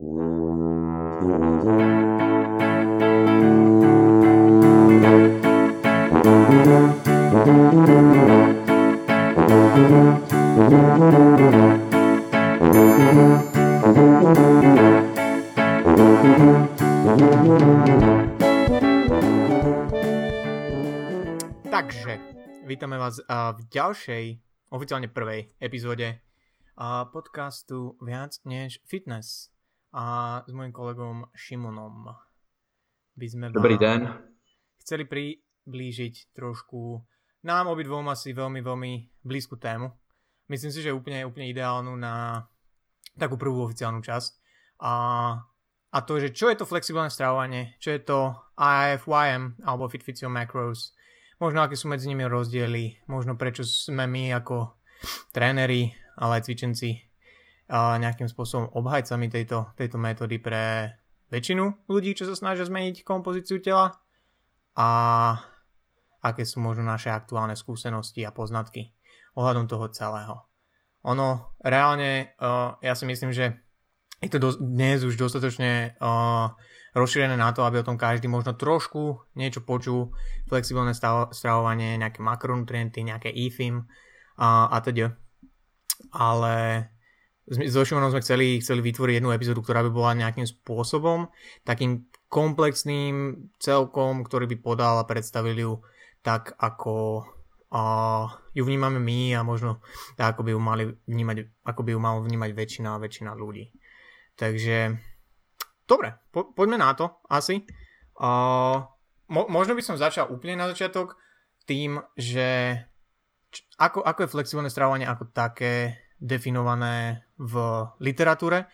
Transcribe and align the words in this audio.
Takže, 0.00 0.08
vítame 22.64 22.96
vás 22.96 23.20
v 23.28 23.60
ďalšej, 23.68 24.24
oficiálne 24.72 25.12
prvej 25.12 25.52
epizóde 25.60 26.24
podcastu 27.12 28.00
Viac 28.00 28.40
než 28.48 28.80
fitness 28.88 29.52
a 29.94 30.04
s 30.46 30.52
mojim 30.54 30.70
kolegom 30.70 31.26
Šimonom. 31.34 32.10
By 33.18 33.26
sme 33.26 33.44
Dobrý 33.50 33.76
den. 33.76 34.06
chceli 34.80 35.04
priblížiť 35.04 36.34
trošku 36.34 37.02
nám 37.42 37.72
obidvom 37.72 38.04
asi 38.12 38.36
veľmi, 38.36 38.60
veľmi 38.60 38.92
blízku 39.24 39.56
tému. 39.56 39.90
Myslím 40.50 40.72
si, 40.74 40.84
že 40.84 40.92
úplne, 40.92 41.24
úplne 41.24 41.48
ideálnu 41.48 41.94
na 41.96 42.44
takú 43.16 43.40
prvú 43.40 43.64
oficiálnu 43.64 44.02
časť. 44.04 44.30
A, 44.82 44.92
a 45.92 45.98
to, 46.04 46.20
že 46.20 46.34
čo 46.36 46.52
je 46.52 46.56
to 46.60 46.68
flexibilné 46.68 47.08
stravovanie, 47.08 47.76
čo 47.80 47.94
je 47.96 48.00
to 48.02 48.34
IFYM 48.58 49.62
alebo 49.64 49.88
Fit 49.88 50.04
Fits 50.04 50.20
Your 50.20 50.32
Macros, 50.32 50.92
možno 51.40 51.64
aké 51.64 51.76
sú 51.76 51.88
medzi 51.88 52.08
nimi 52.08 52.28
rozdiely, 52.28 53.08
možno 53.08 53.36
prečo 53.40 53.64
sme 53.64 54.04
my 54.04 54.36
ako 54.36 54.76
tréneri, 55.32 55.96
ale 56.20 56.40
aj 56.40 56.44
cvičenci 56.50 57.09
nejakým 57.70 58.26
spôsobom 58.26 58.74
obhajcami 58.74 59.30
tejto, 59.30 59.70
tejto 59.78 59.96
metódy 59.96 60.42
pre 60.42 60.94
väčšinu 61.30 61.86
ľudí, 61.86 62.18
čo 62.18 62.26
sa 62.26 62.34
snažia 62.34 62.66
zmeniť 62.66 63.06
kompozíciu 63.06 63.62
tela 63.62 63.94
a 64.74 64.88
aké 66.20 66.42
sú 66.42 66.58
možno 66.58 66.84
naše 66.84 67.08
aktuálne 67.08 67.54
skúsenosti 67.54 68.26
a 68.26 68.34
poznatky 68.34 68.92
ohľadom 69.38 69.70
toho 69.70 69.86
celého. 69.94 70.34
Ono 71.06 71.56
reálne, 71.64 72.36
uh, 72.36 72.76
ja 72.82 72.92
si 72.92 73.08
myslím, 73.08 73.32
že 73.32 73.56
je 74.20 74.28
to 74.28 74.36
do, 74.36 74.50
dnes 74.60 75.00
už 75.00 75.16
dostatočne 75.16 75.96
uh, 75.96 76.52
rozšírené 76.92 77.40
na 77.40 77.56
to, 77.56 77.64
aby 77.64 77.80
o 77.80 77.86
tom 77.88 77.96
každý 77.96 78.28
možno 78.28 78.52
trošku 78.52 79.32
niečo 79.32 79.64
počul, 79.64 80.12
flexibilné 80.50 80.92
stav, 80.92 81.32
stravovanie, 81.32 81.96
nejaké 81.96 82.20
makronutrienty, 82.20 83.00
nejaké 83.00 83.32
EFIM 83.32 83.88
a, 84.36 84.68
a 84.68 84.76
teda. 84.84 85.16
Ale 86.12 86.84
so 87.50 87.82
Šimonom 87.82 88.14
sme 88.14 88.22
chceli, 88.22 88.62
chceli 88.62 88.80
vytvoriť 88.80 89.18
jednu 89.18 89.34
epizódu, 89.34 89.60
ktorá 89.60 89.82
by 89.86 89.90
bola 89.90 90.14
nejakým 90.14 90.46
spôsobom 90.46 91.28
takým 91.66 92.06
komplexným 92.30 93.50
celkom, 93.58 94.22
ktorý 94.22 94.46
by 94.54 94.56
podal 94.62 95.02
a 95.02 95.08
predstavil 95.08 95.58
ju 95.58 95.72
tak, 96.22 96.54
ako 96.62 97.26
uh, 97.74 98.30
ju 98.54 98.62
vnímame 98.62 99.02
my 99.02 99.34
a 99.34 99.42
možno 99.42 99.82
tak, 100.14 100.38
ako 100.38 100.46
by 100.46 100.50
ju 100.54 100.60
mali 100.62 100.84
vnímať, 101.10 101.36
ako 101.66 101.80
by 101.82 101.90
ju 101.90 101.98
malo 101.98 102.22
vnímať 102.22 102.50
väčšina, 102.54 103.02
väčšina 103.02 103.34
ľudí. 103.34 103.74
Takže 104.38 104.94
Dobre, 105.90 106.14
po, 106.30 106.54
poďme 106.54 106.78
na 106.78 106.94
to 106.94 107.18
asi. 107.26 107.66
Uh, 108.14 108.78
mo, 109.26 109.50
možno 109.50 109.74
by 109.74 109.82
som 109.82 109.98
začal 109.98 110.30
úplne 110.30 110.54
na 110.54 110.70
začiatok 110.70 111.18
tým, 111.66 111.98
že 112.14 112.78
č, 113.50 113.66
ako, 113.74 114.06
ako 114.06 114.22
je 114.22 114.32
flexibilné 114.38 114.70
stravovanie 114.70 115.02
ako 115.02 115.34
také 115.34 115.98
definované 116.22 117.26
v 117.40 117.54
literatúre 118.04 118.68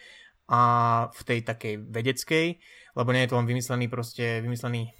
a 0.50 0.62
v 1.14 1.20
tej 1.22 1.40
takej 1.46 1.74
vedeckej, 1.86 2.46
lebo 2.98 3.08
nie 3.14 3.22
je 3.26 3.30
to 3.30 3.38
len 3.38 3.46
vymyslený 3.46 3.86
proste, 3.86 4.42
vymyslený 4.42 4.90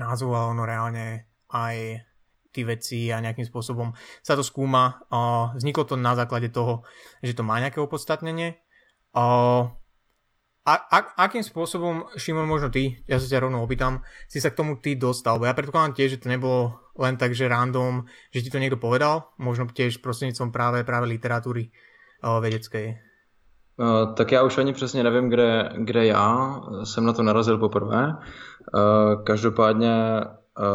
názov, 0.00 0.32
ale 0.32 0.52
ono 0.56 0.64
reálne 0.64 1.04
aj 1.52 2.04
tí 2.52 2.64
veci 2.64 3.12
a 3.12 3.20
nejakým 3.20 3.44
spôsobom 3.44 3.92
sa 4.24 4.32
to 4.32 4.40
skúma. 4.40 5.04
Vzniklo 5.52 5.84
to 5.84 5.96
na 6.00 6.16
základe 6.16 6.48
toho, 6.48 6.88
že 7.20 7.36
to 7.36 7.44
má 7.44 7.60
nejaké 7.60 7.84
opodstatnenie. 7.84 8.56
A, 9.16 9.68
a, 10.68 10.98
akým 11.20 11.44
spôsobom, 11.44 12.08
Šimon, 12.16 12.48
možno 12.48 12.72
ty, 12.72 13.00
ja 13.04 13.20
sa 13.20 13.28
ťa 13.28 13.44
rovno 13.44 13.60
opýtam, 13.60 14.00
si 14.24 14.40
sa 14.40 14.48
k 14.52 14.58
tomu 14.58 14.80
ty 14.80 14.96
dostal? 14.96 15.36
Bo 15.36 15.44
ja 15.44 15.52
predpokladám 15.52 15.96
tiež, 15.96 16.16
že 16.16 16.22
to 16.24 16.32
nebolo 16.32 16.80
len 16.96 17.20
tak, 17.20 17.36
že 17.36 17.48
random, 17.48 18.08
že 18.32 18.40
ti 18.40 18.48
to 18.48 18.60
niekto 18.60 18.80
povedal, 18.80 19.36
možno 19.36 19.68
tiež 19.68 20.00
prostřednictvím 20.00 20.50
práve, 20.50 20.80
práve 20.82 21.06
literatúry 21.12 21.72
o, 22.22 22.40
vedeckej. 22.40 22.98
Uh, 23.76 24.14
tak 24.14 24.32
já 24.32 24.42
už 24.42 24.58
ani 24.58 24.72
přesně 24.72 25.02
nevím, 25.02 25.28
kde, 25.28 25.70
kde 25.76 26.06
já 26.06 26.60
jsem 26.84 27.04
na 27.06 27.12
to 27.12 27.22
narazil 27.22 27.58
poprvé. 27.58 28.06
Uh, 28.06 29.22
každopádně 29.24 30.20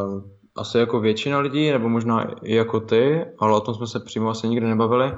uh, 0.06 0.22
asi 0.56 0.78
jako 0.78 1.00
většina 1.00 1.40
lidí, 1.40 1.72
nebo 1.72 1.90
možná 1.90 2.24
i 2.44 2.56
jako 2.56 2.80
ty, 2.80 3.25
ale 3.40 3.56
o 3.56 3.59
tom 3.59 3.75
jsme 3.75 3.88
se 3.88 4.00
přímo 4.00 4.30
asi 4.30 4.47
nikdy 4.47 4.68
nebavili, 4.68 5.13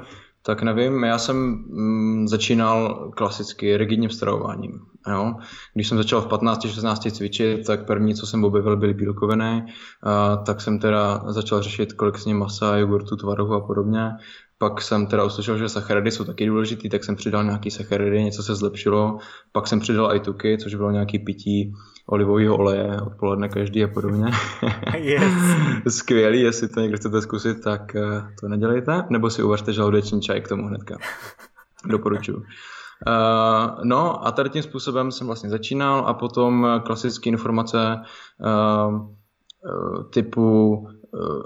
tak 0.46 0.62
nevím, 0.62 1.04
já 1.04 1.18
jsem 1.18 1.38
mm, 1.38 2.28
začínal 2.28 3.12
klasicky 3.16 3.78
rigidním 3.78 4.10
stravováním. 4.10 4.80
Jo? 5.10 5.36
Když 5.74 5.88
jsem 5.88 5.98
začal 5.98 6.22
v 6.22 6.28
15-16 6.28 7.12
cvičit, 7.12 7.68
tak 7.68 7.86
první, 7.86 8.16
co 8.16 8.28
jsem 8.28 8.44
objevil, 8.44 8.78
byly 8.78 8.94
bílkoviny, 8.94 9.66
tak 10.46 10.62
jsem 10.62 10.80
teda 10.80 11.24
začal 11.28 11.62
řešit, 11.62 11.94
kolik 11.94 12.18
s 12.18 12.26
ním 12.26 12.38
masa, 12.38 12.78
jogurtu, 12.78 13.16
tvarohu 13.16 13.54
a 13.54 13.68
podobně. 13.68 14.12
Pak 14.58 14.82
jsem 14.82 15.08
teda 15.08 15.24
uslyšel, 15.24 15.58
že 15.58 15.70
sacharidy 15.70 16.12
jsou 16.12 16.24
taky 16.24 16.46
důležitý, 16.46 16.90
tak 16.90 17.04
jsem 17.04 17.16
přidal 17.16 17.44
nějaký 17.44 17.72
sacharidy, 17.72 18.24
něco 18.24 18.44
se 18.44 18.56
zlepšilo. 18.56 19.18
Pak 19.52 19.68
jsem 19.68 19.80
přidal 19.80 20.16
i 20.16 20.20
tuky, 20.20 20.58
což 20.58 20.76
bylo 20.76 20.92
nějaký 20.92 21.20
pití 21.20 21.74
olivového 22.08 22.58
oleje 22.58 23.02
odpoledne 23.02 23.50
každý 23.50 23.84
a 23.84 23.88
podobně. 23.88 24.26
Yes. 24.98 25.34
Skvělý, 25.88 26.42
jestli 26.42 26.68
to 26.68 26.80
někdo 26.80 26.98
chcete 26.98 27.22
zkusit, 27.22 27.62
tak 27.64 27.96
eh, 27.96 28.02
to 28.40 28.48
nedělejte, 28.48 29.04
nebo 29.10 29.30
si 29.30 29.44
uvařte 29.44 29.74
žaludeční 29.74 30.22
čaj 30.22 30.42
k 30.42 30.48
tomu 30.48 30.68
hnedka. 30.68 30.98
Doporučuji. 31.86 32.38
Uh, 33.08 33.84
no 33.84 34.28
a 34.28 34.32
tady 34.32 34.50
tím 34.50 34.64
způsobem 34.64 35.12
jsem 35.12 35.28
vlastně 35.28 35.50
začínal 35.50 36.04
a 36.08 36.14
potom 36.14 36.68
klasické 36.86 37.30
informace 37.30 38.02
uh, 38.40 39.10
typu 40.14 40.88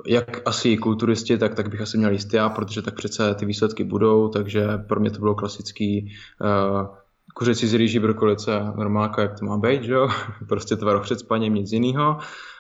jak 0.08 0.42
asi 0.46 0.78
kulturisti, 0.78 1.38
tak, 1.38 1.56
tak 1.56 1.70
bych 1.70 1.82
asi 1.82 1.98
měl 1.98 2.12
jíst 2.12 2.34
já, 2.34 2.50
protože 2.50 2.82
tak 2.82 2.96
přece 2.96 3.36
ty 3.36 3.46
výsledky 3.46 3.84
budou, 3.84 4.28
takže 4.28 4.68
pro 4.88 5.00
mě 5.00 5.12
to 5.12 5.20
bylo 5.20 5.36
klasický 5.36 6.12
uh, 6.42 6.88
kuřecí 7.34 7.68
z 7.68 7.74
rýží, 7.74 8.00
brokolice, 8.00 8.52
normálka, 8.76 9.22
jak 9.22 9.40
to 9.40 9.46
má 9.46 9.58
být, 9.58 9.84
že 9.84 9.94
jo? 9.94 10.10
prostě 10.48 10.76
tvaroh 10.76 11.04
před 11.04 11.20
spaním, 11.20 11.54
nic 11.54 11.72
jiného. 11.72 12.18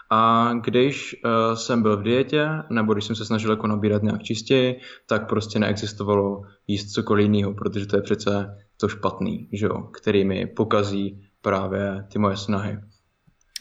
A 0.09 0.51
když 0.53 1.15
uh, 1.25 1.55
jsem 1.55 1.81
byl 1.81 1.97
v 1.97 2.03
dietě, 2.03 2.49
nebo 2.69 2.93
když 2.93 3.05
jsem 3.05 3.15
se 3.15 3.25
snažil 3.25 3.51
jako 3.51 3.67
nabírat 3.67 4.03
nějak 4.03 4.23
čistěji, 4.23 4.79
tak 5.07 5.29
prostě 5.29 5.59
neexistovalo 5.59 6.41
jíst 6.67 6.91
cokoliv 6.91 7.23
jiného, 7.23 7.53
protože 7.53 7.85
to 7.85 7.95
je 7.95 8.01
přece 8.01 8.57
to 8.79 8.87
špatný, 8.87 9.49
že 9.53 9.65
jo? 9.65 9.81
který 9.81 10.25
mi 10.25 10.47
pokazí 10.47 11.21
právě 11.41 12.05
ty 12.11 12.19
moje 12.19 12.37
snahy. 12.37 12.77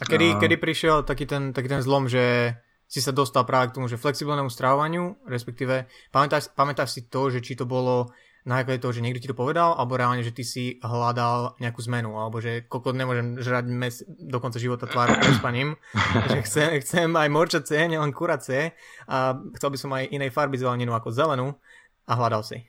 A 0.01 0.05
kedy, 0.05 0.31
a... 0.31 0.39
kedy 0.39 0.57
prišiel 0.57 1.03
taký 1.03 1.25
ten, 1.25 1.53
taký 1.53 1.67
ten 1.67 1.81
zlom, 1.81 2.09
že 2.09 2.53
si 2.87 3.03
sa 3.03 3.11
dostal 3.11 3.43
práve 3.43 3.71
k 3.71 3.75
tomu, 3.75 3.91
že 3.91 3.99
flexibilnému 3.99 4.47
stravovaniu, 4.47 5.19
respektíve 5.27 5.91
pamätáš, 6.11 6.49
pamätáš 6.55 6.95
si 6.95 7.01
to, 7.11 7.27
že 7.27 7.43
či 7.43 7.59
to 7.59 7.67
bolo 7.67 8.09
na 8.47 8.63
základe 8.63 8.79
toho, 8.79 8.95
že 8.95 9.03
niekto 9.03 9.19
ti 9.19 9.27
to 9.27 9.35
povedal, 9.35 9.75
alebo 9.75 9.99
reálne, 9.99 10.23
že 10.23 10.31
ty 10.31 10.47
si 10.47 10.79
hľadal 10.79 11.59
nejakú 11.59 11.83
zmenu, 11.83 12.15
alebo 12.15 12.39
že 12.39 12.63
koľko 12.71 12.95
nemôžem 12.95 13.27
žrať 13.43 13.67
mes 13.67 13.99
do 14.07 14.39
konca 14.39 14.55
života 14.55 14.87
tvár 14.87 15.11
spaním, 15.35 15.75
že 16.31 16.47
chcem, 16.47 16.79
chcem 16.79 17.11
aj 17.11 17.27
morčacie, 17.27 17.91
nielen 17.91 18.15
kuracie 18.15 18.71
a 19.03 19.35
chcel 19.59 19.69
by 19.69 19.77
som 19.77 19.91
aj 19.91 20.07
inej 20.15 20.31
farby 20.31 20.55
zeleninu 20.55 20.95
ako 20.95 21.11
zelenú 21.11 21.59
a 22.07 22.15
hľadal 22.15 22.47
si. 22.47 22.63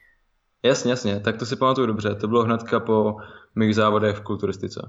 Jasně, 0.62 0.90
jasně, 0.90 1.20
tak 1.20 1.36
to 1.36 1.46
si 1.46 1.56
pamatuju 1.56 1.86
dobře. 1.86 2.14
To 2.14 2.28
bylo 2.28 2.44
hnedka 2.44 2.80
po 2.80 3.16
mých 3.54 3.74
závodech 3.74 4.16
v 4.16 4.20
kulturistice. 4.20 4.80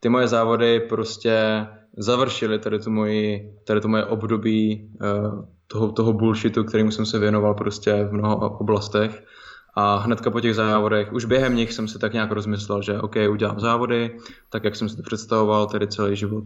Ty 0.00 0.08
moje 0.08 0.28
závody 0.28 0.80
prostě 0.80 1.66
završily 1.96 2.58
tady 2.58 2.78
tu 2.78 2.90
moji, 2.90 3.54
tady 3.64 3.80
to 3.80 3.88
moje 3.88 4.04
období 4.04 4.90
uh, 5.02 5.44
toho, 5.66 5.92
toho 5.92 6.12
bullshitu, 6.12 6.64
kterým 6.64 6.92
jsem 6.92 7.06
se 7.06 7.18
věnoval 7.18 7.54
prostě 7.54 8.04
v 8.04 8.12
mnoha 8.12 8.36
oblastech 8.36 9.24
a 9.74 9.96
hnedka 9.96 10.30
po 10.30 10.40
těch 10.40 10.54
závodech, 10.54 11.12
už 11.12 11.24
během 11.24 11.56
nich 11.56 11.72
jsem 11.72 11.88
si 11.88 11.98
tak 11.98 12.12
nějak 12.12 12.30
rozmyslel, 12.30 12.82
že 12.82 13.00
OK, 13.00 13.16
udělám 13.30 13.60
závody, 13.60 14.18
tak 14.50 14.64
jak 14.64 14.76
jsem 14.76 14.88
si 14.88 14.96
to 14.96 15.02
představoval, 15.02 15.66
tedy 15.66 15.86
celý 15.86 16.16
život. 16.16 16.44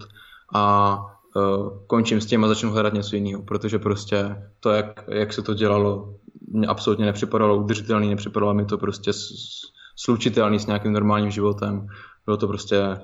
A 0.54 0.96
uh, 1.36 1.68
končím 1.86 2.20
s 2.20 2.26
tím 2.26 2.44
a 2.44 2.48
začnu 2.48 2.70
hledat 2.70 2.92
něco 2.92 3.16
jiného, 3.16 3.42
protože 3.42 3.78
prostě 3.78 4.36
to, 4.60 4.70
jak, 4.70 5.04
jak 5.08 5.32
se 5.32 5.42
to 5.42 5.54
dělalo, 5.54 6.14
mě 6.48 6.66
absolutně 6.66 7.06
nepřipadalo 7.06 7.56
udržitelný, 7.56 8.10
nepřipadalo 8.10 8.54
mi 8.54 8.64
to 8.64 8.78
prostě 8.78 9.10
slučitelný 9.96 10.58
s 10.58 10.66
nějakým 10.66 10.92
normálním 10.92 11.30
životem. 11.30 11.86
Bylo 12.26 12.36
to 12.36 12.48
prostě 12.48 12.96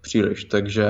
příliš. 0.00 0.44
Takže 0.44 0.88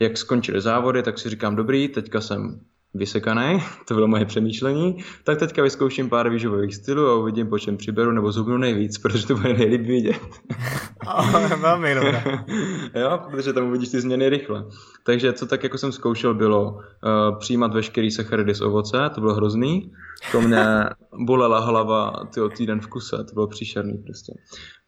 jak 0.00 0.16
skončily 0.16 0.60
závody, 0.60 1.02
tak 1.02 1.18
si 1.18 1.30
říkám, 1.30 1.56
dobrý, 1.56 1.88
teďka 1.88 2.20
jsem 2.20 2.60
vysekaný, 2.94 3.62
to 3.88 3.94
bylo 3.94 4.08
moje 4.08 4.24
přemýšlení, 4.24 5.04
tak 5.24 5.38
teďka 5.38 5.62
vyzkouším 5.62 6.08
pár 6.08 6.30
výživových 6.30 6.74
stylů 6.74 7.06
a 7.06 7.14
uvidím, 7.14 7.48
po 7.48 7.58
čem 7.58 7.76
přiberu 7.76 8.12
nebo 8.12 8.32
zubnu 8.32 8.56
nejvíc, 8.56 8.98
protože 9.02 9.26
to 9.26 9.34
bude 9.34 9.54
nejlíp 9.54 9.80
vidět. 9.80 10.20
Velmi 11.60 11.94
dobré. 11.94 12.22
jo, 12.94 13.20
protože 13.30 13.52
tam 13.52 13.68
uvidíš 13.68 13.88
ty 13.88 14.00
změny 14.00 14.28
rychle. 14.28 14.64
Takže 15.04 15.32
co 15.32 15.46
tak 15.46 15.62
jako 15.62 15.78
jsem 15.78 15.92
zkoušel 15.92 16.34
bylo 16.34 16.70
uh, 16.70 17.38
přijímat 17.38 17.74
veškerý 17.74 18.10
sacharidy 18.10 18.54
z 18.54 18.60
ovoce, 18.60 19.10
to 19.14 19.20
bylo 19.20 19.34
hrozný. 19.34 19.92
To 20.32 20.40
mě 20.40 20.64
bolela 21.26 21.58
hlava 21.60 22.12
tyho 22.34 22.48
týden 22.48 22.80
v 22.80 22.86
kuse, 22.86 23.16
to 23.16 23.34
bylo 23.34 23.46
příšerný 23.46 23.98
prostě. 23.98 24.32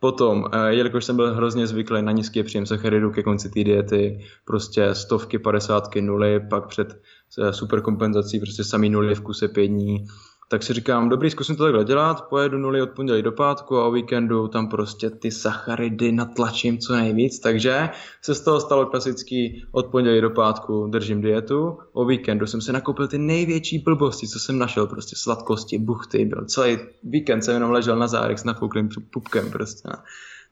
Potom, 0.01 0.41
uh, 0.41 0.67
jelikož 0.69 1.05
jsem 1.05 1.17
byl 1.17 1.35
hrozně 1.35 1.67
zvyklý 1.67 2.03
na 2.03 2.13
nízký 2.13 2.43
příjem 2.43 2.67
sacharidů 2.67 3.11
ke 3.11 3.23
konci 3.23 3.51
té 3.51 3.65
diety, 3.65 4.21
prostě 4.45 4.95
stovky, 4.95 5.39
padesátky, 5.39 6.01
nuly, 6.01 6.41
pak 6.51 6.67
před 6.67 7.01
uh, 7.39 7.51
superkompenzací 7.51 8.41
prostě 8.41 8.65
samý 8.65 8.91
nuly 8.91 9.15
v 9.15 9.21
kuse 9.21 9.49
pět 9.49 9.67
dní, 9.67 10.07
tak 10.51 10.63
si 10.63 10.73
říkám, 10.73 11.09
dobrý, 11.09 11.31
zkusím 11.31 11.57
to 11.57 11.65
takhle 11.65 11.85
dělat, 11.85 12.29
pojedu 12.29 12.59
nuly 12.59 12.83
od 12.83 12.91
pondělí 12.91 13.23
do 13.23 13.33
pátku 13.33 13.77
a 13.77 13.87
o 13.87 13.93
víkendu 13.93 14.49
tam 14.49 14.69
prostě 14.69 15.11
ty 15.11 15.31
sacharidy 15.31 16.13
natlačím 16.13 16.79
co 16.79 16.93
nejvíc, 16.93 17.41
takže 17.41 17.89
se 18.23 18.35
z 18.35 18.41
toho 18.41 18.61
stalo 18.61 18.87
klasický 18.87 19.65
od 19.73 19.87
pondělí 19.87 20.21
do 20.21 20.31
pátku 20.31 20.87
držím 20.87 21.21
dietu, 21.21 21.79
o 21.93 22.05
víkendu 22.05 22.47
jsem 22.47 22.61
si 22.61 22.73
nakoupil 22.73 23.09
ty 23.09 23.19
největší 23.19 23.79
blbosti, 23.79 24.29
co 24.29 24.39
jsem 24.39 24.59
našel, 24.59 24.87
prostě 24.87 25.17
sladkosti, 25.17 25.79
buchty, 25.79 26.25
byl 26.25 26.45
celý 26.45 26.79
víkend 27.03 27.43
jsem 27.43 27.55
jenom 27.55 27.71
ležel 27.71 27.99
na 27.99 28.07
zárek 28.07 28.39
s 28.39 28.45
nafouklým 28.45 28.89
pupkem 29.13 29.51
prostě. 29.51 29.89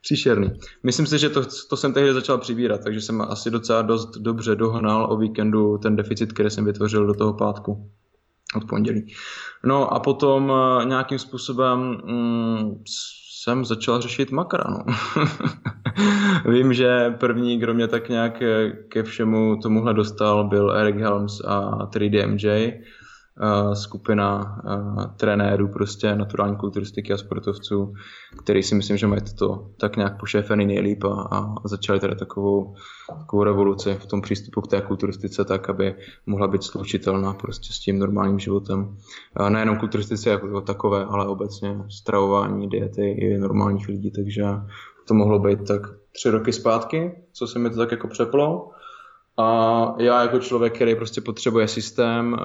Příšerný. 0.01 0.51
Myslím 0.83 1.07
si, 1.07 1.17
že 1.17 1.29
to, 1.29 1.41
to 1.69 1.77
jsem 1.77 1.93
tehdy 1.93 2.13
začal 2.13 2.37
přibírat, 2.37 2.83
takže 2.83 3.01
jsem 3.01 3.21
asi 3.21 3.51
docela 3.51 3.81
dost 3.81 4.17
dobře 4.17 4.55
dohnal 4.55 5.07
o 5.11 5.17
víkendu 5.17 5.77
ten 5.77 5.95
deficit, 5.95 6.33
který 6.33 6.49
jsem 6.49 6.65
vytvořil 6.65 7.07
do 7.07 7.13
toho 7.13 7.33
pátku 7.33 7.91
od 8.55 8.65
pondělí. 8.69 9.13
No 9.63 9.93
a 9.93 9.99
potom 9.99 10.49
uh, 10.49 10.85
nějakým 10.85 11.19
způsobem 11.19 11.79
mm, 11.79 12.83
jsem 13.41 13.65
začal 13.65 14.01
řešit 14.01 14.31
makra. 14.31 14.63
No. 14.69 16.51
Vím, 16.51 16.73
že 16.73 17.15
první, 17.19 17.59
kdo 17.59 17.73
mě 17.73 17.87
tak 17.87 18.09
nějak 18.09 18.41
eh, 18.41 18.71
ke 18.89 19.03
všemu 19.03 19.57
tomuhle 19.61 19.93
dostal, 19.93 20.47
byl 20.47 20.71
Eric 20.71 20.95
Helms 20.95 21.41
a 21.45 21.85
3DMJ 21.85 22.73
skupina 23.73 24.61
trenérů 25.17 25.67
prostě 25.67 26.15
naturální 26.15 26.55
kulturistiky 26.55 27.13
a 27.13 27.17
sportovců, 27.17 27.93
který 28.43 28.63
si 28.63 28.75
myslím, 28.75 28.97
že 28.97 29.07
mají 29.07 29.21
to 29.37 29.69
tak 29.77 29.95
nějak 29.95 30.19
pošéfený 30.19 30.65
nejlíp 30.65 31.03
a, 31.03 31.27
a 31.31 31.67
začali 31.67 31.99
teda 31.99 32.15
takovou, 32.15 32.75
takovou 33.19 33.43
revoluci 33.43 33.93
v 33.93 34.05
tom 34.05 34.21
přístupu 34.21 34.61
k 34.61 34.67
té 34.67 34.81
kulturistice 34.81 35.45
tak, 35.45 35.69
aby 35.69 35.95
mohla 36.25 36.47
být 36.47 36.63
slučitelná 36.63 37.33
prostě 37.33 37.73
s 37.73 37.79
tím 37.79 37.99
normálním 37.99 38.39
životem. 38.39 38.97
Nejenom 39.49 39.77
kulturistice 39.77 40.29
jako 40.29 40.61
takové, 40.61 41.05
ale 41.05 41.27
obecně 41.27 41.77
stravování, 41.89 42.69
diety 42.69 43.11
i 43.11 43.37
normálních 43.37 43.87
lidí, 43.87 44.11
takže 44.11 44.45
to 45.07 45.13
mohlo 45.13 45.39
být 45.39 45.67
tak 45.67 45.81
tři 46.11 46.29
roky 46.29 46.53
zpátky, 46.53 47.11
co 47.33 47.47
se 47.47 47.59
mi 47.59 47.69
to 47.69 47.77
tak 47.77 47.91
jako 47.91 48.07
přeplo. 48.07 48.69
A 49.39 49.95
já 49.99 50.21
jako 50.21 50.39
člověk, 50.39 50.75
který 50.75 50.95
prostě 50.95 51.21
potřebuje 51.21 51.67
systém 51.67 52.35
eh, 52.35 52.43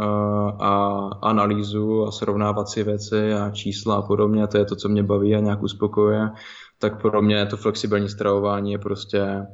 a 0.60 1.08
analýzu 1.22 2.04
a 2.04 2.10
srovnávat 2.10 2.68
si 2.68 2.82
věci 2.82 3.32
a 3.32 3.50
čísla 3.50 3.96
a 3.96 4.02
podobně, 4.02 4.46
to 4.46 4.58
je 4.58 4.64
to, 4.64 4.76
co 4.76 4.88
mě 4.88 5.02
baví 5.02 5.34
a 5.34 5.40
nějak 5.40 5.62
uspokojuje, 5.62 6.30
tak 6.78 7.02
pro 7.02 7.22
mě 7.22 7.46
to 7.46 7.56
flexibilní 7.56 8.08
stravování 8.08 8.72
je 8.72 8.78
prostě 8.78 9.46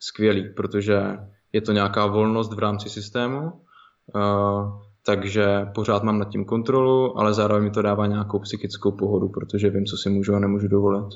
skvělý, 0.00 0.54
protože 0.56 1.18
je 1.52 1.60
to 1.60 1.72
nějaká 1.72 2.06
volnost 2.06 2.52
v 2.52 2.58
rámci 2.58 2.88
systému, 2.88 3.52
eh, 4.16 4.20
takže 5.06 5.66
pořád 5.74 6.02
mám 6.02 6.18
nad 6.18 6.28
tím 6.28 6.44
kontrolu, 6.44 7.18
ale 7.18 7.34
zároveň 7.34 7.64
mi 7.64 7.70
to 7.70 7.82
dává 7.82 8.06
nějakou 8.06 8.38
psychickou 8.38 8.92
pohodu, 8.92 9.28
protože 9.28 9.70
vím, 9.70 9.84
co 9.84 9.96
si 9.96 10.10
můžu 10.10 10.34
a 10.34 10.38
nemůžu 10.38 10.68
dovolit. 10.68 11.14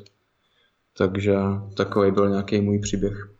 Takže 0.98 1.36
takový 1.76 2.10
byl 2.10 2.28
nějaký 2.28 2.60
můj 2.60 2.78
příběh. 2.78 3.39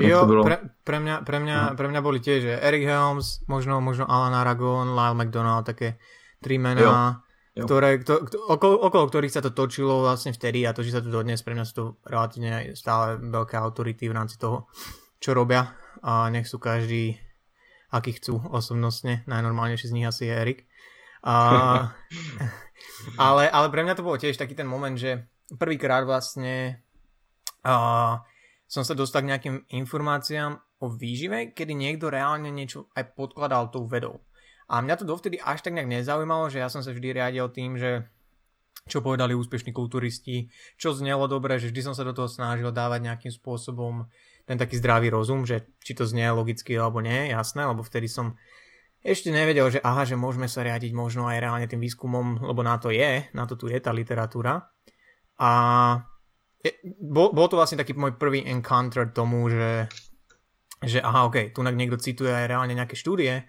Jo, 0.00 0.24
pre, 0.24 0.72
pre, 0.88 0.98
mňa, 1.04 1.16
pre, 1.20 1.38
mňa, 1.42 1.58
no. 1.72 1.76
pre 1.76 1.86
mňa 1.92 2.00
boli 2.00 2.18
tiež, 2.24 2.40
že 2.48 2.54
Eric 2.56 2.88
Helms, 2.88 3.44
možno, 3.44 3.76
možno 3.84 4.08
Alan 4.08 4.32
Aragon, 4.32 4.96
Lyle 4.96 5.18
McDonald, 5.18 5.68
také 5.68 6.00
tri 6.40 6.56
mená, 6.56 7.20
jo. 7.52 7.68
ktoré, 7.68 8.00
kto, 8.00 8.24
kto, 8.24 8.36
okolo, 8.48 8.80
okolo 8.88 9.04
ktorých 9.12 9.34
sa 9.36 9.44
to 9.44 9.52
točilo 9.52 10.00
vlastne 10.00 10.32
vtedy 10.32 10.64
a 10.64 10.72
to, 10.72 10.80
že 10.80 10.96
sa 10.96 11.04
to 11.04 11.12
dodnes, 11.12 11.44
pre 11.44 11.52
mňa 11.52 11.68
sú 11.68 11.74
to 11.76 11.84
relatívne 12.08 12.72
stále 12.72 13.20
veľké 13.20 13.60
autority 13.60 14.08
v 14.08 14.16
rámci 14.16 14.40
toho, 14.40 14.64
čo 15.20 15.36
robia 15.36 15.76
a 16.00 16.32
nech 16.32 16.48
sú 16.48 16.56
každý 16.56 17.20
aký 17.92 18.16
chcú 18.16 18.40
osobnostne, 18.48 19.20
najnormálnejší 19.28 19.92
z 19.92 19.94
nich 19.94 20.08
asi 20.08 20.26
je 20.26 20.34
Erik. 20.34 20.60
A, 21.22 21.92
ale, 23.28 23.44
ale 23.52 23.66
pre 23.68 23.84
mňa 23.84 23.94
to 24.00 24.06
bolo 24.08 24.16
tiež 24.16 24.40
taký 24.40 24.56
ten 24.56 24.66
moment, 24.66 24.96
že 24.96 25.28
prvýkrát 25.60 26.08
vlastne 26.08 26.80
uh, 27.68 28.16
som 28.72 28.88
sa 28.88 28.96
dostal 28.96 29.20
k 29.20 29.36
nejakým 29.36 29.56
informáciám 29.68 30.56
o 30.80 30.88
výžive, 30.88 31.52
kedy 31.52 31.76
niekto 31.76 32.08
reálne 32.08 32.48
niečo 32.48 32.88
aj 32.96 33.12
podkladal 33.12 33.68
tou 33.68 33.84
vedou. 33.84 34.24
A 34.72 34.80
mňa 34.80 34.96
to 34.96 35.04
dovtedy 35.04 35.36
až 35.36 35.60
tak 35.60 35.76
nejak 35.76 35.92
nezaujímalo, 35.92 36.48
že 36.48 36.64
ja 36.64 36.72
som 36.72 36.80
sa 36.80 36.96
vždy 36.96 37.20
riadil 37.20 37.52
tým, 37.52 37.76
že 37.76 38.08
čo 38.88 39.04
povedali 39.04 39.36
úspešní 39.36 39.76
kulturisti, 39.76 40.48
čo 40.80 40.96
znelo 40.96 41.28
dobre, 41.28 41.60
že 41.60 41.68
vždy 41.68 41.92
som 41.92 41.94
sa 41.94 42.08
do 42.08 42.16
toho 42.16 42.32
snažil 42.32 42.72
dávať 42.72 43.04
nejakým 43.04 43.32
spôsobom 43.36 44.08
ten 44.48 44.56
taký 44.56 44.80
zdravý 44.80 45.12
rozum, 45.12 45.44
že 45.44 45.68
či 45.84 45.92
to 45.92 46.08
znie 46.08 46.32
logicky 46.32 46.72
alebo 46.72 47.04
nie, 47.04 47.28
jasné, 47.28 47.68
lebo 47.68 47.84
vtedy 47.84 48.08
som 48.08 48.40
ešte 49.04 49.28
nevedel, 49.28 49.68
že 49.68 49.84
aha, 49.84 50.08
že 50.08 50.16
môžeme 50.16 50.48
sa 50.48 50.64
riadiť 50.64 50.96
možno 50.96 51.28
aj 51.28 51.44
reálne 51.44 51.68
tým 51.68 51.84
výskumom, 51.84 52.40
lebo 52.40 52.64
na 52.64 52.80
to 52.80 52.88
je, 52.88 53.28
na 53.36 53.44
to 53.44 53.60
tu 53.60 53.68
je 53.68 53.76
tá 53.76 53.92
literatúra. 53.92 54.72
A 55.36 55.50
bol, 56.98 57.34
bol 57.34 57.46
to 57.50 57.58
vlastne 57.58 57.80
taký 57.80 57.98
môj 57.98 58.14
prvý 58.14 58.46
encounter 58.46 59.10
tomu, 59.10 59.50
že, 59.50 59.90
že 60.78 61.02
aha, 61.02 61.26
ok, 61.26 61.50
tu 61.50 61.66
niekto 61.66 61.98
cituje 61.98 62.30
aj 62.30 62.46
reálne 62.46 62.74
nejaké 62.78 62.94
štúdie 62.94 63.42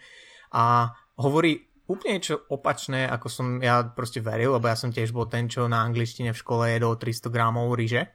a 0.54 0.94
hovorí 1.22 1.70
úplne 1.86 2.18
niečo 2.18 2.42
opačné, 2.50 3.06
ako 3.06 3.28
som 3.30 3.48
ja 3.62 3.84
proste 3.86 4.24
veril, 4.24 4.56
lebo 4.58 4.66
ja 4.66 4.78
som 4.78 4.90
tiež 4.90 5.14
bol 5.14 5.30
ten, 5.30 5.46
čo 5.46 5.70
na 5.70 5.84
angličtine 5.86 6.34
v 6.34 6.42
škole 6.42 6.74
jedol 6.74 6.98
300 6.98 7.30
gramov 7.30 7.76
ryže. 7.76 8.10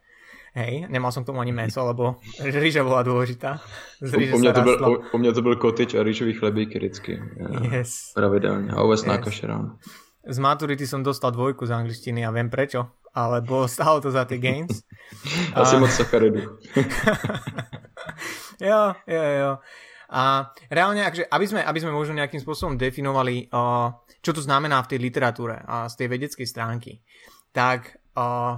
Hej, 0.56 0.88
nemal 0.88 1.12
som 1.12 1.22
k 1.22 1.30
tomu 1.30 1.44
ani 1.44 1.54
meso, 1.60 1.84
lebo 1.84 2.18
ryža 2.40 2.82
bola 2.82 3.04
dôležitá. 3.06 3.62
Z 4.02 4.16
u, 4.16 4.38
mňa 4.40 4.52
to 4.56 4.62
byl, 4.64 4.76
u, 4.82 4.92
u 5.14 5.18
mňa 5.20 5.32
to 5.32 5.42
byl 5.44 5.54
kotič 5.56 5.94
a 5.94 6.02
rýžový 6.02 6.34
chlebík 6.34 6.74
vždycky. 6.74 7.22
Yes. 7.70 8.16
Pravidelne. 8.16 8.72
A 8.74 8.82
ovesná 8.82 9.20
yes. 9.20 9.24
kaše 9.24 9.46
ráno. 9.46 9.78
Z 10.28 10.38
maturity 10.42 10.84
som 10.84 11.00
dostal 11.00 11.32
dvojku 11.32 11.64
z 11.64 11.72
angličtiny 11.72 12.26
a 12.26 12.34
viem 12.34 12.50
prečo 12.52 12.97
alebo 13.12 13.64
stalo 13.70 14.00
to 14.00 14.10
za 14.10 14.24
tie 14.24 14.40
gains. 14.40 14.84
Asi 15.58 15.76
a... 15.76 15.80
moc 15.80 15.92
sacharidu. 15.92 16.58
jo, 18.70 18.82
jo, 19.06 19.24
jo. 19.40 19.52
A 20.08 20.48
reálne, 20.72 21.04
akže, 21.04 21.28
aby, 21.28 21.44
sme, 21.44 21.60
aby 21.60 21.78
sme 21.84 21.92
možno 21.92 22.16
nejakým 22.16 22.40
spôsobom 22.40 22.80
definovali, 22.80 23.52
uh, 23.52 23.92
čo 24.24 24.32
to 24.32 24.40
znamená 24.40 24.80
v 24.80 24.96
tej 24.96 24.98
literatúre 25.04 25.60
a 25.68 25.84
z 25.84 26.00
tej 26.00 26.08
vedeckej 26.16 26.46
stránky, 26.48 27.04
tak 27.52 28.00
uh, 28.16 28.56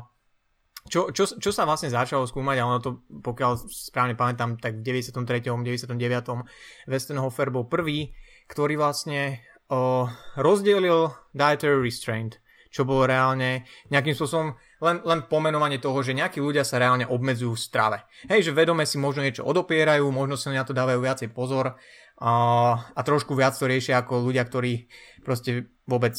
čo, 0.86 1.10
čo, 1.10 1.26
čo 1.26 1.50
sa 1.50 1.66
vlastne 1.66 1.90
začalo 1.90 2.22
skúmať, 2.22 2.56
a 2.62 2.68
ono 2.70 2.78
to, 2.78 3.02
pokiaľ 3.10 3.66
správne 3.66 4.14
pamätám, 4.14 4.62
tak 4.62 4.78
v 4.78 5.02
93. 5.02 5.50
99. 5.50 6.86
Westenhofer 6.86 7.50
bol 7.50 7.66
prvý, 7.66 8.14
ktorý 8.46 8.78
vlastne 8.78 9.42
uh, 9.74 10.06
rozdielil 10.38 11.10
dietary 11.34 11.82
restraint 11.82 12.38
čo 12.70 12.86
bolo 12.86 13.04
reálne 13.04 13.66
nejakým 13.90 14.14
spôsobom 14.14 14.54
len, 14.80 14.96
len 15.02 15.20
pomenovanie 15.26 15.82
toho, 15.82 16.00
že 16.00 16.16
nejakí 16.16 16.38
ľudia 16.38 16.62
sa 16.62 16.78
reálne 16.78 17.04
obmedzujú 17.04 17.52
v 17.52 17.60
strave. 17.60 17.98
Hej, 18.30 18.50
že 18.50 18.56
vedome 18.56 18.86
si 18.86 18.96
možno 18.96 19.26
niečo 19.26 19.44
odopierajú, 19.44 20.06
možno 20.08 20.38
si 20.38 20.48
na 20.54 20.62
to 20.62 20.72
dávajú 20.72 21.02
viacej 21.02 21.28
pozor 21.34 21.76
a, 22.22 22.32
a 22.80 23.00
trošku 23.02 23.34
viac 23.34 23.58
to 23.58 23.66
riešia 23.66 24.00
ako 24.00 24.22
ľudia, 24.24 24.46
ktorí 24.46 24.86
proste 25.26 25.68
vôbec 25.84 26.14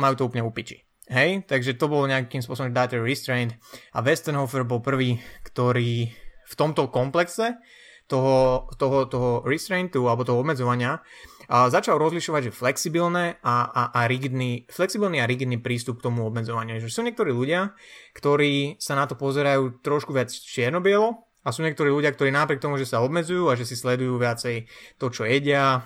majú 0.00 0.14
to 0.16 0.26
úplne 0.26 0.42
upiči. 0.42 0.82
Hej, 1.12 1.44
takže 1.44 1.76
to 1.76 1.92
bolo 1.92 2.08
nejakým 2.08 2.40
spôsobom 2.40 2.72
dietary 2.72 3.04
restraint 3.04 3.52
a 3.92 4.00
Westenhofer 4.00 4.64
bol 4.64 4.80
prvý, 4.80 5.20
ktorý 5.44 6.08
v 6.48 6.54
tomto 6.56 6.88
komplexe 6.88 7.60
toho, 8.06 8.68
toho, 8.76 9.08
toho 9.08 9.30
restraintu 9.44 10.08
alebo 10.08 10.24
toho 10.24 10.40
obmedzovania 10.40 11.00
začal 11.48 11.98
rozlišovať, 11.98 12.50
že 12.50 12.52
flexibilné 12.54 13.40
a, 13.42 13.66
a, 13.66 13.82
a 13.92 14.00
rigidný, 14.06 14.68
flexibilný 14.70 15.18
a 15.18 15.28
rigidný 15.28 15.58
prístup 15.58 15.98
k 15.98 16.10
tomu 16.10 16.26
obmedzovaniu. 16.26 16.78
Že 16.78 16.90
sú 16.92 17.00
niektorí 17.02 17.34
ľudia, 17.34 17.74
ktorí 18.14 18.78
sa 18.78 18.94
na 18.94 19.10
to 19.10 19.18
pozerajú 19.18 19.82
trošku 19.82 20.14
viac 20.14 20.30
čierno-bielo 20.30 21.26
a 21.42 21.48
sú 21.50 21.66
niektorí 21.66 21.90
ľudia, 21.90 22.14
ktorí 22.14 22.30
napriek 22.30 22.62
tomu, 22.62 22.78
že 22.78 22.86
sa 22.86 23.02
obmedzujú 23.02 23.50
a 23.50 23.58
že 23.58 23.66
si 23.66 23.74
sledujú 23.74 24.14
viacej 24.20 24.70
to, 25.02 25.06
čo 25.10 25.26
jedia, 25.26 25.82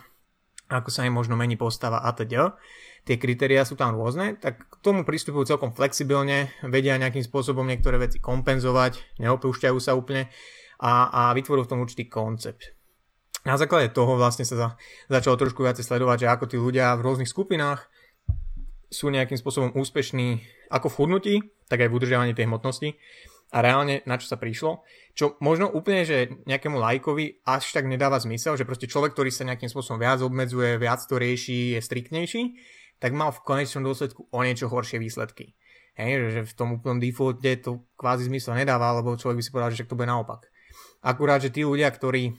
ako 0.68 0.92
sa 0.92 1.08
im 1.08 1.16
možno 1.16 1.38
mení 1.38 1.56
postava 1.56 2.04
a 2.04 2.12
teda. 2.12 2.58
Tie 3.06 3.22
kritériá 3.22 3.62
sú 3.62 3.78
tam 3.78 3.94
rôzne, 3.94 4.34
tak 4.36 4.66
k 4.66 4.74
tomu 4.82 5.06
pristupujú 5.06 5.46
celkom 5.46 5.70
flexibilne, 5.70 6.50
vedia 6.66 6.98
nejakým 6.98 7.22
spôsobom 7.22 7.62
niektoré 7.62 8.02
veci 8.02 8.18
kompenzovať, 8.18 9.22
neopúšťajú 9.22 9.78
sa 9.78 9.94
úplne 9.94 10.26
a, 10.82 11.08
a 11.08 11.22
vytvoril 11.32 11.64
v 11.64 11.70
tom 11.70 11.80
určitý 11.86 12.10
koncept 12.10 12.75
na 13.46 13.54
základe 13.54 13.94
toho 13.94 14.18
vlastne 14.18 14.42
sa 14.42 14.56
za, 14.58 14.68
začalo 15.06 15.38
trošku 15.38 15.62
viacej 15.62 15.86
sledovať, 15.86 16.26
že 16.26 16.32
ako 16.34 16.44
tí 16.50 16.56
ľudia 16.58 16.98
v 16.98 17.04
rôznych 17.06 17.30
skupinách 17.30 17.86
sú 18.90 19.06
nejakým 19.14 19.38
spôsobom 19.38 19.70
úspešní 19.78 20.42
ako 20.70 20.90
v 20.90 20.96
chudnutí, 20.98 21.34
tak 21.70 21.86
aj 21.86 21.88
v 21.90 21.96
udržiavaní 21.96 22.32
tej 22.34 22.50
hmotnosti. 22.50 22.98
a 23.54 23.62
reálne 23.62 24.02
na 24.10 24.18
čo 24.18 24.26
sa 24.26 24.36
prišlo, 24.40 24.82
čo 25.14 25.38
možno 25.38 25.70
úplne, 25.70 26.02
že 26.02 26.34
nejakému 26.50 26.82
lajkovi 26.82 27.46
až 27.46 27.70
tak 27.70 27.86
nedáva 27.86 28.18
zmysel, 28.18 28.58
že 28.58 28.66
proste 28.66 28.90
človek, 28.90 29.14
ktorý 29.14 29.30
sa 29.30 29.46
nejakým 29.46 29.70
spôsobom 29.70 30.02
viac 30.02 30.18
obmedzuje, 30.18 30.82
viac 30.82 30.98
to 31.06 31.14
rieši, 31.14 31.78
je 31.78 31.80
striktnejší, 31.80 32.42
tak 32.98 33.14
mal 33.14 33.30
v 33.30 33.44
konečnom 33.46 33.86
dôsledku 33.86 34.26
o 34.26 34.38
niečo 34.42 34.66
horšie 34.66 34.98
výsledky. 34.98 35.54
Hej, 35.96 36.28
že 36.28 36.40
v 36.44 36.56
tom 36.58 36.68
úplnom 36.76 37.00
defaulte 37.00 37.56
to 37.62 37.86
kvázi 37.96 38.28
zmysel 38.28 38.52
nedáva, 38.58 38.92
lebo 38.98 39.16
človek 39.16 39.40
by 39.40 39.44
si 39.46 39.52
povedal, 39.54 39.70
že 39.72 39.88
to 39.88 39.96
bude 39.96 40.10
naopak. 40.10 40.50
Akurát, 41.00 41.40
že 41.40 41.54
tí 41.54 41.64
ľudia, 41.64 41.88
ktorí 41.88 42.36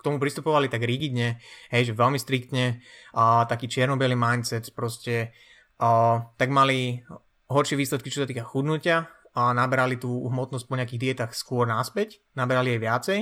tomu 0.00 0.16
pristupovali 0.16 0.72
tak 0.72 0.80
rigidne, 0.80 1.36
hej, 1.68 1.92
že 1.92 1.98
veľmi 1.98 2.16
striktne, 2.16 2.80
uh, 3.12 3.44
taký 3.44 3.68
čierno 3.68 4.00
mindset, 4.00 4.72
proste, 4.72 5.36
uh, 5.76 6.24
tak 6.40 6.48
mali 6.48 7.04
horšie 7.52 7.76
výsledky, 7.76 8.08
čo 8.08 8.24
sa 8.24 8.30
týka 8.30 8.46
chudnutia 8.46 9.12
a 9.36 9.52
naberali 9.52 10.00
tú 10.00 10.08
hmotnosť 10.08 10.64
po 10.66 10.74
nejakých 10.80 11.02
dietách 11.02 11.32
skôr 11.36 11.68
naspäť, 11.68 12.24
naberali 12.32 12.74
aj 12.74 12.80
viacej. 12.80 13.20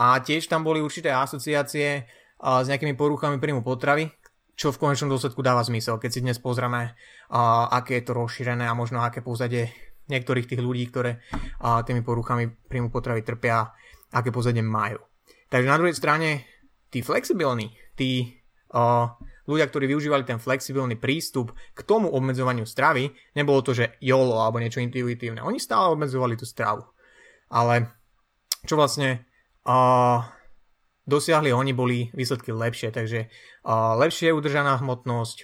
A 0.00 0.18
tiež 0.18 0.48
tam 0.48 0.64
boli 0.64 0.82
určité 0.82 1.14
asociácie 1.14 2.08
uh, 2.42 2.64
s 2.64 2.66
nejakými 2.66 2.98
poruchami 2.98 3.38
príjmu 3.38 3.62
potravy, 3.62 4.10
čo 4.58 4.74
v 4.74 4.80
konečnom 4.82 5.12
dôsledku 5.12 5.40
dáva 5.40 5.62
zmysel, 5.62 6.02
keď 6.02 6.10
si 6.10 6.20
dnes 6.24 6.42
pozrieme, 6.42 6.98
uh, 7.30 7.70
aké 7.70 8.02
je 8.02 8.10
to 8.10 8.12
rozšírené 8.18 8.66
a 8.66 8.74
možno 8.74 9.04
aké 9.04 9.22
pozadie 9.22 9.70
niektorých 10.10 10.50
tých 10.50 10.60
ľudí, 10.60 10.90
ktoré 10.90 11.22
uh, 11.62 11.80
tými 11.86 12.02
poruchami 12.02 12.50
príjmu 12.66 12.90
potravy 12.90 13.22
trpia, 13.22 13.70
aké 14.12 14.28
pozadie 14.30 14.60
majú. 14.60 15.00
Takže 15.48 15.68
na 15.68 15.76
druhej 15.76 15.96
strane, 15.96 16.44
tí 16.92 17.00
flexibilní, 17.00 17.72
tí 17.96 18.40
uh, 18.72 19.08
ľudia, 19.48 19.66
ktorí 19.68 19.88
využívali 19.90 20.24
ten 20.24 20.40
flexibilný 20.40 20.96
prístup 20.96 21.52
k 21.76 21.80
tomu 21.84 22.08
obmedzovaniu 22.12 22.64
stravy, 22.64 23.12
nebolo 23.36 23.60
to, 23.64 23.76
že 23.76 23.96
YOLO 24.00 24.38
alebo 24.40 24.60
niečo 24.60 24.80
intuitívne. 24.80 25.44
Oni 25.44 25.58
stále 25.60 25.92
obmedzovali 25.92 26.36
tú 26.36 26.46
stravu. 26.48 26.84
Ale 27.52 27.92
čo 28.64 28.78
vlastne 28.80 29.28
uh, 29.66 30.24
dosiahli 31.04 31.52
oni, 31.52 31.72
boli 31.74 32.08
výsledky 32.14 32.54
lepšie, 32.54 32.94
takže 32.94 33.28
uh, 33.66 33.98
lepšie 33.98 34.32
udržaná 34.32 34.78
hmotnosť, 34.80 35.36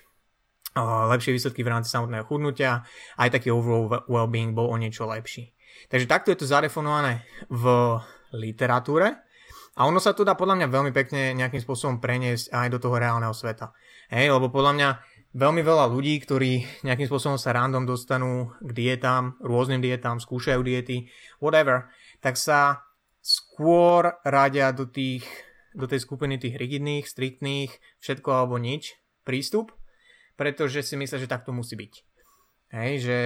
uh, 0.78 1.10
lepšie 1.12 1.34
výsledky 1.34 1.60
v 1.66 1.72
rámci 1.74 1.92
samotného 1.92 2.24
chudnutia, 2.24 2.86
aj 3.18 3.34
taký 3.34 3.52
overall 3.52 4.08
well-being 4.08 4.54
bol 4.54 4.70
o 4.70 4.76
niečo 4.80 5.04
lepší. 5.04 5.52
Takže 5.92 6.10
takto 6.10 6.32
je 6.32 6.38
to 6.42 6.46
zadefinované 6.48 7.28
v 7.52 7.64
literatúre 8.34 9.28
a 9.78 9.86
ono 9.86 10.02
sa 10.02 10.10
to 10.10 10.26
dá 10.26 10.34
podľa 10.34 10.58
mňa 10.58 10.68
veľmi 10.74 10.92
pekne 10.92 11.38
nejakým 11.38 11.62
spôsobom 11.62 12.02
preniesť 12.02 12.50
aj 12.50 12.66
do 12.74 12.78
toho 12.82 12.98
reálneho 12.98 13.30
sveta. 13.30 13.70
Hej, 14.10 14.34
lebo 14.34 14.50
podľa 14.50 14.72
mňa 14.74 14.88
veľmi 15.38 15.62
veľa 15.62 15.86
ľudí, 15.86 16.18
ktorí 16.18 16.82
nejakým 16.82 17.06
spôsobom 17.06 17.38
sa 17.38 17.54
random 17.54 17.86
dostanú 17.86 18.50
k 18.58 18.70
dietám, 18.74 19.38
rôznym 19.38 19.78
dietám, 19.78 20.18
skúšajú 20.18 20.60
diety, 20.66 21.06
whatever, 21.38 21.92
tak 22.18 22.34
sa 22.34 22.82
skôr 23.22 24.18
radia 24.26 24.74
do 24.74 24.88
tých 24.88 25.22
do 25.78 25.86
tej 25.86 26.02
skupiny 26.02 26.42
tých 26.42 26.58
rigidných, 26.58 27.06
striktných, 27.06 27.70
všetko 28.02 28.28
alebo 28.34 28.58
nič 28.58 28.98
prístup, 29.22 29.70
pretože 30.34 30.82
si 30.82 30.98
myslia, 30.98 31.22
že 31.22 31.30
tak 31.30 31.46
to 31.46 31.54
musí 31.54 31.78
byť. 31.78 31.92
Hej, 32.74 32.92
že 33.04 33.18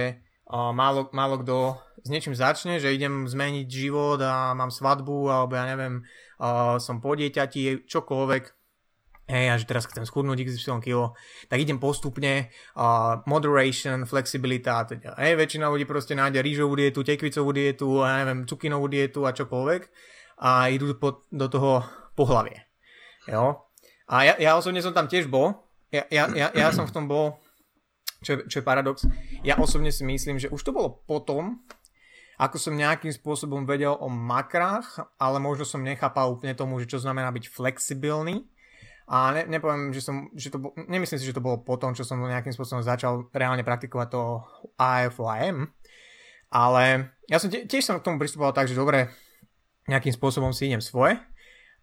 málo, 0.53 1.09
málo 1.09 1.41
kto 1.41 1.81
s 2.03 2.11
niečím 2.11 2.37
začne, 2.37 2.77
že 2.77 2.93
idem 2.93 3.25
zmeniť 3.25 3.67
život 3.67 4.19
a 4.21 4.53
mám 4.53 4.69
svadbu 4.69 5.31
alebo 5.31 5.55
ja 5.55 5.65
neviem, 5.65 6.03
som 6.77 6.99
po 6.99 7.15
dieťati, 7.15 7.87
čokoľvek, 7.87 8.43
hej, 9.31 9.45
a 9.49 9.55
že 9.55 9.65
teraz 9.65 9.87
chcem 9.87 10.03
schudnúť 10.03 10.43
XY 10.43 10.83
kilo, 10.83 11.15
tak 11.47 11.63
idem 11.63 11.79
postupne, 11.79 12.51
moderation, 13.23 14.03
flexibilita 14.03 14.83
a 14.83 14.83
teda. 14.83 15.09
Hej, 15.15 15.39
väčšina 15.39 15.71
ľudí 15.71 15.87
proste 15.87 16.11
nájde 16.13 16.43
rýžovú 16.43 16.75
dietu, 16.75 17.07
tekvicovú 17.07 17.55
dietu, 17.55 18.03
a 18.03 18.19
neviem, 18.19 18.43
cukinovú 18.43 18.91
dietu 18.91 19.23
a 19.23 19.31
čokoľvek 19.31 19.81
a 20.43 20.67
idú 20.67 20.91
po, 20.99 21.23
do 21.31 21.47
toho 21.47 21.87
pohlavie. 22.19 22.67
Jo? 23.31 23.63
A 24.11 24.27
ja, 24.27 24.35
ja 24.35 24.59
osobne 24.59 24.83
som 24.83 24.91
tam 24.91 25.07
tiež 25.07 25.31
bol. 25.31 25.55
Ja, 25.87 26.03
ja, 26.11 26.27
ja, 26.35 26.51
ja 26.51 26.67
som 26.75 26.83
v 26.83 26.91
tom 26.91 27.07
bol, 27.07 27.39
čo, 28.23 28.47
čo 28.47 28.59
je 28.59 28.65
paradox. 28.65 29.05
Ja 29.43 29.59
osobne 29.59 29.91
si 29.91 30.07
myslím, 30.07 30.39
že 30.39 30.49
už 30.49 30.63
to 30.63 30.71
bolo 30.71 31.03
potom, 31.03 31.61
ako 32.39 32.57
som 32.57 32.73
nejakým 32.73 33.13
spôsobom 33.13 33.67
vedel 33.69 33.93
o 33.93 34.09
makrách, 34.09 35.05
ale 35.21 35.37
možno 35.37 35.67
som 35.67 35.85
nechápal 35.85 36.33
úplne 36.33 36.57
tomu, 36.57 36.81
že 36.81 36.89
čo 36.89 36.97
znamená 36.97 37.29
byť 37.29 37.45
flexibilný. 37.51 38.49
A 39.03 39.35
ne, 39.35 39.43
nepoviem, 39.51 39.91
že 39.91 39.99
som, 39.99 40.31
že 40.31 40.47
to 40.47 40.71
nemyslím 40.87 41.19
si, 41.19 41.27
že 41.27 41.35
to 41.35 41.43
bolo 41.43 41.59
potom, 41.59 41.91
čo 41.91 42.07
som 42.07 42.23
nejakým 42.23 42.55
spôsobom 42.55 42.79
začal 42.79 43.27
reálne 43.35 43.61
praktikovať 43.61 44.07
to 44.07 44.39
AFYM, 44.79 45.67
ale 46.55 47.11
ja 47.27 47.35
som 47.35 47.51
tiež 47.51 47.83
som 47.83 47.99
k 47.99 48.05
tomu 48.07 48.15
pristupoval 48.15 48.55
tak, 48.55 48.71
že 48.71 48.79
dobre, 48.79 49.11
nejakým 49.91 50.15
spôsobom 50.15 50.55
si 50.55 50.71
idem 50.71 50.79
svoje, 50.79 51.19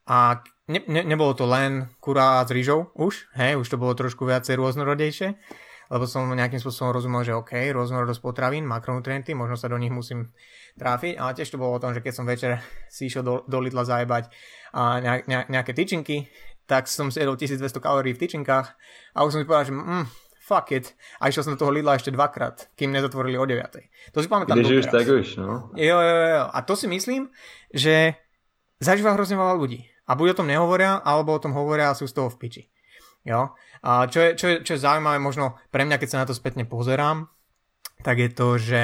a 0.09 0.41
ne, 0.67 0.81
ne, 0.89 1.03
nebolo 1.05 1.37
to 1.37 1.45
len 1.45 1.93
kurá 2.01 2.41
s 2.43 2.51
rýžou 2.51 2.91
už, 2.97 3.31
hej, 3.37 3.61
už 3.61 3.69
to 3.69 3.77
bolo 3.77 3.93
trošku 3.93 4.25
viacej 4.25 4.57
rôznorodejšie, 4.57 5.37
lebo 5.91 6.07
som 6.07 6.31
nejakým 6.31 6.63
spôsobom 6.63 6.95
rozumel, 6.95 7.27
že 7.27 7.35
OK, 7.35 7.59
rôznorodosť 7.75 8.23
potravín, 8.23 8.63
makronutrienty, 8.63 9.35
možno 9.35 9.59
sa 9.59 9.67
do 9.67 9.77
nich 9.77 9.91
musím 9.91 10.31
tráfiť, 10.79 11.19
ale 11.19 11.35
tiež 11.35 11.51
to 11.51 11.59
bolo 11.59 11.75
o 11.75 11.83
tom, 11.83 11.91
že 11.91 12.01
keď 12.01 12.13
som 12.15 12.25
večer 12.25 12.63
si 12.95 13.11
išiel 13.11 13.27
do, 13.27 13.43
do 13.51 13.59
Lidla 13.59 13.83
zajebať 13.83 14.31
a 14.71 15.03
ne, 15.03 15.27
ne, 15.27 15.39
nejaké 15.51 15.75
tyčinky, 15.75 16.31
tak 16.71 16.87
som 16.87 17.11
si 17.11 17.19
jedol 17.19 17.35
1200 17.35 17.83
kalórií 17.83 18.15
v 18.15 18.23
tyčinkách 18.23 18.79
a 19.19 19.19
už 19.27 19.35
som 19.35 19.41
si 19.43 19.47
povedal, 19.51 19.67
že 19.67 19.75
mm, 19.75 20.07
fuck 20.39 20.71
it. 20.71 20.95
A 21.19 21.27
išiel 21.27 21.43
som 21.43 21.59
do 21.59 21.61
toho 21.67 21.75
Lidla 21.75 21.99
ešte 21.99 22.15
dvakrát, 22.15 22.71
kým 22.79 22.95
nezatvorili 22.95 23.35
o 23.35 23.43
9. 23.43 24.15
To 24.15 24.19
si 24.23 24.31
pamätám 24.31 24.55
Kde 24.55 24.71
žiješ 24.71 24.87
tak 24.91 25.07
už, 25.11 25.43
no? 25.43 25.75
Jo, 25.75 25.99
jo, 25.99 26.17
jo. 26.39 26.43
A 26.47 26.59
to 26.63 26.79
si 26.79 26.87
myslím, 26.87 27.35
že 27.75 28.15
zažíva 28.79 29.19
hrozne 29.19 29.35
veľa 29.35 29.55
ľudí 29.59 29.91
a 30.11 30.19
buď 30.19 30.35
o 30.35 30.39
tom 30.43 30.51
nehovoria, 30.51 30.99
alebo 31.03 31.35
o 31.35 31.43
tom 31.43 31.55
hovoria 31.55 31.91
a 31.91 31.99
sú 31.99 32.11
z 32.11 32.19
toho 32.19 32.27
v 32.31 32.39
piči. 32.39 32.63
Jo? 33.23 33.55
A 33.81 34.05
čo 34.13 34.21
je, 34.21 34.29
čo, 34.37 34.47
je, 34.49 34.57
čo 34.61 34.77
je 34.77 34.85
zaujímavé 34.85 35.17
možno 35.17 35.57
pre 35.73 35.89
mňa, 35.89 35.97
keď 35.97 36.09
sa 36.09 36.21
na 36.21 36.29
to 36.29 36.37
spätne 36.37 36.69
pozerám, 36.69 37.33
tak 38.05 38.21
je 38.21 38.31
to, 38.33 38.49
že 38.61 38.83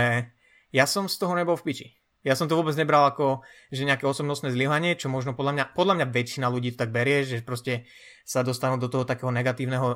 ja 0.73 0.85
som 0.89 1.09
z 1.09 1.17
toho 1.21 1.37
nebol 1.37 1.57
v 1.57 1.67
piči. 1.69 1.89
Ja 2.27 2.35
som 2.35 2.51
to 2.51 2.59
vôbec 2.59 2.75
nebral 2.75 3.07
ako, 3.07 3.47
že 3.71 3.87
nejaké 3.87 4.03
osobnostné 4.03 4.51
zlyhanie, 4.51 4.99
čo 4.99 5.07
možno 5.07 5.39
podľa 5.39 5.53
mňa, 5.55 5.65
podľa 5.79 5.95
mňa 5.95 6.07
väčšina 6.11 6.51
ľudí 6.51 6.75
tak 6.75 6.91
berie, 6.91 7.23
že 7.23 7.39
proste 7.39 7.87
sa 8.27 8.43
dostanú 8.43 8.83
do 8.83 8.91
toho 8.91 9.07
takého 9.07 9.31
negatívneho 9.31 9.87
o, 9.87 9.95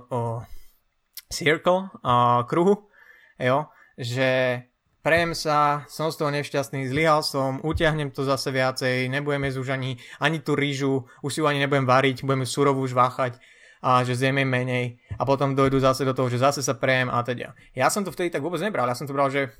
circle, 1.26 1.90
o, 1.90 2.46
kruhu, 2.46 2.86
jo? 3.34 3.66
že 3.98 4.62
prejem 5.02 5.34
sa, 5.34 5.82
som 5.90 6.14
z 6.14 6.22
toho 6.22 6.30
nešťastný, 6.30 6.86
zlyhal 6.86 7.26
som, 7.26 7.58
utiahnem 7.66 8.14
to 8.14 8.22
zase 8.22 8.54
viacej, 8.54 9.10
nebudeme 9.10 9.50
jesť 9.50 9.58
už 9.66 9.68
ani, 9.74 9.90
ani 10.22 10.38
tú 10.38 10.54
rýžu, 10.54 11.10
už 11.26 11.30
si 11.34 11.42
ju 11.42 11.50
ani 11.50 11.58
nebudem 11.58 11.88
variť, 11.88 12.22
budeme 12.22 12.46
surovú 12.46 12.86
už 12.86 12.94
váchať 12.94 13.42
a 13.80 14.04
že 14.04 14.16
zjeme 14.16 14.44
menej 14.44 15.00
a 15.16 15.24
potom 15.24 15.56
dojdu 15.56 15.80
zase 15.80 16.04
do 16.04 16.12
toho, 16.12 16.28
že 16.28 16.40
zase 16.40 16.60
sa 16.60 16.76
prejem 16.76 17.08
a 17.08 17.24
teda. 17.24 17.56
Ja 17.72 17.88
som 17.88 18.04
to 18.04 18.12
vtedy 18.12 18.28
tak 18.28 18.44
vôbec 18.44 18.60
nebral, 18.60 18.84
ja 18.84 18.96
som 18.96 19.08
to 19.08 19.16
bral, 19.16 19.32
že 19.32 19.52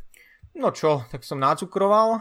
no 0.57 0.69
čo, 0.71 1.09
tak 1.09 1.25
som 1.25 1.41
nacukroval, 1.41 2.21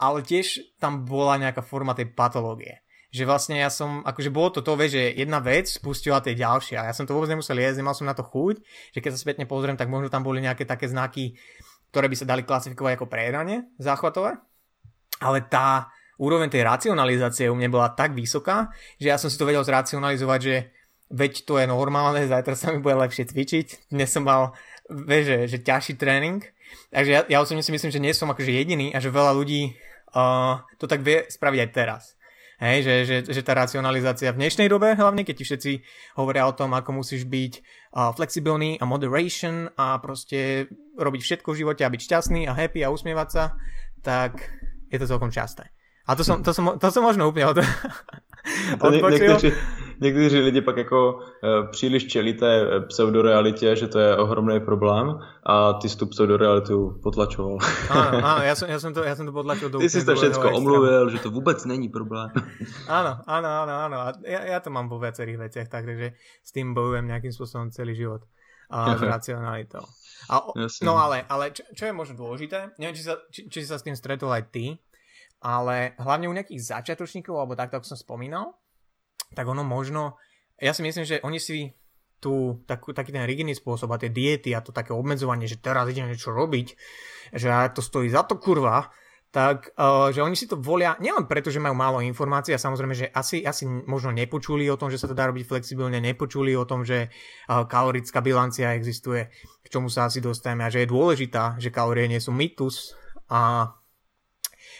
ale 0.00 0.18
tiež 0.24 0.78
tam 0.80 1.04
bola 1.04 1.36
nejaká 1.36 1.60
forma 1.60 1.92
tej 1.92 2.10
patológie. 2.16 2.80
Že 3.08 3.24
vlastne 3.24 3.56
ja 3.56 3.72
som, 3.72 4.04
akože 4.04 4.28
bolo 4.28 4.52
to 4.52 4.60
to, 4.60 4.76
vieš, 4.76 5.00
že 5.00 5.04
jedna 5.16 5.40
vec 5.40 5.64
spustila 5.64 6.20
tej 6.20 6.44
ďalšie 6.44 6.76
a 6.76 6.92
ja 6.92 6.94
som 6.96 7.08
to 7.08 7.16
vôbec 7.16 7.32
nemusel 7.32 7.56
jesť, 7.56 7.80
nemal 7.80 7.96
som 7.96 8.04
na 8.04 8.12
to 8.12 8.24
chuť, 8.24 8.60
že 8.92 9.00
keď 9.00 9.10
sa 9.16 9.20
spätne 9.20 9.44
pozriem, 9.48 9.80
tak 9.80 9.88
možno 9.88 10.12
tam 10.12 10.20
boli 10.24 10.44
nejaké 10.44 10.68
také 10.68 10.88
znaky, 10.92 11.36
ktoré 11.88 12.12
by 12.12 12.16
sa 12.20 12.28
dali 12.28 12.44
klasifikovať 12.44 13.00
ako 13.00 13.08
prejedanie 13.08 13.64
záchvatové, 13.80 14.36
ale 15.24 15.38
tá 15.48 15.88
úroveň 16.20 16.52
tej 16.52 16.68
racionalizácie 16.68 17.48
u 17.48 17.56
mne 17.56 17.72
bola 17.72 17.96
tak 17.96 18.12
vysoká, 18.12 18.68
že 19.00 19.08
ja 19.08 19.16
som 19.16 19.32
si 19.32 19.40
to 19.40 19.48
vedel 19.48 19.64
zracionalizovať, 19.64 20.40
že 20.42 20.56
veď 21.08 21.44
to 21.44 21.56
je 21.56 21.66
normálne, 21.66 22.28
zajtra 22.28 22.54
sa 22.56 22.72
mi 22.72 22.84
bude 22.84 22.96
lepšie 22.96 23.28
cvičiť, 23.28 23.92
dnes 23.92 24.08
som 24.08 24.24
mal 24.24 24.56
vieš, 24.88 25.24
že, 25.24 25.38
že 25.56 25.58
ťažší 25.64 25.94
tréning, 25.96 26.44
takže 26.92 27.10
ja, 27.12 27.20
ja 27.28 27.38
osobne 27.40 27.64
si 27.64 27.72
myslím, 27.72 27.92
že 27.92 28.00
nie 28.00 28.12
som 28.12 28.28
akože 28.28 28.52
jediný 28.52 28.92
a 28.92 29.00
že 29.00 29.12
veľa 29.12 29.32
ľudí 29.36 29.76
uh, 30.16 30.64
to 30.76 30.84
tak 30.88 31.04
vie 31.04 31.24
spraviť 31.28 31.60
aj 31.64 31.70
teraz. 31.72 32.04
Hej, 32.58 32.82
že, 32.82 32.94
že, 33.06 33.16
že 33.30 33.42
tá 33.46 33.54
racionalizácia 33.54 34.34
v 34.34 34.42
dnešnej 34.42 34.66
dobe, 34.66 34.98
hlavne 34.98 35.22
keď 35.22 35.34
ti 35.38 35.44
všetci 35.46 35.72
hovoria 36.18 36.42
o 36.42 36.56
tom, 36.58 36.74
ako 36.74 36.90
musíš 36.90 37.22
byť 37.22 37.52
uh, 37.54 38.10
flexibilný 38.10 38.82
a 38.82 38.84
moderation 38.84 39.70
a 39.78 39.94
proste 40.02 40.66
robiť 40.98 41.20
všetko 41.22 41.54
v 41.54 41.58
živote 41.62 41.86
a 41.86 41.92
byť 41.94 42.00
šťastný 42.02 42.50
a 42.50 42.52
happy 42.58 42.82
a 42.82 42.90
usmievať 42.90 43.28
sa, 43.30 43.54
tak 44.02 44.42
je 44.90 44.98
to 44.98 45.06
celkom 45.06 45.30
časté. 45.30 45.70
A 46.08 46.18
to 46.18 46.26
som, 46.26 46.42
to 46.42 46.50
som, 46.50 46.80
to 46.80 46.88
som 46.90 47.04
možno 47.04 47.30
úplne 47.30 47.46
od, 47.46 47.62
to 48.80 48.90
ně, 48.90 49.02
někteří, 49.10 49.52
někteří 50.00 50.38
lidi 50.38 50.60
pak 50.60 50.76
jako 50.76 51.12
uh, 51.14 51.70
příliš 51.70 52.06
čelí 52.06 52.34
té 52.34 52.80
pseudorealitě, 52.88 53.76
že 53.76 53.88
to 53.88 53.98
je 53.98 54.16
ohromný 54.16 54.60
problém 54.60 55.18
a 55.46 55.72
ty 55.72 55.88
jsi 55.88 55.96
tu 55.96 56.06
pseudorealitu 56.06 57.00
potlačoval. 57.02 57.58
Áno, 57.88 58.18
áno 58.22 58.42
ja, 58.44 58.54
som, 58.54 58.68
ja, 58.68 58.78
som 58.78 58.94
to, 58.94 59.02
ja 59.04 59.16
som 59.16 59.26
to 59.26 59.32
potlačil 59.32 59.70
do 59.70 59.78
Ty 59.78 59.90
si 59.90 60.04
to 60.04 60.14
všetko 60.14 60.56
omluvil, 60.56 61.10
že 61.10 61.18
to 61.18 61.30
vůbec 61.30 61.64
není 61.64 61.88
problém. 61.88 62.30
áno, 62.88 63.20
áno, 63.26 63.48
áno, 63.48 63.74
áno. 63.88 63.96
A 63.96 64.08
ja, 64.24 64.56
ja 64.56 64.58
to 64.60 64.70
mám 64.70 64.88
vo 64.88 64.98
viacerých 64.98 65.38
veciach, 65.38 65.68
takže 65.68 66.14
s 66.44 66.50
tým 66.52 66.74
bojujem 66.74 67.06
nejakým 67.06 67.32
spôsobom 67.32 67.70
celý 67.70 67.94
život. 67.94 68.22
a 68.70 68.96
s 68.96 69.02
racionalitou. 69.16 69.84
A, 70.28 70.44
no 70.84 71.00
ale, 71.00 71.24
ale 71.24 71.56
čo, 71.56 71.64
čo 71.72 71.88
je 71.88 71.94
možno 71.96 72.20
dôležité, 72.20 72.76
neviem, 72.76 72.96
či 72.96 73.04
sa, 73.04 73.16
či, 73.32 73.48
či 73.48 73.64
sa 73.64 73.80
s 73.80 73.84
tým 73.86 73.96
stretol 73.96 74.28
aj 74.28 74.52
ty, 74.52 74.76
ale 75.40 75.96
hlavne 75.96 76.28
u 76.28 76.36
nejakých 76.36 76.76
začiatočníkov, 76.76 77.32
alebo 77.32 77.56
takto, 77.56 77.80
ako 77.80 77.96
som 77.96 77.98
spomínal, 77.98 78.52
tak 79.34 79.44
ono 79.48 79.64
možno, 79.64 80.16
ja 80.60 80.72
si 80.72 80.80
myslím, 80.84 81.04
že 81.04 81.20
oni 81.24 81.38
si 81.40 81.72
tú, 82.18 82.62
takú, 82.66 82.90
taký 82.90 83.14
ten 83.14 83.22
rigidný 83.22 83.54
spôsob 83.54 83.94
a 83.94 84.00
tie 84.00 84.10
diety 84.10 84.50
a 84.54 84.62
to 84.62 84.74
také 84.74 84.90
obmedzovanie, 84.90 85.46
že 85.46 85.62
teraz 85.62 85.86
idem 85.86 86.10
niečo 86.10 86.34
robiť, 86.34 86.74
že 87.34 87.48
to 87.74 87.80
stojí 87.82 88.10
za 88.10 88.26
to 88.26 88.42
kurva, 88.42 88.90
tak 89.28 89.76
uh, 89.76 90.08
že 90.08 90.24
oni 90.24 90.32
si 90.32 90.48
to 90.48 90.56
volia 90.56 90.96
nielen 91.04 91.28
preto, 91.28 91.52
že 91.52 91.60
majú 91.60 91.76
málo 91.76 91.98
informácií 92.00 92.56
a 92.56 92.64
samozrejme, 92.64 92.94
že 92.96 93.06
asi, 93.12 93.44
asi 93.44 93.68
možno 93.68 94.08
nepočuli 94.08 94.64
o 94.72 94.80
tom, 94.80 94.88
že 94.88 94.96
sa 94.96 95.04
to 95.04 95.12
dá 95.12 95.28
robiť 95.28 95.44
flexibilne, 95.44 96.00
nepočuli 96.00 96.56
o 96.56 96.64
tom, 96.64 96.80
že 96.80 97.12
uh, 97.12 97.68
kalorická 97.68 98.24
bilancia 98.24 98.72
existuje, 98.72 99.28
k 99.60 99.66
čomu 99.68 99.92
sa 99.92 100.08
asi 100.08 100.24
dostaneme 100.24 100.64
a 100.64 100.72
že 100.72 100.82
je 100.82 100.92
dôležitá, 100.92 101.60
že 101.60 101.68
kalórie 101.68 102.08
nie 102.08 102.24
sú 102.24 102.32
mytus, 102.32 102.96
a, 103.28 103.68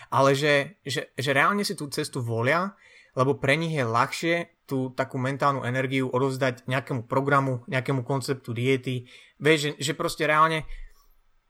ale 0.09 0.33
že, 0.33 0.81
že, 0.81 1.12
že 1.12 1.31
reálne 1.37 1.61
si 1.61 1.76
tú 1.76 1.93
cestu 1.93 2.25
volia, 2.25 2.73
lebo 3.17 3.38
pre 3.38 3.57
nich 3.57 3.73
je 3.77 3.85
ľahšie 3.85 4.35
tú 4.69 4.93
takú 4.93 5.17
mentálnu 5.17 5.65
energiu 5.65 6.12
odovzdať 6.12 6.69
nejakému 6.69 7.09
programu, 7.09 7.65
nejakému 7.73 8.05
konceptu 8.05 8.53
diety. 8.53 9.09
Vieš, 9.41 9.59
že, 9.61 9.71
že 9.81 9.93
proste 9.97 10.29
reálne 10.29 10.69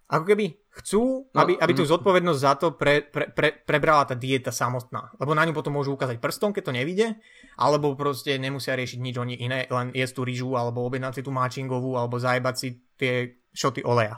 ako 0.09 0.25
keby 0.25 0.47
chcú, 0.81 1.29
no, 1.29 1.39
aby, 1.43 1.59
aby 1.61 1.73
tú 1.75 1.85
mm. 1.85 1.91
zodpovednosť 1.93 2.41
za 2.41 2.53
to 2.57 2.67
pre, 2.79 3.05
pre, 3.05 3.29
pre, 3.29 3.53
prebrala 3.53 4.09
tá 4.09 4.15
dieta 4.17 4.49
samotná. 4.49 5.13
Lebo 5.21 5.37
na 5.37 5.45
ňu 5.45 5.53
potom 5.53 5.77
môžu 5.77 5.93
ukázať 5.99 6.17
prstom, 6.23 6.55
keď 6.55 6.71
to 6.71 6.77
nevidie, 6.79 7.09
alebo 7.61 7.93
proste 7.93 8.39
nemusia 8.41 8.79
riešiť 8.79 8.99
nič 9.03 9.15
oni 9.19 9.35
iné, 9.37 9.69
len 9.69 9.93
jesť 9.93 10.15
tú 10.17 10.23
rýžu, 10.25 10.57
alebo 10.57 10.87
objednať 10.87 11.21
si 11.21 11.23
tú 11.27 11.35
máčingovú, 11.35 11.99
alebo 11.99 12.17
zajebať 12.17 12.55
si 12.57 12.69
tie 12.97 13.37
šoty 13.53 13.85
oleja. 13.85 14.17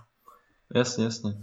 Jasně, 0.75 1.05
jasně. 1.05 1.35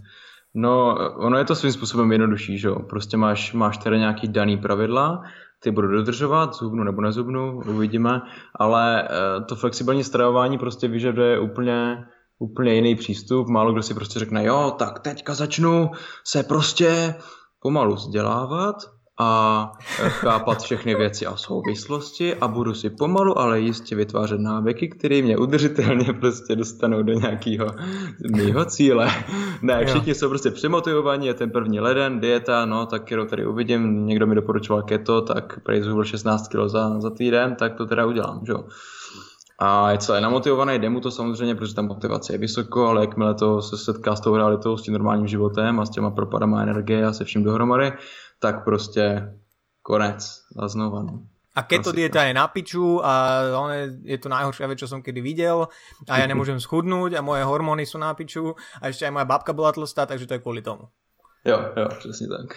No, 0.54 0.96
ono 1.16 1.38
je 1.38 1.44
to 1.44 1.54
svým 1.54 1.72
způsobem 1.72 2.12
jednodušší, 2.12 2.58
že 2.58 2.68
jo? 2.68 2.78
Prostě 2.78 3.16
máš, 3.16 3.52
máš 3.52 3.78
tady 3.78 3.98
nějaký 3.98 4.28
daný 4.28 4.56
pravidla, 4.56 5.22
ty 5.62 5.70
budu 5.70 5.88
dodržovat, 5.88 6.54
zubnu 6.54 6.84
nebo 6.84 7.02
nezubnu, 7.02 7.60
uvidíme, 7.66 8.20
ale 8.54 9.02
eh, 9.02 9.08
to 9.48 9.56
flexibilní 9.56 10.04
stravování 10.04 10.58
prostě 10.58 10.88
vyžaduje 10.88 11.40
úplně 11.40 12.04
úplně 12.38 12.74
jiný 12.74 12.94
přístup. 12.94 13.48
Málo 13.48 13.72
kdo 13.72 13.82
si 13.82 13.94
prostě 13.94 14.18
řekne, 14.18 14.44
jo, 14.44 14.74
tak 14.78 14.98
teďka 14.98 15.34
začnu 15.34 15.90
se 16.24 16.42
prostě 16.42 17.14
pomalu 17.62 17.94
vzdělávat 17.94 18.76
a 19.20 19.72
chápat 20.08 20.62
všechny 20.62 20.94
věci 20.94 21.26
a 21.26 21.36
souvislosti 21.36 22.34
a 22.34 22.48
budu 22.48 22.74
si 22.74 22.90
pomalu, 22.90 23.38
ale 23.38 23.60
jistě 23.60 23.96
vytvářet 23.96 24.40
návyky, 24.40 24.88
které 24.88 25.22
mě 25.22 25.36
udržitelně 25.38 26.12
prostě 26.12 26.56
dostanou 26.56 27.02
do 27.02 27.12
nějakého 27.12 27.66
mýho 28.36 28.64
cíle. 28.64 29.08
Ne, 29.62 29.86
všichni 29.86 30.14
jsou 30.14 30.28
prostě 30.28 30.50
přemotivovaní, 30.50 31.26
je 31.26 31.34
ten 31.34 31.50
první 31.50 31.80
leden, 31.80 32.20
dieta, 32.20 32.64
no 32.64 32.86
tak 32.86 33.04
kterou 33.04 33.24
tady 33.24 33.46
uvidím, 33.46 34.06
někdo 34.06 34.26
mi 34.26 34.34
doporučoval 34.34 34.82
keto, 34.82 35.22
tak 35.22 35.60
prej 35.60 35.82
16 36.02 36.48
kg 36.48 36.58
za, 36.66 37.00
za 37.00 37.10
týden, 37.10 37.54
tak 37.54 37.74
to 37.74 37.86
teda 37.86 38.06
udělám, 38.06 38.40
že 38.46 38.52
jo. 38.52 38.64
A 39.60 39.90
je 39.90 39.98
celé 39.98 40.20
namotivovaný, 40.20 40.78
jde 40.78 40.88
mu 40.88 41.00
to 41.00 41.10
samozřejmě, 41.10 41.54
protože 41.54 41.74
ta 41.74 41.82
motivace 41.82 42.34
je 42.34 42.38
vysoko, 42.38 42.86
ale 42.86 43.00
jakmile 43.00 43.34
to 43.34 43.62
se 43.62 43.76
setká 43.76 44.16
s 44.16 44.20
tou 44.20 44.36
realitou, 44.36 44.76
s 44.76 44.82
tím 44.82 44.94
normálním 44.94 45.26
životem 45.26 45.80
a 45.80 45.86
s 45.86 45.90
těma 45.90 46.10
propadama 46.10 46.62
energie 46.62 47.06
a 47.06 47.12
se 47.12 47.24
vším 47.24 47.44
dohromady, 47.44 47.92
tak 48.38 48.64
prostě 48.64 49.34
konec 49.82 50.42
a 50.58 50.68
znova. 50.68 51.02
No. 51.02 51.22
A 51.56 51.62
keto 51.62 51.90
dieta 51.92 52.22
je 52.22 52.34
na 52.34 52.46
piču 52.46 53.02
a 53.02 53.42
je 54.06 54.18
to 54.18 54.28
najhoršia 54.30 54.70
vec, 54.70 54.78
čo 54.78 54.86
som 54.86 55.02
kedy 55.02 55.18
videl 55.18 55.66
a 56.06 56.22
ja 56.22 56.26
nemôžem 56.30 56.62
schudnúť 56.62 57.18
a 57.18 57.24
moje 57.24 57.42
hormóny 57.42 57.82
sú 57.82 57.98
na 57.98 58.14
piču 58.14 58.54
a 58.78 58.94
ešte 58.94 59.10
aj 59.10 59.10
moja 59.10 59.26
babka 59.26 59.50
bola 59.50 59.74
tlstá, 59.74 60.06
takže 60.06 60.30
to 60.30 60.38
je 60.38 60.42
kvôli 60.44 60.62
tomu. 60.62 60.86
Jo, 61.44 61.58
jo, 61.76 61.88
přesně 61.98 62.26
tak. 62.30 62.54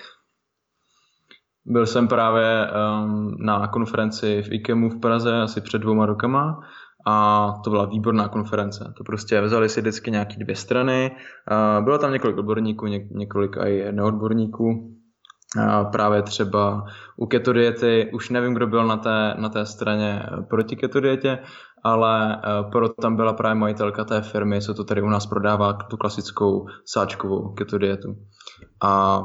Byl 1.65 1.85
jsem 1.85 2.07
právě 2.07 2.67
um, 2.69 3.37
na 3.39 3.67
konferenci 3.67 4.41
v 4.41 4.53
IKEMu 4.53 4.89
v 4.89 4.99
Praze 4.99 5.41
asi 5.41 5.61
před 5.61 5.81
dvouma 5.81 6.05
rokama 6.05 6.61
a 7.07 7.47
to 7.63 7.69
byla 7.69 7.85
výborná 7.85 8.27
konference. 8.27 8.93
To 8.97 9.03
prostě 9.03 9.41
vzali 9.41 9.69
si 9.69 9.81
vždycky 9.81 10.11
nějaké 10.11 10.35
dvě 10.37 10.55
strany, 10.55 11.11
bylo 11.81 11.97
tam 11.97 12.13
několik 12.13 12.37
odborníků, 12.37 12.85
několik 13.11 13.57
i 13.57 13.91
neodborníků, 13.91 14.97
právě 15.91 16.21
třeba 16.21 16.83
u 17.17 17.25
keto 17.25 17.53
diety, 17.53 18.11
už 18.13 18.29
nevím, 18.29 18.53
kdo 18.53 18.67
byl 18.67 18.87
na 18.87 18.97
té, 18.97 19.35
na 19.37 19.49
té 19.49 19.65
straně 19.65 20.23
proti 20.49 20.75
keto 20.75 20.99
dietě, 20.99 21.39
ale 21.83 22.35
e, 22.35 22.39
pro 22.71 22.89
tam 22.89 23.15
byla 23.15 23.33
právě 23.33 23.55
majitelka 23.55 24.03
té 24.03 24.21
firmy, 24.21 24.61
co 24.61 24.73
to 24.73 24.83
tady 24.83 25.01
u 25.01 25.09
nás 25.09 25.25
prodává, 25.25 25.73
tu 25.73 25.97
klasickou 25.97 26.65
sáčkovou 26.85 27.53
keto 27.53 27.77
dietu. 27.77 28.15
A 28.83 29.21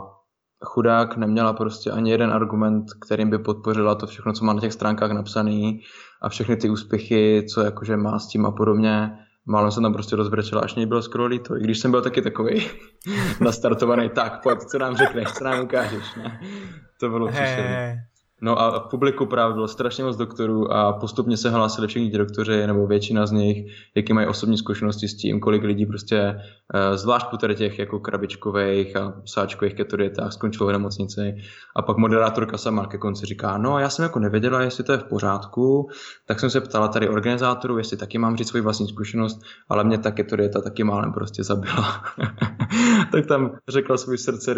chudák 0.65 1.17
neměla 1.17 1.53
prostě 1.53 1.91
ani 1.91 2.11
jeden 2.11 2.31
argument, 2.31 2.85
kterým 3.07 3.31
by 3.31 3.39
podpořila 3.39 3.95
to 3.95 4.07
všechno, 4.07 4.33
co 4.33 4.45
má 4.45 4.53
na 4.53 4.61
těch 4.61 4.73
stránkách 4.73 5.11
napsaný 5.11 5.81
a 6.23 6.29
všechny 6.29 6.57
ty 6.57 6.71
úspěchy, 6.71 7.47
co 7.55 7.61
jakože 7.61 7.97
má 7.97 8.19
s 8.19 8.29
tím 8.29 8.47
a 8.47 8.53
podobně. 8.53 9.19
Málem 9.47 9.71
jsem 9.71 9.83
tam 9.83 9.93
prostě 9.93 10.17
rozbrečela, 10.17 10.63
až 10.63 10.75
mě 10.75 10.87
bylo 10.87 11.03
skoro 11.03 11.27
líto. 11.27 11.57
I 11.57 11.61
když 11.61 11.79
jsem 11.79 11.91
byl 11.91 12.03
taky 12.03 12.23
takový 12.23 12.67
nastartovaný, 13.41 14.11
tak 14.11 14.43
pojď, 14.43 14.59
co 14.59 14.79
nám 14.79 14.97
řekneš, 14.97 15.29
co 15.33 15.45
nám 15.45 15.65
ukážeš. 15.65 16.15
Ne? 16.15 16.41
To 17.01 17.09
bylo 17.09 17.29
příšerné. 17.29 18.07
No 18.41 18.61
a 18.61 18.79
v 18.81 18.91
publiku 18.91 19.27
právě 19.27 19.55
bylo 19.55 19.69
strašně 19.69 20.05
moc 20.05 20.17
doktorů 20.17 20.73
a 20.73 20.93
postupně 20.93 21.37
se 21.37 21.51
hlásili 21.51 21.89
všichni 21.89 22.11
doktoři, 22.11 22.67
nebo 22.67 22.87
většina 22.87 23.27
z 23.27 23.33
nich, 23.33 23.73
jaký 23.95 24.13
mají 24.13 24.27
osobní 24.27 24.59
zkušenosti 24.59 25.09
s 25.09 25.17
tím, 25.17 25.41
kolik 25.41 25.63
lidí 25.63 25.87
prostě, 25.87 26.41
eh, 26.75 26.97
zvlášť 26.97 27.27
po 27.27 27.37
těch 27.37 27.79
jako 27.79 28.01
krabičkových 28.01 28.97
a 28.97 29.15
sáčkových 29.25 29.75
ketodietách 29.75 30.33
skončilo 30.33 30.69
v 30.69 30.73
nemocnici. 30.73 31.37
A 31.77 31.83
pak 31.83 31.97
moderátorka 31.97 32.59
sama 32.59 32.87
ke 32.87 32.99
konci 32.99 33.27
říká, 33.27 33.59
no 33.59 33.79
já 33.79 33.91
jsem 33.91 34.03
jako 34.03 34.19
nevěděla, 34.19 34.63
jestli 34.63 34.85
to 34.85 34.93
je 34.93 34.99
v 34.99 35.05
pořádku, 35.05 35.89
tak 36.27 36.41
jsem 36.41 36.51
se 36.51 36.61
ptala 36.61 36.89
tady 36.89 37.09
organizátorů, 37.09 37.79
jestli 37.79 37.97
taky 37.97 38.19
mám 38.19 38.37
říct 38.37 38.49
svoji 38.49 38.63
vlastní 38.63 38.89
zkušenost, 38.89 39.41
ale 39.69 39.85
mě 39.85 39.99
ta 39.99 40.11
ketodieta 40.11 40.61
taky 40.61 40.85
málem 40.85 41.13
prostě 41.13 41.45
zabila. 41.45 42.03
tak 43.13 43.27
tam 43.27 43.51
řekla 43.69 43.97
svůj 43.97 44.19
srdce 44.19 44.55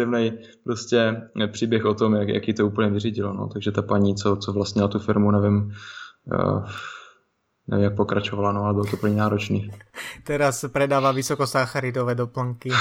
prostě 0.63 1.21
příběh 1.51 1.85
o 1.85 1.93
tom, 1.93 2.13
jak, 2.13 2.29
jaký 2.29 2.53
to 2.53 2.67
úplně 2.67 2.89
vyřídilo. 2.89 3.33
No. 3.33 3.47
Takže 3.47 3.68
že 3.69 3.71
ta 3.71 3.81
paní, 3.81 4.15
co, 4.15 4.35
co 4.35 4.53
vlastnila 4.53 4.87
tu 4.87 4.99
firmu, 4.99 5.31
nevím, 5.31 5.73
uh, 6.33 6.65
nevím, 7.67 7.83
jak 7.83 7.95
pokračovala, 7.95 8.51
no 8.51 8.63
ale 8.63 8.73
bylo 8.73 8.85
to 8.85 8.97
úplně 8.97 9.15
náročný. 9.15 9.71
Teraz 10.23 10.65
predáva 10.73 11.11
vysokosacharidové 11.11 12.15
doplnky. 12.15 12.69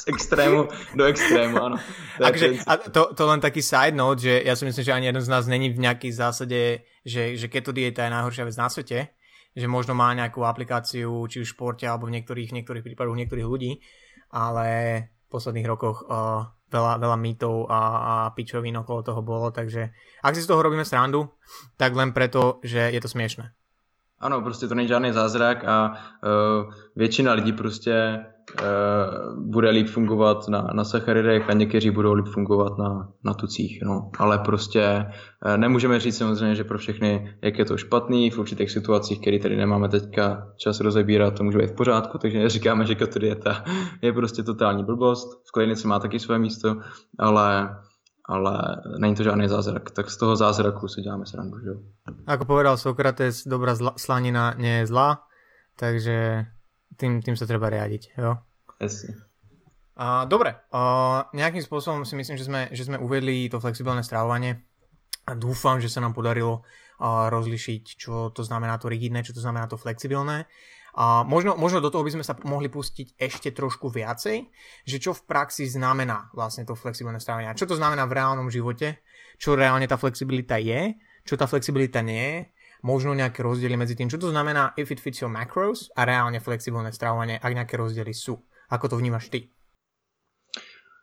Z 0.00 0.08
extrému 0.08 0.66
do 0.96 1.04
extrému, 1.04 1.62
áno. 1.62 1.76
Takže, 2.18 2.64
a 2.66 2.76
to, 2.80 3.14
to 3.14 3.22
len 3.28 3.38
taký 3.44 3.62
side 3.62 3.94
note, 3.94 4.24
že 4.24 4.42
ja 4.42 4.56
si 4.56 4.64
myslím, 4.64 4.84
že 4.88 4.92
ani 4.96 5.06
jeden 5.06 5.22
z 5.22 5.28
nás 5.28 5.46
není 5.46 5.70
v 5.70 5.78
nejakej 5.78 6.12
zásade, 6.16 6.82
že, 7.04 7.36
že 7.36 7.46
keto 7.46 7.76
dieta 7.76 8.02
je 8.02 8.10
najhoršia 8.10 8.48
vec 8.48 8.56
na 8.56 8.72
svete, 8.72 9.12
že 9.52 9.66
možno 9.68 9.92
má 9.94 10.10
nejakú 10.16 10.42
aplikáciu, 10.48 11.12
či 11.28 11.44
už 11.44 11.46
v 11.46 11.54
športe, 11.54 11.84
alebo 11.84 12.08
v 12.08 12.18
niektorých, 12.18 12.50
niektorých 12.50 12.82
prípadoch 12.82 13.14
niektorých 13.14 13.46
ľudí, 13.46 13.84
ale 14.32 14.66
v 15.06 15.26
posledných 15.28 15.68
rokoch 15.68 16.08
uh, 16.08 16.48
veľa, 16.72 16.98
veľa 16.98 17.16
mýtov 17.20 17.68
a, 17.68 17.80
a 17.98 18.14
pičovín 18.32 18.76
okolo 18.80 19.02
toho 19.02 19.22
bolo, 19.22 19.50
takže 19.52 19.92
ak 20.24 20.34
si 20.34 20.42
z 20.42 20.48
toho 20.48 20.62
robíme 20.62 20.84
srandu, 20.84 21.28
tak 21.76 21.92
len 21.92 22.16
preto, 22.16 22.58
že 22.64 22.90
je 22.90 23.00
to 23.00 23.08
smiešné. 23.08 23.52
Ano, 24.22 24.40
prostě 24.40 24.68
to 24.68 24.74
není 24.74 24.88
žádný 24.88 25.12
zázrak 25.12 25.64
a 25.64 25.90
uh, 25.90 26.72
většina 26.96 27.32
lidí 27.32 27.52
prostě 27.52 28.24
bude 29.36 29.70
líp 29.70 29.86
fungovat 29.88 30.48
na, 30.48 30.70
na 30.74 30.84
sacharidech 30.84 31.50
a 31.50 31.52
někteří 31.52 31.90
budou 31.90 32.12
líp 32.12 32.26
fungovat 32.26 32.78
na, 32.78 33.08
na 33.24 33.34
tucích. 33.34 33.82
No. 33.82 34.10
Ale 34.18 34.38
prostě 34.38 35.06
uh, 35.46 35.56
nemůžeme 35.56 36.00
říct 36.00 36.18
samozřejmě, 36.18 36.54
že 36.54 36.64
pro 36.64 36.78
všechny, 36.78 37.36
jak 37.42 37.58
je 37.58 37.64
to 37.64 37.76
špatný 37.76 38.30
v 38.30 38.38
určitých 38.38 38.70
situacích, 38.70 39.20
které 39.20 39.38
tady 39.38 39.56
nemáme 39.56 39.88
teďka 39.88 40.48
čas 40.56 40.80
rozebírat, 40.80 41.34
to 41.34 41.44
může 41.44 41.58
být 41.58 41.70
v 41.70 41.76
pořádku, 41.76 42.18
takže 42.18 42.38
neříkáme, 42.42 42.86
že 42.86 42.94
keto 42.94 43.18
dieta 43.18 43.64
je 44.02 44.12
prostě 44.12 44.42
totální 44.42 44.84
blbost. 44.84 45.48
V 45.48 45.52
klinice 45.52 45.88
má 45.88 45.98
taky 45.98 46.18
své 46.18 46.38
místo, 46.38 46.76
ale 47.18 47.76
ale 48.28 48.82
není 48.98 49.14
to 49.14 49.22
žádný 49.22 49.48
zázrak. 49.48 49.90
Tak 49.90 50.10
z 50.10 50.16
toho 50.16 50.36
zázraku 50.36 50.88
si 50.88 51.02
děláme 51.02 51.26
srandu, 51.26 51.58
že. 51.58 51.70
Ako 52.26 52.44
povedal 52.44 52.78
Sokrates, 52.78 53.42
dobrá 53.44 53.74
zla, 53.74 53.98
slanina 53.98 54.54
nie 54.54 54.78
je 54.78 54.86
zlá, 54.86 55.26
takže 55.76 56.46
tým, 57.02 57.18
tým 57.18 57.34
sa 57.34 57.50
treba 57.50 57.66
riadiť, 57.66 58.14
jo. 58.14 58.38
Jasne. 58.78 59.18
Uh, 59.92 60.24
dobre, 60.24 60.56
uh, 60.72 61.28
nejakým 61.34 61.60
spôsobom 61.60 62.06
si 62.06 62.14
myslím, 62.14 62.38
že 62.38 62.46
sme, 62.48 62.70
že 62.70 62.86
sme 62.86 62.96
uvedli 63.02 63.50
to 63.50 63.60
flexibilné 63.60 64.00
stravovanie 64.06 64.62
a 65.28 65.36
dúfam, 65.36 65.82
že 65.82 65.90
sa 65.90 66.00
nám 66.00 66.16
podarilo 66.16 66.62
uh, 66.62 67.28
rozlišiť, 67.28 67.82
čo 67.98 68.30
to 68.32 68.40
znamená 68.46 68.78
to 68.80 68.88
rigidné, 68.88 69.20
čo 69.26 69.36
to 69.36 69.42
znamená 69.42 69.68
to 69.68 69.76
flexibilné. 69.76 70.46
A 70.92 71.24
možno, 71.24 71.56
možno 71.56 71.80
do 71.80 71.88
toho 71.88 72.04
by 72.04 72.12
sme 72.12 72.24
sa 72.24 72.36
mohli 72.44 72.68
pustiť 72.68 73.16
ešte 73.16 73.48
trošku 73.56 73.88
viacej, 73.88 74.44
že 74.84 74.96
čo 75.00 75.16
v 75.16 75.24
praxi 75.24 75.64
znamená 75.64 76.28
vlastne 76.36 76.68
to 76.68 76.76
flexibilné 76.76 77.16
stravovanie. 77.16 77.56
Čo 77.56 77.72
to 77.72 77.80
znamená 77.80 78.04
v 78.04 78.16
reálnom 78.16 78.52
živote, 78.52 79.00
čo 79.40 79.56
reálne 79.56 79.88
tá 79.88 79.96
flexibilita 79.96 80.60
je, 80.60 80.96
čo 81.24 81.40
tá 81.40 81.48
flexibilita 81.48 82.04
nie 82.04 82.20
je 82.20 82.38
možno 82.82 83.14
nejaké 83.14 83.42
rozdiely 83.42 83.78
medzi 83.78 83.94
tým, 83.94 84.10
čo 84.10 84.18
to 84.18 84.30
znamená 84.30 84.74
if 84.76 84.90
it 84.90 85.00
fits 85.00 85.22
your 85.22 85.30
macros 85.30 85.90
a 85.94 86.02
reálne 86.02 86.42
flexibilné 86.42 86.90
stravovanie, 86.90 87.38
ak 87.38 87.54
nejaké 87.54 87.74
rozdiely 87.78 88.14
sú. 88.14 88.42
Ako 88.70 88.90
to 88.90 88.96
vnímaš 88.98 89.30
ty? 89.30 89.50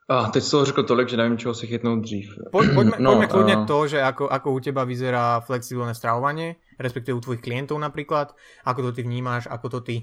A 0.10 0.30
teď 0.30 0.50
toho 0.50 0.66
řekl 0.66 0.84
tolik, 0.84 1.10
že 1.10 1.18
nevím, 1.18 1.38
čeho 1.38 1.54
si 1.54 1.68
chytnout 1.68 2.02
dřív. 2.02 2.38
Po, 2.52 2.66
poďme, 2.74 2.98
no, 3.00 3.14
poďme 3.14 3.28
kľudne 3.28 3.56
uh... 3.62 3.66
to, 3.70 3.78
že 3.88 4.02
ako, 4.02 4.26
ako 4.26 4.48
u 4.52 4.60
teba 4.60 4.82
vyzerá 4.82 5.38
flexibilné 5.46 5.94
stravovanie, 5.94 6.58
respektíve 6.82 7.14
u 7.14 7.22
tvojich 7.22 7.46
klientov 7.46 7.78
napríklad, 7.78 8.34
ako 8.66 8.90
to 8.90 8.92
ty 8.92 9.02
vnímáš, 9.06 9.46
ako 9.46 9.70
to 9.70 9.80
ty 9.86 9.96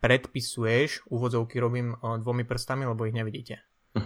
predpisuješ, 0.00 1.04
úvodzovky 1.12 1.60
robím 1.60 1.92
dvomi 2.00 2.48
prstami, 2.48 2.88
lebo 2.88 3.04
ich 3.04 3.12
nevidíte. 3.12 3.60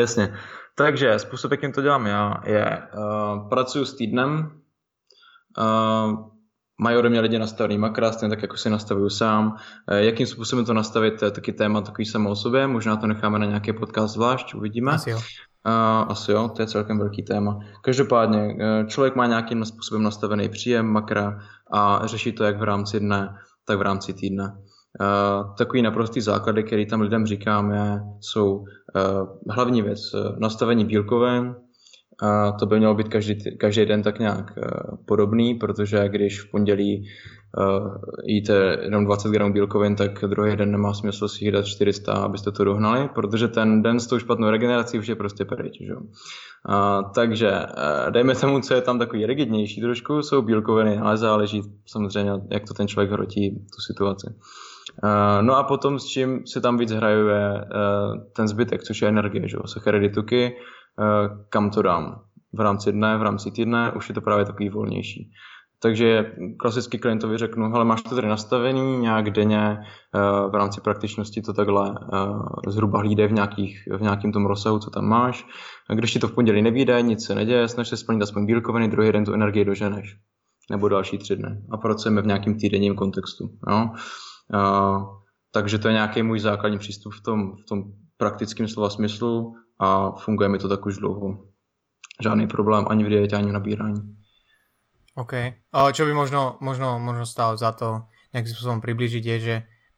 Jasně. 0.00 0.34
Takže 0.74 1.18
způsob, 1.18 1.50
jakým 1.50 1.72
to 1.72 1.82
dělám 1.82 2.06
já, 2.06 2.42
je 2.44 2.82
uh, 2.94 3.48
pracuji 3.48 3.84
s 3.86 3.94
týdnem, 3.94 4.59
mají 6.80 6.96
ode 6.96 7.08
mě 7.08 7.20
lidi 7.20 7.38
nastavený 7.38 7.78
makra, 7.78 8.12
stejně 8.12 8.36
tak, 8.36 8.42
jako 8.42 8.56
si 8.56 8.70
nastavuju 8.70 9.08
sám. 9.10 9.56
Uh, 9.92 9.96
jakým 9.96 10.26
způsobem 10.26 10.64
to 10.64 10.74
nastavit, 10.74 11.18
to 11.18 11.24
je 11.24 11.30
taky 11.30 11.52
téma 11.52 11.80
takový 11.80 12.06
samo 12.06 12.30
o 12.30 12.36
sobě, 12.36 12.66
možná 12.66 12.96
to 12.96 13.06
necháme 13.06 13.38
na 13.38 13.46
nějaký 13.46 13.72
podcast 13.72 14.14
zvlášť, 14.14 14.54
uvidíme. 14.54 14.92
Asi 14.92 15.10
jo. 15.10 15.16
Uh, 15.16 16.12
asi 16.12 16.32
jo, 16.32 16.48
to 16.56 16.62
je 16.62 16.66
celkem 16.66 16.98
velký 16.98 17.22
téma. 17.22 17.58
Každopádně, 17.82 18.38
uh, 18.38 18.88
člověk 18.88 19.16
má 19.16 19.26
nějakým 19.26 19.64
způsobem 19.64 20.02
nastavený 20.02 20.48
příjem 20.48 20.86
makra 20.86 21.38
a 21.72 22.06
řeší 22.06 22.32
to 22.32 22.44
jak 22.44 22.58
v 22.58 22.62
rámci 22.62 23.00
dne, 23.00 23.34
tak 23.64 23.78
v 23.78 23.82
rámci 23.82 24.12
týdne. 24.12 24.44
Uh, 25.00 25.54
takový 25.54 25.82
naprostý 25.82 26.20
základy, 26.20 26.62
který 26.62 26.86
tam 26.86 27.00
lidem 27.00 27.26
říkáme, 27.26 28.00
jsou 28.20 28.54
uh, 28.54 28.64
hlavní 29.50 29.82
věc 29.82 30.00
nastavení 30.38 30.84
bílkovin. 30.84 31.54
A 32.22 32.52
to 32.52 32.66
by 32.66 32.78
mělo 32.78 32.94
být 32.94 33.08
každý, 33.08 33.56
každý 33.56 33.86
den 33.86 34.02
tak 34.02 34.18
nějak 34.18 34.52
uh, 34.56 34.96
podobný, 35.06 35.54
protože 35.54 36.08
když 36.08 36.40
v 36.40 36.50
pondělí 36.50 37.08
uh, 37.58 37.96
jíte 38.24 38.78
jenom 38.82 39.04
20 39.04 39.28
gramů 39.28 39.52
bílkovin, 39.52 39.96
tak 39.96 40.24
druhý 40.26 40.56
den 40.56 40.70
nemá 40.70 40.94
smysl 40.94 41.28
si 41.28 41.50
dát 41.50 41.66
400, 41.66 42.12
abyste 42.12 42.52
to 42.52 42.64
dohnali, 42.64 43.08
protože 43.14 43.48
ten 43.48 43.82
den 43.82 44.00
s 44.00 44.06
tou 44.06 44.18
špatnou 44.18 44.50
regenerací 44.50 44.98
už 44.98 45.08
je 45.08 45.14
prostě 45.14 45.44
pryč. 45.44 45.78
Že? 45.80 45.94
Uh, 45.94 47.12
takže 47.14 47.50
uh, 47.50 48.10
dejme 48.10 48.34
tomu, 48.34 48.60
co 48.60 48.74
je 48.74 48.80
tam 48.80 48.98
takový 48.98 49.26
rigidnější 49.26 49.80
trošku, 49.80 50.22
jsou 50.22 50.42
bílkoviny, 50.42 50.98
ale 50.98 51.16
záleží 51.16 51.62
samozřejmě, 51.86 52.32
jak 52.50 52.64
to 52.68 52.74
ten 52.74 52.88
člověk 52.88 53.10
hrotí 53.10 53.50
tu 53.50 53.80
situaci. 53.92 54.26
No 55.40 55.56
a 55.56 55.62
potom 55.62 55.98
s 55.98 56.04
čím 56.04 56.46
se 56.46 56.60
tam 56.60 56.78
víc 56.78 56.92
hrajuje 56.92 57.64
ten 58.36 58.48
zbytek, 58.48 58.82
což 58.82 59.02
je 59.02 59.08
energie, 59.08 59.48
že 59.48 59.56
sacharidy, 59.66 60.10
tuky, 60.10 60.52
kam 61.48 61.70
to 61.70 61.82
dám. 61.82 62.20
V 62.52 62.60
rámci 62.60 62.92
dne, 62.92 63.18
v 63.18 63.22
rámci 63.22 63.50
týdne, 63.50 63.92
už 63.92 64.08
je 64.08 64.14
to 64.14 64.20
právě 64.20 64.44
takový 64.44 64.68
volnější. 64.68 65.30
Takže 65.82 66.32
klasicky 66.58 66.98
klientovi 66.98 67.38
řeknu, 67.38 67.70
hele, 67.70 67.84
máš 67.84 68.02
to 68.02 68.14
tady 68.14 68.28
nastavený 68.28 68.98
nějak 68.98 69.30
denně, 69.30 69.78
v 70.50 70.54
rámci 70.54 70.80
praktičnosti 70.80 71.42
to 71.42 71.52
takhle 71.52 71.94
zhruba 72.68 72.98
hlídej 72.98 73.28
v, 73.28 73.32
nějakých, 73.32 73.88
v 73.96 74.02
nějakém 74.02 74.32
tom 74.32 74.46
rozsahu, 74.46 74.78
co 74.78 74.90
tam 74.90 75.04
máš. 75.04 75.46
Když 75.94 76.12
ti 76.12 76.18
to 76.18 76.28
v 76.28 76.34
pondělí 76.34 76.62
nevíde, 76.62 77.02
nic 77.02 77.26
se 77.26 77.34
neděje, 77.34 77.68
snaž 77.68 77.88
se 77.88 77.96
splnit 77.96 78.22
aspoň 78.22 78.46
bílkoviny, 78.46 78.88
druhý 78.88 79.12
den 79.12 79.24
tu 79.24 79.32
energii 79.32 79.64
doženeš. 79.64 80.16
Nebo 80.70 80.88
další 80.88 81.18
tři 81.18 81.36
dny. 81.36 81.62
A 81.70 81.76
pracujeme 81.76 82.22
v 82.22 82.26
nějakém 82.26 82.58
týdenním 82.58 82.94
kontextu. 82.94 83.50
Jo? 83.70 83.90
takže 85.52 85.78
to 85.78 85.88
je 85.88 85.94
nějaký 85.94 86.22
můj 86.22 86.40
základní 86.40 86.78
přístup 86.78 87.12
v 87.12 87.22
tom, 87.22 87.56
v 87.56 87.68
tom 87.68 87.84
praktickém 88.16 88.68
slova 88.68 88.90
smyslu 88.90 89.54
a 89.80 90.12
funguje 90.20 90.48
mi 90.48 90.58
to 90.58 90.68
tak 90.68 90.86
už 90.86 91.00
dlouho. 91.00 91.48
Žádný 92.20 92.46
problém 92.46 92.84
ani 92.88 93.04
v 93.04 93.08
dietě, 93.08 93.36
ani 93.36 93.48
v 93.48 93.52
nabírání. 93.52 94.16
OK. 95.16 95.32
Ale 95.72 95.92
čo 95.92 96.04
by 96.04 96.12
možno, 96.12 96.60
možno, 96.60 97.00
možno 97.00 97.26
stalo 97.26 97.56
za 97.56 97.72
to 97.72 98.04
nejakým 98.30 98.52
spôsobom 98.54 98.80
približiť 98.84 99.24
je, 99.24 99.36
že 99.40 99.56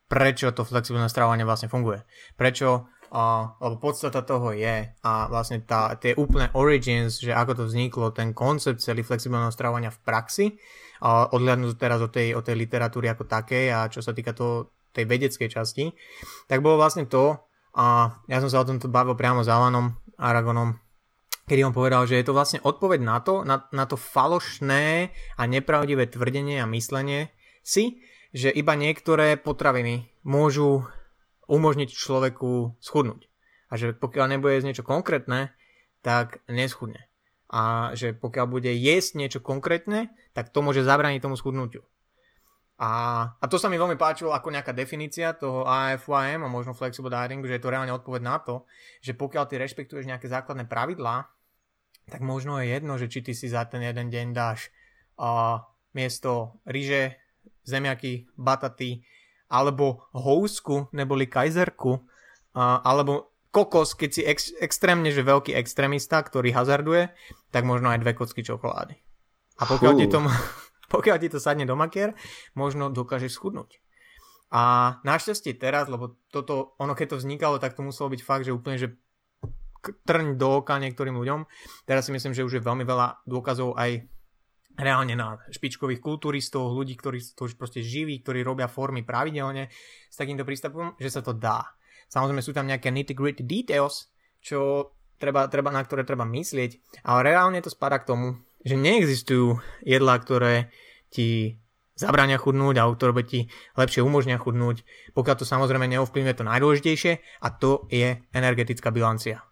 prečo 0.09 0.55
to 0.57 0.65
flexibilné 0.65 1.11
stravovanie 1.11 1.45
vlastne 1.45 1.69
funguje. 1.69 2.01
Prečo, 2.39 2.89
uh, 3.13 3.45
lebo 3.61 3.77
podstata 3.77 4.25
toho 4.25 4.57
je 4.57 4.89
a 4.89 5.13
vlastne 5.29 5.61
tá, 5.61 5.93
tie 6.01 6.17
úplné 6.17 6.49
origins, 6.57 7.21
že 7.21 7.35
ako 7.35 7.53
to 7.61 7.65
vzniklo, 7.69 8.15
ten 8.15 8.33
koncept 8.33 8.81
celý 8.81 9.05
flexibilného 9.05 9.53
stravovania 9.53 9.93
v 9.93 10.01
praxi, 10.01 10.47
odhľadnúť 11.03 11.75
teraz 11.77 11.99
od 11.99 12.15
tej, 12.15 12.39
od 12.39 12.47
tej 12.47 12.55
literatúry 12.55 13.11
ako 13.11 13.27
takej 13.27 13.75
a 13.75 13.91
čo 13.91 14.01
sa 14.01 14.15
týka 14.15 14.33
toho, 14.33 14.71
tej 14.95 15.09
vedeckej 15.09 15.49
časti, 15.51 15.91
tak 16.47 16.63
bolo 16.63 16.79
vlastne 16.79 17.09
to, 17.09 17.41
a 17.73 18.17
ja 18.29 18.39
som 18.41 18.51
sa 18.53 18.61
o 18.61 18.69
tomto 18.69 18.93
bavil 18.93 19.17
priamo 19.17 19.41
s 19.41 19.49
Alanom 19.49 19.97
Aragonom, 20.21 20.77
kedy 21.49 21.65
on 21.65 21.75
povedal, 21.75 22.05
že 22.05 22.21
je 22.21 22.27
to 22.29 22.37
vlastne 22.37 22.61
odpoveď 22.61 23.01
na 23.01 23.19
to, 23.25 23.43
na, 23.43 23.65
na 23.73 23.85
to 23.89 23.97
falošné 23.97 25.11
a 25.37 25.43
nepravdivé 25.49 26.09
tvrdenie 26.09 26.61
a 26.61 26.71
myslenie 26.71 27.33
si, 27.65 28.05
že 28.33 28.53
iba 28.53 28.77
niektoré 28.77 29.37
potraviny 29.41 30.09
môžu 30.25 30.85
umožniť 31.49 31.91
človeku 31.93 32.81
schudnúť. 32.81 33.29
A 33.73 33.81
že 33.81 33.97
pokiaľ 33.97 34.37
nebude 34.37 34.57
jesť 34.57 34.69
niečo 34.69 34.85
konkrétne, 34.85 35.53
tak 36.05 36.45
neschudne 36.49 37.09
a 37.53 37.93
že 37.93 38.17
pokiaľ 38.17 38.47
bude 38.49 38.73
jesť 38.73 39.21
niečo 39.21 39.41
konkrétne, 39.45 40.09
tak 40.33 40.49
to 40.49 40.65
môže 40.65 40.81
zabrániť 40.81 41.21
tomu 41.21 41.37
schudnutiu. 41.37 41.85
A, 42.83 42.91
a 43.39 43.45
to 43.47 43.63
sa 43.63 43.71
mi 43.71 43.79
veľmi 43.79 43.95
páčilo 43.95 44.35
ako 44.35 44.51
nejaká 44.51 44.75
definícia 44.75 45.31
toho 45.39 45.63
AFYM 45.63 46.43
a 46.43 46.51
možno 46.51 46.75
flexible 46.75 47.15
dieting, 47.15 47.39
že 47.47 47.55
je 47.55 47.63
to 47.63 47.71
reálne 47.71 47.95
odpoveď 47.95 48.23
na 48.27 48.43
to, 48.43 48.67
že 48.99 49.15
pokiaľ 49.15 49.47
ty 49.47 49.55
rešpektuješ 49.63 50.11
nejaké 50.11 50.27
základné 50.27 50.67
pravidlá, 50.67 51.31
tak 52.11 52.21
možno 52.27 52.59
je 52.59 52.75
jedno, 52.75 52.99
že 52.99 53.07
či 53.07 53.23
ty 53.23 53.39
si 53.39 53.47
za 53.47 53.71
ten 53.71 53.87
jeden 53.87 54.11
deň 54.11 54.35
dáš 54.35 54.75
a, 55.15 55.63
miesto 55.95 56.59
ryže, 56.67 57.23
zemiaky, 57.63 58.27
bataty, 58.35 59.07
alebo 59.47 60.11
housku, 60.11 60.91
neboli 60.91 61.31
kajzerku, 61.31 62.03
a, 62.59 62.83
alebo 62.83 63.31
kokos, 63.55 63.95
keď 63.95 64.11
si 64.11 64.23
ex, 64.27 64.51
extrémne, 64.59 65.15
že 65.15 65.23
veľký 65.23 65.55
extrémista, 65.55 66.19
ktorý 66.19 66.51
hazarduje, 66.51 67.15
tak 67.55 67.63
možno 67.63 67.95
aj 67.95 68.03
dve 68.03 68.19
kocky 68.19 68.43
čokolády. 68.43 68.99
A 69.61 69.71
pokiaľ 69.71 69.93
ti, 69.95 70.11
to, 70.11 70.19
pokiaľ 70.93 71.17
ti 71.19 71.33
to 71.33 71.41
sadne 71.41 71.65
do 71.65 71.75
makier, 71.75 72.13
možno 72.53 72.93
dokážeš 72.93 73.35
schudnúť. 73.35 73.81
A 74.53 74.97
našťastie 75.09 75.57
teraz, 75.57 75.89
lebo 75.89 76.21
toto, 76.29 76.77
ono 76.77 76.93
keď 76.93 77.17
to 77.17 77.21
vznikalo, 77.25 77.57
tak 77.57 77.73
to 77.73 77.81
muselo 77.81 78.13
byť 78.13 78.21
fakt, 78.21 78.45
že 78.45 78.53
úplne, 78.53 78.77
že 78.77 78.93
trň 79.83 80.37
do 80.39 80.63
oka 80.63 80.77
niektorým 80.77 81.17
ľuďom. 81.17 81.49
Teraz 81.89 82.07
si 82.07 82.15
myslím, 82.15 82.37
že 82.37 82.45
už 82.45 82.61
je 82.61 82.63
veľmi 82.63 82.85
veľa 82.85 83.25
dôkazov 83.25 83.75
aj 83.75 84.05
reálne 84.79 85.17
na 85.17 85.41
špičkových 85.53 86.01
kulturistov, 86.01 86.73
ľudí, 86.73 86.97
ktorí 86.97 87.21
to 87.37 87.49
už 87.49 87.57
proste 87.61 87.85
živí, 87.85 88.21
ktorí 88.21 88.41
robia 88.41 88.71
formy 88.71 89.05
pravidelne 89.05 89.69
s 90.09 90.17
takýmto 90.17 90.49
prístupom, 90.49 90.97
že 90.97 91.13
sa 91.13 91.21
to 91.21 91.37
dá. 91.37 91.65
Samozrejme 92.09 92.45
sú 92.45 92.53
tam 92.53 92.69
nejaké 92.69 92.93
nitty-gritty 92.93 93.45
details, 93.45 94.13
čo 94.41 94.93
treba, 95.21 95.49
treba, 95.49 95.73
na 95.73 95.85
ktoré 95.85 96.05
treba 96.05 96.25
myslieť, 96.25 97.03
ale 97.05 97.33
reálne 97.33 97.61
to 97.61 97.73
spadá 97.73 98.01
k 98.01 98.09
tomu, 98.13 98.27
že 98.65 98.79
neexistujú 98.79 99.61
jedlá, 99.85 100.21
ktoré 100.21 100.73
ti 101.13 101.61
zabránia 101.93 102.41
chudnúť 102.41 102.81
a 102.81 102.89
ktoré 102.89 103.13
ti 103.23 103.53
lepšie 103.77 104.01
umožnia 104.01 104.41
chudnúť, 104.41 104.83
pokiaľ 105.13 105.37
to 105.37 105.45
samozrejme 105.45 105.85
neovplyvňuje 105.93 106.35
to 106.35 106.49
najdôležitejšie 106.49 107.13
a 107.45 107.49
to 107.53 107.85
je 107.93 108.17
energetická 108.33 108.89
bilancia. 108.89 109.45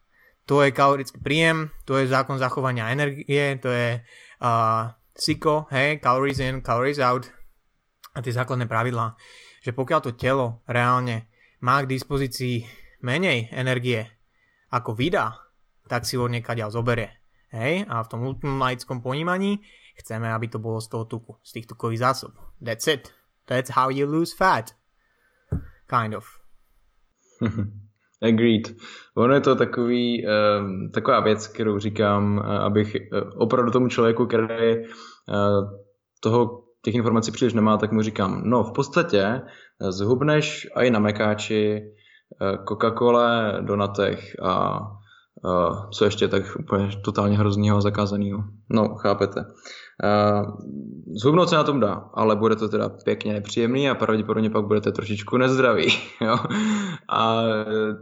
To 0.49 0.65
je 0.65 0.73
kalorický 0.73 1.21
príjem, 1.21 1.71
to 1.85 2.01
je 2.01 2.11
zákon 2.11 2.41
zachovania 2.41 2.91
energie, 2.91 3.61
to 3.61 3.71
je 3.71 4.01
uh, 4.43 4.91
SICO, 5.15 5.69
hej, 5.71 6.01
calories 6.01 6.41
in, 6.41 6.65
calories 6.65 6.99
out 6.99 7.29
a 8.17 8.25
tie 8.25 8.35
základné 8.35 8.67
pravidlá, 8.67 9.15
že 9.63 9.77
pokiaľ 9.77 10.01
to 10.03 10.19
telo 10.19 10.65
reálne 10.67 11.31
má 11.63 11.85
k 11.85 11.93
dispozícii 11.93 12.65
menej 13.05 13.53
energie 13.53 14.09
ako 14.73 14.97
vydá, 14.97 15.37
tak 15.87 16.09
si 16.09 16.17
ho 16.17 16.27
niekaďal 16.27 16.73
zoberie. 16.73 17.21
Hej? 17.51 17.85
A 17.91 18.03
v 18.03 18.11
tom 18.11 18.23
ultimalaickom 18.23 19.03
ponímaní 19.03 19.59
chceme, 20.01 20.33
aby 20.33 20.49
to 20.49 20.59
bolo 20.59 20.81
z 20.81 20.89
toho 20.89 21.05
tuku, 21.05 21.37
z 21.43 21.53
tých 21.53 21.67
tukových 21.67 21.99
zásob. 21.99 22.33
That's 22.65 22.87
it. 22.87 23.13
That's 23.47 23.71
how 23.71 23.91
you 23.91 24.07
lose 24.07 24.37
fat. 24.37 24.73
Kind 25.87 26.15
of. 26.15 26.27
Agreed. 28.23 28.77
Ono 29.17 29.35
je 29.35 29.41
to 29.41 29.57
takový, 29.57 30.27
um, 30.27 30.91
taková 30.91 31.21
věc, 31.21 31.47
kterou 31.47 31.79
říkám, 31.79 32.39
uh, 32.39 32.45
abych 32.45 32.97
uh, 32.97 33.31
opravdu 33.37 33.71
tomu 33.71 33.89
člověku, 33.89 34.27
který 34.27 34.77
uh, 34.77 34.85
toho 36.21 36.71
těch 36.83 36.95
informací 36.95 37.33
příliš 37.33 37.55
nemá, 37.55 37.77
tak 37.77 37.93
mu 37.93 38.03
říkám, 38.03 38.43
no 38.45 38.65
v 38.65 38.73
podstatě 38.73 39.23
eh, 39.23 39.93
zhubneš 39.93 40.69
i 40.75 40.91
na 40.91 40.99
mekáči, 40.99 41.81
eh, 41.81 42.57
Coca-Cola, 42.65 43.61
donatech 43.61 44.37
a 44.43 44.81
uh, 45.45 45.91
co 45.91 46.05
ještě 46.05 46.29
tak 46.29 46.43
úplně 46.59 46.91
totálně 47.05 47.39
hroznýho 47.39 47.77
a 47.77 47.81
zakázaného. 47.81 48.45
No, 48.71 48.95
chápete. 48.95 49.41
Uh, 49.41 50.57
zhubnout 51.23 51.49
se 51.49 51.57
na 51.57 51.65
tom 51.65 51.81
dá, 51.81 52.05
ale 52.15 52.37
bude 52.37 52.57
to 52.57 52.69
teda 52.69 52.89
pěkně 52.89 53.33
nepříjemný 53.33 53.91
a 53.91 53.95
pravděpodobně 53.95 54.51
pak 54.51 54.67
budete 54.67 54.93
trošičku 54.93 55.37
nezdraví. 55.37 55.87
Jo? 56.21 56.37
A 57.09 57.43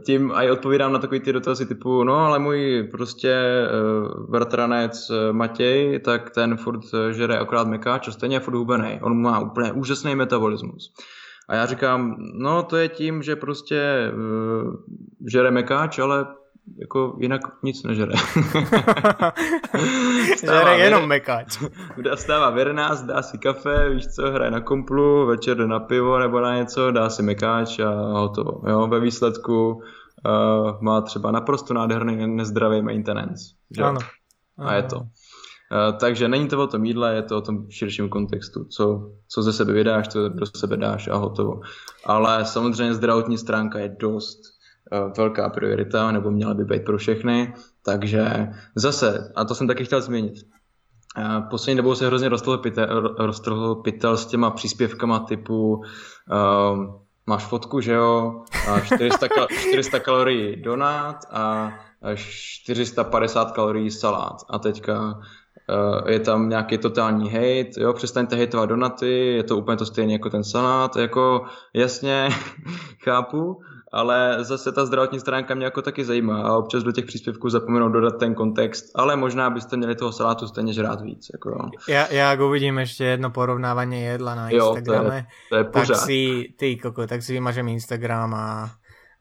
tím 0.05 0.31
aj 0.31 0.51
odpovídám 0.51 0.93
na 0.93 0.99
takový 0.99 1.19
ty 1.19 1.33
dotazy 1.33 1.65
typu, 1.65 2.03
no 2.03 2.15
ale 2.15 2.39
můj 2.39 2.87
prostě 2.91 3.63
uh, 3.67 4.29
bratranec 4.29 5.11
Matěj, 5.31 5.99
tak 5.99 6.29
ten 6.29 6.57
furt 6.57 6.81
žere 7.11 7.37
akorát 7.37 7.67
mekáč 7.67 8.07
a 8.07 8.11
stejně 8.11 8.35
je 8.35 8.39
furt 8.39 8.55
hubený. 8.55 8.99
On 9.01 9.21
má 9.21 9.39
úplně 9.39 9.71
úžasný 9.71 10.15
metabolismus. 10.15 10.93
A 11.49 11.55
já 11.55 11.65
říkám, 11.65 12.15
no 12.33 12.63
to 12.63 12.77
je 12.77 12.89
tím, 12.89 13.23
že 13.23 13.35
prostě 13.35 14.11
uh, 14.13 14.73
žere 15.31 15.51
mekáč, 15.51 15.99
ale 15.99 16.25
jako 16.77 17.17
jinak 17.19 17.41
nic 17.63 17.83
nežere. 17.83 18.13
žere 20.45 20.77
jenom 20.77 21.07
mekáč. 21.07 21.57
Stává 22.15 22.49
v 22.49 22.57
11, 22.57 23.03
dá 23.03 23.21
si 23.21 23.37
kafe, 23.37 23.89
víš 23.89 24.07
co, 24.07 24.31
hraje 24.31 24.51
na 24.51 24.61
komplu, 24.61 25.25
večer 25.25 25.57
jde 25.57 25.67
na 25.67 25.79
pivo 25.79 26.19
nebo 26.19 26.39
na 26.41 26.55
něco, 26.55 26.91
dá 26.91 27.09
si 27.09 27.23
mekáč 27.23 27.79
a 27.79 27.89
hotovo. 27.91 28.61
Jo, 28.69 28.87
ve 28.87 28.99
výsledku 28.99 29.71
uh, 29.71 29.81
má 30.81 31.01
třeba 31.01 31.31
naprosto 31.31 31.73
nádherný 31.73 32.27
nezdravý 32.27 32.81
maintenance. 32.81 33.43
Že? 33.75 33.83
Ano. 33.83 33.99
A 34.57 34.73
je 34.73 34.83
to. 34.83 34.97
Uh, 34.97 35.97
takže 35.99 36.27
není 36.27 36.47
to 36.47 36.63
o 36.63 36.67
tom 36.67 36.85
jídle, 36.85 37.15
je 37.15 37.21
to 37.21 37.37
o 37.37 37.41
tom 37.41 37.69
širším 37.69 38.09
kontextu, 38.09 38.65
co, 38.65 39.11
co 39.27 39.43
ze 39.43 39.53
sebe 39.53 39.73
vydáš, 39.73 40.07
co 40.07 40.29
do 40.29 40.45
sebe 40.45 40.77
dáš 40.77 41.07
a 41.07 41.15
hotovo. 41.15 41.61
Ale 42.05 42.45
samozřejmě 42.45 42.93
zdravotní 42.93 43.37
stránka 43.37 43.79
je 43.79 43.95
dost 43.99 44.58
velká 45.17 45.49
priorita, 45.49 46.11
nebo 46.11 46.31
měla 46.31 46.53
by 46.53 46.65
být 46.65 46.85
pro 46.85 46.97
všechny, 46.97 47.53
takže 47.85 48.47
zase, 48.75 49.33
a 49.35 49.45
to 49.45 49.55
jsem 49.55 49.67
taky 49.67 49.85
chtěl 49.85 50.01
změnit, 50.01 50.33
uh, 51.17 51.49
poslední 51.49 51.77
dobou 51.77 51.95
se 51.95 52.07
hrozně 52.07 52.29
roztrhl 53.17 53.75
pytel 53.75 54.17
s 54.17 54.25
těma 54.25 54.49
příspěvkama 54.51 55.19
typu 55.19 55.75
uh, 55.75 55.83
máš 57.27 57.45
fotku, 57.45 57.81
že 57.81 57.93
jo, 57.93 58.43
a 58.69 58.79
400, 58.79 59.27
400 59.69 59.99
kalorií 60.05 60.61
donát 60.61 61.25
a 61.31 61.71
450 62.15 63.51
kalorií 63.51 63.91
salát. 63.91 64.37
A 64.49 64.59
teďka 64.59 65.19
Eh, 65.69 66.11
je 66.11 66.19
tam 66.19 66.49
nějaký 66.49 66.77
totální 66.77 67.29
hate, 67.29 67.81
jo, 67.81 67.93
přestaňte 67.93 68.35
hejtovat 68.35 68.69
donaty, 68.69 69.35
je 69.35 69.43
to 69.43 69.57
úplně 69.57 69.77
to 69.77 69.85
stejné 69.85 70.13
jako 70.13 70.29
ten 70.29 70.43
salát, 70.43 70.95
jako 70.95 71.45
jasně, 71.73 72.29
chápu, 73.03 73.61
ale 73.91 74.43
zase 74.43 74.71
ta 74.71 74.85
zdravotní 74.85 75.19
stránka 75.19 75.55
mě 75.55 75.65
jako 75.65 75.81
taky 75.81 76.05
zajímá 76.05 76.41
a 76.41 76.57
občas 76.57 76.83
do 76.83 76.91
těch 76.91 77.05
příspěvků 77.05 77.49
zapomenu 77.49 77.89
dodat 77.89 78.19
ten 78.19 78.35
kontext, 78.35 78.85
ale 78.95 79.15
možná 79.15 79.49
byste 79.49 79.77
měli 79.77 79.95
toho 79.95 80.11
salátu 80.11 80.47
stejně 80.47 80.73
žrát 80.73 81.01
víc. 81.01 81.27
Jako 81.33 81.49
jo. 81.49 81.59
Ja, 81.87 82.07
ja 82.11 82.31
ak 82.31 82.39
uvidím 82.39 82.77
ešte 82.79 83.17
jedno 83.17 83.33
porovnávanie 83.33 84.13
jedla 84.13 84.35
na 84.35 84.45
Instagrame, 84.49 85.17
jo, 85.17 85.37
to 85.49 85.55
je, 85.55 85.63
to 85.63 85.77
je 85.79 85.85
tak 85.87 85.87
si, 85.95 86.19
ty 86.57 86.77
koko, 86.77 87.07
tak 87.07 87.23
si 87.23 87.33
vymažem 87.33 87.67
Instagram 87.67 88.33
a 88.33 88.45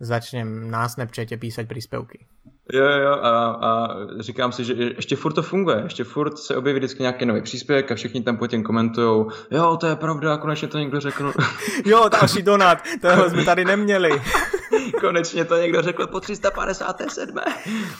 začnem 0.00 0.70
na 0.70 0.88
Snapchate 0.88 1.36
písať 1.36 1.66
príspevky. 1.66 2.26
Jo, 2.72 2.84
jo, 2.84 3.12
a, 3.12 3.48
a 3.48 3.88
říkám 4.20 4.52
si, 4.52 4.64
že 4.64 4.72
ještě 4.72 5.16
furt 5.16 5.32
to 5.32 5.42
funguje, 5.42 5.80
ještě 5.84 6.04
furt 6.04 6.38
se 6.38 6.56
objeví 6.56 6.78
vždycky 6.78 7.02
nějaký 7.02 7.26
nový 7.26 7.42
příspěvek 7.42 7.92
a 7.92 7.94
všichni 7.94 8.22
tam 8.22 8.36
potom 8.36 8.62
komentují, 8.62 9.26
jo, 9.50 9.76
to 9.80 9.86
je 9.86 9.96
pravda, 9.96 10.36
konečně 10.36 10.68
to 10.68 10.78
někdo 10.78 11.00
řekl. 11.00 11.32
jo, 11.84 12.08
další 12.08 12.42
donat, 12.42 12.78
tohle 13.00 13.30
jsme 13.30 13.44
tady 13.44 13.64
neměli. 13.64 14.10
konečně 15.00 15.44
to 15.44 15.56
někdo 15.56 15.82
řekl 15.82 16.06
po 16.06 16.20
357. 16.20 17.36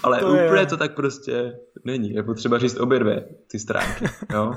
Ale 0.02 0.18
to 0.18 0.26
úplně 0.26 0.60
je. 0.60 0.66
to 0.66 0.76
tak 0.76 0.94
prostě 0.94 1.52
není, 1.84 2.14
je 2.14 2.22
potřeba 2.22 2.58
říct 2.58 2.80
obě 2.80 2.98
dvě 2.98 3.28
ty 3.50 3.58
stránky, 3.58 4.04
jo. 4.32 4.54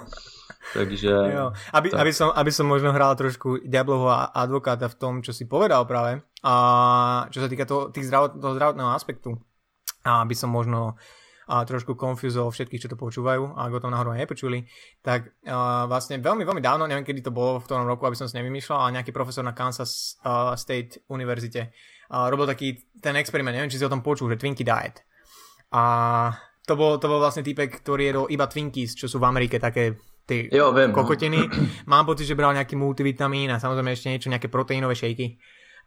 Takže... 0.74 1.10
Jo. 1.36 1.52
Aby, 1.74 1.90
tak. 1.90 2.00
aby, 2.00 2.14
som, 2.14 2.32
aby 2.36 2.52
som 2.52 2.70
možno 2.70 2.94
hral 2.94 3.16
trošku 3.16 3.66
diablovho 3.66 4.14
advokáta 4.38 4.88
v 4.88 4.96
tom, 4.96 5.14
čo 5.26 5.34
si 5.34 5.50
povedal 5.50 5.84
práve, 5.90 6.22
a 6.46 6.54
čo 7.34 7.42
sa 7.42 7.50
týka 7.50 7.66
toho, 7.66 7.90
tých 7.90 8.08
zdravot, 8.08 8.38
toho 8.38 8.54
zdravotného 8.56 8.92
aspektu 8.94 9.36
a 10.06 10.22
aby 10.22 10.34
som 10.38 10.50
možno 10.50 10.96
a 11.52 11.68
trošku 11.68 12.00
confusol 12.00 12.48
všetkých, 12.48 12.88
čo 12.88 12.92
to 12.92 12.96
počúvajú, 12.96 13.60
ak 13.60 13.76
o 13.76 13.82
tom 13.84 13.92
náhodou 13.92 14.16
nepočuli, 14.16 14.64
tak 15.04 15.36
uh, 15.44 15.84
vlastne 15.84 16.24
veľmi, 16.24 16.48
veľmi 16.48 16.64
dávno, 16.64 16.88
neviem 16.88 17.04
kedy 17.04 17.28
to 17.28 17.36
bolo 17.36 17.60
v 17.60 17.68
tom 17.68 17.84
roku, 17.84 18.08
aby 18.08 18.16
som 18.16 18.24
si 18.24 18.40
nevymýšľal, 18.40 18.88
ale 18.88 18.96
nejaký 18.96 19.12
profesor 19.12 19.44
na 19.44 19.52
Kansas 19.52 20.16
uh, 20.24 20.56
State 20.56 21.04
univerzite 21.12 21.76
robil 22.12 22.46
taký 22.46 22.76
ten 23.00 23.16
experiment, 23.16 23.56
neviem, 23.56 23.72
či 23.72 23.80
si 23.80 23.88
o 23.88 23.92
tom 23.92 24.04
počul, 24.04 24.28
že 24.32 24.38
Twinkie 24.38 24.68
Diet. 24.68 25.00
A 25.72 25.82
to 26.68 26.76
bol, 26.76 27.00
to 27.00 27.08
bol 27.08 27.24
vlastne 27.24 27.42
týpek, 27.42 27.82
ktorý 27.82 28.04
jedol 28.12 28.26
iba 28.28 28.46
Twinkies, 28.46 28.94
čo 28.94 29.08
sú 29.08 29.18
v 29.18 29.28
Amerike 29.32 29.58
také 29.58 29.96
tie 30.28 30.52
jo, 30.52 30.76
viem, 30.76 30.92
kokotiny. 30.92 31.48
Mám 31.92 32.06
pocit, 32.06 32.28
že 32.28 32.38
bral 32.38 32.54
nejaký 32.54 32.76
multivitamín 32.76 33.50
a 33.50 33.58
samozrejme 33.58 33.96
ešte 33.96 34.12
niečo, 34.12 34.30
nejaké 34.30 34.52
proteínové 34.52 34.94
šejky 34.94 35.40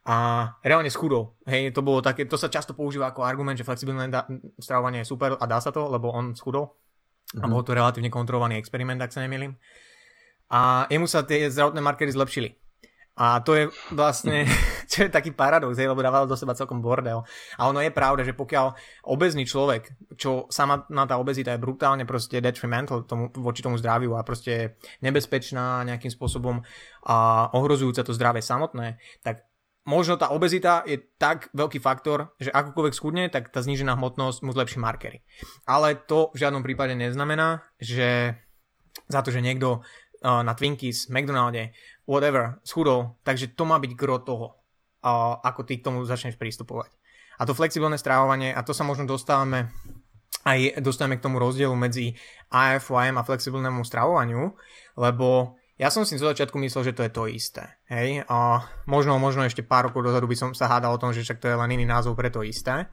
a 0.05 0.17
reálne 0.61 0.93
schudol. 0.93 1.41
Hej, 1.49 1.73
to 1.73 1.81
bolo 1.81 2.05
také, 2.05 2.29
to 2.29 2.37
sa 2.37 2.53
často 2.53 2.77
používa 2.77 3.09
ako 3.13 3.25
argument, 3.25 3.57
že 3.57 3.65
flexibilné 3.65 4.13
da- 4.13 4.29
stravovanie 4.61 5.01
je 5.01 5.09
super 5.09 5.37
a 5.41 5.45
dá 5.49 5.61
sa 5.65 5.73
to, 5.73 5.89
lebo 5.89 6.13
on 6.13 6.37
schudol. 6.37 6.77
Mm-hmm. 7.33 7.41
A 7.41 7.47
bol 7.49 7.65
to 7.65 7.73
relatívne 7.73 8.13
kontrolovaný 8.13 8.61
experiment, 8.61 9.01
ak 9.01 9.17
sa 9.17 9.25
nemýlim. 9.25 9.57
A 10.53 10.85
jemu 10.93 11.09
sa 11.09 11.25
tie 11.25 11.49
zdravotné 11.49 11.81
markery 11.81 12.13
zlepšili. 12.13 12.53
A 13.15 13.39
to 13.47 13.55
je 13.55 13.71
vlastne, 13.95 14.43
čo 14.91 15.07
je 15.07 15.11
taký 15.11 15.31
paradox, 15.31 15.79
hej, 15.79 15.87
lebo 15.87 16.03
dával 16.03 16.27
do 16.27 16.35
seba 16.35 16.59
celkom 16.59 16.83
bordel. 16.83 17.23
A 17.55 17.71
ono 17.71 17.79
je 17.79 17.95
pravda, 17.95 18.27
že 18.27 18.35
pokiaľ 18.35 18.75
obezný 19.07 19.47
človek, 19.47 19.95
čo 20.19 20.51
sama 20.51 20.83
na 20.91 21.07
tá 21.07 21.15
obezita 21.23 21.55
je 21.55 21.63
brutálne 21.63 22.03
proste 22.03 22.43
detrimental 22.43 23.07
tomu, 23.07 23.31
voči 23.39 23.63
tomu 23.63 23.79
zdraviu 23.79 24.19
a 24.19 24.27
proste 24.27 24.83
nebezpečná 24.99 25.87
nejakým 25.87 26.11
spôsobom 26.11 26.59
a 27.07 27.49
ohrozujúca 27.55 28.03
to 28.03 28.17
zdravie 28.17 28.43
samotné, 28.43 28.99
tak 29.23 29.47
možno 29.87 30.17
tá 30.17 30.33
obezita 30.33 30.83
je 30.83 30.99
tak 31.21 31.53
veľký 31.55 31.79
faktor, 31.79 32.35
že 32.41 32.51
akokoľvek 32.51 32.95
schudne, 32.97 33.25
tak 33.31 33.53
tá 33.53 33.61
znížená 33.61 33.95
hmotnosť 33.95 34.43
mu 34.43 34.51
zlepší 34.51 34.81
markery. 34.81 35.23
Ale 35.69 35.95
to 35.95 36.33
v 36.35 36.41
žiadnom 36.43 36.65
prípade 36.65 36.97
neznamená, 36.97 37.63
že 37.79 38.35
za 39.07 39.21
to, 39.21 39.29
že 39.29 39.45
niekto 39.45 39.85
uh, 40.25 40.41
na 40.41 40.57
Twinkies, 40.57 41.13
McDonalde, 41.13 41.77
whatever, 42.05 42.61
schudol, 42.65 43.17
takže 43.25 43.53
to 43.53 43.65
má 43.65 43.81
byť 43.81 43.93
gro 43.97 44.21
toho, 44.21 44.61
ako 45.45 45.65
ty 45.69 45.81
k 45.81 45.85
tomu 45.85 46.05
začneš 46.05 46.41
prístupovať. 46.41 46.93
A 47.37 47.45
to 47.45 47.57
flexibilné 47.57 47.99
strávovanie, 47.99 48.55
a 48.55 48.63
to 48.63 48.71
sa 48.73 48.87
možno 48.87 49.05
dostávame 49.09 49.73
aj 50.45 50.77
dostávame 50.85 51.17
k 51.17 51.25
tomu 51.25 51.41
rozdielu 51.41 51.73
medzi 51.73 52.13
AFYM 52.53 53.17
a 53.17 53.25
flexibilnému 53.25 53.81
stravovaniu, 53.81 54.53
lebo 55.01 55.57
ja 55.75 55.91
som 55.91 56.07
si 56.07 56.21
zo 56.21 56.31
začiatku 56.31 56.55
myslel, 56.61 56.93
že 56.93 56.95
to 56.95 57.03
je 57.03 57.11
to 57.11 57.25
isté. 57.27 57.65
Hej? 57.91 58.23
A 58.31 58.63
možno, 58.87 59.19
možno 59.19 59.43
ešte 59.43 59.67
pár 59.67 59.91
rokov 59.91 60.07
dozadu 60.07 60.31
by 60.31 60.37
som 60.39 60.51
sa 60.55 60.71
hádal 60.71 60.95
o 60.95 61.01
tom, 61.03 61.11
že 61.11 61.27
však 61.27 61.43
to 61.43 61.51
je 61.51 61.59
len 61.59 61.75
iný 61.75 61.89
názov 61.89 62.15
pre 62.15 62.31
to 62.31 62.47
isté. 62.47 62.87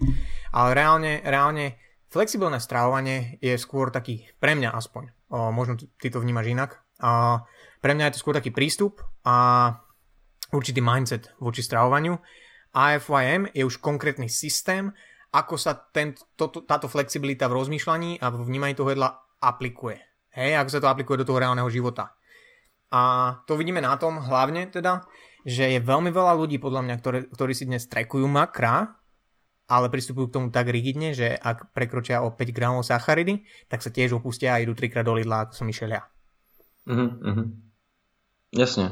Ale 0.50 0.74
reálne, 0.74 1.22
reálne 1.22 1.78
flexibilné 2.10 2.58
stravovanie 2.58 3.38
je 3.38 3.54
skôr 3.62 3.94
taký, 3.94 4.26
pre 4.42 4.58
mňa 4.58 4.74
aspoň, 4.74 5.14
o, 5.30 5.54
možno 5.54 5.78
ty 5.78 6.08
to 6.10 6.18
vnímaš 6.18 6.50
inak, 6.50 6.72
a 7.02 7.44
pre 7.82 7.98
mňa 7.98 8.08
je 8.08 8.14
to 8.16 8.22
skôr 8.22 8.38
taký 8.38 8.54
prístup 8.54 9.02
a 9.26 9.74
určitý 10.54 10.80
mindset 10.80 11.34
voči 11.42 11.66
stravovaniu. 11.66 12.16
AFYM 12.72 13.52
je 13.52 13.66
už 13.66 13.82
konkrétny 13.84 14.32
systém, 14.32 14.94
ako 15.34 15.60
sa 15.60 15.76
ten, 15.76 16.16
to, 16.38 16.48
táto 16.64 16.88
flexibilita 16.88 17.50
v 17.50 17.58
rozmýšľaní 17.58 18.22
a 18.22 18.32
v 18.32 18.48
vnímaní 18.48 18.78
toho 18.78 18.94
jedla 18.94 19.18
aplikuje. 19.42 20.00
Hej, 20.32 20.56
ako 20.62 20.70
sa 20.72 20.80
to 20.80 20.92
aplikuje 20.92 21.20
do 21.20 21.28
toho 21.28 21.42
reálneho 21.42 21.68
života. 21.68 22.16
A 22.92 23.34
to 23.48 23.60
vidíme 23.60 23.84
na 23.84 23.96
tom 24.00 24.20
hlavne 24.20 24.68
teda, 24.72 25.04
že 25.44 25.74
je 25.74 25.80
veľmi 25.82 26.12
veľa 26.14 26.38
ľudí 26.38 26.62
podľa 26.62 26.82
mňa, 26.86 26.96
ktoré, 27.00 27.20
ktorí 27.28 27.54
si 27.56 27.68
dnes 27.68 27.88
trekujú 27.88 28.28
makra, 28.28 29.02
ale 29.72 29.88
pristupujú 29.88 30.28
k 30.28 30.36
tomu 30.36 30.48
tak 30.52 30.68
rigidne, 30.68 31.16
že 31.16 31.32
ak 31.32 31.72
prekročia 31.72 32.20
o 32.22 32.36
5 32.36 32.52
gramov 32.52 32.84
sacharidy, 32.84 33.48
tak 33.72 33.80
sa 33.80 33.88
tiež 33.88 34.20
opustia 34.20 34.60
a 34.60 34.62
idú 34.62 34.76
trikrát 34.76 35.08
do 35.08 35.16
Lidla, 35.16 35.48
ako 35.48 35.64
som 35.64 35.68
išiel 35.72 35.96
ja. 35.96 36.04
Mm-hmm. 36.84 37.71
Jasně. 38.58 38.92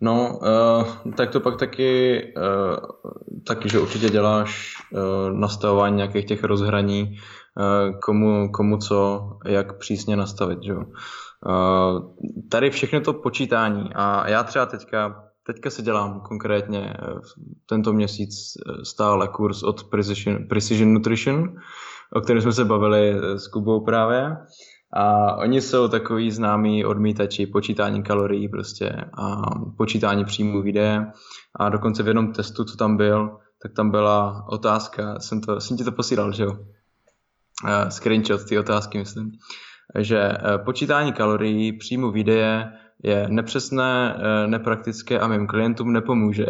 No, 0.00 0.38
uh, 0.38 1.12
tak 1.12 1.30
to 1.30 1.40
pak 1.40 1.58
taky, 1.58 2.22
uh, 2.36 2.76
taky, 3.46 3.68
že 3.68 3.78
určitě 3.78 4.10
děláš 4.10 4.74
uh, 4.92 5.38
nastavování 5.38 5.96
nějakých 5.96 6.24
těch 6.24 6.44
rozhraní, 6.44 7.02
uh, 7.02 7.98
komu, 8.00 8.52
komu 8.52 8.76
co, 8.78 9.28
jak 9.46 9.78
přísně 9.78 10.16
nastavit, 10.16 10.62
že. 10.62 10.74
Uh, 10.74 10.84
tady 12.50 12.70
všechno 12.70 13.00
to 13.00 13.12
počítání 13.12 13.90
a 13.94 14.28
já 14.28 14.42
třeba 14.42 14.66
teďka, 14.66 15.24
teďka 15.46 15.70
si 15.70 15.82
dělám 15.82 16.20
konkrétně 16.20 16.96
tento 17.66 17.92
měsíc 17.92 18.30
stále 18.82 19.28
kurz 19.28 19.62
od 19.62 19.84
Precision, 19.84 20.48
Precision 20.48 20.92
Nutrition, 20.94 21.54
o 22.12 22.20
kterém 22.20 22.42
jsme 22.42 22.52
se 22.52 22.64
bavili 22.64 23.14
s 23.36 23.48
Kubou 23.48 23.84
právě. 23.84 24.36
A 24.92 25.34
oni 25.36 25.60
jsou 25.60 25.88
takový 25.88 26.30
známí 26.30 26.84
odmítači 26.84 27.46
počítání 27.46 28.02
kalorií 28.02 28.48
prostě 28.48 29.04
a 29.18 29.42
počítání 29.76 30.24
příjmu 30.24 30.62
videa. 30.62 31.12
A 31.56 31.68
dokonce 31.68 32.02
v 32.02 32.06
jednom 32.06 32.32
testu, 32.32 32.64
co 32.64 32.76
tam 32.76 32.96
byl, 32.96 33.38
tak 33.62 33.72
tam 33.72 33.90
byla 33.90 34.44
otázka, 34.48 35.20
jsem, 35.20 35.40
to, 35.40 35.60
jsem 35.60 35.76
ti 35.76 35.84
to 35.84 35.92
posílal, 35.92 36.32
že 36.32 36.42
jo? 36.42 36.52
uh, 36.52 37.88
screenshot 37.88 38.44
té 38.44 38.60
otázky, 38.60 38.98
myslím, 38.98 39.32
že 39.98 40.28
uh, 40.28 40.64
počítání 40.64 41.12
kalorií 41.12 41.78
příjmu 41.78 42.10
videa 42.10 42.68
je 43.04 43.26
nepřesné, 43.28 44.16
nepraktické 44.46 45.18
a 45.18 45.28
mým 45.28 45.46
klientům 45.46 45.92
nepomůže. 45.92 46.46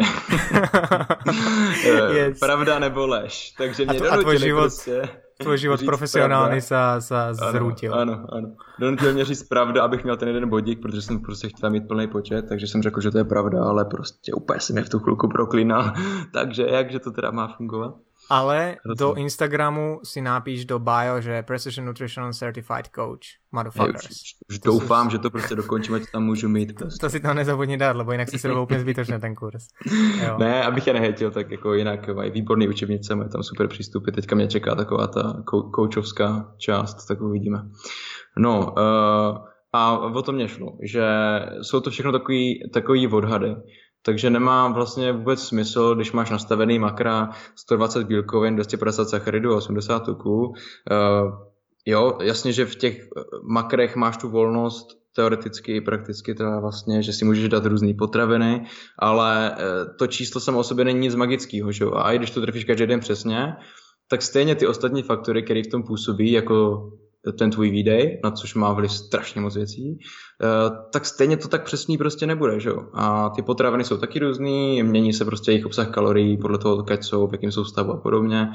yes. 2.13 2.39
Pravda 2.39 2.79
nebo 2.79 3.07
lež. 3.07 3.53
Takže 3.57 3.85
mě 3.85 3.99
a, 3.99 4.13
a 4.13 4.17
tvoj 4.17 4.39
život, 4.39 4.61
prostě 4.61 5.09
tvoj 5.41 5.57
život 5.57 5.79
profesionálny 5.85 6.61
sa, 6.61 7.01
sa 7.01 7.33
zrútil. 7.33 7.93
Ano, 7.93 8.25
ano. 8.29 8.47
Donutil 8.79 9.13
mě 9.13 9.25
říct 9.25 9.43
pravda, 9.43 9.83
abych 9.83 10.03
měl 10.03 10.17
ten 10.17 10.27
jeden 10.27 10.49
bodík, 10.49 10.81
protože 10.81 11.01
jsem 11.01 11.19
prostě 11.19 11.49
chtěl 11.49 11.69
mít 11.69 11.87
plný 11.87 12.07
počet, 12.07 12.45
takže 12.49 12.67
jsem 12.67 12.81
řekl, 12.81 13.01
že 13.01 13.11
to 13.11 13.17
je 13.17 13.23
pravda, 13.23 13.63
ale 13.63 13.85
prostě 13.85 14.33
úplně 14.33 14.59
se 14.59 14.73
mě 14.73 14.81
v 14.81 14.89
tu 14.89 14.99
chvilku 14.99 15.27
proklínal. 15.27 15.93
takže 16.33 16.67
jakže 16.69 16.99
to 16.99 17.11
teda 17.11 17.31
má 17.31 17.47
fungovat? 17.57 17.95
Ale 18.31 18.79
do 18.97 19.13
Instagramu 19.19 19.99
si 20.03 20.21
napíš 20.21 20.65
do 20.65 20.79
bio, 20.79 21.19
že 21.19 21.43
Precision 21.43 21.85
Nutrition 21.85 22.33
Certified 22.33 22.87
Coach. 22.95 23.27
Motherfuckers. 23.51 24.07
Už, 24.07 24.35
už 24.49 24.59
doufám, 24.59 25.07
sú... 25.07 25.11
že 25.11 25.19
to 25.19 25.29
prostě 25.29 25.55
dokončím, 25.55 25.95
ať 25.95 26.03
tam 26.11 26.23
můžu 26.23 26.49
mít. 26.49 26.75
Prostě. 26.75 26.99
To 26.99 27.09
si 27.09 27.19
tam 27.19 27.35
nezabudni 27.35 27.77
dát, 27.77 27.95
lebo 27.95 28.11
jinak 28.11 28.29
si 28.29 28.39
si 28.39 28.47
robil 28.47 28.63
úplně 28.63 28.79
zbytočně 28.79 29.19
ten 29.19 29.35
kurz. 29.35 29.67
Jo. 30.23 30.37
Ne, 30.39 30.63
abych 30.63 30.87
je 30.87 30.93
nehejtil, 30.93 31.31
tak 31.31 31.51
jako 31.51 31.73
jinak 31.73 32.15
mají 32.15 32.31
výborný 32.31 32.67
učebnice, 32.67 33.15
mají 33.15 33.29
tam 33.29 33.43
super 33.43 33.67
přístupy. 33.67 34.11
Teďka 34.11 34.35
mě 34.35 34.47
čeká 34.47 34.75
taková 34.75 35.07
ta 35.07 35.43
koučovská 35.73 36.53
část, 36.57 37.07
tak 37.07 37.21
uvidíme. 37.21 37.59
No, 38.37 38.59
uh, 38.59 39.37
a 39.73 39.97
o 39.97 40.21
tom 40.21 40.35
mě 40.35 40.47
šlo, 40.47 40.77
že 40.83 41.05
jsou 41.61 41.79
to 41.79 41.89
všechno 41.89 42.11
takový, 42.11 42.69
takový 42.73 43.07
odhady. 43.07 43.55
Takže 44.03 44.29
nemá 44.29 44.67
vlastně 44.67 45.11
vůbec 45.11 45.43
smysl, 45.43 45.95
když 45.95 46.11
máš 46.11 46.29
nastavený 46.29 46.79
makra 46.79 47.29
120 47.55 48.07
bílkovin, 48.07 48.55
250 48.55 49.09
sacharidů 49.09 49.53
a 49.53 49.57
80 49.57 49.99
tuků. 49.99 50.47
Uh, 50.47 50.55
jo, 51.85 52.17
jasně, 52.21 52.53
že 52.53 52.65
v 52.65 52.75
těch 52.75 53.01
eh, 53.01 53.21
makrech 53.43 53.95
máš 53.95 54.17
tu 54.17 54.29
volnost 54.29 54.87
teoreticky 55.15 55.75
i 55.75 55.81
prakticky 55.81 56.35
teda 56.35 56.59
vlastně, 56.59 57.03
že 57.03 57.13
si 57.13 57.25
můžeš 57.25 57.49
dát 57.49 57.65
různé 57.65 57.93
potraviny, 57.93 58.65
ale 58.99 59.51
uh, 59.51 59.95
to 59.99 60.07
číslo 60.07 60.41
samo 60.41 60.59
o 60.59 60.63
sobě 60.63 60.85
není 60.85 60.99
nic 60.99 61.15
magického, 61.15 61.71
že 61.71 61.83
jo? 61.83 61.93
A 61.95 62.11
i 62.11 62.17
když 62.17 62.31
to 62.31 62.41
trefíš 62.41 62.65
každý 62.65 62.85
den 62.85 62.99
přesně, 62.99 63.55
tak 64.09 64.21
stejně 64.21 64.55
ty 64.55 64.67
ostatní 64.67 65.03
faktory, 65.03 65.43
které 65.43 65.63
v 65.63 65.71
tom 65.71 65.83
působí, 65.83 66.31
jako 66.31 66.89
ten 67.37 67.51
tvůj 67.51 67.69
výdej, 67.69 68.19
na 68.23 68.31
což 68.31 68.55
má 68.55 68.73
vliv 68.73 68.91
strašně 68.91 69.41
moc 69.41 69.55
věcí, 69.55 69.97
eh, 70.43 70.47
tak 70.93 71.05
stejně 71.05 71.37
to 71.37 71.47
tak 71.47 71.63
přesný 71.63 71.97
prostě 71.97 72.27
nebude, 72.27 72.59
že 72.59 72.69
jo. 72.69 72.85
A 72.93 73.29
ty 73.29 73.41
potraviny 73.41 73.83
jsou 73.83 73.97
taky 73.97 74.19
různý, 74.19 74.83
mění 74.83 75.13
se 75.13 75.25
prostě 75.25 75.51
jejich 75.51 75.65
obsah 75.65 75.91
kalorií 75.91 76.37
podle 76.37 76.57
toho, 76.57 76.85
jak 76.89 77.03
jsou, 77.03 77.27
v 77.27 77.33
jakém 77.33 77.51
jsou 77.51 77.65
stavu 77.65 77.91
a 77.91 77.97
podobně, 77.97 78.47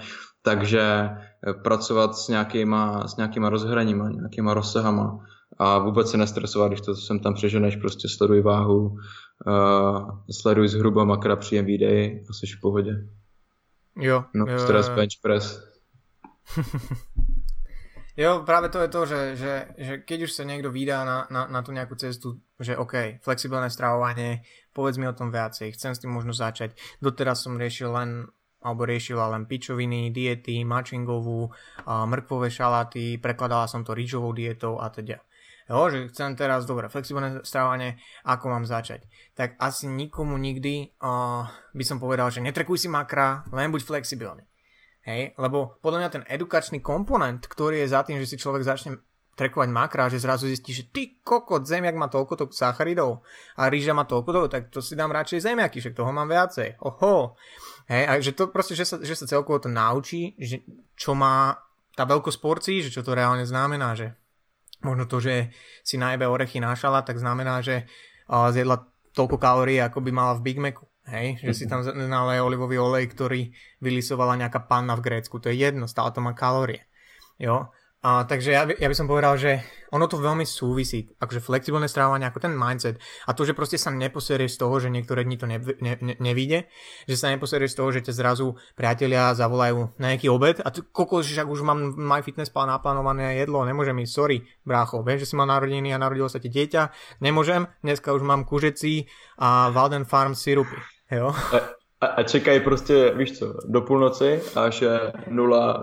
takže 0.42 0.80
eh, 0.80 1.54
pracovat 1.64 2.16
s 2.16 2.28
nějakýma, 2.28 3.08
s 3.08 3.16
nějakýma 3.16 3.48
rozhraníma, 3.48 4.10
nějakýma 4.10 4.54
rozsahama 4.54 5.18
a 5.58 5.78
vůbec 5.78 6.10
se 6.10 6.16
nestresovat, 6.16 6.68
když 6.68 6.80
to 6.80 6.94
sem 6.94 7.20
tam 7.20 7.34
přeženeš, 7.34 7.76
prostě 7.76 8.08
sleduj 8.08 8.42
váhu, 8.42 8.86
uh, 9.46 10.20
sleduj 10.30 10.68
zhruba 10.68 11.04
makra 11.04 11.36
příjem 11.36 11.64
výdej 11.64 12.24
a 12.30 12.32
jsi 12.32 12.46
v 12.46 12.60
pohodě. 12.60 12.92
Jo. 13.96 14.24
No, 14.34 14.46
jo, 14.48 14.58
stres, 14.58 14.88
bench 14.88 15.12
press. 15.22 15.62
Jo, 18.16 18.48
práve 18.48 18.72
to 18.72 18.80
je 18.80 18.88
to, 18.88 19.00
že, 19.04 19.20
že, 19.36 19.52
že 19.76 19.92
keď 20.00 20.18
už 20.24 20.32
sa 20.32 20.48
niekto 20.48 20.72
vydá 20.72 21.04
na, 21.04 21.28
na, 21.28 21.52
na 21.52 21.60
tú 21.60 21.76
nejakú 21.76 22.00
cestu, 22.00 22.40
že 22.56 22.72
OK, 22.72 23.20
flexibilné 23.20 23.68
stravovanie, 23.68 24.40
povedz 24.72 24.96
mi 24.96 25.04
o 25.04 25.12
tom 25.12 25.28
viacej, 25.28 25.76
chcem 25.76 25.92
s 25.92 26.00
tým 26.00 26.16
možno 26.16 26.32
začať. 26.32 26.72
Doteraz 27.04 27.44
som 27.44 27.60
riešil 27.60 27.92
len 27.92 28.24
alebo 28.64 28.82
riešila 28.82 29.30
len 29.30 29.46
pičoviny, 29.46 30.10
diety, 30.10 30.66
mačingovú, 30.66 31.54
mrkvové 31.86 32.50
šaláty, 32.50 33.14
prekladala 33.20 33.70
som 33.70 33.86
to 33.86 33.94
rýžovou 33.94 34.34
dietou 34.34 34.82
a 34.82 34.90
teda. 34.90 35.22
Jo, 35.70 35.90
že 35.90 36.10
chcem 36.10 36.34
teraz, 36.38 36.66
dobre, 36.66 36.90
flexibilné 36.90 37.42
stravovanie, 37.42 37.98
ako 38.26 38.50
mám 38.50 38.64
začať. 38.66 39.06
Tak 39.34 39.58
asi 39.58 39.90
nikomu 39.90 40.38
nikdy 40.38 40.94
uh, 41.02 41.42
by 41.74 41.84
som 41.86 41.98
povedal, 41.98 42.30
že 42.30 42.38
netrekuj 42.38 42.78
si 42.78 42.88
makra, 42.90 43.42
len 43.50 43.74
buď 43.74 43.82
flexibilný. 43.82 44.46
Hej, 45.06 45.38
lebo 45.38 45.78
podľa 45.78 45.98
mňa 46.02 46.10
ten 46.10 46.24
edukačný 46.26 46.82
komponent, 46.82 47.46
ktorý 47.46 47.86
je 47.86 47.94
za 47.94 48.02
tým, 48.02 48.18
že 48.18 48.26
si 48.26 48.42
človek 48.42 48.66
začne 48.66 48.98
trekovať 49.38 49.68
makra, 49.70 50.10
že 50.10 50.18
zrazu 50.18 50.48
zistí, 50.50 50.72
že 50.72 50.88
ty 50.90 51.20
kokot, 51.22 51.62
zemiak 51.62 51.94
má 51.94 52.08
toľko 52.10 52.34
to 52.34 52.44
sacharidov 52.50 53.22
a 53.54 53.68
rýža 53.68 53.92
má 53.92 54.08
toľko 54.08 54.30
to, 54.32 54.40
tak 54.50 54.62
to 54.72 54.80
si 54.80 54.96
dám 54.96 55.12
radšej 55.12 55.46
zemiaky, 55.46 55.78
však 55.78 55.94
toho 55.94 56.10
mám 56.10 56.26
viacej. 56.26 56.80
Oho. 56.82 57.36
Hej, 57.86 58.02
a 58.08 58.12
že 58.18 58.32
to 58.34 58.48
proste, 58.50 58.74
že 58.74 58.88
sa, 58.88 58.96
že 58.98 59.14
sa 59.14 59.30
celkovo 59.30 59.62
to 59.62 59.70
naučí, 59.70 60.34
že 60.40 60.64
čo 60.98 61.14
má 61.14 61.54
tá 61.94 62.08
veľkosť 62.08 62.38
porcií, 62.40 62.80
že 62.82 62.90
čo 62.90 63.04
to 63.04 63.14
reálne 63.14 63.44
znamená, 63.46 63.94
že 63.94 64.16
možno 64.82 65.06
to, 65.06 65.22
že 65.22 65.54
si 65.86 66.00
najebe 66.00 66.26
orechy 66.26 66.58
nášala, 66.58 67.06
tak 67.06 67.20
znamená, 67.20 67.62
že 67.62 67.86
zjedla 68.26 68.88
toľko 69.14 69.36
kalórií, 69.38 69.78
ako 69.84 70.00
by 70.00 70.10
mala 70.10 70.32
v 70.34 70.44
Big 70.48 70.58
Macu. 70.58 70.82
Hej, 71.06 71.38
že 71.38 71.52
si 71.54 71.64
tam 71.70 71.86
naleje 71.86 72.42
olivový 72.42 72.82
olej, 72.82 73.06
ktorý 73.14 73.54
vylisovala 73.78 74.34
nejaká 74.42 74.66
panna 74.66 74.98
v 74.98 75.06
Grécku. 75.06 75.38
To 75.38 75.46
je 75.46 75.54
jedno, 75.54 75.86
stále 75.86 76.10
to 76.10 76.18
má 76.18 76.34
kalórie. 76.34 76.82
Jo? 77.38 77.70
A, 78.06 78.22
takže 78.22 78.54
ja, 78.54 78.62
ja 78.62 78.86
by 78.86 78.94
som 78.94 79.10
povedal, 79.10 79.34
že 79.34 79.66
ono 79.90 80.06
to 80.06 80.22
veľmi 80.22 80.46
súvisí, 80.46 81.10
akože 81.18 81.42
flexibilné 81.42 81.90
strávanie, 81.90 82.28
ako 82.30 82.38
ten 82.38 82.54
mindset 82.54 83.02
a 83.26 83.34
to, 83.34 83.42
že 83.42 83.50
proste 83.50 83.82
sa 83.82 83.90
neposerieš 83.90 84.54
z 84.54 84.60
toho, 84.62 84.74
že 84.78 84.94
niektoré 84.94 85.26
dni 85.26 85.34
to 85.34 85.50
ne, 85.50 85.58
ne, 85.58 85.94
ne, 85.98 86.14
nevíde, 86.22 86.70
že 87.10 87.16
sa 87.18 87.34
neposerieš 87.34 87.74
z 87.74 87.78
toho, 87.82 87.88
že 87.90 88.06
ťa 88.06 88.14
zrazu 88.14 88.54
priatelia 88.78 89.34
zavolajú 89.34 89.98
na 89.98 90.14
nejaký 90.14 90.30
obed 90.30 90.62
a 90.62 90.70
kokos, 90.70 91.26
že 91.26 91.42
už 91.42 91.66
mám 91.66 91.98
My 91.98 92.22
Fitness 92.22 92.52
plán 92.52 92.70
naplánované 92.70 93.42
jedlo, 93.42 93.66
nemôžem 93.66 93.98
ísť, 93.98 94.12
sorry, 94.14 94.38
brácho, 94.62 95.02
vieš, 95.02 95.26
že 95.26 95.28
si 95.32 95.38
mal 95.40 95.50
narodeniny 95.50 95.90
a 95.90 95.98
narodilo 95.98 96.30
sa 96.30 96.38
ti 96.38 96.46
dieťa, 96.46 97.18
nemôžem, 97.18 97.66
dneska 97.82 98.14
už 98.14 98.22
mám 98.22 98.46
kužecí 98.46 99.10
a 99.34 99.74
Walden 99.74 100.06
Farm 100.06 100.38
sirupy. 100.38 100.95
Jo? 101.10 101.34
A, 102.00 102.06
a 102.06 102.22
čekají 102.22 102.60
prostě, 102.60 103.12
víš 103.16 103.38
co, 103.38 103.54
do 103.64 103.80
půlnoci, 103.80 104.40
až 104.56 104.82
je 104.82 105.12
0, 105.30 105.80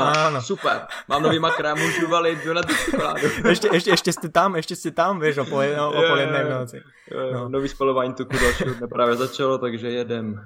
Áno. 0.00 0.40
Super, 0.42 0.86
mám 1.08 1.22
nový 1.22 1.38
makra, 1.38 1.74
jdu 1.74 2.52
na 2.54 2.62
tú 2.62 2.74
čokoládu. 2.74 3.26
ešte, 3.50 3.68
ešte, 3.72 3.90
ešte 3.90 4.12
ste 4.12 4.28
tam, 4.28 4.54
ešte 4.54 4.76
ste 4.76 4.90
tam, 4.94 5.18
vieš, 5.18 5.42
o 5.42 5.44
pol, 5.50 5.66
o, 5.74 5.90
o 5.90 5.98
pol 5.98 6.18
jednej 6.18 6.44
v 6.46 6.50
noci. 6.50 6.78
No. 7.10 7.48
Nový 7.48 7.68
spalování 7.68 8.14
tuku 8.14 8.38
dalšího 8.38 8.74
dne 8.74 8.86
práve 8.86 9.16
začalo, 9.16 9.58
takže 9.58 9.90
jedem. 9.90 10.38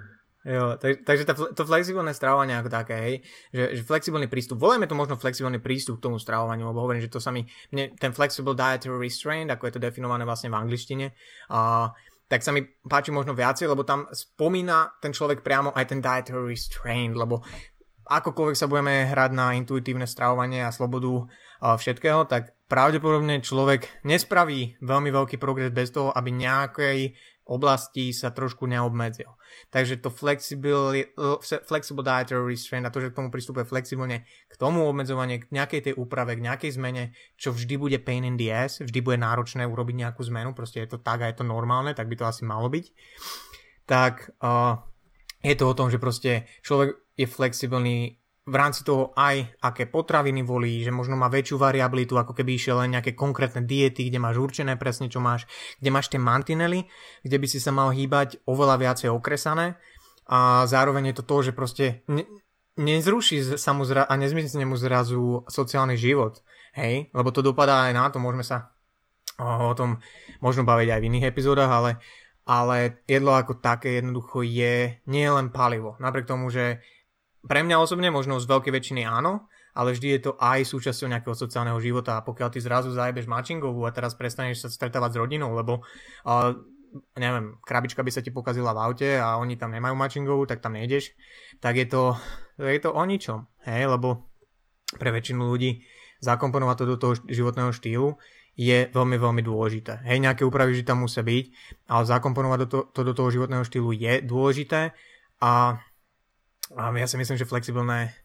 Jo, 0.43 0.75
tak, 0.81 1.07
takže 1.07 1.23
tá, 1.23 1.39
to 1.39 1.63
flexibilné 1.63 2.11
stravovanie 2.17 2.59
ako 2.59 2.67
také, 2.67 2.97
hej, 2.99 3.15
že, 3.55 3.79
že 3.79 3.83
flexibilný 3.87 4.27
prístup, 4.27 4.59
volajme 4.59 4.91
to 4.91 4.99
možno 4.99 5.15
flexibilný 5.15 5.63
prístup 5.63 6.03
k 6.03 6.11
tomu 6.11 6.19
stravovaniu, 6.19 6.67
lebo 6.67 6.83
hovorím, 6.83 6.99
že 6.99 7.13
to 7.13 7.23
sa 7.23 7.31
mi, 7.31 7.47
mne, 7.71 7.95
ten 7.95 8.11
flexible 8.11 8.51
dietary 8.51 8.99
restraint, 8.99 9.55
ako 9.55 9.71
je 9.71 9.73
to 9.79 9.85
definované 9.87 10.27
vlastne 10.27 10.51
v 10.51 10.59
angličtine, 10.59 11.15
a 11.47 11.87
uh, 11.87 12.12
tak 12.33 12.41
sa 12.41 12.49
mi 12.57 12.65
páči 12.65 13.13
možno 13.13 13.37
viacej, 13.37 13.69
lebo 13.69 13.85
tam 13.85 14.09
spomína 14.09 14.97
ten 15.05 15.13
človek 15.13 15.45
priamo 15.45 15.77
aj 15.77 15.85
ten 15.93 16.01
dietary 16.01 16.57
restraint, 16.57 17.13
lebo 17.13 17.45
akokoľvek 18.09 18.57
sa 18.57 18.73
budeme 18.73 19.05
hrať 19.05 19.31
na 19.37 19.53
intuitívne 19.53 20.09
stravovanie 20.09 20.65
a 20.65 20.73
slobodu 20.73 21.29
všetkého, 21.61 22.25
tak 22.25 22.57
pravdepodobne 22.73 23.45
človek 23.45 24.03
nespraví 24.09 24.81
veľmi 24.81 25.13
veľký 25.13 25.37
progres 25.37 25.77
bez 25.77 25.93
toho, 25.93 26.09
aby 26.09 26.33
nejakej 26.33 27.13
oblasti 27.47 28.15
sa 28.15 28.31
trošku 28.31 28.71
neobmedzil. 28.71 29.27
Takže 29.75 29.99
to 29.99 30.09
flexible, 30.15 30.95
flexible 31.67 32.07
dietary 32.07 32.55
restraint 32.55 32.87
a 32.87 32.95
to, 32.95 33.03
že 33.03 33.11
k 33.11 33.19
tomu 33.19 33.35
pristupuje 33.35 33.67
flexibilne 33.67 34.23
k 34.25 34.55
tomu 34.55 34.87
obmedzovanie, 34.87 35.43
k 35.43 35.51
nejakej 35.51 35.81
tej 35.91 35.95
úprave, 35.99 36.39
k 36.39 36.45
nejakej 36.47 36.79
zmene, 36.79 37.03
čo 37.35 37.51
vždy 37.51 37.75
bude 37.77 37.99
pain 38.01 38.23
in 38.23 38.39
the 38.39 38.49
ass, 38.49 38.79
vždy 38.79 39.03
bude 39.03 39.19
náročné 39.19 39.67
urobiť 39.67 40.07
nejakú 40.07 40.23
zmenu, 40.31 40.55
proste 40.55 40.87
je 40.87 40.95
to 40.95 40.99
tak 41.03 41.27
a 41.27 41.29
je 41.29 41.43
to 41.43 41.45
normálne, 41.45 41.91
tak 41.93 42.07
by 42.07 42.15
to 42.15 42.25
asi 42.31 42.47
malo 42.47 42.71
byť. 42.71 42.87
Tak 43.91 44.39
uh, 44.39 44.79
je 45.43 45.55
to 45.59 45.65
o 45.67 45.75
tom, 45.75 45.91
že 45.91 45.99
proste 45.99 46.47
človek 46.63 46.95
je 47.19 47.27
flexibilný 47.27 48.22
v 48.43 48.55
rámci 48.59 48.83
toho 48.83 49.15
aj 49.15 49.55
aké 49.63 49.87
potraviny 49.87 50.43
volí, 50.43 50.83
že 50.83 50.91
možno 50.91 51.15
má 51.15 51.31
väčšiu 51.31 51.63
variabilitu, 51.63 52.19
ako 52.19 52.35
keby 52.35 52.59
išiel 52.59 52.83
len 52.83 52.99
nejaké 52.99 53.15
konkrétne 53.15 53.63
diety, 53.63 54.11
kde 54.11 54.19
máš 54.19 54.43
určené 54.43 54.75
presne, 54.75 55.07
čo 55.07 55.23
máš, 55.23 55.47
kde 55.79 55.91
máš 55.95 56.11
tie 56.11 56.19
mantinely, 56.19 56.91
kde 57.23 57.37
by 57.39 57.47
si 57.47 57.63
sa 57.63 57.71
mal 57.71 57.95
hýbať 57.95 58.43
oveľa 58.43 58.83
viacej 58.83 59.09
okresané 59.15 59.79
a 60.27 60.67
zároveň 60.67 61.15
je 61.15 61.17
to 61.23 61.25
to, 61.27 61.37
že 61.51 61.53
proste 61.55 62.03
ne, 62.11 62.27
nezruší 62.83 63.55
sa 63.55 63.71
mu 63.71 63.87
zra- 63.87 64.11
a 64.11 64.15
nezmizne 64.19 64.67
mu 64.67 64.75
zrazu 64.75 65.47
sociálny 65.47 65.95
život, 65.95 66.43
hej, 66.75 67.15
lebo 67.15 67.31
to 67.31 67.47
dopadá 67.47 67.87
aj 67.87 67.93
na 67.95 68.11
to, 68.11 68.19
môžeme 68.19 68.43
sa 68.43 68.75
o, 69.39 69.71
tom 69.79 70.03
možno 70.43 70.67
baviť 70.67 70.89
aj 70.99 71.01
v 71.01 71.09
iných 71.15 71.29
epizódach, 71.31 71.71
ale 71.71 72.03
ale 72.43 73.07
jedlo 73.07 73.39
ako 73.39 73.63
také 73.63 74.03
jednoducho 74.03 74.43
je 74.43 74.99
nie 75.07 75.27
len 75.31 75.55
palivo. 75.55 75.95
Napriek 76.03 76.27
tomu, 76.27 76.51
že 76.51 76.83
pre 77.43 77.61
mňa 77.67 77.77
osobne 77.83 78.09
možno 78.15 78.39
z 78.39 78.47
veľkej 78.47 78.73
väčšiny 78.73 79.03
áno, 79.03 79.51
ale 79.73 79.97
vždy 79.97 80.09
je 80.17 80.21
to 80.31 80.33
aj 80.37 80.69
súčasťou 80.69 81.09
nejakého 81.11 81.35
sociálneho 81.35 81.81
života 81.81 82.21
a 82.21 82.25
pokiaľ 82.25 82.49
ty 82.53 82.61
zrazu 82.61 82.93
zajebeš 82.93 83.27
mačingovú 83.27 83.89
a 83.89 83.95
teraz 83.95 84.13
prestaneš 84.13 84.65
sa 84.65 84.69
stretávať 84.69 85.17
s 85.17 85.21
rodinou, 85.21 85.51
lebo 85.57 85.81
uh, 86.29 86.53
neviem, 87.17 87.57
krabička 87.65 88.05
by 88.05 88.11
sa 88.13 88.21
ti 88.21 88.29
pokazila 88.29 88.77
v 88.77 88.83
aute 88.85 89.11
a 89.17 89.41
oni 89.41 89.57
tam 89.57 89.73
nemajú 89.73 89.97
mačingovú, 89.97 90.45
tak 90.45 90.61
tam 90.61 90.77
nejdeš, 90.77 91.17
tak 91.59 91.81
je 91.81 91.89
to, 91.89 92.17
je 92.61 92.81
to 92.81 92.93
o 92.93 93.03
ničom, 93.03 93.49
hej, 93.65 93.89
lebo 93.89 94.29
pre 95.01 95.09
väčšinu 95.09 95.49
ľudí 95.49 95.89
zakomponovať 96.21 96.77
to 96.77 96.85
do 96.85 96.97
toho 97.01 97.13
životného 97.25 97.73
štýlu 97.73 98.21
je 98.53 98.93
veľmi, 98.93 99.17
veľmi 99.17 99.41
dôležité. 99.41 100.05
Hej, 100.05 100.21
nejaké 100.21 100.45
úpravy 100.45 100.77
že 100.77 100.85
tam 100.85 101.09
musia 101.09 101.25
byť, 101.25 101.45
ale 101.89 102.03
zakomponovať 102.05 102.59
to, 102.69 102.79
to 102.93 103.01
do 103.01 103.13
toho 103.17 103.33
životného 103.33 103.65
štýlu 103.65 103.97
je 103.97 104.21
dôležité 104.21 104.93
a 105.41 105.81
ja 106.77 107.07
si 107.07 107.17
myslím, 107.21 107.37
že 107.37 107.49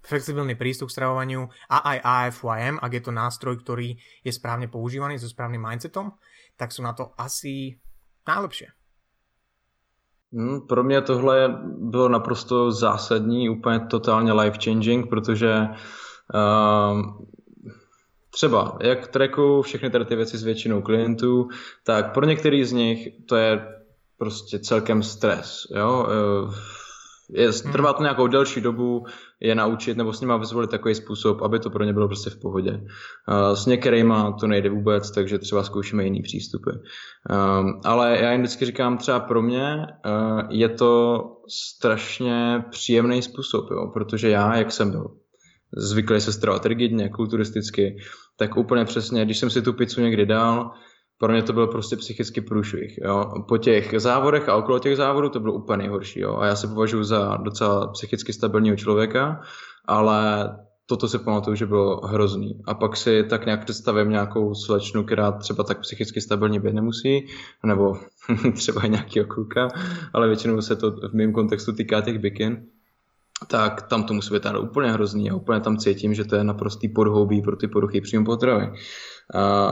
flexibilný 0.04 0.56
prístup 0.56 0.88
k 0.88 0.96
stravovaniu 0.96 1.52
a 1.68 1.78
aj 1.96 1.98
AFYM, 2.04 2.80
ak 2.80 2.92
je 2.94 3.02
to 3.04 3.12
nástroj, 3.12 3.60
ktorý 3.60 4.00
je 4.24 4.32
správne 4.32 4.72
používaný 4.72 5.20
so 5.20 5.28
správnym 5.28 5.60
mindsetom, 5.60 6.16
tak 6.56 6.72
sú 6.72 6.80
na 6.84 6.96
to 6.96 7.12
asi 7.20 7.80
najlepšie. 8.28 8.72
Hmm, 10.34 10.68
pro 10.68 10.84
mě 10.84 11.02
tohle 11.02 11.62
bylo 11.78 12.10
naprosto 12.10 12.72
zásadní, 12.72 13.50
úplně 13.50 13.80
totálně 13.80 14.34
life 14.34 14.58
changing, 14.64 15.10
protože 15.10 15.68
uh, 16.34 17.02
třeba 18.30 18.78
jak 18.82 19.08
trackuju 19.08 19.62
všechny 19.62 19.90
tady 19.90 20.06
ty 20.06 20.16
věci 20.16 20.38
s 20.38 20.44
většinou 20.44 20.82
klientů, 20.82 21.48
tak 21.84 22.14
pro 22.14 22.26
některý 22.26 22.66
z 22.66 22.72
nich 22.72 23.08
to 23.26 23.36
je 23.36 23.68
prostě 24.18 24.60
celkem 24.60 25.04
stres. 25.04 25.68
Jo? 25.76 26.08
Uh, 26.08 26.54
je, 27.30 27.50
hmm. 27.50 27.72
trvá 27.72 27.94
to 27.94 28.04
nějakou 28.04 28.28
delší 28.28 28.62
dobu 28.62 29.06
je 29.40 29.56
naučit 29.56 29.98
nebo 29.98 30.14
s 30.14 30.22
nima 30.22 30.38
vyzvolit 30.38 30.70
takový 30.70 30.96
způsob, 30.96 31.42
aby 31.42 31.60
to 31.60 31.70
pro 31.70 31.84
ně 31.84 31.94
bylo 31.94 32.08
prostě 32.08 32.30
v 32.30 32.40
pohodě. 32.40 32.84
S 33.54 33.66
některýma 33.66 34.32
to 34.32 34.48
nejde 34.48 34.70
vůbec, 34.70 35.12
takže 35.12 35.40
třeba 35.40 35.64
zkoušíme 35.64 36.04
jiný 36.04 36.22
přístupy. 36.22 36.70
Um, 36.70 37.82
ale 37.84 38.18
já 38.22 38.32
jim 38.32 38.42
vždycky 38.42 38.66
říkám, 38.66 38.98
třeba 38.98 39.20
pro 39.20 39.42
mě 39.42 39.76
uh, 40.06 40.42
je 40.50 40.70
to 40.70 41.24
strašně 41.50 42.64
příjemný 42.70 43.22
způsob, 43.22 43.72
jo? 43.72 43.92
protože 43.94 44.30
já, 44.30 44.58
jak 44.58 44.72
jsem 44.72 44.92
byl 44.92 45.08
zvyklý 45.78 46.22
se 46.22 46.34
stravovat 46.34 46.66
rigidně, 46.66 47.10
kulturisticky, 47.10 47.98
tak 48.38 48.58
úplně 48.58 48.86
přesně, 48.86 49.26
když 49.26 49.38
jsem 49.38 49.50
si 49.50 49.62
tu 49.62 49.74
pizzu 49.74 50.02
někdy 50.02 50.26
dal, 50.26 50.72
pro 51.18 51.34
mě 51.34 51.44
to 51.44 51.54
byl 51.54 51.68
prostě 51.68 51.96
psychický 51.96 52.42
průšvih. 52.42 53.00
Jo. 53.04 53.44
Po 53.48 53.58
těch 53.58 53.94
závodech 53.98 54.50
a 54.50 54.56
okolo 54.56 54.80
těch 54.80 54.98
závodů 54.98 55.30
to 55.30 55.40
bylo 55.40 55.54
úplně 55.54 55.78
nejhorší. 55.78 56.20
Jo. 56.20 56.38
A 56.38 56.46
já 56.46 56.56
se 56.56 56.68
považuji 56.68 57.04
za 57.04 57.38
docela 57.38 57.88
psychicky 57.88 58.34
stabilního 58.34 58.76
člověka, 58.76 59.42
ale 59.86 60.50
toto 60.86 61.08
si 61.08 61.20
pamatuju, 61.20 61.56
že 61.56 61.66
bylo 61.66 62.08
hrozný. 62.08 62.62
A 62.66 62.74
pak 62.74 62.98
si 62.98 63.24
tak 63.24 63.46
nějak 63.46 63.64
představím 63.64 64.10
nějakou 64.10 64.56
slečnu, 64.56 65.04
která 65.04 65.32
třeba 65.32 65.64
tak 65.64 65.80
psychicky 65.80 66.22
stabilně 66.22 66.60
být 66.60 66.74
nemusí, 66.74 67.28
nebo 67.66 67.98
třeba 68.54 68.86
i 68.86 68.90
nějakého 68.90 69.28
kluka, 69.28 69.68
ale 70.14 70.28
většinou 70.28 70.62
se 70.62 70.76
to 70.76 70.92
v 70.92 71.14
mém 71.14 71.34
kontextu 71.34 71.74
týká 71.74 72.02
těch 72.02 72.20
bikin, 72.20 72.66
tak 73.48 73.82
tam 73.82 74.04
to 74.04 74.14
musí 74.14 74.34
být 74.34 74.46
úplně 74.60 74.92
hrozný 74.92 75.30
a 75.30 75.36
úplně 75.36 75.62
tam 75.62 75.78
cítím, 75.78 76.14
že 76.14 76.26
to 76.26 76.36
je 76.36 76.44
naprostý 76.44 76.90
podhoubí 76.90 77.42
pro 77.42 77.56
ty 77.56 77.68
poruchy 77.68 78.02
příjmu 78.02 78.26
potravy. 78.26 78.72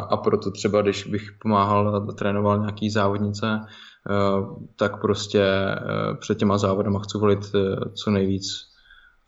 A, 0.09 0.17
proto 0.17 0.51
třeba, 0.51 0.81
když 0.81 1.07
bych 1.07 1.31
pomáhal 1.41 1.95
a 1.95 2.13
trénoval 2.13 2.59
nějaký 2.59 2.89
závodnice, 2.89 3.59
tak 4.75 5.01
prostě 5.01 5.45
před 6.19 6.37
těma 6.37 6.57
závodama 6.57 6.99
chci 6.99 7.17
volit 7.17 7.39
co 8.03 8.11
nejvíc 8.11 8.45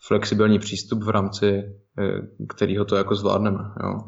flexibilní 0.08 0.60
přístup 0.60 1.04
v 1.04 1.10
rámci 1.10 1.64
kterého 2.50 2.86
to 2.86 2.96
jako 2.96 3.16
zvládneme. 3.16 3.60
Jo. 3.84 4.00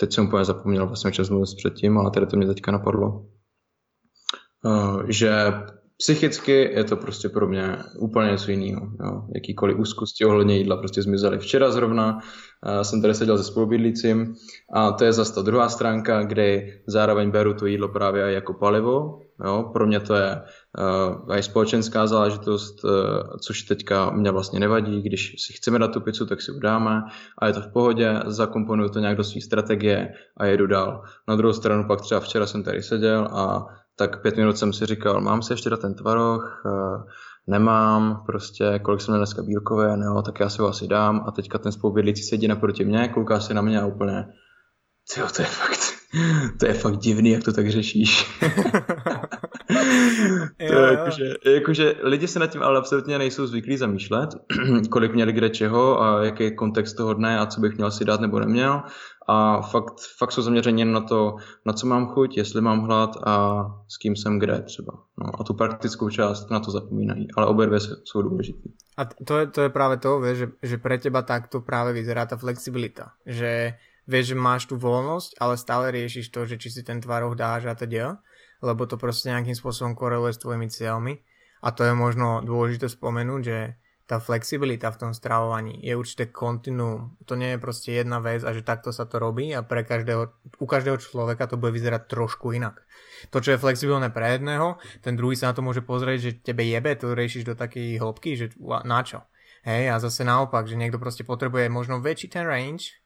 Teď 0.00 0.12
jsem 0.12 0.26
úplně 0.26 0.44
zapomněl 0.44 0.86
vlastně 0.86 1.12
čas 1.12 1.30
mluvit 1.30 1.56
předtím, 1.56 1.98
ale 1.98 2.10
tady 2.10 2.26
to 2.26 2.36
mě 2.36 2.46
teďka 2.46 2.72
napadlo. 2.72 3.26
Že 5.08 5.52
Psychicky 6.00 6.70
je 6.76 6.84
to 6.84 6.96
prostě 6.96 7.28
pro 7.28 7.48
mě 7.48 7.76
úplně 7.98 8.30
něco 8.30 8.50
jiného. 8.50 8.88
Jakýkoliv 9.34 9.78
úzkosti 9.78 10.24
ohledně 10.24 10.56
jídla 10.56 10.76
prostě 10.76 11.02
zmizely. 11.02 11.38
Včera 11.38 11.70
zrovna 11.70 12.14
uh, 12.14 12.80
jsem 12.80 13.02
tady 13.02 13.14
seděl 13.14 13.38
se 13.38 13.44
spolubydlícím 13.44 14.34
a 14.72 14.92
to 14.92 15.04
je 15.04 15.12
zase 15.12 15.34
ta 15.34 15.42
druhá 15.42 15.68
stránka, 15.68 16.22
kde 16.22 16.66
zároveň 16.86 17.30
beru 17.30 17.54
to 17.54 17.66
jídlo 17.66 17.88
právě 17.88 18.32
jako 18.32 18.54
palivo. 18.54 19.18
Jo. 19.44 19.70
Pro 19.72 19.86
mě 19.86 20.00
to 20.00 20.14
je 20.14 20.42
uh, 21.28 21.36
i 21.36 21.42
společenská 21.42 22.06
záležitost, 22.06 22.84
uh, 22.84 22.90
což 23.40 23.62
teďka 23.62 24.10
mě 24.10 24.30
vlastně 24.30 24.60
nevadí. 24.60 25.02
Když 25.02 25.34
si 25.38 25.52
chceme 25.52 25.78
dát 25.78 25.92
tu 25.92 26.00
pizzu, 26.00 26.26
tak 26.26 26.42
si 26.42 26.52
udáme 26.52 27.02
a 27.38 27.46
je 27.46 27.52
to 27.52 27.60
v 27.60 27.72
pohodě, 27.72 28.20
zakomponuju 28.26 28.88
to 28.88 28.98
nějak 28.98 29.16
do 29.16 29.24
své 29.24 29.40
strategie 29.40 30.12
a 30.36 30.46
jedu 30.46 30.66
dál. 30.66 31.02
Na 31.28 31.36
druhou 31.36 31.52
stranu 31.52 31.84
pak 31.88 32.00
třeba 32.00 32.20
včera 32.20 32.46
jsem 32.46 32.62
tady 32.62 32.82
seděl 32.82 33.28
a 33.32 33.66
tak 34.00 34.22
pět 34.22 34.36
minut 34.36 34.58
jsem 34.58 34.72
si 34.72 34.86
říkal, 34.86 35.20
mám 35.20 35.42
si 35.42 35.52
ještě 35.52 35.70
dát 35.70 35.80
ten 35.80 35.94
tvaroh, 35.94 36.62
eh, 36.66 37.02
nemám, 37.46 38.22
prostě 38.26 38.78
kolik 38.82 39.00
jsem 39.00 39.12
měl 39.12 39.20
dneska 39.20 39.42
bílkové, 39.42 39.96
no, 39.96 40.22
tak 40.22 40.40
já 40.40 40.48
si 40.48 40.62
ho 40.62 40.68
asi 40.68 40.86
dám. 40.88 41.24
A 41.28 41.30
teďka 41.30 41.58
ten 41.58 41.72
spolubydlící 41.72 42.22
sedí 42.22 42.48
naproti 42.48 42.84
mě, 42.84 43.08
kouká 43.08 43.40
se 43.40 43.54
na 43.54 43.62
mě 43.62 43.80
a 43.80 43.86
úplně, 43.86 44.24
tyjo, 45.14 45.26
to 45.36 45.42
je 45.42 45.48
fakt, 45.48 45.80
to 46.60 46.66
je 46.66 46.74
fakt 46.74 46.96
divný, 46.96 47.30
jak 47.30 47.44
to 47.44 47.52
tak 47.52 47.70
řešíš. 47.70 48.40
to 50.68 50.74
je 50.74 50.92
jakože, 50.92 51.34
jakože 51.44 51.94
lidi 52.02 52.28
se 52.28 52.38
nad 52.38 52.46
tím 52.46 52.62
ale 52.62 52.78
absolutně 52.78 53.18
nejsou 53.18 53.46
zvyklí 53.46 53.76
zamýšlet, 53.76 54.30
kolik 54.90 55.14
měli 55.14 55.32
kde 55.32 55.50
čeho 55.50 56.02
a 56.02 56.24
jaký 56.24 56.42
je 56.42 56.50
kontext 56.50 56.96
toho 56.96 57.14
dne 57.14 57.38
a 57.38 57.46
co 57.46 57.60
bych 57.60 57.76
měl 57.76 57.90
si 57.90 58.04
dát 58.04 58.20
nebo 58.20 58.40
neměl 58.40 58.82
a 59.30 59.62
fakt, 59.62 59.94
fakt 60.18 60.32
jsou 60.32 60.42
zaměřeni 60.42 60.84
na 60.84 61.00
to, 61.00 61.36
na 61.66 61.72
co 61.72 61.86
mám 61.86 62.06
chuť, 62.06 62.36
jestli 62.36 62.60
mám 62.60 62.80
hlad 62.80 63.10
a 63.26 63.64
s 63.88 63.98
kým 63.98 64.16
jsem 64.16 64.38
kde 64.38 64.62
třeba. 64.62 64.92
No, 65.18 65.40
a 65.40 65.44
tu 65.44 65.54
praktickou 65.54 66.10
část 66.10 66.50
na 66.50 66.60
to 66.60 66.70
zapomínají, 66.70 67.28
ale 67.36 67.46
obě 67.46 67.66
dvě 67.66 67.80
jsou 67.80 68.22
důležité. 68.22 68.68
A 68.96 69.04
to 69.24 69.38
je, 69.38 69.46
to 69.46 69.62
je 69.62 69.68
práve 69.68 69.96
to, 69.96 70.20
vieš, 70.20 70.38
že, 70.38 70.46
že 70.62 70.76
pre 70.78 70.98
teba 70.98 71.22
takto 71.22 71.62
práve 71.62 71.94
vyzerá 71.94 72.26
tá 72.26 72.36
flexibilita. 72.36 73.14
Že 73.24 73.78
vieš, 74.10 74.34
že 74.34 74.36
máš 74.36 74.66
tú 74.66 74.74
voľnosť, 74.76 75.38
ale 75.38 75.54
stále 75.56 75.94
riešiš 75.94 76.28
to, 76.34 76.44
že 76.44 76.58
či 76.58 76.68
si 76.68 76.82
ten 76.82 77.00
tvaroh 77.00 77.32
dáš 77.38 77.70
a 77.70 77.78
teda, 77.78 78.18
lebo 78.60 78.84
to 78.84 78.98
proste 78.98 79.30
nejakým 79.30 79.54
spôsobom 79.54 79.94
koreluje 79.94 80.34
s 80.34 80.42
tvojimi 80.42 80.68
cieľmi. 80.68 81.14
A 81.62 81.70
to 81.70 81.86
je 81.86 81.94
možno 81.94 82.42
dôležité 82.42 82.90
spomenúť, 82.90 83.40
že 83.40 83.79
tá 84.10 84.18
flexibilita 84.18 84.90
v 84.90 85.06
tom 85.06 85.12
stravovaní 85.14 85.78
je 85.86 85.94
určité 85.94 86.34
kontinuum. 86.34 87.14
To 87.30 87.38
nie 87.38 87.54
je 87.54 87.62
proste 87.62 87.94
jedna 87.94 88.18
vec 88.18 88.42
a 88.42 88.50
že 88.50 88.66
takto 88.66 88.90
sa 88.90 89.06
to 89.06 89.22
robí 89.22 89.54
a 89.54 89.62
pre 89.62 89.86
každého, 89.86 90.34
u 90.58 90.66
každého 90.66 90.98
človeka 90.98 91.46
to 91.46 91.54
bude 91.54 91.70
vyzerať 91.70 92.10
trošku 92.10 92.50
inak. 92.50 92.82
To, 93.30 93.38
čo 93.38 93.54
je 93.54 93.62
flexibilné 93.62 94.10
pre 94.10 94.34
jedného, 94.34 94.82
ten 94.98 95.14
druhý 95.14 95.38
sa 95.38 95.54
na 95.54 95.54
to 95.54 95.62
môže 95.62 95.86
pozrieť, 95.86 96.18
že 96.18 96.42
tebe 96.42 96.66
jebe, 96.66 96.90
to 96.98 97.14
riešiš 97.14 97.46
do 97.46 97.54
takej 97.54 98.02
hĺbky, 98.02 98.34
že 98.34 98.46
na 98.82 99.06
čo. 99.06 99.22
Hej, 99.62 99.92
a 99.92 99.96
zase 100.02 100.26
naopak, 100.26 100.66
že 100.66 100.74
niekto 100.74 100.96
proste 100.96 101.22
potrebuje 101.22 101.70
možno 101.70 102.00
väčší 102.00 102.32
ten 102.32 102.48
range, 102.48 102.99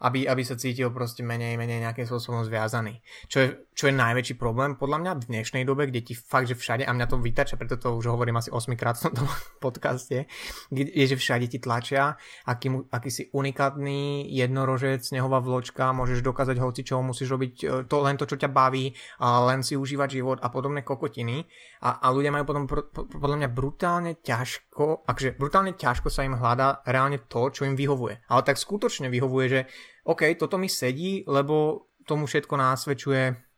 aby, 0.00 0.24
aby 0.24 0.42
sa 0.44 0.56
cítil 0.56 0.88
proste 0.90 1.20
menej, 1.20 1.60
menej 1.60 1.84
nejakým 1.84 2.08
spôsobom 2.08 2.40
zviazaný. 2.44 3.04
Čo 3.28 3.38
je, 3.40 3.48
čo 3.76 3.88
je 3.88 3.94
najväčší 3.96 4.34
problém 4.40 4.76
podľa 4.76 4.98
mňa 5.00 5.12
v 5.20 5.26
dnešnej 5.28 5.64
dobe, 5.68 5.88
kde 5.88 6.00
ti 6.00 6.14
fakt, 6.16 6.48
že 6.48 6.56
všade, 6.56 6.88
a 6.88 6.92
mňa 6.92 7.06
to 7.08 7.16
vytača, 7.20 7.60
preto 7.60 7.76
to 7.76 7.96
už 7.96 8.08
hovorím 8.08 8.40
asi 8.40 8.48
8 8.48 8.72
krát 8.80 8.96
v 8.96 9.12
tomto 9.12 9.24
podcaste, 9.64 10.24
je, 10.72 11.04
že 11.04 11.16
všade 11.16 11.46
ti 11.52 11.60
tlačia, 11.60 12.16
aký, 12.48 12.72
aký 12.88 13.10
si 13.12 13.22
unikátny 13.32 14.28
jednorožec, 14.32 15.04
snehová 15.04 15.44
vločka, 15.44 15.92
môžeš 15.92 16.24
dokázať 16.24 16.56
hoci 16.60 16.80
čo, 16.84 17.04
musíš 17.04 17.32
robiť 17.36 17.54
e, 17.60 17.66
to, 17.84 17.96
len 18.00 18.16
to, 18.16 18.24
čo 18.24 18.40
ťa 18.40 18.48
baví, 18.48 18.92
a 19.20 19.44
len 19.52 19.60
si 19.60 19.76
užívať 19.76 20.08
život 20.20 20.38
a 20.40 20.48
podobné 20.48 20.80
kokotiny. 20.80 21.44
A, 21.84 22.00
a 22.00 22.06
ľudia 22.12 22.32
majú 22.32 22.44
potom 22.48 22.64
podľa 23.00 23.36
mňa 23.44 23.48
brutálne 23.48 24.12
ťažko, 24.20 25.04
akže 25.04 25.36
brutálne 25.36 25.76
ťažko 25.76 26.08
sa 26.08 26.24
im 26.24 26.36
hľadá 26.36 26.84
reálne 26.84 27.20
to, 27.28 27.52
čo 27.52 27.64
im 27.68 27.76
vyhovuje. 27.76 28.24
Ale 28.28 28.44
tak 28.44 28.60
skutočne 28.60 29.12
vyhovuje, 29.12 29.46
že 29.48 29.60
OK, 30.04 30.36
toto 30.40 30.56
mi 30.56 30.68
sedí, 30.68 31.24
lebo 31.28 31.86
tomu 32.08 32.24
všetko 32.24 32.54
násvedčuje 32.56 33.50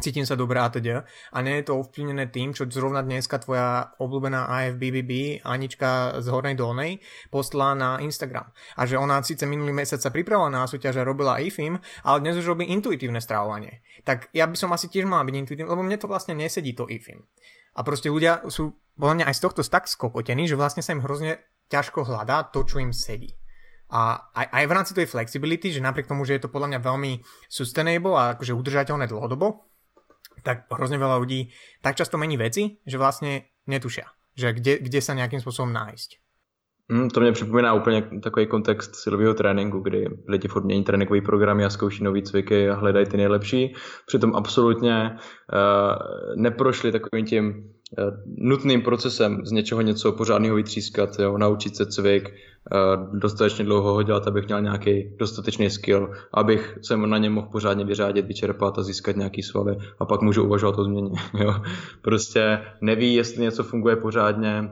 cítim 0.00 0.28
sa 0.28 0.36
dobrá 0.36 0.68
a 0.68 0.72
teda. 0.72 1.08
A 1.32 1.40
nie 1.40 1.60
je 1.60 1.72
to 1.72 1.80
ovplyvnené 1.80 2.28
tým, 2.28 2.52
čo 2.52 2.68
zrovna 2.68 3.00
dneska 3.00 3.40
tvoja 3.40 3.96
obľúbená 3.96 4.48
AFBBB 4.48 5.42
Anička 5.44 6.20
z 6.20 6.26
Hornej 6.28 6.56
Dolnej 6.56 7.00
poslala 7.32 7.72
na 7.76 7.90
Instagram. 8.04 8.52
A 8.76 8.84
že 8.84 9.00
ona 9.00 9.24
síce 9.24 9.48
minulý 9.48 9.72
mesiac 9.72 10.00
sa 10.00 10.12
pripravovala 10.12 10.52
na 10.52 10.68
súťaž 10.68 11.00
a 11.00 11.08
robila 11.08 11.40
IFIM, 11.40 11.80
ale 12.04 12.20
dnes 12.20 12.36
už 12.36 12.52
robí 12.56 12.68
intuitívne 12.68 13.20
stravovanie. 13.20 13.80
Tak 14.04 14.32
ja 14.36 14.44
by 14.44 14.56
som 14.56 14.72
asi 14.76 14.92
tiež 14.92 15.08
mal 15.08 15.24
byť 15.24 15.34
intuitívny, 15.34 15.68
lebo 15.68 15.84
mne 15.84 15.96
to 15.96 16.10
vlastne 16.10 16.36
nesedí 16.36 16.76
to 16.76 16.84
IFIM. 16.88 17.24
A 17.76 17.84
proste 17.84 18.12
ľudia 18.12 18.44
sú 18.48 18.76
podľa 18.96 19.14
mňa 19.20 19.26
aj 19.28 19.36
z 19.36 19.42
tohto 19.44 19.60
tak 19.64 19.84
skokotení, 19.88 20.48
že 20.48 20.56
vlastne 20.56 20.80
sa 20.80 20.96
im 20.96 21.04
hrozne 21.04 21.40
ťažko 21.68 22.08
hľadá 22.08 22.48
to, 22.48 22.64
čo 22.64 22.80
im 22.80 22.92
sedí. 22.92 23.32
A 23.90 24.30
aj, 24.34 24.46
aj 24.50 24.64
v 24.66 24.74
rámci 24.74 24.92
tej 24.94 25.06
flexibility, 25.06 25.70
že 25.70 25.84
napriek 25.84 26.10
tomu, 26.10 26.26
že 26.26 26.38
je 26.38 26.42
to 26.42 26.52
podľa 26.52 26.74
mňa 26.74 26.80
veľmi 26.82 27.12
sustainable 27.46 28.18
a 28.18 28.34
akože 28.34 28.56
udržateľné 28.56 29.06
dlhodobo, 29.06 29.66
tak 30.42 30.66
hrozne 30.70 30.98
veľa 30.98 31.22
ľudí 31.22 31.54
tak 31.82 31.94
často 31.94 32.18
mení 32.18 32.34
veci, 32.34 32.82
že 32.82 32.98
vlastne 32.98 33.50
netušia, 33.70 34.06
že 34.34 34.54
kde, 34.54 34.82
kde 34.82 35.00
sa 35.02 35.14
nejakým 35.14 35.38
spôsobom 35.42 35.70
nájsť. 35.70 36.22
Mm, 36.88 37.10
to 37.10 37.20
mě 37.20 37.32
připomíná 37.32 37.74
úplně 37.74 38.02
takový 38.22 38.46
kontext 38.46 38.94
silového 38.94 39.34
tréninku, 39.34 39.80
kdy 39.80 40.06
lidi 40.28 40.48
furt 40.48 40.64
mění 40.64 40.84
tréninkové 40.84 41.20
programy 41.20 41.64
a 41.64 41.70
zkouší 41.70 42.04
nové 42.04 42.22
cviky 42.22 42.70
a 42.70 42.74
hledají 42.74 43.06
ty 43.06 43.16
nejlepší. 43.16 43.74
Přitom 44.06 44.36
absolutně 44.36 45.10
uh, 45.10 46.36
neprošli 46.36 46.92
takovým 46.92 47.26
tím 47.26 47.74
nutným 48.26 48.82
procesem 48.82 49.46
z 49.46 49.50
něčeho 49.50 49.80
něco 49.80 50.12
pořádného 50.12 50.56
vytřískat, 50.56 51.18
jo, 51.18 51.38
naučit 51.38 51.76
se 51.76 51.86
cvik, 51.86 52.34
dostatečně 53.12 53.64
dlouho 53.64 53.92
ho 53.92 54.02
dělat, 54.02 54.26
abych 54.26 54.46
měl 54.46 54.62
nějaký 54.62 55.16
dostatečný 55.18 55.70
skill, 55.70 56.12
abych 56.34 56.78
se 56.82 56.96
na 56.96 57.18
něm 57.18 57.32
mohl 57.32 57.48
pořádně 57.52 57.84
vyřádit, 57.84 58.26
vyčerpat 58.26 58.78
a 58.78 58.82
získat 58.82 59.16
nějaký 59.16 59.42
svaly 59.42 59.76
a 59.98 60.04
pak 60.04 60.22
můžu 60.22 60.44
uvažovat 60.44 60.78
o 60.78 60.84
změně. 60.84 61.10
Jo. 61.34 61.54
Prostě 62.02 62.60
neví, 62.80 63.14
jestli 63.14 63.42
něco 63.42 63.64
funguje 63.64 63.96
pořádně 63.96 64.70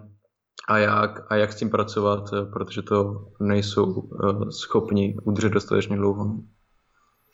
a 0.69 0.79
jak, 0.79 1.33
a 1.33 1.37
jak 1.37 1.53
s 1.53 1.57
tím 1.57 1.71
pracovat, 1.71 2.31
protože 2.53 2.83
to 2.83 3.27
nejsou 3.41 4.09
schopni 4.51 5.17
udržet 5.25 5.53
dostatečně 5.53 5.97
dlouho. 5.97 6.39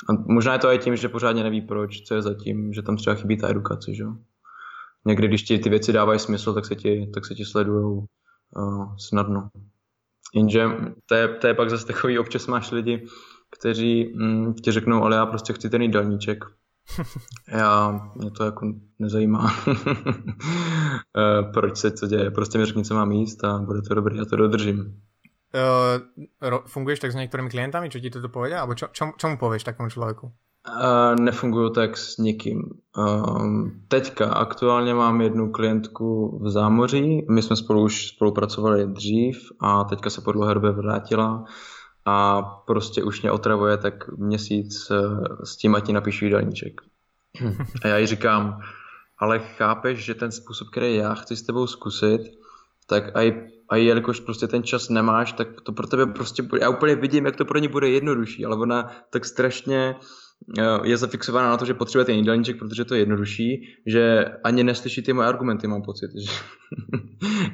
A 0.08 0.12
možná 0.26 0.52
je 0.52 0.58
to 0.58 0.72
i 0.72 0.78
tím, 0.78 0.96
že 0.96 1.08
pořádně 1.08 1.42
neví 1.42 1.60
proč, 1.60 2.02
co 2.02 2.14
je 2.14 2.22
zatím, 2.22 2.72
že 2.72 2.82
tam 2.82 2.96
třeba 2.96 3.16
chybí 3.16 3.36
ta 3.36 3.48
edukace, 3.48 3.94
že 3.94 4.04
Někdy, 5.06 5.28
když 5.28 5.42
ti 5.42 5.58
ty 5.58 5.70
věci 5.70 5.92
dávají 5.92 6.18
smysl, 6.18 6.54
tak 6.54 6.66
se 6.66 6.74
ti, 6.76 7.10
tak 7.14 7.26
se 7.26 7.34
ti 7.34 7.44
sledují 7.44 7.98
uh, 8.56 8.96
snadno. 8.96 9.48
Jenže 10.34 10.66
to 11.06 11.14
je, 11.14 11.28
to 11.28 11.46
je 11.46 11.54
pak 11.54 11.70
zase 11.70 11.86
takový, 11.86 12.18
občas 12.18 12.46
máš 12.46 12.70
lidi, 12.70 13.06
kteří 13.50 14.12
mm, 14.14 14.54
ti 14.54 14.72
řeknou, 14.72 15.02
ale 15.02 15.16
já 15.16 15.26
prostě 15.26 15.52
chci 15.52 15.70
ten 15.70 15.82
jídelníček. 15.82 16.44
Já, 17.48 18.00
mě 18.14 18.30
to 18.30 18.44
jako 18.44 18.72
nezajímá, 18.98 19.54
eh, 21.18 21.42
proč 21.52 21.76
se 21.76 21.90
to 21.90 22.06
děje. 22.06 22.30
Prostě 22.30 22.58
mi 22.58 22.64
řekni, 22.66 22.84
co 22.84 22.94
mám 22.94 23.12
jíst 23.12 23.44
a 23.44 23.58
bude 23.58 23.82
to 23.82 23.94
dobrý, 23.94 24.18
já 24.18 24.24
to 24.24 24.36
dodržím. 24.36 25.02
Uh, 25.50 26.58
funguješ 26.66 26.98
tak 26.98 27.12
s 27.12 27.14
některými 27.14 27.50
klientami, 27.50 27.90
čo 27.90 27.98
ti 27.98 28.10
toto 28.10 28.30
povedia? 28.30 28.62
Alebo 28.62 28.78
čo, 28.78 28.86
čo, 28.94 29.10
čo 29.18 29.26
mu 29.28 29.34
povieš 29.34 29.66
takému 29.66 29.90
člověku? 29.90 30.30
Uh, 30.68 31.20
nefunguju 31.20 31.70
tak 31.70 31.96
s 31.96 32.16
nikým. 32.16 32.62
Uh, 32.96 33.68
teďka 33.88 34.32
aktuálně 34.32 34.94
mám 34.94 35.20
jednu 35.20 35.52
klientku 35.52 36.38
v 36.42 36.50
Zámoří, 36.50 37.26
my 37.30 37.42
jsme 37.42 37.56
spolu 37.56 37.82
už 37.82 38.06
spolupracovali 38.06 38.86
dřív 38.86 39.52
a 39.60 39.84
teďka 39.84 40.10
se 40.10 40.20
po 40.20 40.32
dlouhé 40.32 40.54
době 40.54 40.70
vrátila 40.70 41.44
a 42.04 42.42
prostě 42.42 43.02
už 43.02 43.22
mě 43.22 43.30
otravuje 43.30 43.76
tak 43.76 44.08
měsíc 44.08 44.90
uh, 44.90 45.24
s 45.44 45.56
tím, 45.56 45.74
ať 45.74 45.86
ti 45.86 45.92
napíšu 45.92 46.24
jídelníček. 46.24 46.80
A 47.84 47.88
já 47.88 47.98
jí 47.98 48.06
říkám, 48.06 48.60
ale 49.18 49.38
chápeš, 49.38 49.98
že 49.98 50.14
ten 50.14 50.32
způsob, 50.32 50.68
který 50.68 50.94
já 50.96 51.14
chci 51.14 51.36
s 51.36 51.42
tebou 51.42 51.66
zkusit, 51.66 52.20
tak 52.86 53.16
aj, 53.16 53.48
aj 53.68 53.84
jelikož 53.84 54.20
prostě 54.20 54.46
ten 54.46 54.62
čas 54.62 54.88
nemáš, 54.88 55.32
tak 55.32 55.60
to 55.60 55.72
pro 55.72 55.86
tebe 55.86 56.06
prostě 56.06 56.42
bude, 56.42 56.62
já 56.62 56.68
úplně 56.68 56.94
vidím, 56.94 57.26
jak 57.26 57.36
to 57.36 57.44
pro 57.44 57.58
ně 57.58 57.68
bude 57.68 57.88
jednodušší, 57.88 58.44
ale 58.44 58.56
ona 58.56 58.90
tak 59.10 59.24
strašně 59.24 59.96
Eh, 59.96 60.29
je 60.84 60.96
zafixovaná 60.96 61.50
na 61.50 61.56
to, 61.56 61.64
že 61.64 61.74
potřebuje 61.74 62.04
ten 62.04 62.14
jídelníček, 62.14 62.58
protože 62.58 62.84
to 62.84 62.94
je 62.94 63.00
jednodušší, 63.00 63.62
že 63.86 64.24
ani 64.44 64.64
neslyší 64.64 65.02
ty 65.02 65.12
moje 65.12 65.28
argumenty, 65.28 65.66
mám 65.66 65.82
pocit, 65.82 66.10
že, 66.18 66.32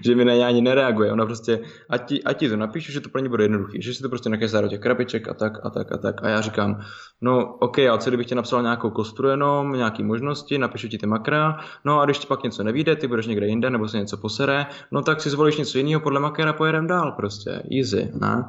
že 0.04 0.14
mi 0.14 0.24
na 0.24 0.34
ně 0.34 0.46
ani 0.46 0.62
nereaguje. 0.62 1.12
Ona 1.12 1.26
prostě, 1.26 1.60
ať 1.90 2.08
ti, 2.08 2.22
ať 2.22 2.38
ti 2.38 2.48
to 2.48 2.56
napíšu, 2.56 2.92
že 2.92 3.00
to 3.00 3.08
pro 3.08 3.20
ně 3.20 3.28
bude 3.28 3.44
jednoduchý, 3.44 3.82
že 3.82 3.94
si 3.94 4.02
to 4.02 4.08
prostě 4.08 4.28
necháš 4.28 4.50
do 4.50 4.68
těch 4.68 4.80
krabiček 4.80 5.28
a 5.28 5.34
tak 5.34 5.52
a 5.62 5.70
tak 5.70 5.92
a 5.92 5.96
tak. 5.96 6.24
A 6.24 6.28
já 6.28 6.40
říkám, 6.40 6.80
no 7.20 7.56
ok, 7.60 7.78
a 7.78 7.98
co 7.98 8.10
kdybych 8.10 8.26
ti 8.26 8.34
napsal 8.34 8.62
nějakou 8.62 8.90
kostru 8.90 9.28
jenom, 9.28 9.72
nějaký 9.72 10.02
možnosti, 10.02 10.58
napíšu 10.58 10.88
ti 10.88 10.98
ty 10.98 11.06
makra, 11.06 11.58
no 11.84 12.00
a 12.00 12.04
když 12.04 12.18
ti 12.18 12.26
pak 12.26 12.42
něco 12.42 12.62
nevíde, 12.62 12.96
ty 12.96 13.06
budeš 13.06 13.26
někde 13.26 13.46
jinde 13.46 13.70
nebo 13.70 13.88
se 13.88 13.98
něco 13.98 14.16
posere, 14.16 14.66
no 14.92 15.02
tak 15.02 15.20
si 15.20 15.30
zvolíš 15.30 15.56
něco 15.56 15.78
jiného 15.78 16.00
podle 16.00 16.20
makra 16.20 16.50
a 16.50 16.52
pojedem 16.52 16.86
dál 16.86 17.12
prostě, 17.12 17.62
easy, 17.78 18.10
ne? 18.20 18.44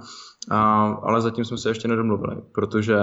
A, 0.50 0.84
ale 1.04 1.22
zatím 1.22 1.46
jsme 1.46 1.58
se 1.58 1.70
ještě 1.70 1.88
nedomluvili, 1.88 2.36
protože 2.52 2.98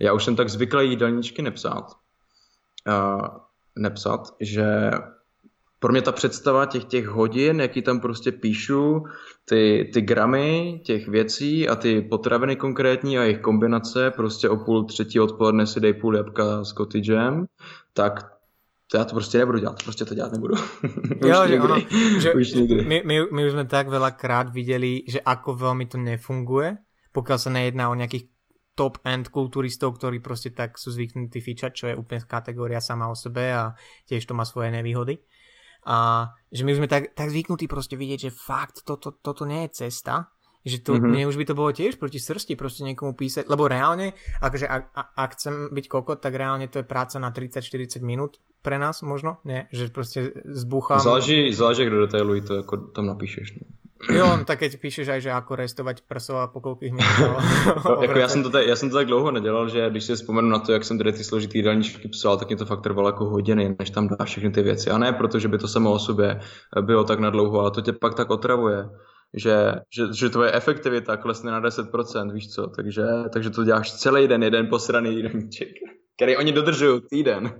já 0.00 0.12
už 0.12 0.24
jsem 0.24 0.36
tak 0.36 0.48
zvyklý 0.48 0.90
jídelníčky 0.90 1.42
nepsat, 1.42 1.92
a, 2.86 3.18
nepsat, 3.76 4.20
že 4.40 4.90
pro 5.78 5.92
mě 5.92 6.02
ta 6.02 6.12
představa 6.12 6.66
těch, 6.66 6.84
těch 6.84 7.06
hodin, 7.06 7.60
jaký 7.60 7.82
tam 7.82 8.00
prostě 8.00 8.32
píšu, 8.32 9.04
ty, 9.44 9.90
ty 9.94 10.02
gramy 10.02 10.80
těch 10.84 11.08
věcí 11.08 11.68
a 11.68 11.76
ty 11.76 12.02
potraviny 12.02 12.56
konkrétní 12.56 13.18
a 13.18 13.22
jejich 13.22 13.40
kombinace, 13.40 14.10
prostě 14.10 14.48
o 14.48 14.56
půl 14.56 14.84
třetí 14.84 15.20
odpoledne 15.20 15.66
si 15.66 15.80
dej 15.80 15.94
půl 15.94 16.16
jabka 16.16 16.64
s 16.64 16.72
cottagem, 16.72 17.46
tak 17.92 18.33
to 18.90 18.96
já 18.96 19.04
to 19.04 19.14
prostě 19.14 19.38
nebudu 19.38 19.58
dělat, 19.58 19.82
prostě 19.82 20.04
to 20.04 20.14
dělat 20.14 20.32
nebudu. 20.32 20.54
jo, 21.24 21.42
už 21.42 21.48
že, 21.48 21.60
ono, 21.60 21.76
že 22.18 22.34
už 22.34 22.52
nikdy. 22.52 22.84
My, 22.84 23.02
my, 23.06 23.20
my 23.32 23.46
už 23.46 23.52
jsme 23.52 23.64
tak 23.64 23.88
veľakrát 23.88 24.52
viděli, 24.52 25.02
že 25.08 25.20
ako 25.20 25.54
veľmi 25.54 25.86
to 25.86 25.98
nefunguje, 25.98 26.76
pokiaľ 27.12 27.38
sa 27.38 27.50
nejedná 27.50 27.88
o 27.88 27.94
nejakých 27.94 28.28
top-end 28.74 29.28
kulturistov, 29.28 29.94
ktorí 29.94 30.18
prostě 30.18 30.50
tak 30.50 30.78
sú 30.78 30.90
zvyknutí 30.90 31.40
fičať, 31.40 31.72
čo 31.72 31.86
je 31.86 31.96
úplne 31.96 32.20
kategória 32.26 32.80
sama 32.80 33.08
o 33.08 33.14
sebe 33.14 33.54
a 33.54 33.74
tiež 34.10 34.26
to 34.26 34.34
má 34.34 34.44
svoje 34.44 34.70
nevýhody. 34.70 35.18
A 35.86 36.28
že 36.52 36.64
my 36.64 36.74
sme 36.74 36.88
tak, 36.88 37.14
tak 37.14 37.30
zvyknutí 37.30 37.68
prostě 37.68 37.96
vidieť, 37.96 38.20
že 38.20 38.30
fakt 38.30 38.82
toto, 38.84 39.12
toto 39.22 39.44
nie 39.44 39.62
je 39.62 39.68
cesta, 39.68 40.33
že 40.64 40.80
to, 40.80 40.96
mm-hmm. 40.96 41.12
mne 41.12 41.28
už 41.28 41.36
by 41.36 41.44
to 41.44 41.54
bolo 41.54 41.70
tiež 41.72 42.00
proti 42.00 42.18
srsti 42.20 42.56
prostě 42.56 42.84
niekomu 42.84 43.12
písať, 43.12 43.44
lebo 43.48 43.68
reálne, 43.68 44.12
akože 44.40 44.66
ak, 44.68 44.82
ak 45.16 45.30
chcem 45.36 45.68
byť 45.72 45.88
kokot, 45.88 46.18
tak 46.20 46.34
reálne 46.34 46.68
to 46.68 46.80
je 46.80 46.88
práca 46.88 47.20
na 47.20 47.30
30-40 47.30 48.00
minút 48.00 48.40
pre 48.64 48.80
nás 48.80 49.02
možno, 49.02 49.36
ne? 49.44 49.68
Že 49.72 49.88
prostě 49.88 50.32
zbuchám. 50.44 51.00
Záleží, 51.00 51.52
záleží, 51.52 51.84
kdo 51.84 52.00
detailují 52.00 52.40
to, 52.40 52.54
jako 52.54 52.76
tam 52.76 53.06
napíšeš. 53.06 53.52
Ne? 53.52 53.60
Jo, 54.12 54.38
tak 54.44 54.58
keď 54.58 54.76
píšeš 54.80 55.08
aj, 55.08 55.20
že 55.20 55.30
ako 55.32 55.56
restovať 55.56 56.04
prso 56.04 56.36
a 56.36 56.52
po 56.52 56.60
koľkých 56.60 56.92
minutách. 56.92 57.40
jako 58.04 58.18
já, 58.18 58.28
jsem 58.28 58.42
to 58.42 58.50
tak, 58.50 58.66
já 58.66 58.76
jsem 58.76 58.90
to 58.90 58.96
tak 58.96 59.06
dlouho 59.06 59.30
nedělal, 59.30 59.68
že 59.68 59.90
když 59.90 60.04
si 60.04 60.14
vzpomenu 60.14 60.48
na 60.48 60.58
to, 60.58 60.72
jak 60.72 60.84
jsem 60.84 60.98
tady 60.98 61.12
ty 61.12 61.24
složitý 61.24 61.58
jídelníčky 61.58 62.08
psal, 62.08 62.36
tak 62.36 62.48
mě 62.48 62.56
to 62.56 62.66
fakt 62.66 62.82
trvalo 62.82 63.08
jako 63.08 63.24
hodiny, 63.24 63.76
než 63.78 63.90
tam 63.90 64.08
dá 64.08 64.24
všechny 64.24 64.50
ty 64.50 64.62
věci. 64.62 64.90
A 64.90 64.98
ne 64.98 65.12
proto, 65.12 65.38
že 65.38 65.48
by 65.48 65.58
to 65.58 65.68
samo 65.68 65.92
o 65.92 65.98
sobě 65.98 66.40
bylo 66.80 67.04
tak 67.04 67.20
na 67.20 67.30
dlouho, 67.30 67.60
ale 67.60 67.70
to 67.70 67.80
tě 67.80 67.92
pak 67.92 68.14
tak 68.14 68.30
otravuje 68.30 68.88
že, 69.34 69.82
že, 69.90 70.14
že 70.14 70.30
tvoje 70.30 70.54
efektivita 70.54 71.16
klesne 71.18 71.50
na 71.50 71.60
10%, 71.60 71.90
víš 72.32 72.54
co, 72.54 72.66
takže, 72.70 73.06
takže 73.32 73.50
to 73.50 73.64
děláš 73.64 73.92
celý 73.92 74.28
den, 74.28 74.42
jeden 74.42 74.66
posraný 74.66 75.16
jídelníček, 75.16 75.68
který 76.16 76.36
oni 76.36 76.52
dodržují 76.52 77.00
týden. 77.10 77.50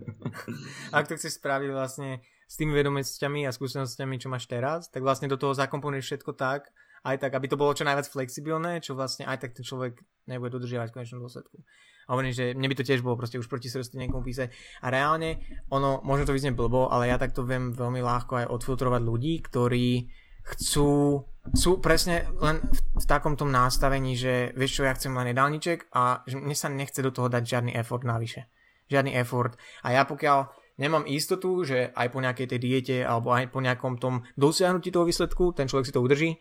Ak 0.92 1.08
to 1.08 1.18
chceš 1.18 1.42
spraviť 1.42 1.70
vlastne 1.74 2.22
s 2.46 2.54
tými 2.54 2.70
vedomosťami 2.70 3.48
a 3.48 3.52
skúsenostiami, 3.52 4.22
čo 4.22 4.30
máš 4.30 4.46
teraz, 4.46 4.86
tak 4.86 5.02
vlastne 5.02 5.26
do 5.26 5.34
toho 5.34 5.58
zakomponuješ 5.58 6.06
všetko 6.06 6.32
tak, 6.38 6.70
aj 7.04 7.18
tak, 7.20 7.34
aby 7.34 7.50
to 7.50 7.60
bolo 7.60 7.74
čo 7.74 7.84
najviac 7.84 8.08
flexibilné, 8.08 8.80
čo 8.80 8.94
vlastne 8.94 9.26
aj 9.26 9.42
tak 9.42 9.52
ten 9.52 9.66
človek 9.66 9.98
nebude 10.30 10.54
dodržiavať 10.54 10.88
v 10.88 10.94
konečnom 10.94 11.20
dôsledku. 11.20 11.60
A 12.08 12.16
hovorím, 12.16 12.36
že 12.36 12.52
mne 12.52 12.68
by 12.68 12.76
to 12.76 12.86
tiež 12.86 13.00
bolo 13.00 13.16
proste 13.16 13.40
už 13.40 13.48
proti 13.48 13.68
srsti 13.72 13.96
niekomu 13.96 14.24
písať. 14.24 14.52
A 14.84 14.92
reálne, 14.92 15.40
ono, 15.72 16.04
možno 16.04 16.28
to 16.28 16.36
vyznie 16.36 16.52
blbo, 16.52 16.88
ale 16.88 17.08
ja 17.08 17.16
takto 17.16 17.44
viem 17.44 17.72
veľmi 17.72 18.00
ľahko 18.04 18.44
aj 18.44 18.50
odfiltrovať 18.52 19.02
ľudí, 19.04 19.40
ktorí 19.40 20.08
chcú, 20.44 21.24
sú 21.52 21.76
presne 21.84 22.24
len 22.40 22.64
v, 22.64 22.78
v 22.96 23.04
takom 23.04 23.36
tom 23.36 23.52
nastavení, 23.52 24.16
že 24.16 24.56
vieš 24.56 24.80
čo, 24.80 24.88
ja 24.88 24.96
chcem 24.96 25.12
len 25.12 25.36
jedálniček 25.36 25.92
a 25.92 26.24
že 26.24 26.40
mne 26.40 26.56
sa 26.56 26.72
nechce 26.72 27.04
do 27.04 27.12
toho 27.12 27.28
dať 27.28 27.44
žiadny 27.44 27.72
effort 27.76 28.00
navyše. 28.00 28.48
Žiadny 28.88 29.12
effort. 29.20 29.60
A 29.84 29.92
ja 29.92 30.08
pokiaľ 30.08 30.48
nemám 30.80 31.04
istotu, 31.04 31.62
že 31.62 31.92
aj 31.92 32.08
po 32.08 32.18
nejakej 32.24 32.46
tej 32.48 32.60
diete 32.60 32.96
alebo 33.04 33.36
aj 33.36 33.52
po 33.52 33.60
nejakom 33.60 34.00
tom 34.00 34.24
dosiahnutí 34.40 34.88
toho 34.88 35.04
výsledku 35.04 35.52
ten 35.52 35.68
človek 35.68 35.86
si 35.86 35.94
to 35.94 36.00
udrží, 36.00 36.40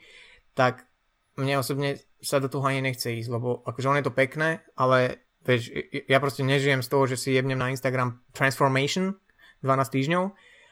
tak 0.56 0.88
mne 1.36 1.60
osobne 1.60 2.00
sa 2.24 2.40
do 2.40 2.48
toho 2.48 2.64
ani 2.64 2.80
nechce 2.80 3.10
ísť, 3.10 3.30
lebo 3.30 3.66
akože 3.66 3.90
on 3.90 4.00
je 4.00 4.06
to 4.08 4.16
pekné, 4.16 4.64
ale 4.80 5.28
vieš, 5.44 5.74
ja 6.08 6.18
proste 6.24 6.46
nežijem 6.46 6.80
z 6.80 6.90
toho, 6.90 7.04
že 7.10 7.20
si 7.20 7.36
jebnem 7.36 7.60
na 7.60 7.68
Instagram 7.74 8.24
transformation 8.32 9.20
12 9.66 9.96
týždňov 9.96 10.24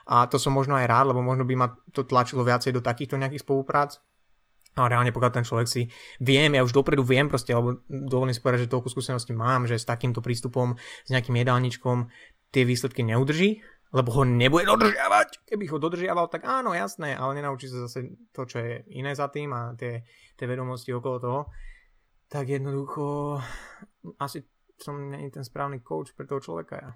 a 0.08 0.26
to 0.32 0.40
som 0.40 0.56
možno 0.56 0.78
aj 0.80 0.88
rád, 0.90 1.12
lebo 1.12 1.22
možno 1.22 1.44
by 1.44 1.56
ma 1.58 1.68
to 1.92 2.08
tlačilo 2.08 2.42
viacej 2.48 2.74
do 2.74 2.82
takýchto 2.82 3.20
nejakých 3.20 3.44
spoluprác. 3.46 4.00
A 4.80 4.88
reálne 4.88 5.12
pokiaľ 5.12 5.32
ten 5.36 5.44
človek 5.44 5.68
si 5.68 5.82
viem, 6.24 6.56
ja 6.56 6.64
už 6.64 6.72
dopredu 6.72 7.04
viem 7.04 7.28
proste, 7.28 7.52
alebo 7.52 7.84
dovolím 7.92 8.32
si 8.32 8.40
povedať, 8.40 8.68
že 8.68 8.72
toľko 8.72 8.88
skúseností 8.88 9.36
mám, 9.36 9.68
že 9.68 9.76
s 9.76 9.84
takýmto 9.84 10.24
prístupom, 10.24 10.80
s 10.80 11.10
nejakým 11.12 11.36
jedálničkom 11.36 12.08
tie 12.56 12.64
výsledky 12.64 13.04
neudrží, 13.04 13.60
lebo 13.92 14.16
ho 14.16 14.24
nebude 14.24 14.64
dodržiavať. 14.64 15.44
Keby 15.44 15.68
ho 15.68 15.78
dodržiaval, 15.80 16.32
tak 16.32 16.48
áno, 16.48 16.72
jasné, 16.72 17.12
ale 17.12 17.44
nenaučí 17.44 17.68
sa 17.68 17.84
zase 17.84 18.16
to, 18.32 18.48
čo 18.48 18.64
je 18.64 18.88
iné 18.96 19.12
za 19.12 19.28
tým 19.28 19.52
a 19.52 19.76
tie, 19.76 20.08
tie 20.40 20.48
vedomosti 20.48 20.96
okolo 20.96 21.18
toho. 21.20 21.42
Tak 22.32 22.48
jednoducho 22.48 23.36
asi 24.24 24.48
som 24.80 24.96
nie 25.12 25.28
ten 25.28 25.44
správny 25.44 25.84
coach 25.84 26.16
pre 26.16 26.24
toho 26.24 26.40
človeka 26.40 26.76
ja. 26.80 26.92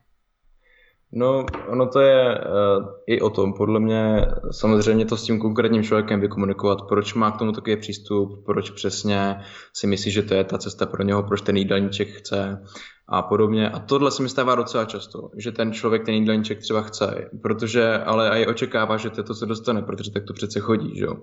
No, 1.15 1.45
ono 1.67 1.87
to 1.87 1.99
je 1.99 2.37
uh, 2.37 2.87
i 3.07 3.21
o 3.21 3.29
tom, 3.29 3.53
podle 3.53 3.79
mě 3.79 4.27
samozřejmě 4.51 5.05
to 5.05 5.17
s 5.17 5.23
tím 5.23 5.39
konkrétním 5.39 5.83
člověkem 5.83 6.19
vykomunikovat, 6.19 6.81
proč 6.81 7.13
má 7.13 7.31
k 7.31 7.37
tomu 7.37 7.51
takový 7.51 7.77
přístup, 7.77 8.45
proč 8.45 8.69
přesně 8.69 9.35
si 9.73 9.87
myslí, 9.87 10.11
že 10.11 10.21
to 10.21 10.33
je 10.33 10.43
ta 10.43 10.57
cesta 10.57 10.85
pro 10.85 11.03
něho, 11.03 11.23
proč 11.23 11.41
ten 11.41 11.57
jídelníček 11.57 12.09
chce 12.09 12.61
a 13.07 13.21
podobně. 13.21 13.69
A 13.69 13.79
tohle 13.79 14.11
se 14.11 14.23
mi 14.23 14.29
stává 14.29 14.55
docela 14.55 14.85
často, 14.85 15.29
že 15.37 15.51
ten 15.51 15.73
člověk 15.73 16.05
ten 16.05 16.13
jídelníček 16.13 16.59
třeba 16.59 16.81
chce, 16.81 17.29
protože 17.41 17.97
ale 17.97 18.41
i 18.41 18.47
očekává, 18.47 18.97
že 18.97 19.09
to 19.09 19.33
se 19.33 19.45
dostane, 19.45 19.81
protože 19.81 20.11
tak 20.11 20.23
to 20.23 20.33
přece 20.33 20.59
chodí, 20.59 20.97
že 20.97 21.05
jo. 21.05 21.13
Uh, 21.13 21.19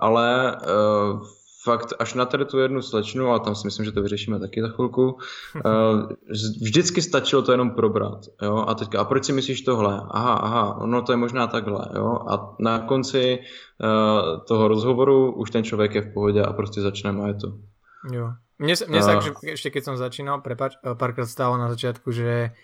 ale 0.00 0.56
uh, 0.56 1.20
fakt 1.64 1.92
až 1.98 2.14
na 2.14 2.24
tady 2.24 2.44
tu 2.44 2.58
jednu 2.58 2.82
slečnu, 2.82 3.32
a 3.32 3.38
tam 3.38 3.54
si 3.54 3.66
myslím, 3.66 3.84
že 3.84 3.92
to 3.92 4.02
vyřešíme 4.02 4.40
taky 4.40 4.62
za 4.62 4.68
chvilku, 4.68 5.04
uh, 5.12 6.08
vždycky 6.62 7.02
stačilo 7.02 7.42
to 7.42 7.52
jenom 7.52 7.70
probrat, 7.70 8.20
jo, 8.42 8.64
a 8.68 8.74
teďka, 8.74 9.00
a 9.00 9.04
proč 9.04 9.24
si 9.24 9.32
myslíš 9.32 9.62
tohle? 9.62 10.00
Aha, 10.10 10.34
aha, 10.34 10.86
no 10.86 11.02
to 11.02 11.12
je 11.12 11.16
možná 11.16 11.46
takhle, 11.46 11.88
jo, 11.94 12.18
a 12.28 12.56
na 12.60 12.78
konci 12.78 13.38
uh, 13.38 14.44
toho 14.44 14.68
rozhovoru 14.68 15.32
už 15.32 15.50
ten 15.50 15.64
člověk 15.64 15.94
je 15.94 16.02
v 16.02 16.12
pohodě 16.12 16.42
a 16.42 16.52
prostě 16.52 16.80
začneme 16.80 17.24
a 17.24 17.26
je 17.28 17.34
to. 17.34 17.48
Jo. 18.12 18.32
Mne, 18.54 18.74
mne 18.86 19.02
sa, 19.02 19.18
že 19.18 19.34
ešte 19.50 19.74
keď 19.74 19.82
som 19.82 19.96
začínal, 19.98 20.38
prepač, 20.38 20.78
párkrát 20.78 21.26
stalo 21.26 21.58
na 21.58 21.66
začiatku, 21.74 22.14
že 22.14 22.54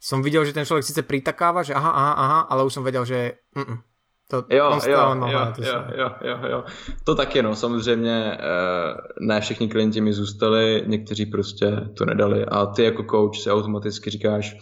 som 0.00 0.24
videl, 0.24 0.44
že 0.48 0.56
ten 0.56 0.64
človek 0.64 0.84
síce 0.84 1.04
pritakáva, 1.04 1.60
že 1.60 1.76
aha, 1.76 1.92
aha, 1.92 2.14
aha, 2.16 2.40
ale 2.48 2.64
už 2.64 2.72
som 2.80 2.84
vedel, 2.84 3.04
že 3.04 3.44
mm, 3.52 3.93
to 4.30 4.36
jo, 4.50 4.78
jo, 4.86 5.14
jo, 5.26 5.52
jo, 5.58 5.84
jo, 5.96 6.10
jo, 6.22 6.38
jo. 6.50 6.64
To 7.04 7.14
taky, 7.14 7.42
no, 7.42 7.54
samozřejmě 7.54 8.38
eh, 8.40 8.94
ne 9.20 9.40
všichni 9.40 9.68
klienti 9.68 10.00
mi 10.00 10.12
zůstali, 10.12 10.84
někteří 10.86 11.26
prostě 11.26 11.80
to 11.98 12.04
nedali 12.04 12.44
a 12.44 12.66
ty 12.66 12.84
jako 12.84 13.04
coach 13.10 13.36
si 13.36 13.50
automaticky 13.50 14.10
říkáš, 14.10 14.56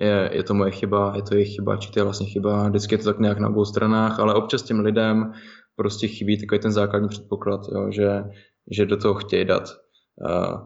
je, 0.00 0.30
je 0.32 0.42
to 0.42 0.54
moje 0.54 0.70
chyba, 0.70 1.12
je 1.16 1.22
to 1.22 1.34
jejich 1.34 1.54
chyba, 1.54 1.76
či 1.76 1.90
to 1.90 1.98
je 1.98 2.04
vlastně 2.04 2.26
chyba, 2.26 2.68
vždycky 2.68 2.94
je 2.94 2.98
to 2.98 3.04
tak 3.04 3.18
nějak 3.18 3.38
na 3.38 3.48
obou 3.48 3.64
stranách, 3.64 4.20
ale 4.20 4.34
občas 4.34 4.62
těm 4.62 4.80
lidem 4.80 5.32
prostě 5.76 6.08
chybí 6.08 6.40
takový 6.40 6.60
ten 6.60 6.72
základní 6.72 7.08
předpoklad, 7.08 7.60
jo, 7.74 7.90
že, 7.90 8.24
že 8.70 8.86
do 8.86 8.96
toho 8.96 9.14
chtějí 9.14 9.44
dát 9.44 9.62
uh, 9.62 10.60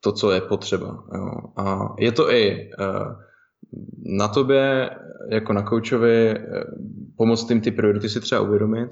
to, 0.00 0.12
co 0.12 0.30
je 0.30 0.40
potřeba. 0.40 1.04
Jo. 1.14 1.30
A 1.56 1.94
je 1.98 2.12
to 2.12 2.32
i 2.32 2.70
uh, 2.78 3.12
na 4.18 4.28
tobě, 4.28 4.90
jako 5.30 5.52
na 5.52 5.62
koučovi, 5.62 6.34
pomoct 7.20 7.44
tím 7.44 7.60
ty 7.60 7.70
priority 7.70 8.08
si 8.08 8.20
třeba 8.20 8.40
uvědomit, 8.40 8.88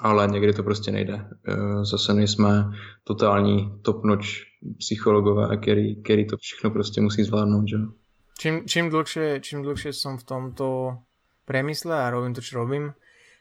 ale 0.00 0.28
někdy 0.28 0.52
to 0.52 0.62
prostě 0.62 0.92
nejde. 0.92 1.28
Eh, 1.48 1.84
zase 1.84 2.14
nejsme 2.14 2.64
totální 3.04 3.80
top-notch 3.82 4.26
psychologové, 4.78 5.56
který, 5.56 6.02
který 6.02 6.26
to 6.26 6.36
všechno 6.36 6.70
prostě 6.70 7.00
musí 7.00 7.24
zvládnout. 7.24 7.68
Že? 7.68 7.76
Čím, 8.38 8.64
čím, 8.68 8.90
dlhšie, 8.90 9.40
čím 9.40 9.62
dlhšie 9.62 9.92
som 9.92 10.16
v 10.16 10.24
tomto 10.24 10.96
premysle 11.44 11.92
a 11.92 12.10
robím 12.10 12.32
to, 12.34 12.40
čo 12.40 12.64
robím, 12.64 12.92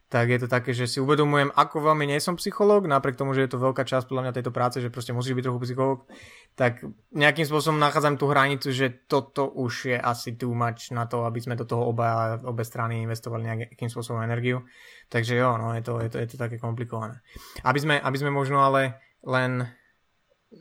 tak 0.06 0.30
je 0.30 0.40
to 0.46 0.48
také, 0.48 0.70
že 0.70 0.86
si 0.86 1.02
uvedomujem, 1.02 1.50
ako 1.50 1.82
veľmi 1.82 2.06
nie 2.06 2.22
som 2.22 2.38
psychológ, 2.38 2.86
napriek 2.86 3.18
tomu, 3.18 3.34
že 3.34 3.50
je 3.50 3.58
to 3.58 3.64
veľká 3.64 3.82
časť 3.90 4.06
podľa 4.06 4.30
mňa 4.30 4.38
tejto 4.38 4.54
práce, 4.54 4.78
že 4.78 4.94
proste 4.94 5.18
musíš 5.18 5.34
byť 5.34 5.46
trochu 5.50 5.62
psychológ, 5.66 6.06
tak 6.54 6.86
nejakým 7.10 7.50
spôsobom 7.50 7.82
nachádzam 7.82 8.22
tú 8.22 8.30
hranicu, 8.30 8.70
že 8.70 9.10
toto 9.10 9.50
už 9.50 9.92
je 9.92 9.98
asi 9.98 10.38
too 10.38 10.54
much 10.54 10.94
na 10.94 11.10
to, 11.10 11.26
aby 11.26 11.42
sme 11.42 11.58
do 11.58 11.66
toho 11.66 11.90
oba, 11.90 12.38
obe 12.46 12.62
strany 12.62 13.02
investovali 13.02 13.50
nejakým 13.50 13.90
spôsobom 13.90 14.22
energiu. 14.22 14.62
Takže 15.10 15.42
jo, 15.42 15.58
no, 15.58 15.74
je 15.74 15.82
to, 15.82 15.98
je 15.98 16.10
to, 16.14 16.18
je 16.22 16.28
to 16.30 16.38
také 16.38 16.62
komplikované. 16.62 17.26
Aby 17.66 17.80
sme, 17.82 17.96
aby 17.98 18.18
sme 18.22 18.30
možno 18.30 18.62
ale 18.62 19.02
len 19.26 19.66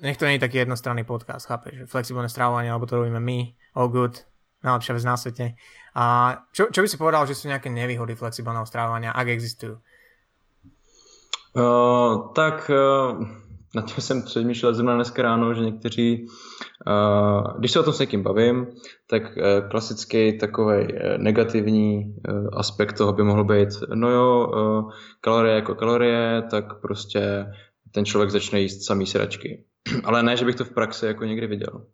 nech 0.03 0.19
to 0.19 0.27
nie 0.27 0.41
je 0.41 0.45
taký 0.49 0.65
jednostranný 0.65 1.05
podcast, 1.07 1.47
chápeš, 1.47 1.87
flexibilné 1.87 2.27
stravovanie, 2.27 2.73
alebo 2.73 2.89
to 2.89 2.99
robíme 2.99 3.21
my, 3.21 3.55
all 3.79 3.93
good, 3.93 4.25
najlepšia 4.65 4.95
vec 4.97 5.05
na 5.05 5.17
svete. 5.17 5.47
A 5.95 6.05
čo, 6.51 6.73
čo 6.73 6.81
by 6.83 6.89
si 6.89 6.97
povedal, 6.97 7.29
že 7.29 7.37
sú 7.37 7.47
nejaké 7.47 7.71
nevýhody 7.71 8.17
flexibilného 8.17 8.67
strávania, 8.67 9.15
ak 9.15 9.29
existujú? 9.29 9.79
Uh, 11.55 12.35
tak 12.35 12.67
uh, 12.67 13.15
na 13.75 13.83
tím 13.83 14.03
jsem 14.03 14.23
přemýšlel 14.23 14.75
zrovna 14.75 14.95
dneska 14.95 15.23
ráno, 15.23 15.55
že 15.55 15.61
někteří, 15.61 16.27
uh, 16.27 17.59
když 17.59 17.71
se 17.71 17.81
o 17.81 17.83
tom 17.83 17.93
s 17.93 17.99
někým 17.99 18.23
bavím, 18.23 18.67
tak 19.07 19.23
uh, 19.23 19.69
klasický 19.71 20.39
takový 20.39 20.77
uh, 20.83 20.89
negativní 21.19 22.15
uh, 22.29 22.49
aspekt 22.53 22.93
toho 22.93 23.12
by 23.12 23.23
mohl 23.23 23.45
být, 23.45 23.69
no 23.95 24.11
jo, 24.11 24.53
uh, 24.55 24.93
kalorie 25.21 25.55
jako 25.55 25.75
kalorie, 25.75 26.43
tak 26.51 26.81
prostě 26.81 27.47
ten 27.91 28.05
člověk 28.05 28.31
začne 28.31 28.61
jíst 28.61 28.87
samý 28.87 29.07
sračky. 29.07 29.65
Ale 30.05 30.23
ne, 30.23 30.37
že 30.37 30.45
bych 30.45 30.55
to 30.55 30.65
v 30.65 30.75
praxi 30.75 31.07
jako 31.07 31.25
někdy 31.25 31.47
viděl. 31.47 31.87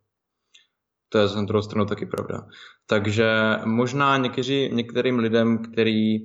To 1.12 1.18
je 1.18 1.28
na 1.36 1.42
druhou 1.42 1.62
stranu 1.62 1.86
taky 1.86 2.06
pravda. 2.06 2.46
Takže 2.86 3.56
možná 3.64 4.16
někteří, 4.16 4.70
některým 4.72 5.18
lidem, 5.18 5.58
který, 5.58 6.18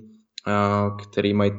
který 1.09 1.33
mají 1.33 1.51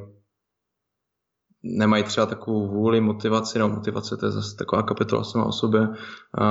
nemají 1.63 2.05
třeba 2.05 2.27
takovou 2.27 2.69
vůli, 2.69 3.01
motivaci, 3.01 3.59
no 3.59 3.69
motivace 3.69 4.17
to 4.17 4.27
je 4.27 4.33
zase 4.33 4.57
taková 4.57 4.83
kapitola 4.83 5.25
sama 5.25 5.45
o 5.45 5.53
sobě, 5.53 5.89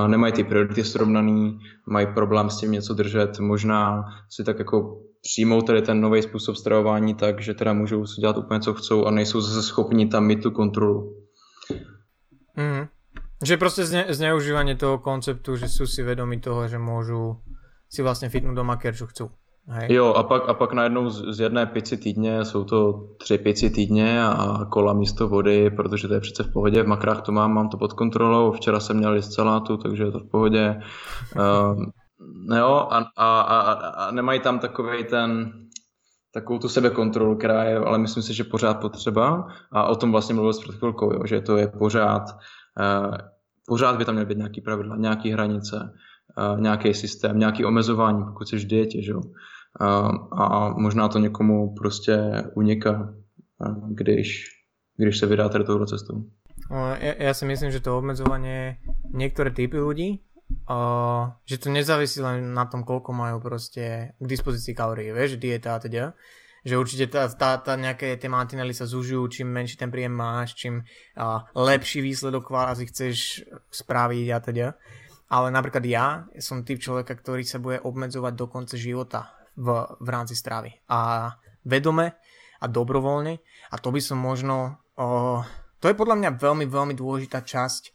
nemají 0.08 0.34
ty 0.34 0.44
priority 0.44 0.84
srovnaný, 0.84 1.60
mají 1.88 2.08
problém 2.14 2.50
s 2.50 2.60
tím 2.60 2.72
něco 2.72 2.94
držet, 2.94 3.40
možná 3.40 4.04
si 4.30 4.44
tak 4.44 4.60
jako 4.60 5.02
přijmou 5.22 5.62
tady 5.62 5.82
ten 5.82 6.02
nový 6.02 6.22
způsob 6.22 6.56
stravování 6.56 7.16
tak, 7.16 7.42
že 7.42 7.54
teda 7.54 7.74
můžou 7.74 8.06
si 8.06 8.22
dělat 8.22 8.38
úplně 8.38 8.60
co 8.60 8.74
chcou 8.74 9.06
a 9.06 9.12
nejsou 9.12 9.42
zase 9.42 9.64
schopni 9.64 10.08
tam 10.08 10.26
mít 10.26 10.44
tu 10.44 10.52
kontrolu. 10.52 11.26
Mm. 12.56 12.88
Že 13.44 13.60
proste 13.60 13.84
zne, 13.84 14.08
zneužívanie 14.16 14.80
toho 14.80 15.00
konceptu, 15.00 15.60
že 15.60 15.68
sú 15.68 15.84
si 15.84 16.04
vedomi 16.04 16.40
toho, 16.40 16.72
že 16.72 16.80
môžu 16.80 17.44
si 17.92 18.00
vlastne 18.00 18.32
fitnúť 18.32 18.56
doma, 18.56 18.80
keď 18.80 18.94
čo 18.96 19.06
chcú. 19.12 19.26
Hej. 19.66 19.98
Jo, 19.98 20.14
a 20.14 20.24
pak, 20.24 20.50
a 20.50 20.54
pak 20.54 20.74
najednou 20.74 21.10
z, 21.10 21.36
z 21.36 21.40
jedné 21.40 21.66
pici 21.66 21.98
týdně 21.98 22.46
jsou 22.46 22.64
to 22.64 23.10
tři 23.18 23.38
pici 23.38 23.70
týdně 23.70 24.24
a 24.24 24.66
kola 24.70 24.94
místo 24.94 25.28
vody, 25.28 25.70
protože 25.70 26.08
to 26.08 26.14
je 26.14 26.20
přece 26.20 26.44
v 26.44 26.54
pohodě. 26.54 26.84
V 26.84 26.88
makrách 26.88 27.22
to 27.22 27.32
mám, 27.32 27.54
mám 27.54 27.70
to 27.70 27.78
pod 27.78 27.94
kontrolou. 27.94 28.52
Včera 28.52 28.80
jsem 28.80 28.98
měl 28.98 29.22
z 29.22 29.30
celátu, 29.30 29.78
takže 29.78 30.04
je 30.04 30.12
to 30.12 30.20
v 30.20 30.30
pohodě. 30.30 30.82
Uh, 31.36 31.86
jo, 32.58 32.88
a, 32.92 33.06
a, 33.18 33.42
a, 33.42 33.60
a 33.72 34.12
nemají 34.12 34.40
tam 34.40 34.60
takový 34.60 35.04
ten, 35.04 35.54
takovou 36.34 36.60
tu 36.60 36.70
sebekontrolu, 36.70 37.36
která 37.36 37.64
je, 37.64 37.78
ale 37.78 37.98
myslím 37.98 38.24
si, 38.24 38.34
že 38.34 38.44
pořád 38.44 38.80
potřeba. 38.80 39.48
A 39.72 39.84
o 39.84 39.96
tom 39.96 40.12
vlastně 40.12 40.36
mluvil 40.36 40.54
s 40.54 40.60
před 40.60 40.76
chvilkou, 40.76 41.14
jo, 41.14 41.20
že 41.26 41.42
to 41.42 41.58
je 41.58 41.68
pořád 41.68 42.24
pořád 43.68 43.98
by 43.98 44.06
tam 44.06 44.16
měly 44.16 44.26
být 44.26 44.38
nějaké 44.38 44.62
pravidla, 44.62 44.96
nějaké 44.96 45.34
hranice, 45.34 45.94
eh, 46.38 46.62
nějaký 46.62 46.94
systém, 46.94 47.40
nějaké 47.40 47.66
omezování, 47.66 48.24
pokud 48.26 48.48
jsi 48.48 48.58
v 48.58 48.68
dietě? 48.68 49.02
Eh, 49.12 49.86
a 50.38 50.70
možná 50.78 51.08
to 51.08 51.20
někomu 51.20 51.76
prostě 51.76 52.44
uniká, 52.56 53.14
když, 53.88 54.46
když 54.98 55.20
se 55.20 55.26
vydá 55.26 55.50
tady 55.50 55.64
touto 55.64 55.86
cestou. 55.86 56.24
Ja, 56.72 57.30
ja 57.30 57.34
si 57.38 57.46
myslím, 57.46 57.70
že 57.70 57.84
to 57.84 57.94
obmedzovanie 57.94 58.82
niektoré 59.14 59.54
typy 59.54 59.78
ľudí, 59.78 60.26
uh, 60.66 61.30
že 61.46 61.62
to 61.62 61.70
nezávisí 61.70 62.26
len 62.26 62.58
na 62.58 62.66
tom, 62.66 62.82
koľko 62.82 63.14
majú 63.14 63.38
proste 63.38 64.18
k 64.18 64.26
dispozícii 64.26 64.74
kalórií, 64.74 65.14
vieš, 65.14 65.38
dieta 65.38 65.78
a 65.78 65.80
teda, 65.80 66.18
že 66.66 66.82
určite 66.82 67.06
tá, 67.14 67.30
tá, 67.30 67.62
tá 67.62 67.78
nejaké 67.78 68.18
tie 68.18 68.26
mantinely 68.26 68.74
sa 68.74 68.90
zužujú, 68.90 69.30
čím 69.30 69.54
menší 69.54 69.78
ten 69.78 69.94
príjem 69.94 70.12
máš, 70.12 70.58
čím 70.58 70.82
uh, 70.82 71.46
lepší 71.54 72.02
výsledok 72.02 72.50
kvázi 72.50 72.90
chceš 72.90 73.46
spraviť 73.70 74.28
a 74.34 74.38
teda. 74.42 74.68
Ale 75.30 75.54
napríklad 75.54 75.86
ja 75.86 76.26
som 76.42 76.66
typ 76.66 76.82
človeka, 76.82 77.14
ktorý 77.14 77.46
sa 77.46 77.62
bude 77.62 77.78
obmedzovať 77.86 78.34
do 78.34 78.46
konca 78.50 78.76
života 78.82 79.30
v, 79.54 79.86
v 80.02 80.08
rámci 80.10 80.34
stravy. 80.34 80.74
A 80.90 81.30
vedome 81.62 82.18
a 82.62 82.66
dobrovoľne. 82.66 83.38
A 83.70 83.76
to 83.78 83.94
by 83.94 84.02
som 84.02 84.18
možno... 84.18 84.82
Uh, 84.98 85.46
to 85.78 85.94
je 85.94 85.98
podľa 85.98 86.18
mňa 86.18 86.30
veľmi, 86.42 86.66
veľmi 86.66 86.94
dôležitá 86.98 87.46
časť 87.46 87.94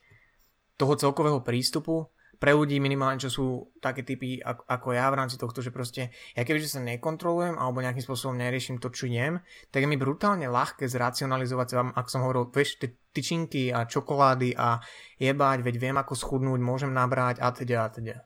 toho 0.78 0.94
celkového 0.94 1.42
prístupu, 1.42 2.06
pre 2.40 2.56
ľudí 2.56 2.80
minimálne, 2.80 3.20
čo 3.20 3.28
sú 3.28 3.46
také 3.84 4.00
typy 4.00 4.40
ako, 4.40 4.64
ako 4.64 4.88
ja 4.96 5.12
v 5.12 5.18
rámci 5.20 5.36
tohto, 5.36 5.60
že 5.60 5.68
proste 5.68 6.08
ja 6.32 6.40
kebyže 6.40 6.72
sa 6.72 6.80
nekontrolujem 6.80 7.60
alebo 7.60 7.84
nejakým 7.84 8.00
spôsobom 8.00 8.40
neriešim 8.40 8.80
to, 8.80 8.88
čo 8.88 9.12
jem, 9.12 9.44
tak 9.68 9.84
je 9.84 9.88
mi 9.92 10.00
brutálne 10.00 10.48
ľahké 10.48 10.88
zracionalizovať 10.88 11.66
sa 11.68 11.76
vám, 11.84 11.90
ako 11.92 12.08
som 12.08 12.24
hovoril, 12.24 12.48
vieš, 12.48 12.80
tie 12.80 12.96
tyčinky 13.12 13.68
a 13.68 13.84
čokolády 13.84 14.56
a 14.56 14.80
jebať, 15.20 15.58
veď 15.60 15.74
viem 15.76 15.96
ako 16.00 16.16
schudnúť, 16.16 16.60
môžem 16.64 16.96
nabrať 16.96 17.44
a 17.44 17.52
teda 17.52 17.76
a 17.84 17.88
teda. 17.92 18.16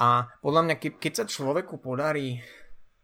A 0.00 0.32
podľa 0.40 0.62
mňa, 0.64 0.74
ke, 0.80 0.88
keď 0.96 1.12
sa 1.12 1.24
človeku 1.28 1.76
podarí 1.84 2.40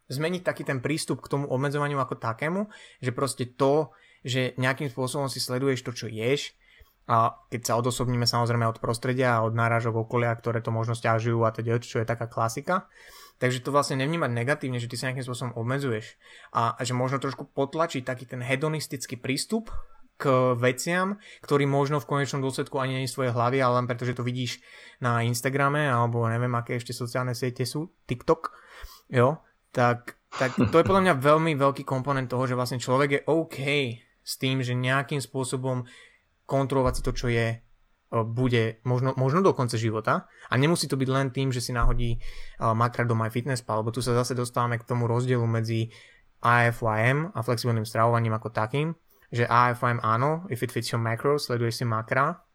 zmeniť 0.09 0.41
taký 0.41 0.65
ten 0.65 0.81
prístup 0.81 1.21
k 1.21 1.29
tomu 1.37 1.45
obmedzovaniu 1.53 2.01
ako 2.01 2.17
takému, 2.17 2.65
že 2.97 3.13
proste 3.13 3.45
to, 3.53 3.93
že 4.25 4.57
nejakým 4.57 4.89
spôsobom 4.89 5.29
si 5.29 5.37
sleduješ 5.37 5.85
to, 5.85 5.93
čo 5.93 6.07
ješ, 6.09 6.57
a 7.07 7.39
keď 7.47 7.61
sa 7.71 7.73
odosobníme 7.79 8.27
samozrejme 8.27 8.67
od 8.67 8.83
prostredia 8.83 9.39
a 9.39 9.43
od 9.47 9.55
náražok 9.55 9.95
okolia, 9.95 10.35
ktoré 10.35 10.59
to 10.59 10.75
možno 10.75 10.91
stiažujú 10.91 11.39
a 11.47 11.55
teda, 11.55 11.79
čo 11.79 12.03
je 12.03 12.07
taká 12.07 12.27
klasika. 12.27 12.91
Takže 13.37 13.63
to 13.63 13.71
vlastne 13.71 14.01
nevnímať 14.01 14.33
negatívne, 14.33 14.81
že 14.81 14.89
ty 14.89 14.99
sa 14.99 15.07
nejakým 15.07 15.23
spôsobom 15.23 15.53
obmedzuješ 15.55 16.17
a, 16.51 16.73
a 16.75 16.81
že 16.81 16.97
možno 16.97 17.21
trošku 17.21 17.47
potlačiť 17.53 18.03
taký 18.03 18.25
ten 18.25 18.41
hedonistický 18.41 19.15
prístup 19.15 19.71
k 20.17 20.57
veciam, 20.57 21.21
ktorý 21.45 21.69
možno 21.69 22.01
v 22.01 22.09
konečnom 22.09 22.41
dôsledku 22.41 22.81
ani 22.81 22.97
nie 22.97 23.05
je 23.05 23.13
svoje 23.13 23.29
hlavy, 23.29 23.61
ale 23.61 23.77
len 23.81 23.85
preto, 23.85 24.03
že 24.03 24.17
to 24.17 24.25
vidíš 24.25 24.57
na 24.97 25.21
Instagrame 25.21 25.85
alebo 25.85 26.25
neviem, 26.25 26.51
aké 26.57 26.81
ešte 26.81 26.91
sociálne 26.91 27.37
siete 27.37 27.63
sú, 27.69 27.93
TikTok, 28.09 28.49
jo, 29.13 29.37
tak, 29.69 30.17
tak 30.33 30.57
to 30.73 30.81
je 30.81 30.87
podľa 30.89 31.05
mňa 31.05 31.21
veľmi 31.21 31.53
veľký 31.53 31.85
komponent 31.85 32.25
toho, 32.25 32.49
že 32.49 32.57
vlastne 32.57 32.81
človek 32.81 33.09
je 33.13 33.21
OK 33.29 33.57
s 34.27 34.33
tým, 34.41 34.65
že 34.65 34.73
nejakým 34.73 35.21
spôsobom 35.21 35.85
kontrolovať 36.47 36.93
si 36.95 37.01
to, 37.03 37.11
čo 37.11 37.27
je, 37.27 37.47
e, 37.53 37.57
bude 38.23 38.79
možno, 38.87 39.11
možno 39.19 39.43
do 39.43 39.51
konca 39.51 39.75
života 39.75 40.31
a 40.47 40.53
nemusí 40.55 40.87
to 40.87 40.95
byť 40.95 41.09
len 41.11 41.27
tým, 41.35 41.51
že 41.51 41.59
si 41.59 41.75
nahodí 41.75 42.15
e, 42.15 42.19
makra 42.71 43.03
do 43.03 43.13
My 43.13 43.27
Fitness 43.27 43.61
Pal, 43.61 43.83
lebo 43.83 43.91
tu 43.91 43.99
sa 43.99 44.15
zase 44.15 44.33
dostávame 44.33 44.79
k 44.79 44.87
tomu 44.87 45.05
rozdielu 45.05 45.43
medzi 45.43 45.91
AFYM 46.41 47.35
a 47.35 47.39
flexibilným 47.43 47.85
stravovaním 47.85 48.33
ako 48.37 48.49
takým, 48.53 48.95
že 49.33 49.43
AFM 49.43 49.99
áno, 49.99 50.47
if 50.47 50.63
it 50.63 50.71
fits 50.71 50.93
your 50.93 51.01
macros, 51.03 51.51
sleduješ 51.51 51.83
si 51.83 51.85
makra, 51.85 52.47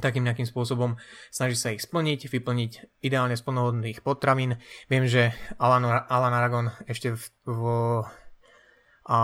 takým 0.00 0.24
nejakým 0.24 0.44
spôsobom 0.44 1.00
snaží 1.32 1.56
sa 1.56 1.72
ich 1.72 1.84
splniť, 1.84 2.28
vyplniť 2.28 3.00
ideálne 3.00 3.36
z 3.36 3.42
plnohodných 3.44 4.04
potravín. 4.04 4.60
Viem, 4.92 5.08
že 5.08 5.32
Alan, 5.56 5.84
Alan 5.84 6.34
Aragon 6.36 6.66
ešte 6.84 7.16
v, 7.16 7.22
v, 7.48 7.62
a, 9.08 9.18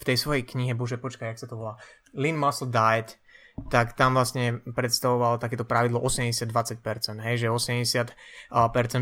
v 0.00 0.02
tej 0.04 0.16
svojej 0.20 0.44
knihe, 0.44 0.76
bože 0.76 1.00
počkaj, 1.00 1.32
jak 1.32 1.40
sa 1.40 1.48
to 1.48 1.56
volá, 1.56 1.80
Lean 2.14 2.38
Muscle 2.38 2.70
Diet, 2.70 3.20
tak 3.68 3.92
tam 3.98 4.16
vlastne 4.16 4.64
predstavoval 4.64 5.36
takéto 5.36 5.68
pravidlo 5.68 6.00
80-20%, 6.00 7.20
hej, 7.20 7.36
že 7.44 7.52
80% 7.52 8.14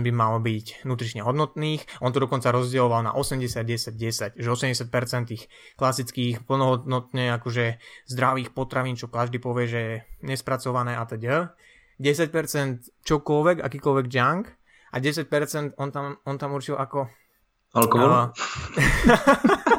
by 0.03 0.11
malo 0.11 0.43
byť 0.43 0.83
nutrične 0.83 1.23
hodnotných, 1.23 2.03
on 2.03 2.11
to 2.11 2.19
dokonca 2.19 2.51
rozdieloval 2.51 3.07
na 3.07 3.13
80-10-10, 3.15 4.35
že 4.35 4.49
80% 4.49 5.31
tých 5.31 5.47
klasických 5.79 6.43
plnohodnotne 6.43 7.39
akože 7.39 7.79
zdravých 8.11 8.51
potravín, 8.51 8.99
čo 8.99 9.07
každý 9.07 9.39
povie, 9.39 9.71
že 9.71 9.79
je 9.79 9.95
nespracované 10.27 10.99
a 10.99 11.07
teda, 11.07 11.55
10% 12.03 12.31
čokoľvek, 13.07 13.63
akýkoľvek 13.63 14.07
junk 14.11 14.51
a 14.91 14.97
10% 14.99 15.79
on 15.79 15.89
tam, 15.91 16.19
on 16.27 16.37
tam 16.39 16.51
určil 16.55 16.75
ako... 16.79 17.11
Alkohol? 17.77 18.33
Uh, 18.33 19.77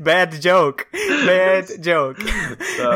Bad 0.00 0.36
joke. 0.40 0.86
Bad 1.26 1.66
joke. 1.80 2.20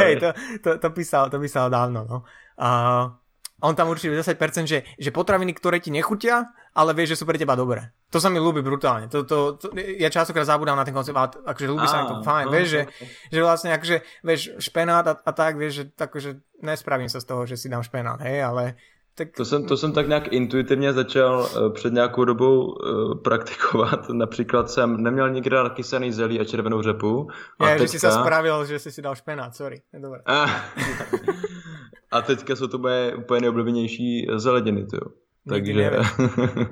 Hej, 0.00 0.20
to, 0.20 0.28
to, 0.62 0.70
to, 0.78 0.88
písal, 0.90 1.30
to 1.30 1.40
písal 1.40 1.70
dávno, 1.70 2.04
no. 2.04 2.18
Uh, 2.60 3.14
on 3.60 3.76
tam 3.76 3.92
určite 3.92 4.16
10%, 4.16 4.64
že, 4.64 4.78
že 4.96 5.10
potraviny, 5.12 5.52
ktoré 5.52 5.84
ti 5.84 5.92
nechutia, 5.92 6.48
ale 6.72 6.96
vieš, 6.96 7.16
že 7.16 7.18
sú 7.20 7.24
pre 7.28 7.36
teba 7.36 7.52
dobré. 7.52 7.92
To 8.08 8.18
sa 8.18 8.32
mi 8.32 8.40
ľúbi 8.40 8.64
brutálne. 8.64 9.06
To, 9.12 9.22
to, 9.22 9.60
to, 9.60 9.66
ja 9.76 10.08
častokrát 10.08 10.48
zabudám 10.48 10.80
na 10.80 10.86
ten 10.86 10.96
koncept, 10.96 11.16
ale 11.16 11.28
akože 11.44 11.68
ľúbi 11.68 11.86
sa 11.86 12.02
mi 12.02 12.06
to 12.08 12.16
fajn. 12.24 12.44
No, 12.48 12.52
vieš, 12.56 12.68
že, 12.72 12.82
že 13.28 13.40
vlastne 13.44 13.70
akože, 13.76 13.96
vieš, 14.24 14.40
špenát 14.58 15.04
a, 15.06 15.14
a 15.14 15.30
tak, 15.36 15.60
vieš, 15.60 15.72
že 15.72 15.84
akože 15.92 16.30
nespravím 16.64 17.12
sa 17.12 17.20
z 17.20 17.26
toho, 17.28 17.42
že 17.44 17.60
si 17.60 17.68
dám 17.68 17.84
špenát, 17.84 18.18
hej, 18.24 18.40
ale 18.42 18.80
tak... 19.14 19.28
To, 19.36 19.44
jsem, 19.44 19.66
to 19.66 19.76
jsem 19.76 19.92
tak 19.92 20.08
nějak 20.08 20.32
intuitivně 20.32 20.92
začal 20.92 21.40
uh, 21.40 21.72
před 21.72 21.92
nějakou 21.92 22.24
dobou 22.24 22.64
uh, 22.64 23.14
praktikovat. 23.22 24.08
Například 24.12 24.70
jsem 24.70 25.02
neměl 25.02 25.30
nikdy 25.30 25.50
rád 25.50 25.72
kysaný 25.72 26.12
zelí 26.12 26.40
a 26.40 26.44
červenou 26.44 26.82
řepu. 26.82 27.28
A 27.58 27.68
Je, 27.68 27.74
teďka... 27.74 27.84
že 27.84 27.88
si 27.88 27.98
se 27.98 28.12
spravil, 28.12 28.64
že 28.64 28.78
jsi 28.78 28.92
si 28.92 29.02
dal 29.02 29.14
špenát, 29.14 29.56
sorry. 29.56 29.82
Dobré. 29.98 30.20
A, 30.26 30.46
a 32.10 32.22
teďka 32.22 32.56
jsou 32.56 32.66
to 32.66 32.78
moje 32.78 33.16
úplně 33.16 33.40
nejoblíbenější 33.40 34.26
zelediny, 34.36 34.86
jo. 34.94 35.10
Takže... 35.48 35.90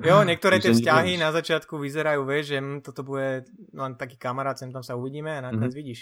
Jo, 0.05 0.21
niektoré 0.29 0.61
tie 0.61 0.77
vzťahy 0.77 1.17
na 1.17 1.33
začiatku 1.33 1.73
vyzerajú, 1.81 2.21
vieš, 2.21 2.53
že 2.53 2.57
toto 2.85 3.01
bude 3.01 3.49
len 3.73 3.97
taký 3.97 4.13
kamarát, 4.13 4.61
sem 4.61 4.69
tam 4.69 4.85
sa 4.85 4.93
uvidíme 4.93 5.33
a 5.33 5.41
nakoniec 5.41 5.73
mm-hmm. 5.73 5.81
vidíš 5.81 5.99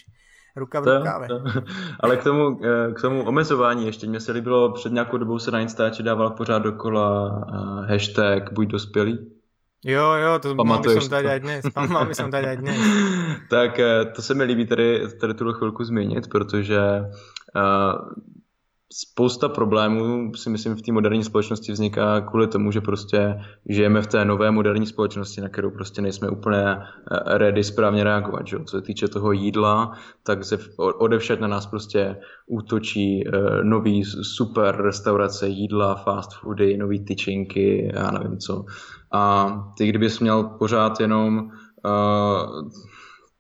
ruka 0.57 0.79
v 0.79 0.97
rukáve. 0.97 1.27
To, 1.27 1.39
to. 1.39 1.61
Ale 1.99 2.17
k 2.17 2.23
tomu, 2.23 2.59
eh, 2.63 2.93
k 2.93 3.01
tomu 3.01 3.23
omezování 3.23 3.85
ještě, 3.85 4.07
mně 4.07 4.19
se 4.19 4.31
líbilo, 4.31 4.71
před 4.73 4.91
nějakou 4.91 5.17
dobou 5.17 5.39
se 5.39 5.51
na 5.51 5.59
Instači 5.59 6.03
dával 6.03 6.29
pořád 6.29 6.59
dokola 6.59 7.29
uh, 7.29 7.85
hashtag 7.89 8.53
buď 8.53 8.67
dospělý. 8.67 9.37
Jo, 9.85 10.13
jo, 10.13 10.39
to 10.39 10.55
mal 10.55 10.81
by 10.81 10.89
som 10.89 11.09
dať 11.09 11.25
aj 11.25 11.39
dnes. 11.39 11.61
Mal 11.77 12.05
by 12.09 12.15
som 12.17 12.33
dať 12.33 12.43
aj 12.43 12.57
dnes. 12.57 12.79
tak 13.49 13.79
eh, 13.79 14.05
to 14.15 14.21
se 14.21 14.33
mi 14.33 14.43
líbí 14.43 14.65
tady, 14.65 15.07
tady 15.21 15.33
tuhle 15.33 15.53
chvilku 15.53 15.83
zmínit, 15.83 16.27
protože 16.27 16.81
uh, 17.55 17.93
spousta 18.93 19.49
problémů 19.49 20.31
si 20.35 20.49
myslím 20.49 20.75
v 20.75 20.81
té 20.81 20.91
moderní 20.91 21.23
společnosti 21.23 21.71
vzniká 21.71 22.21
kvůli 22.21 22.47
tomu, 22.47 22.71
že 22.71 22.81
prostě 22.81 23.41
žijeme 23.69 24.01
v 24.01 24.07
té 24.07 24.25
nové 24.25 24.51
moderní 24.51 24.85
společnosti, 24.85 25.41
na 25.41 25.49
kterou 25.49 25.71
prostě 25.71 26.01
nejsme 26.01 26.29
úplně 26.29 26.65
eh, 26.67 27.37
ready 27.37 27.63
správně 27.63 28.03
reagovat. 28.03 28.47
Že? 28.47 28.57
Co 28.59 28.77
se 28.77 28.81
týče 28.81 29.07
toho 29.07 29.31
jídla, 29.31 29.91
tak 30.23 30.45
se 30.45 30.59
odevšet 30.77 31.41
na 31.41 31.47
nás 31.47 31.65
prostě 31.65 32.17
útočí 32.47 33.23
uh, 33.27 33.63
nový 33.63 34.03
super 34.05 34.75
restaurace 34.81 35.47
jídla, 35.47 35.95
fast 35.95 36.33
foody, 36.33 36.77
nový 36.77 37.05
tyčinky, 37.05 37.91
já 37.95 38.11
nevím 38.11 38.37
co. 38.37 38.65
A 39.11 39.47
ty 39.77 39.87
kdybys 39.87 40.19
měl 40.19 40.43
pořád 40.43 40.99
jenom 40.99 41.37
uh, 41.37 42.69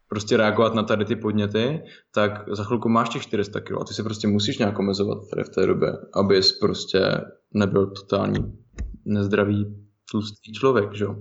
prostě 0.09 0.37
reagovat 0.37 0.73
na 0.73 0.83
tady 0.83 1.05
ty 1.05 1.15
podněty, 1.15 1.83
tak 2.13 2.31
za 2.51 2.63
chvilku 2.63 2.89
máš 2.89 3.09
těch 3.09 3.21
400 3.21 3.61
kg 3.61 3.71
a 3.81 3.83
ty 3.83 3.93
si 3.93 4.03
prostě 4.03 4.27
musíš 4.27 4.57
nějak 4.57 4.79
omezovat 4.79 5.17
tady 5.29 5.43
v 5.43 5.49
té 5.49 5.65
době, 5.65 5.93
abys 6.13 6.59
prostě 6.59 7.21
nebyl 7.53 7.87
totální 7.87 8.57
nezdravý 9.05 9.87
tlustý 10.11 10.53
člověk, 10.53 10.93
že? 10.93 11.07
Uh, 11.07 11.15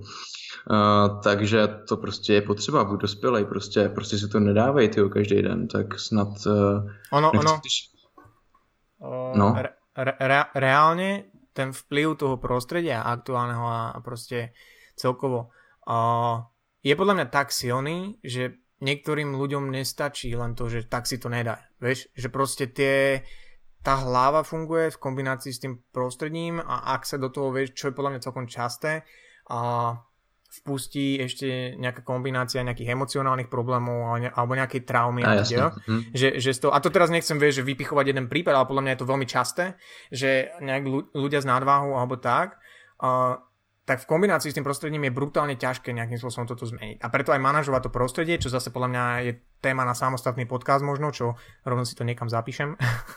takže 1.23 1.67
to 1.87 1.97
prostě 1.97 2.33
je 2.33 2.41
potřeba, 2.41 2.83
buď 2.83 3.01
dospělej, 3.01 3.45
prostě, 3.45 3.89
prostě 3.89 4.17
si 4.17 4.27
to 4.27 4.39
nedávej 4.39 4.89
tyjo, 4.89 5.09
každý 5.09 5.41
den, 5.41 5.67
tak 5.67 5.99
snad... 5.99 6.27
Uh, 6.27 6.91
ono, 7.11 7.31
ono, 7.31 7.59
no. 9.35 9.55
re, 9.97 10.13
re, 10.19 10.43
reálne 10.55 11.23
ten 11.53 11.73
vplyv 11.73 12.17
toho 12.17 12.37
prostredia 12.37 13.01
aktuálneho 13.01 13.65
a, 13.65 13.81
a 13.93 13.99
proste 14.01 14.53
celkovo 14.93 15.49
uh, 15.89 16.45
je 16.85 16.93
podľa 16.93 17.13
mňa 17.13 17.27
tak 17.33 17.49
silný, 17.49 18.21
že 18.21 18.57
niektorým 18.81 19.33
ľuďom 19.33 19.73
nestačí 19.73 20.33
len 20.37 20.53
to, 20.53 20.69
že 20.69 20.85
tak 20.85 21.09
si 21.09 21.17
to 21.17 21.29
nedá. 21.29 21.65
Vieš, 21.81 22.13
že 22.13 22.27
proste 22.29 22.69
tie, 22.69 23.25
tá 23.81 23.97
hlava 24.01 24.45
funguje 24.45 24.93
v 24.93 25.01
kombinácii 25.01 25.51
s 25.53 25.61
tým 25.63 25.81
prostredím 25.89 26.61
a 26.61 26.93
ak 26.93 27.05
sa 27.05 27.17
do 27.17 27.33
toho 27.33 27.49
vieš, 27.49 27.73
čo 27.73 27.89
je 27.89 27.97
podľa 27.97 28.17
mňa 28.17 28.25
celkom 28.25 28.45
časté, 28.45 29.01
a 29.47 29.95
vpustí 30.47 31.19
ešte 31.19 31.75
nejaká 31.75 32.01
kombinácia 32.07 32.63
nejakých 32.63 32.95
emocionálnych 32.95 33.51
problémov 33.51 34.15
alebo 34.31 34.53
nejakej 34.55 34.87
traumy. 34.87 35.21
A, 35.23 35.43
ja, 35.43 35.75
hm. 35.75 36.15
že, 36.15 36.39
že 36.39 36.55
to, 36.57 36.71
a 36.71 36.79
to 36.79 36.87
teraz 36.91 37.11
nechcem 37.11 37.35
vieš, 37.35 37.61
že 37.61 37.67
vypichovať 37.67 38.15
jeden 38.15 38.27
prípad, 38.31 38.55
ale 38.55 38.69
podľa 38.69 38.83
mňa 38.83 38.93
je 38.95 39.01
to 39.03 39.11
veľmi 39.11 39.27
časté, 39.27 39.65
že 40.09 40.51
nejak 40.63 41.13
ľudia 41.13 41.43
s 41.43 41.47
nadváhou 41.47 41.99
alebo 41.99 42.15
tak 42.17 42.59
a 42.97 43.37
tak 43.87 44.03
v 44.03 44.09
kombinácii 44.11 44.51
s 44.51 44.57
tým 44.59 44.67
prostredím 44.67 45.07
je 45.07 45.15
brutálne 45.15 45.55
ťažké 45.55 45.95
nejakým 45.95 46.19
spôsobom 46.19 46.43
toto 46.43 46.67
zmeniť. 46.67 46.99
A 46.99 47.07
preto 47.07 47.31
aj 47.31 47.39
manažovať 47.39 47.87
to 47.87 47.95
prostredie, 47.95 48.35
čo 48.35 48.51
zase 48.51 48.67
podľa 48.67 48.91
mňa 48.91 49.03
je 49.23 49.31
téma 49.63 49.87
na 49.87 49.95
samostatný 49.95 50.43
podcast 50.43 50.83
možno, 50.83 51.15
čo 51.15 51.39
rovno 51.63 51.87
si 51.87 51.95
to 51.95 52.03
niekam 52.03 52.27
zapíšem, 52.27 52.75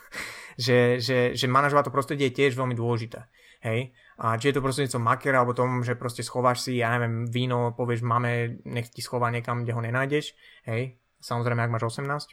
že, 0.65 1.03
že, 1.03 1.35
že 1.35 1.47
manažovať 1.51 1.91
to 1.91 1.95
prostredie 1.95 2.31
je 2.31 2.39
tiež 2.39 2.55
veľmi 2.55 2.79
dôležité. 2.79 3.27
Hej? 3.67 3.91
A 4.23 4.39
či 4.39 4.55
je 4.55 4.63
to 4.63 4.63
prostredníctvom 4.63 5.03
makera, 5.03 5.43
alebo 5.43 5.59
tom, 5.59 5.83
že 5.83 5.99
proste 5.99 6.23
schováš 6.23 6.63
si, 6.63 6.79
ja 6.79 6.95
neviem, 6.95 7.27
víno, 7.27 7.75
povieš 7.75 8.07
máme, 8.07 8.63
nech 8.63 8.95
ti 8.95 9.03
schová 9.03 9.27
niekam, 9.35 9.67
kde 9.67 9.75
ho 9.75 9.83
nenájdeš, 9.83 10.39
hej, 10.71 11.03
samozrejme, 11.19 11.67
ak 11.67 11.73
máš 11.75 11.99
18, 11.99 12.31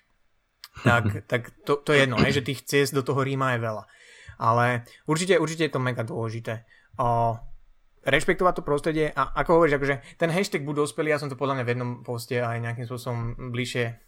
tak, 0.85 1.03
tak 1.31 1.41
to, 1.65 1.81
to 1.81 1.89
je 1.89 2.05
jedno, 2.05 2.21
hej, 2.21 2.37
že 2.37 2.45
tých 2.45 2.69
ciest 2.69 2.93
do 2.93 3.01
toho 3.01 3.25
Ríma 3.25 3.57
je 3.57 3.65
veľa. 3.65 3.83
Ale 4.37 4.85
určite, 5.09 5.41
určite 5.41 5.65
je 5.65 5.73
to 5.73 5.81
mega 5.81 6.05
dôležité. 6.05 6.69
O, 7.01 7.33
rešpektovať 8.07 8.53
to 8.57 8.63
prostredie 8.63 9.11
a 9.11 9.35
ako 9.35 9.59
hovoríš, 9.59 9.75
akože 9.77 9.95
ten 10.15 10.31
hashtag 10.31 10.63
buď 10.63 10.87
dospelý, 10.87 11.11
ja 11.11 11.19
som 11.19 11.27
to 11.27 11.35
podľa 11.35 11.59
mňa 11.59 11.65
v 11.67 11.71
jednom 11.75 11.91
poste 12.07 12.39
aj 12.39 12.63
nejakým 12.63 12.87
spôsobom 12.87 13.51
bližšie 13.51 13.99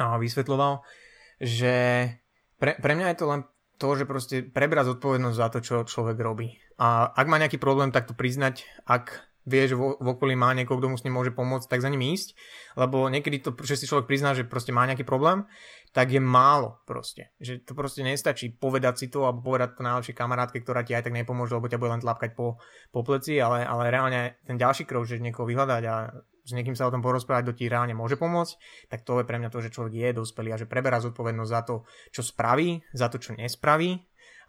vysvetloval, 0.00 0.82
že 1.38 1.74
pre, 2.58 2.76
pre 2.76 2.92
mňa 2.98 3.14
je 3.14 3.18
to 3.22 3.26
len 3.30 3.40
to, 3.80 3.88
že 3.96 4.04
proste 4.04 4.36
prebrať 4.52 4.92
zodpovednosť 4.92 5.36
za 5.38 5.48
to, 5.48 5.58
čo 5.64 5.88
človek 5.88 6.18
robí. 6.20 6.60
A 6.76 7.08
ak 7.08 7.26
má 7.30 7.40
nejaký 7.40 7.56
problém, 7.56 7.94
tak 7.94 8.10
to 8.10 8.12
priznať, 8.12 8.68
ak 8.84 9.30
vie, 9.48 9.64
že 9.64 9.72
v, 9.72 9.96
okolí 9.96 10.36
má 10.36 10.52
niekoho, 10.52 10.76
kto 10.76 10.92
mu 10.92 10.96
s 11.00 11.04
ním 11.08 11.16
môže 11.16 11.32
pomôcť, 11.32 11.64
tak 11.64 11.80
za 11.80 11.88
ním 11.88 12.04
ísť, 12.12 12.36
lebo 12.76 13.08
niekedy 13.08 13.40
to, 13.40 13.56
že 13.64 13.80
si 13.80 13.88
človek 13.88 14.04
prizná, 14.04 14.36
že 14.36 14.44
proste 14.44 14.72
má 14.76 14.84
nejaký 14.84 15.08
problém, 15.08 15.48
tak 15.90 16.14
je 16.14 16.22
málo 16.22 16.78
proste. 16.86 17.34
Že 17.42 17.66
to 17.66 17.72
proste 17.74 18.06
nestačí 18.06 18.54
povedať 18.54 18.94
si 19.02 19.06
to 19.10 19.26
alebo 19.26 19.54
povedať 19.54 19.74
to 19.74 19.82
najlepšej 19.82 20.14
kamarátke, 20.14 20.62
ktorá 20.62 20.86
ti 20.86 20.94
aj 20.94 21.10
tak 21.10 21.14
nepomôže, 21.18 21.58
lebo 21.58 21.66
ťa 21.66 21.82
bude 21.82 21.98
len 21.98 22.02
tlapkať 22.02 22.38
po, 22.38 22.62
po 22.94 23.00
pleci, 23.02 23.42
ale, 23.42 23.66
ale 23.66 23.90
reálne 23.90 24.38
ten 24.46 24.54
ďalší 24.54 24.86
krok, 24.86 25.10
že 25.10 25.18
niekoho 25.18 25.50
vyhľadať 25.50 25.82
a 25.90 25.94
s 26.40 26.50
niekým 26.56 26.78
sa 26.78 26.88
o 26.88 26.94
tom 26.94 27.02
porozprávať, 27.02 27.50
kto 27.50 27.56
ti 27.58 27.70
reálne 27.70 27.94
môže 27.94 28.16
pomôcť, 28.16 28.86
tak 28.88 29.02
to 29.02 29.20
je 29.20 29.28
pre 29.28 29.38
mňa 29.38 29.50
to, 29.52 29.60
že 29.60 29.74
človek 29.74 29.92
je 29.92 30.18
dospelý 30.18 30.54
a 30.54 30.60
že 30.62 30.70
preberá 30.70 31.02
zodpovednosť 31.02 31.50
za 31.50 31.62
to, 31.66 31.74
čo 32.14 32.22
spraví, 32.22 32.80
za 32.94 33.10
to, 33.10 33.18
čo 33.20 33.34
nespraví 33.36 33.98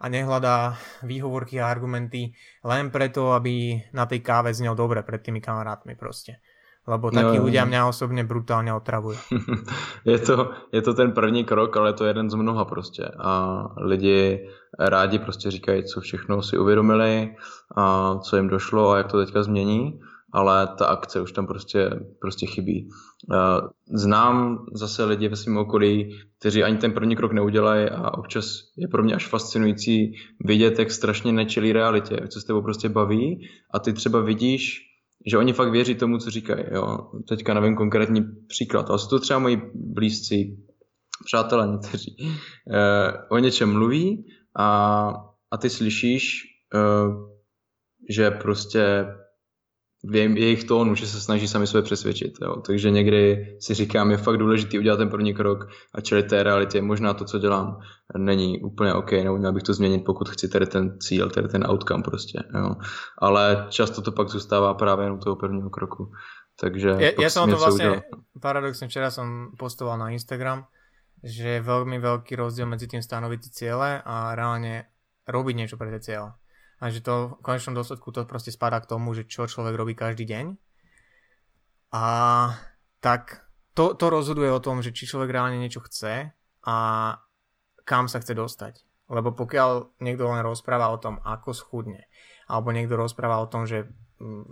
a 0.02 0.10
nehľadá 0.10 0.74
výhovorky 1.06 1.62
a 1.62 1.70
argumenty 1.70 2.34
len 2.66 2.90
preto, 2.90 3.34
aby 3.34 3.78
na 3.94 4.06
tej 4.06 4.18
káve 4.18 4.50
znel 4.50 4.74
dobre 4.74 5.06
pred 5.06 5.22
tými 5.22 5.38
kamarátmi 5.38 5.94
proste 5.94 6.42
lebo 6.82 7.14
takí 7.14 7.38
no, 7.38 7.46
ľudia 7.46 7.62
mňa 7.62 7.86
osobne 7.86 8.26
brutálne 8.26 8.74
otravujú. 8.74 9.18
je, 10.12 10.18
to, 10.18 10.50
je 10.74 10.82
to 10.82 10.94
ten 10.94 11.12
první 11.12 11.44
krok, 11.44 11.76
ale 11.76 11.92
to 11.92 12.04
je 12.04 12.10
jeden 12.10 12.30
z 12.30 12.34
mnoha 12.34 12.64
prostě. 12.64 13.10
A 13.18 13.62
lidi 13.76 14.48
rádi 14.78 15.18
prostě 15.18 15.50
říkají, 15.50 15.84
co 15.84 16.00
všechno 16.00 16.42
si 16.42 16.58
uvědomili, 16.58 17.34
a 17.76 18.18
co 18.18 18.36
jim 18.36 18.48
došlo 18.48 18.90
a 18.90 18.98
jak 18.98 19.06
to 19.10 19.24
teďka 19.24 19.42
změní, 19.42 20.00
ale 20.32 20.66
ta 20.78 20.86
akce 20.86 21.20
už 21.20 21.32
tam 21.32 21.46
prostě, 21.46 21.90
prostě 22.20 22.46
chybí. 22.46 22.88
Znám 23.94 24.66
zase 24.74 25.04
lidi 25.04 25.28
ve 25.28 25.36
svém 25.36 25.56
okolí, 25.56 26.20
kteří 26.38 26.62
ani 26.62 26.76
ten 26.76 26.92
první 26.92 27.16
krok 27.16 27.32
neudělají 27.32 27.88
a 27.90 28.18
občas 28.18 28.46
je 28.76 28.88
pro 28.88 29.02
mě 29.02 29.14
až 29.14 29.26
fascinující 29.26 30.14
vidět, 30.44 30.78
jak 30.78 30.90
strašně 30.90 31.32
nečelí 31.32 31.72
realitě, 31.72 32.20
co 32.28 32.40
s 32.40 32.44
tebou 32.44 32.62
prostě 32.62 32.88
baví 32.88 33.48
a 33.70 33.78
ty 33.78 33.92
třeba 33.92 34.20
vidíš, 34.20 34.91
že 35.26 35.38
oni 35.38 35.52
fakt 35.52 35.70
věří 35.70 35.94
tomu, 35.94 36.18
co 36.18 36.30
říkají. 36.30 36.64
Jo. 36.72 37.10
Teďka 37.28 37.54
nevím 37.54 37.76
konkrétní 37.76 38.22
příklad, 38.48 38.90
ale 38.90 38.98
jsou 38.98 39.08
to 39.08 39.18
třeba 39.20 39.38
moji 39.38 39.62
blízcí 39.74 40.66
přátelé 41.24 41.66
někteří. 41.66 42.16
Eh, 42.20 43.12
o 43.30 43.38
něčem 43.38 43.72
mluví 43.72 44.26
a, 44.58 45.08
a 45.50 45.56
ty 45.56 45.70
slyšíš, 45.70 46.42
eh, 46.74 46.78
že 48.10 48.30
prostě 48.30 49.06
v 50.04 50.14
jejich 50.16 50.64
tónu, 50.64 50.94
že 50.94 51.06
se 51.06 51.20
snaží 51.20 51.48
sami 51.48 51.66
sebe 51.66 51.82
přesvědčit. 51.82 52.34
Jo. 52.42 52.56
Takže 52.66 52.90
někdy 52.90 53.56
si 53.60 53.74
říkám, 53.74 54.10
je 54.10 54.16
fakt 54.16 54.36
důležité 54.36 54.78
udělat 54.78 54.96
ten 54.96 55.08
první 55.08 55.34
krok 55.34 55.68
a 55.94 56.00
čelit 56.00 56.26
té 56.26 56.42
realitě. 56.42 56.82
Možná 56.82 57.14
to, 57.14 57.24
co 57.24 57.38
dělám, 57.38 57.78
není 58.16 58.60
úplně 58.60 58.94
OK, 58.94 59.12
nebo 59.12 59.38
měl 59.38 59.52
bych 59.52 59.62
to 59.62 59.74
změnit, 59.74 60.02
pokud 60.06 60.28
chci 60.28 60.48
tady 60.48 60.66
ten 60.66 60.98
cíl, 60.98 61.30
tady 61.30 61.48
ten 61.48 61.66
outcome 61.70 62.02
prostě. 62.02 62.42
Jo. 62.54 62.74
Ale 63.18 63.66
často 63.68 64.02
to 64.02 64.12
pak 64.12 64.28
zůstává 64.28 64.74
právě 64.74 65.06
jenom 65.06 65.18
toho 65.18 65.36
prvního 65.36 65.70
kroku. 65.70 66.10
Takže 66.60 66.88
ja, 67.00 67.10
ja 67.16 67.30
som 67.32 67.48
to 67.48 67.56
vlastne, 67.56 68.04
paradoxne 68.36 68.84
včera 68.84 69.08
som 69.08 69.56
postoval 69.56 69.96
na 69.96 70.12
Instagram, 70.12 70.68
že 71.24 71.58
je 71.58 71.64
veľmi 71.64 71.96
veľký 71.96 72.36
rozdiel 72.36 72.68
medzi 72.68 72.92
tým 72.92 73.00
stanoviť 73.00 73.40
ciele 73.48 74.04
a 74.04 74.36
reálne 74.36 74.84
robiť 75.24 75.54
niečo 75.56 75.80
pre 75.80 75.88
tie 75.96 76.12
ciele 76.12 76.36
a 76.82 76.90
že 76.90 76.98
to 76.98 77.38
v 77.38 77.46
konečnom 77.46 77.78
dôsledku 77.78 78.10
to 78.10 78.26
proste 78.26 78.50
spadá 78.50 78.82
k 78.82 78.90
tomu, 78.90 79.14
že 79.14 79.22
čo 79.30 79.46
človek 79.46 79.78
robí 79.78 79.94
každý 79.94 80.26
deň. 80.26 80.58
A 81.94 82.04
tak 82.98 83.46
to, 83.78 83.94
to 83.94 84.10
rozhoduje 84.10 84.50
o 84.50 84.58
tom, 84.58 84.82
že 84.82 84.90
či 84.90 85.06
človek 85.06 85.30
reálne 85.30 85.62
niečo 85.62 85.78
chce 85.86 86.34
a 86.66 86.76
kam 87.86 88.10
sa 88.10 88.18
chce 88.18 88.34
dostať. 88.34 88.74
Lebo 89.06 89.30
pokiaľ 89.30 90.02
niekto 90.02 90.26
len 90.26 90.42
rozpráva 90.42 90.90
o 90.90 90.98
tom, 90.98 91.22
ako 91.22 91.54
schudne, 91.54 92.10
alebo 92.50 92.74
niekto 92.74 92.98
rozpráva 92.98 93.38
o 93.38 93.46
tom, 93.46 93.62
že 93.62 93.86
mm, 94.18 94.44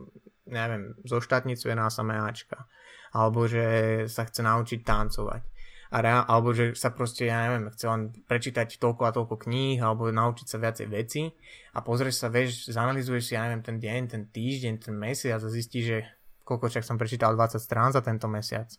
neviem, 0.55 0.95
zo 1.03 1.19
štátnicuje 1.19 1.75
na 1.75 1.91
samé 1.91 2.15
Ačka, 2.15 2.71
alebo 3.11 3.51
že 3.51 4.07
sa 4.07 4.23
chce 4.23 4.47
naučiť 4.47 4.87
tancovať, 4.87 5.43
a 5.91 5.97
rea- 5.99 6.27
alebo 6.27 6.55
že 6.55 6.79
sa 6.79 6.95
proste, 6.95 7.27
ja 7.27 7.51
neviem, 7.51 7.67
chce 7.75 7.87
len 7.91 8.03
prečítať 8.31 8.79
toľko 8.79 9.03
a 9.11 9.15
toľko 9.15 9.37
kníh 9.43 9.83
alebo 9.83 10.07
naučiť 10.07 10.47
sa 10.47 10.63
viacej 10.63 10.87
veci 10.87 11.35
a 11.75 11.83
pozrieš 11.83 12.23
sa, 12.23 12.31
vieš, 12.31 12.71
zanalizuješ 12.71 13.25
si, 13.27 13.33
ja 13.35 13.47
neviem, 13.51 13.63
ten 13.67 13.77
deň, 13.83 14.01
ten 14.07 14.23
týždeň, 14.31 14.75
ten 14.87 14.95
mesiac 14.95 15.43
a 15.43 15.51
zistíš, 15.51 15.85
že 15.85 15.99
koľko 16.47 16.71
čak 16.71 16.87
som 16.87 16.95
prečítal 16.95 17.35
20 17.35 17.59
strán 17.59 17.91
za 17.91 18.03
tento 18.07 18.31
mesiac, 18.31 18.71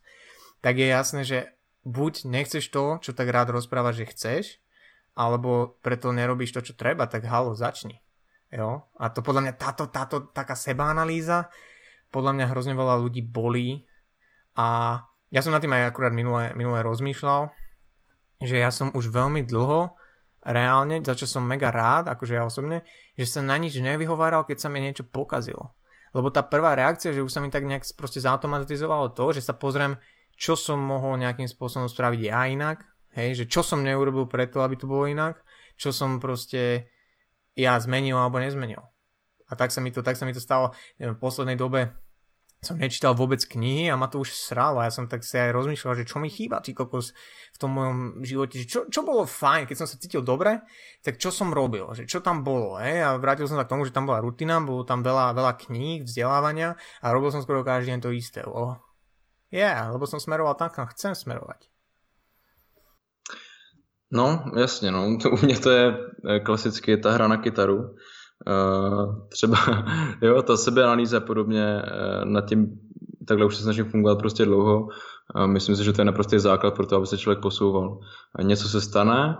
tak 0.64 0.80
je 0.80 0.88
jasné, 0.88 1.22
že 1.28 1.52
buď 1.84 2.32
nechceš 2.32 2.72
to, 2.72 3.04
čo 3.04 3.12
tak 3.12 3.28
rád 3.28 3.52
rozprávaš, 3.52 4.04
že 4.04 4.12
chceš, 4.12 4.44
alebo 5.12 5.76
preto 5.84 6.16
nerobíš 6.16 6.56
to, 6.56 6.64
čo 6.64 6.74
treba, 6.80 7.12
tak 7.12 7.28
halo, 7.28 7.52
začni. 7.52 8.00
Jo? 8.52 8.88
A 8.96 9.12
to 9.12 9.20
podľa 9.20 9.48
mňa 9.48 9.54
táto, 9.60 9.88
táto 9.92 10.32
taká 10.32 10.56
sebaanalýza 10.56 11.52
podľa 12.12 12.32
mňa 12.36 12.46
hrozne 12.52 12.76
veľa 12.76 13.00
ľudí 13.00 13.24
bolí 13.24 13.88
a 14.60 15.00
ja 15.32 15.40
som 15.40 15.56
na 15.56 15.64
tým 15.64 15.72
aj 15.72 15.96
akurát 15.96 16.12
minule, 16.12 16.52
minule 16.54 16.84
rozmýšľal, 16.84 17.50
že 18.44 18.60
ja 18.60 18.70
som 18.70 18.92
už 18.92 19.08
veľmi 19.10 19.48
dlho 19.48 19.96
reálne, 20.44 21.00
za 21.00 21.14
čo 21.16 21.30
som 21.30 21.46
mega 21.46 21.72
rád, 21.72 22.12
akože 22.12 22.34
ja 22.36 22.44
osobne, 22.44 22.84
že 23.16 23.26
sa 23.30 23.40
na 23.40 23.56
nič 23.56 23.80
nevyhováral, 23.80 24.44
keď 24.44 24.58
sa 24.58 24.68
mi 24.68 24.84
niečo 24.84 25.08
pokazilo. 25.08 25.78
Lebo 26.12 26.28
tá 26.34 26.44
prvá 26.44 26.76
reakcia, 26.76 27.16
že 27.16 27.24
už 27.24 27.32
sa 27.32 27.40
mi 27.40 27.48
tak 27.48 27.64
nejak 27.64 27.88
proste 27.96 28.20
zautomatizovalo 28.20 29.16
to, 29.16 29.32
že 29.32 29.46
sa 29.46 29.56
pozriem, 29.56 29.96
čo 30.36 30.60
som 30.60 30.82
mohol 30.82 31.16
nejakým 31.22 31.48
spôsobom 31.48 31.88
spraviť 31.88 32.22
ja 32.28 32.50
inak, 32.52 32.84
hej, 33.16 33.38
že 33.38 33.46
čo 33.48 33.64
som 33.64 33.86
neurobil 33.86 34.28
preto, 34.28 34.60
aby 34.60 34.76
to 34.76 34.90
bolo 34.90 35.08
inak, 35.08 35.40
čo 35.80 35.96
som 35.96 36.20
proste 36.20 36.92
ja 37.56 37.80
zmenil 37.80 38.20
alebo 38.20 38.42
nezmenil. 38.42 38.84
A 39.48 39.56
tak 39.56 39.72
sa 39.72 39.80
mi 39.80 39.94
to, 39.94 40.04
tak 40.04 40.16
sa 40.16 40.28
mi 40.28 40.36
to 40.36 40.44
stalo 40.44 40.76
neviem, 41.00 41.16
v 41.16 41.24
poslednej 41.24 41.56
dobe 41.60 41.92
som 42.62 42.78
nečítal 42.78 43.18
vôbec 43.18 43.42
knihy 43.42 43.90
a 43.90 43.98
ma 43.98 44.06
to 44.06 44.22
už 44.22 44.38
sralo. 44.38 44.86
Ja 44.86 44.94
som 44.94 45.10
tak 45.10 45.26
si 45.26 45.34
aj 45.34 45.50
rozmýšľal, 45.50 45.98
že 45.98 46.06
čo 46.06 46.22
mi 46.22 46.30
chýba, 46.30 46.62
ty 46.62 46.78
kokos 46.78 47.10
v 47.54 47.58
tom 47.58 47.74
mojom 47.74 48.22
živote, 48.22 48.62
že 48.62 48.70
čo, 48.70 48.80
čo 48.86 49.02
bolo 49.02 49.26
fajn, 49.26 49.66
keď 49.66 49.76
som 49.82 49.90
sa 49.90 49.98
cítil 49.98 50.22
dobre, 50.22 50.62
tak 51.02 51.18
čo 51.18 51.34
som 51.34 51.50
robil, 51.50 51.90
že 51.98 52.06
čo 52.06 52.22
tam 52.22 52.46
bolo. 52.46 52.78
Hej? 52.78 53.02
A 53.02 53.18
vrátil 53.18 53.50
som 53.50 53.58
sa 53.58 53.66
k 53.66 53.74
tomu, 53.74 53.90
že 53.90 53.90
tam 53.90 54.06
bola 54.06 54.22
rutina, 54.22 54.62
bolo 54.62 54.86
tam 54.86 55.02
veľa, 55.02 55.34
veľa 55.34 55.58
kníh, 55.58 56.06
vzdelávania 56.06 56.78
a 57.02 57.06
robil 57.10 57.34
som 57.34 57.42
skoro 57.42 57.66
každý 57.66 57.98
deň 57.98 58.00
to 58.06 58.14
isté. 58.14 58.46
Oh. 58.46 58.78
Yeah, 59.50 59.90
lebo 59.90 60.06
som 60.06 60.22
smeroval 60.22 60.54
tam, 60.54 60.70
kam 60.70 60.86
chcem 60.94 61.18
smerovať. 61.18 61.66
No, 64.14 64.46
jasně, 64.58 64.92
no. 64.92 65.08
U 65.08 65.38
mě 65.46 65.58
to 65.58 65.72
je 65.72 65.94
eh, 66.30 66.40
klasicky 66.40 66.98
ta 66.98 67.12
hra 67.12 67.28
na 67.28 67.38
kytaru 67.38 67.96
třeba, 69.30 69.58
jo, 70.22 70.42
ta 70.42 70.58
sebeanalýza 70.58 71.20
podobně, 71.20 71.82
uh, 71.82 72.26
nad 72.26 72.42
tím 72.42 72.80
takhle 73.28 73.46
už 73.46 73.56
se 73.56 73.64
snažím 73.64 73.86
fungovat 73.86 74.20
prostě 74.20 74.46
dlouho. 74.46 74.88
Uh, 75.36 75.48
myslím 75.48 75.76
si, 75.76 75.84
že 75.84 75.94
to 75.94 76.02
je 76.02 76.06
naprostý 76.06 76.40
základ 76.40 76.76
pro 76.76 76.86
to, 76.86 76.96
aby 76.96 77.08
se 77.08 77.18
člověk 77.18 77.42
posouval. 77.42 78.00
Něco 78.42 78.70
se 78.70 78.82
stane, 78.82 79.38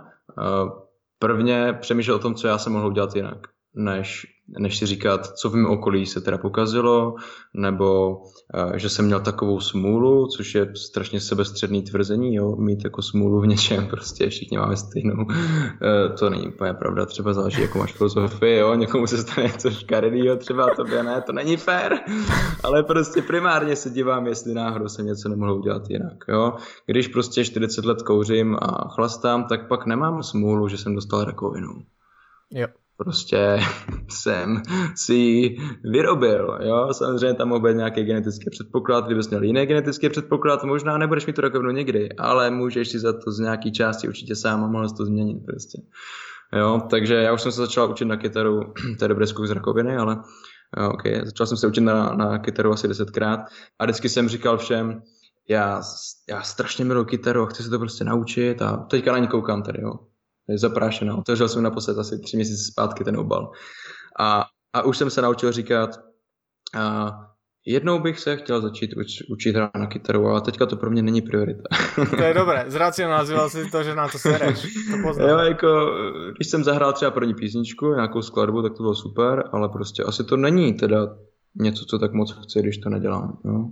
prvně 1.18 1.78
přemýšlel 1.80 2.16
o 2.16 2.20
tom, 2.20 2.34
co 2.34 2.46
já 2.46 2.58
jsem 2.58 2.72
mohl 2.72 2.86
udělat 2.86 3.16
jinak, 3.16 3.38
než 3.74 4.26
než 4.58 4.78
si 4.78 4.86
říkat, 4.86 5.26
co 5.26 5.50
v 5.50 5.54
mém 5.54 5.66
okolí 5.66 6.06
se 6.06 6.20
teda 6.20 6.38
pokazilo, 6.38 7.14
nebo 7.54 8.16
uh, 8.16 8.76
že 8.76 8.88
jsem 8.88 9.04
měl 9.04 9.20
takovou 9.20 9.60
smůlu, 9.60 10.26
což 10.26 10.54
je 10.54 10.76
strašně 10.76 11.20
sebestředný 11.20 11.82
tvrzení, 11.82 12.34
jo, 12.34 12.56
mít 12.56 12.84
jako 12.84 13.02
smůlu 13.02 13.40
v 13.40 13.46
něčem, 13.46 13.86
prostě 13.90 14.28
všichni 14.28 14.58
máme 14.58 14.76
stejnou. 14.76 15.24
Uh, 15.24 16.16
to 16.18 16.30
není 16.30 16.48
úplně 16.48 16.74
pravda, 16.74 17.06
třeba 17.06 17.32
záleží, 17.32 17.62
jako 17.62 17.78
máš 17.78 17.92
filozofii, 17.92 18.58
jo, 18.58 18.74
někomu 18.74 19.06
se 19.06 19.18
stane 19.18 19.46
něco 19.46 19.70
škaredýho, 19.70 20.36
třeba 20.36 20.74
tobě 20.76 21.02
ne, 21.02 21.22
to 21.22 21.32
není 21.32 21.56
fér, 21.56 21.98
ale 22.64 22.82
prostě 22.82 23.22
primárně 23.22 23.76
se 23.76 23.90
dívám, 23.90 24.26
jestli 24.26 24.54
náhodou 24.54 24.88
jsem 24.88 25.06
něco 25.06 25.28
nemohl 25.28 25.52
udělat 25.52 25.90
jinak, 25.90 26.24
jo. 26.28 26.52
Když 26.86 27.08
prostě 27.08 27.44
40 27.44 27.84
let 27.84 28.02
kouřím 28.02 28.56
a 28.62 28.88
chlastám, 28.88 29.44
tak 29.44 29.68
pak 29.68 29.86
nemám 29.86 30.22
smůlu, 30.22 30.68
že 30.68 30.78
jsem 30.78 30.94
dostal 30.94 31.24
rakovinu. 31.24 31.68
Jo 32.50 32.66
prostě 33.04 33.58
jsem 34.08 34.62
si 34.96 35.56
vyrobil, 35.84 36.58
jo, 36.62 36.88
samozřejmě 36.92 37.34
tam 37.34 37.48
mohl 37.48 37.60
být 37.60 37.76
nějaký 37.76 38.04
genetický 38.04 38.50
předpoklad, 38.50 39.06
kdybys 39.06 39.28
měl 39.28 39.42
jiný 39.42 39.66
genetický 39.66 40.08
předpoklad, 40.08 40.64
možná 40.64 40.98
nebudeš 40.98 41.26
mít 41.26 41.36
to 41.36 41.42
rakovinu 41.42 41.70
nikdy, 41.70 42.08
ale 42.18 42.50
můžeš 42.50 42.88
si 42.88 42.98
za 42.98 43.12
to 43.12 43.32
z 43.32 43.38
nějaký 43.38 43.72
části 43.72 44.08
určitě 44.08 44.36
sám 44.36 44.64
a 44.64 44.66
mohl 44.66 44.88
to 44.90 45.04
změnit 45.04 45.38
prostě. 45.46 45.78
Jo, 46.56 46.82
takže 46.90 47.14
já 47.14 47.32
už 47.32 47.42
jsem 47.42 47.52
se 47.52 47.60
začal 47.60 47.90
učit 47.90 48.04
na 48.04 48.16
kytaru, 48.16 48.60
to 48.98 49.04
je 49.04 49.08
dobré 49.08 49.26
z 49.26 49.50
rakoviny, 49.50 49.96
ale 49.96 50.16
okay, 50.90 51.20
začal 51.24 51.46
jsem 51.46 51.56
se 51.56 51.66
učit 51.66 51.80
na, 51.80 52.14
na 52.14 52.38
kytaru 52.38 52.72
asi 52.72 52.88
desetkrát 52.88 53.40
a 53.78 53.84
vždycky 53.84 54.08
jsem 54.08 54.28
říkal 54.28 54.58
všem, 54.58 55.02
já, 55.48 55.82
já 56.28 56.42
strašně 56.42 56.84
miluji 56.84 57.04
kytaru 57.04 57.42
a 57.42 57.46
chci 57.46 57.62
se 57.62 57.70
to 57.70 57.78
prostě 57.78 58.04
naučit 58.04 58.62
a 58.62 58.76
teďka 58.76 59.12
na 59.12 59.18
ní 59.18 59.28
koukám 59.28 59.62
tady, 59.62 59.82
jo 59.82 60.11
zaprášená. 60.58 61.16
Otevřel 61.16 61.48
jsem 61.48 61.62
naposled 61.62 61.98
asi 61.98 62.18
tři 62.18 62.36
měsíce 62.36 62.64
zpátky 62.72 63.04
ten 63.04 63.16
obal. 63.16 63.52
A, 64.20 64.44
a 64.72 64.82
už 64.82 64.98
jsem 64.98 65.10
se 65.10 65.22
naučil 65.22 65.52
říkat, 65.52 65.90
a 66.76 67.10
jednou 67.66 67.98
bych 67.98 68.18
se 68.18 68.36
chtěl 68.36 68.60
začít 68.60 68.96
uč, 68.96 69.22
učit 69.30 69.56
hrát 69.56 69.74
na 69.74 69.86
kytaru, 69.86 70.26
ale 70.26 70.40
teďka 70.40 70.66
to 70.66 70.76
pro 70.76 70.90
mě 70.90 71.02
není 71.02 71.22
priorita. 71.22 71.62
To 72.16 72.22
je 72.22 72.34
dobré, 72.34 72.64
zracionalizoval 72.68 73.50
si 73.50 73.70
to, 73.70 73.82
že 73.82 73.94
na 73.94 74.08
to 74.08 74.18
sereš. 74.18 74.66
To 75.16 75.28
jo, 75.28 75.38
jako, 75.38 75.96
když 76.36 76.48
jsem 76.48 76.64
zahrál 76.64 76.92
třeba 76.92 77.10
první 77.10 77.34
písničku, 77.34 77.94
nějakou 77.94 78.22
skladbu, 78.22 78.62
tak 78.62 78.72
to 78.72 78.82
bylo 78.82 78.94
super, 78.94 79.44
ale 79.52 79.68
prostě 79.68 80.02
asi 80.02 80.24
to 80.24 80.36
není 80.36 80.74
teda 80.74 81.16
něco, 81.54 81.84
co 81.84 81.98
tak 81.98 82.12
moc 82.12 82.32
chci, 82.32 82.58
když 82.58 82.78
to 82.78 82.90
nedělám. 82.90 83.38
Jo. 83.44 83.64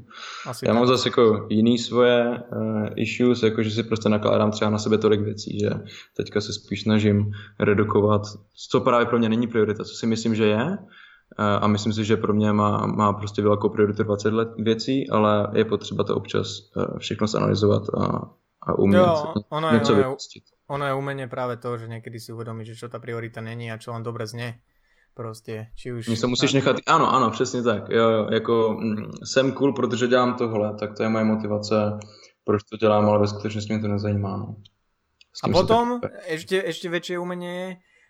Asi 0.46 0.64
Já 0.64 0.72
tak. 0.72 0.78
mám 0.78 0.86
zase 0.86 1.08
jako 1.08 1.46
jiný 1.50 1.78
svoje 1.78 2.30
uh, 2.30 2.86
issues, 2.96 3.42
jako 3.42 3.62
že 3.62 3.70
si 3.70 3.82
prostě 3.82 4.08
nakládám 4.08 4.50
třeba 4.50 4.70
na 4.70 4.78
sebe 4.78 4.98
tolik 4.98 5.20
věcí, 5.20 5.58
že 5.58 5.70
teďka 6.16 6.40
se 6.40 6.52
spíš 6.52 6.82
snažím 6.82 7.32
redukovat, 7.60 8.22
co 8.70 8.80
právě 8.80 9.06
pro 9.06 9.18
mě 9.18 9.28
není 9.28 9.46
priorita, 9.46 9.84
co 9.84 9.94
si 9.94 10.06
myslím, 10.06 10.34
že 10.34 10.46
je, 10.46 10.64
uh, 10.64 10.76
a 11.38 11.66
myslím 11.66 11.92
si, 11.92 12.04
že 12.04 12.16
pro 12.16 12.34
mě 12.34 12.52
má, 12.52 12.86
má 12.86 13.12
prostě 13.12 13.42
velkou 13.42 13.68
prioritu 13.68 14.02
20 14.02 14.32
let 14.32 14.48
věcí, 14.58 15.10
ale 15.10 15.48
je 15.54 15.64
potřeba 15.64 16.04
to 16.04 16.16
občas 16.16 16.48
uh, 16.76 16.98
všechno 16.98 17.26
zanalizovat 17.26 17.82
a, 17.98 18.30
a 18.62 18.78
umět 18.78 18.98
jo, 18.98 19.34
ono 19.48 19.72
něco 19.72 19.92
je, 19.92 20.04
ono 20.04 20.16
je, 20.34 20.40
ono 20.68 20.86
je 20.86 20.94
umenie 20.94 21.26
práve 21.26 21.56
to, 21.56 21.78
že 21.78 21.88
niekedy 21.88 22.20
si 22.20 22.30
uvedomíš, 22.30 22.76
že 22.76 22.86
čo 22.86 22.86
tá 22.92 23.02
priorita 23.02 23.40
není 23.40 23.72
a 23.72 23.80
čo 23.80 23.90
len 23.90 24.06
dobre 24.06 24.22
znie 24.28 24.60
prostě, 25.14 25.66
či 25.76 25.92
už... 25.92 26.18
se 26.18 26.26
musíš 26.26 26.52
nechat, 26.52 26.76
ano, 26.86 27.14
ano, 27.14 27.30
přesně 27.30 27.62
tak, 27.62 27.88
jo, 27.88 28.10
jo, 28.10 28.28
jako 28.32 28.76
mm, 28.80 29.10
jsem 29.24 29.52
cool, 29.52 29.72
protože 29.72 30.06
dělám 30.06 30.34
tohle, 30.34 30.74
tak 30.74 30.96
to 30.96 31.02
je 31.02 31.08
moje 31.08 31.24
motivace, 31.24 31.98
proč 32.44 32.62
to 32.62 32.76
dělám, 32.76 33.08
ale 33.08 33.18
ve 33.18 33.26
skutečnosti 33.26 33.72
mě 33.72 33.82
to 33.82 33.88
nezajímá, 33.88 34.36
no. 34.36 34.56
A 35.44 35.46
potom 35.48 36.02
ešte, 36.26 36.58
ešte 36.58 36.90
väčšie 36.90 37.16
umenie 37.22 37.54
je, 37.54 37.68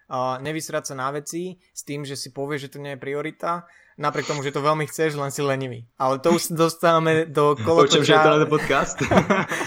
uh, 0.08 0.40
nevysrať 0.40 0.88
sa 0.88 0.94
na 0.96 1.12
veci 1.12 1.60
s 1.60 1.84
tým, 1.84 2.02
že 2.02 2.16
si 2.16 2.32
povie, 2.32 2.56
že 2.56 2.72
to 2.72 2.80
nie 2.80 2.96
je 2.96 3.02
priorita, 3.02 3.68
napriek 4.00 4.32
tomu, 4.32 4.40
že 4.40 4.50
to 4.50 4.64
veľmi 4.64 4.88
chceš, 4.88 5.20
len 5.20 5.28
si 5.28 5.44
lenivý. 5.44 5.84
Ale 6.00 6.16
to 6.24 6.32
už 6.32 6.56
dostávame 6.56 7.28
do 7.28 7.52
kolotoča... 7.68 8.00
Počujem, 8.00 8.04
že 8.08 8.16
je 8.16 8.24
to 8.24 8.48
podcast. 8.48 8.96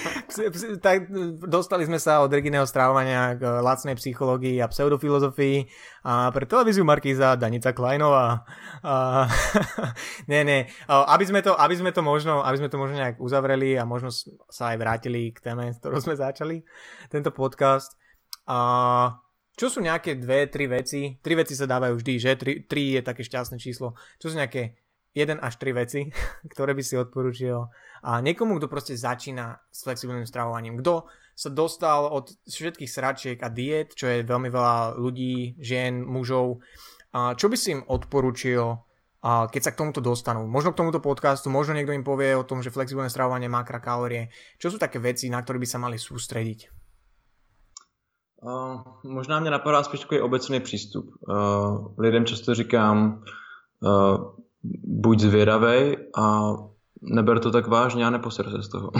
tak 0.85 1.05
dostali 1.45 1.85
sme 1.85 2.01
sa 2.01 2.25
od 2.25 2.33
Reginého 2.33 2.65
strávania 2.65 3.37
k 3.37 3.45
lacnej 3.61 3.93
psychológii 3.93 4.57
a 4.57 4.65
pseudofilozofii 4.65 5.69
a 6.09 6.33
pre 6.33 6.49
televíziu 6.49 6.81
Markíza 6.81 7.37
Danica 7.37 7.69
Kleinová. 7.77 8.41
A, 8.81 9.29
nie, 10.31 10.41
nie. 10.41 10.65
Aby 10.89 11.29
sme, 11.29 11.45
to, 11.45 11.53
aby, 11.53 11.77
sme 11.77 11.93
to 11.93 12.01
možno, 12.01 12.41
aby 12.41 12.57
sme 12.57 12.73
to 12.73 12.81
možno 12.81 12.97
nejak 12.97 13.21
uzavreli 13.21 13.77
a 13.77 13.85
možno 13.85 14.09
sa 14.49 14.73
aj 14.73 14.77
vrátili 14.81 15.29
k 15.29 15.45
téme, 15.45 15.77
ktorú 15.77 16.01
sme 16.01 16.17
začali, 16.17 16.65
tento 17.13 17.29
podcast. 17.29 17.93
A 18.49 19.21
čo 19.53 19.69
sú 19.69 19.79
nejaké 19.85 20.17
dve, 20.17 20.49
tri 20.49 20.65
veci? 20.65 21.17
Tri 21.21 21.33
veci 21.37 21.53
sa 21.53 21.69
dávajú 21.69 22.01
vždy, 22.01 22.13
že? 22.17 22.31
Tri, 22.33 22.53
tri 22.65 22.97
je 22.97 23.01
také 23.05 23.21
šťastné 23.21 23.61
číslo. 23.61 23.93
Čo 24.17 24.33
sú 24.33 24.35
nejaké 24.41 24.81
1 25.13 25.37
až 25.37 25.53
3 25.61 25.77
veci, 25.77 26.09
ktoré 26.53 26.73
by 26.73 26.83
si 26.83 26.97
odporúčil 26.97 27.69
a 28.03 28.19
niekomu, 28.19 28.59
kto 28.59 28.67
proste 28.67 28.97
začína 28.97 29.55
s 29.71 29.85
flexibilným 29.85 30.27
stravovaním. 30.27 30.81
Kto 30.81 31.07
sa 31.33 31.49
dostal 31.49 32.09
od 32.09 32.33
všetkých 32.45 32.89
sračiek 32.91 33.37
a 33.41 33.49
diet, 33.49 33.95
čo 33.95 34.09
je 34.09 34.27
veľmi 34.27 34.49
veľa 34.51 34.99
ľudí, 34.99 35.57
žien, 35.57 36.03
mužov, 36.03 36.61
a 37.13 37.33
čo 37.33 37.49
by 37.49 37.57
si 37.57 37.77
im 37.77 37.81
odporúčil, 37.85 38.77
a 39.23 39.47
keď 39.47 39.61
sa 39.63 39.71
k 39.71 39.79
tomuto 39.79 40.03
dostanú. 40.03 40.43
Možno 40.49 40.75
k 40.75 40.83
tomuto 40.83 40.99
podcastu, 40.99 41.47
možno 41.47 41.79
niekto 41.79 41.95
im 41.95 42.03
povie 42.03 42.35
o 42.35 42.43
tom, 42.43 42.59
že 42.59 42.75
flexibilné 42.75 43.07
stravovanie 43.07 43.47
má 43.47 43.63
kalórie. 43.63 44.27
Čo 44.59 44.75
sú 44.75 44.77
také 44.77 44.99
veci, 44.99 45.31
na 45.31 45.39
ktoré 45.39 45.63
by 45.63 45.67
sa 45.69 45.79
mali 45.79 45.95
sústrediť? 45.95 46.82
Uh, 48.43 48.81
možná 49.03 49.39
mě 49.39 49.51
napadá 49.51 49.83
spíš 49.83 49.99
takový 49.99 50.21
obecný 50.21 50.59
přístup. 50.59 51.05
Uh, 51.27 51.87
lidem 51.97 52.25
často 52.25 52.55
říkám, 52.55 53.23
uh, 53.79 54.17
buď 54.83 55.19
zvědavej 55.19 55.97
a 56.17 56.53
neber 57.01 57.39
to 57.39 57.51
tak 57.51 57.67
vážně 57.67 58.05
a 58.05 58.09
neposer 58.09 58.49
se 58.49 58.63
z 58.63 58.69
toho. 58.69 58.91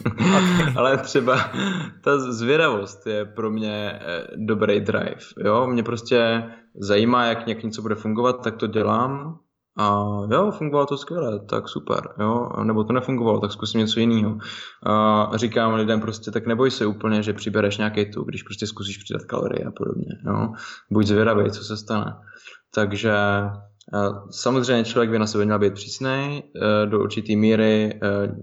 Ale 0.76 0.98
třeba 0.98 1.50
ta 2.00 2.18
zvědavost 2.18 3.06
je 3.06 3.24
pro 3.24 3.50
mě 3.50 4.00
eh, 4.02 4.26
dobrý 4.36 4.80
drive. 4.80 5.20
Jo? 5.44 5.66
Mě 5.66 5.82
prostě 5.82 6.44
zajímá, 6.74 7.24
jak 7.24 7.46
něco 7.46 7.82
bude 7.82 7.94
fungovat, 7.94 8.42
tak 8.44 8.56
to 8.56 8.66
dělám 8.66 9.38
a 9.78 10.06
jo, 10.30 10.50
fungovalo 10.50 10.86
to 10.86 10.96
skvěle, 10.96 11.40
tak 11.46 11.68
super, 11.68 12.08
jo, 12.20 12.48
nebo 12.62 12.84
to 12.84 12.92
nefungovalo, 12.92 13.40
tak 13.40 13.52
zkusím 13.52 13.80
něco 13.80 14.00
jiného. 14.00 14.38
A 14.86 15.30
říkám 15.34 15.74
lidem 15.74 16.00
prostě, 16.00 16.30
tak 16.30 16.46
neboj 16.46 16.70
se 16.70 16.86
úplně, 16.86 17.22
že 17.22 17.32
přibereš 17.32 17.78
nějaký 17.78 18.10
tu, 18.10 18.24
když 18.24 18.42
prostě 18.42 18.66
zkusíš 18.66 18.98
přidat 18.98 19.24
kalorie 19.24 19.64
a 19.64 19.70
podobně, 19.70 20.06
jo. 20.26 20.48
Buď 20.90 21.06
zvědavý, 21.06 21.50
co 21.50 21.64
se 21.64 21.76
stane. 21.76 22.16
Takže 22.74 23.12
Samozřejmě 24.30 24.84
člověk 24.84 25.10
by 25.10 25.18
na 25.18 25.26
sebe 25.26 25.44
měl 25.44 25.58
být 25.58 25.74
přísný 25.74 26.42
eh, 26.42 26.86
do 26.86 27.00
určité 27.00 27.36
míry, 27.36 28.00
eh, 28.02 28.36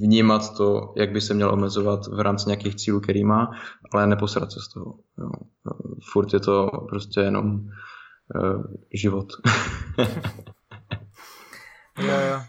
vnímat 0.00 0.56
to, 0.56 0.92
jak 0.96 1.12
by 1.12 1.20
se 1.20 1.34
měl 1.34 1.52
omezovat 1.52 2.06
v 2.06 2.20
rámci 2.20 2.48
nějakých 2.48 2.76
cílů, 2.76 3.00
který 3.00 3.24
má, 3.24 3.50
ale 3.94 4.06
neposrat 4.06 4.52
se 4.52 4.60
z 4.60 4.68
toho. 4.68 4.94
Jo. 5.18 5.30
Furt 6.12 6.32
je 6.32 6.40
to 6.40 6.70
prostě 6.88 7.20
jenom 7.20 7.60
život. 8.92 9.32
jo, 11.98 12.20
jo. 12.30 12.40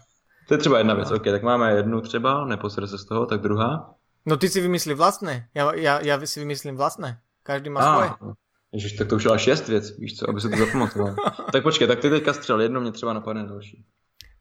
To 0.48 0.54
je 0.54 0.58
třeba 0.58 0.78
jedna 0.78 0.94
věc. 0.94 1.10
OK, 1.10 1.24
tak 1.24 1.42
máme 1.42 1.72
jednu 1.72 2.00
třeba, 2.00 2.44
neposrat 2.44 2.90
se 2.90 2.98
z 2.98 3.04
toho, 3.04 3.26
tak 3.26 3.40
druhá. 3.40 3.94
No 4.26 4.36
ty 4.36 4.48
si 4.48 4.60
vymyslí 4.60 4.94
vlastné. 4.94 5.48
Já, 5.54 5.74
já, 5.74 6.00
já 6.00 6.26
si 6.26 6.40
vymyslím 6.40 6.76
vlastné. 6.76 7.20
Každý 7.42 7.70
má 7.70 7.92
svoje. 7.92 8.34
Ježiš, 8.72 8.92
tak 8.92 9.08
to 9.08 9.16
už 9.16 9.24
je 9.24 9.38
šest 9.38 9.68
věc, 9.68 9.98
víš 9.98 10.18
co, 10.18 10.30
aby 10.30 10.40
se 10.40 10.48
to 10.48 10.56
zapamatoval. 10.56 11.14
tak 11.52 11.62
počkej, 11.62 11.88
tak 11.88 12.00
ty 12.00 12.10
teďka 12.10 12.32
střel, 12.32 12.60
jedno 12.60 12.80
mě 12.80 12.92
třeba 12.92 13.12
napadne 13.12 13.46
další. 13.46 13.84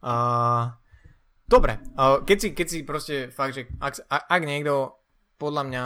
Uh, 0.04 0.72
dobre, 1.48 1.78
uh, 2.00 2.26
keď, 2.26 2.42
si, 2.42 2.50
keď 2.52 2.68
si 2.70 2.84
proste 2.84 3.16
fakt, 3.32 3.54
že 3.54 3.72
ak, 3.80 4.04
ak 4.10 4.42
niekto 4.44 5.00
podľa 5.40 5.64
mňa 5.64 5.84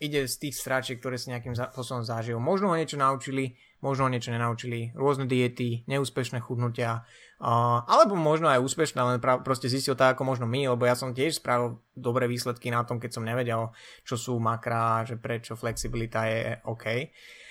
ide 0.00 0.24
z 0.24 0.34
tých 0.40 0.56
stráčiek, 0.56 0.96
ktoré 1.02 1.20
si 1.20 1.28
nejakým 1.28 1.52
spôsobom 1.52 2.00
zažil, 2.00 2.40
možno 2.40 2.72
ho 2.72 2.80
niečo 2.80 2.96
naučili, 2.96 3.60
možno 3.82 4.06
niečo 4.06 4.30
nenaučili, 4.30 4.94
rôzne 4.94 5.26
diety, 5.26 5.82
neúspešné 5.90 6.38
chudnutia, 6.38 7.02
uh, 7.42 7.82
alebo 7.90 8.14
možno 8.14 8.46
aj 8.46 8.62
úspešné, 8.62 9.02
len 9.02 9.18
pra- 9.18 9.42
proste 9.42 9.66
zistil 9.66 9.98
tak 9.98 10.14
ako 10.14 10.22
možno 10.22 10.46
my, 10.46 10.70
lebo 10.70 10.86
ja 10.86 10.94
som 10.94 11.10
tiež 11.10 11.42
spravil 11.42 11.82
dobré 11.98 12.30
výsledky 12.30 12.70
na 12.70 12.86
tom, 12.86 13.02
keď 13.02 13.10
som 13.18 13.26
nevedel, 13.26 13.74
čo 14.06 14.14
sú 14.14 14.38
makrá, 14.38 15.02
že 15.02 15.18
prečo 15.18 15.58
flexibilita 15.58 16.30
je 16.30 16.62
OK. 16.62 16.86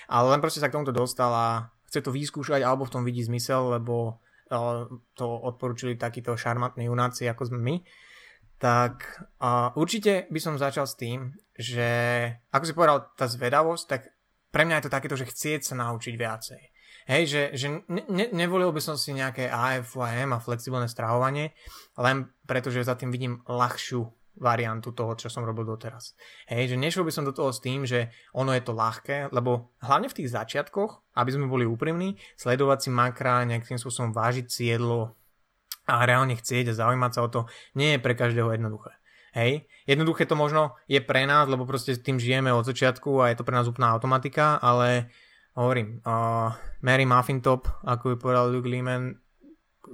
Ale 0.08 0.26
len 0.32 0.40
proste 0.40 0.64
sa 0.64 0.72
k 0.72 0.80
tomuto 0.80 0.96
dostal 0.96 1.30
a 1.30 1.68
chce 1.92 2.00
to 2.00 2.10
vyskúšať 2.10 2.64
alebo 2.64 2.88
v 2.88 2.94
tom 2.96 3.04
vidí 3.04 3.20
zmysel, 3.20 3.76
lebo 3.76 4.16
uh, 4.48 4.88
to 5.12 5.28
odporúčili 5.28 6.00
takíto 6.00 6.32
šarmantní 6.32 6.88
junáci 6.88 7.28
ako 7.28 7.52
sme 7.52 7.60
my, 7.60 7.76
tak 8.56 9.20
uh, 9.36 9.68
určite 9.76 10.32
by 10.32 10.40
som 10.40 10.56
začal 10.56 10.88
s 10.88 10.96
tým, 10.96 11.36
že 11.52 11.90
ako 12.48 12.64
si 12.64 12.72
povedal, 12.72 12.98
tá 13.12 13.28
zvedavosť, 13.28 13.84
tak 13.84 14.11
pre 14.52 14.68
mňa 14.68 14.78
je 14.78 14.84
to 14.86 14.94
takéto, 14.94 15.16
že 15.16 15.26
chcieť 15.26 15.64
sa 15.64 15.74
naučiť 15.80 16.14
viacej. 16.14 16.62
Hej, 17.10 17.22
že, 17.26 17.42
že 17.58 17.66
ne, 17.90 18.30
nevolil 18.30 18.70
by 18.70 18.78
som 18.78 18.94
si 18.94 19.10
nejaké 19.10 19.50
AFM 19.50 20.38
a 20.38 20.44
flexibilné 20.44 20.86
stravovanie, 20.86 21.50
len 21.98 22.30
preto, 22.46 22.70
že 22.70 22.86
za 22.86 22.94
tým 22.94 23.10
vidím 23.10 23.42
ľahšiu 23.50 24.06
variantu 24.38 24.94
toho, 24.94 25.12
čo 25.18 25.28
som 25.28 25.44
robil 25.44 25.66
doteraz. 25.66 26.14
Hej, 26.48 26.72
že 26.72 26.76
nešiel 26.78 27.04
by 27.04 27.12
som 27.12 27.26
do 27.26 27.34
toho 27.34 27.52
s 27.52 27.60
tým, 27.60 27.84
že 27.84 28.08
ono 28.32 28.54
je 28.54 28.62
to 28.64 28.72
ľahké, 28.72 29.34
lebo 29.34 29.74
hlavne 29.82 30.08
v 30.08 30.16
tých 30.22 30.32
začiatkoch, 30.32 31.18
aby 31.18 31.30
sme 31.34 31.50
boli 31.50 31.68
úprimní, 31.68 32.16
sledovať 32.38 32.88
si 32.88 32.90
makra, 32.94 33.44
nejakým 33.44 33.76
spôsobom 33.76 34.14
vážiť 34.14 34.46
si 34.48 34.72
jedlo 34.72 35.18
a 35.84 36.06
reálne 36.06 36.38
chcieť 36.38 36.72
a 36.72 36.78
zaujímať 36.78 37.12
sa 37.12 37.20
o 37.26 37.28
to, 37.28 37.40
nie 37.74 37.98
je 37.98 38.00
pre 38.00 38.14
každého 38.14 38.54
jednoduché. 38.54 38.94
Hej, 39.32 39.64
jednoduché 39.88 40.28
to 40.28 40.36
možno 40.36 40.76
je 40.84 41.00
pre 41.00 41.24
nás, 41.24 41.48
lebo 41.48 41.64
proste 41.64 41.96
tým 41.96 42.20
žijeme 42.20 42.52
od 42.52 42.68
začiatku 42.68 43.24
a 43.24 43.32
je 43.32 43.40
to 43.40 43.48
pre 43.48 43.56
nás 43.56 43.64
úplná 43.64 43.88
automatika, 43.96 44.60
ale 44.60 45.08
hovorím, 45.56 46.04
uh, 46.04 46.52
Mary 46.84 47.08
Muffin 47.08 47.40
Top, 47.40 47.64
ako 47.80 48.12
by 48.12 48.16
povedal 48.20 48.52
Luke 48.52 48.68
Lehman, 48.68 49.16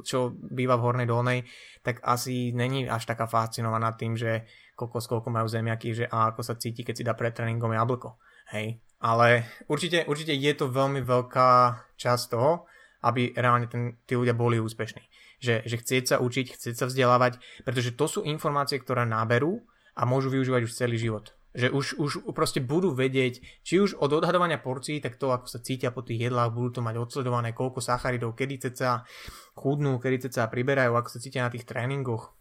čo 0.02 0.34
býva 0.34 0.74
v 0.74 0.84
Hornej 0.90 1.08
Dolnej, 1.08 1.46
tak 1.86 2.02
asi 2.02 2.50
není 2.50 2.90
až 2.90 3.06
taká 3.06 3.30
fascinovaná 3.30 3.94
tým, 3.94 4.18
že 4.18 4.42
koľko, 4.74 4.98
koľko 5.06 5.28
majú 5.30 5.46
zemiaky, 5.46 5.94
že 5.94 6.04
a 6.10 6.34
ako 6.34 6.42
sa 6.42 6.58
cíti, 6.58 6.82
keď 6.82 6.94
si 6.94 7.06
dá 7.06 7.14
pred 7.14 7.34
tréningom 7.34 7.72
jablko. 7.72 8.18
Hej. 8.54 8.82
Ale 8.98 9.46
určite, 9.70 10.02
určite 10.10 10.34
je 10.34 10.52
to 10.54 10.70
veľmi 10.70 11.06
veľká 11.06 11.50
časť 11.94 12.24
toho, 12.34 12.66
aby 13.06 13.30
reálne 13.38 13.70
ten, 13.70 14.02
tí 14.02 14.18
ľudia 14.18 14.34
boli 14.34 14.58
úspešní. 14.58 15.02
Že, 15.38 15.62
že 15.70 15.76
chcieť 15.78 16.04
sa 16.10 16.16
učiť, 16.18 16.58
chcieť 16.58 16.74
sa 16.74 16.90
vzdelávať, 16.90 17.38
pretože 17.62 17.94
to 17.94 18.10
sú 18.10 18.20
informácie, 18.26 18.82
ktoré 18.82 19.06
náberú 19.06 19.62
a 19.94 20.02
môžu 20.02 20.34
využívať 20.34 20.66
už 20.66 20.74
celý 20.74 20.98
život. 20.98 21.34
Že 21.54 21.70
už, 21.70 21.86
už 21.98 22.12
proste 22.34 22.58
budú 22.58 22.90
vedieť, 22.90 23.40
či 23.62 23.78
už 23.78 23.98
od 24.02 24.12
odhadovania 24.18 24.58
porcií, 24.58 24.98
tak 24.98 25.14
to, 25.16 25.30
ako 25.30 25.46
sa 25.46 25.62
cítia 25.62 25.94
po 25.94 26.02
tých 26.02 26.28
jedlách, 26.30 26.54
budú 26.54 26.78
to 26.78 26.80
mať 26.82 26.98
odsledované, 26.98 27.54
koľko 27.54 27.78
sacharidov, 27.78 28.34
kedy 28.34 28.68
ceca 28.68 29.06
chudnú, 29.54 30.02
kedy 30.02 30.26
ceca 30.26 30.50
priberajú, 30.50 30.94
ako 30.94 31.08
sa 31.08 31.22
cítia 31.22 31.46
na 31.46 31.50
tých 31.54 31.66
tréningoch 31.66 32.34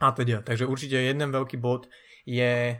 a 0.00 0.12
teda. 0.12 0.44
Takže 0.44 0.68
určite 0.68 1.00
jeden 1.00 1.32
veľký 1.32 1.56
bod 1.56 1.88
je 2.28 2.76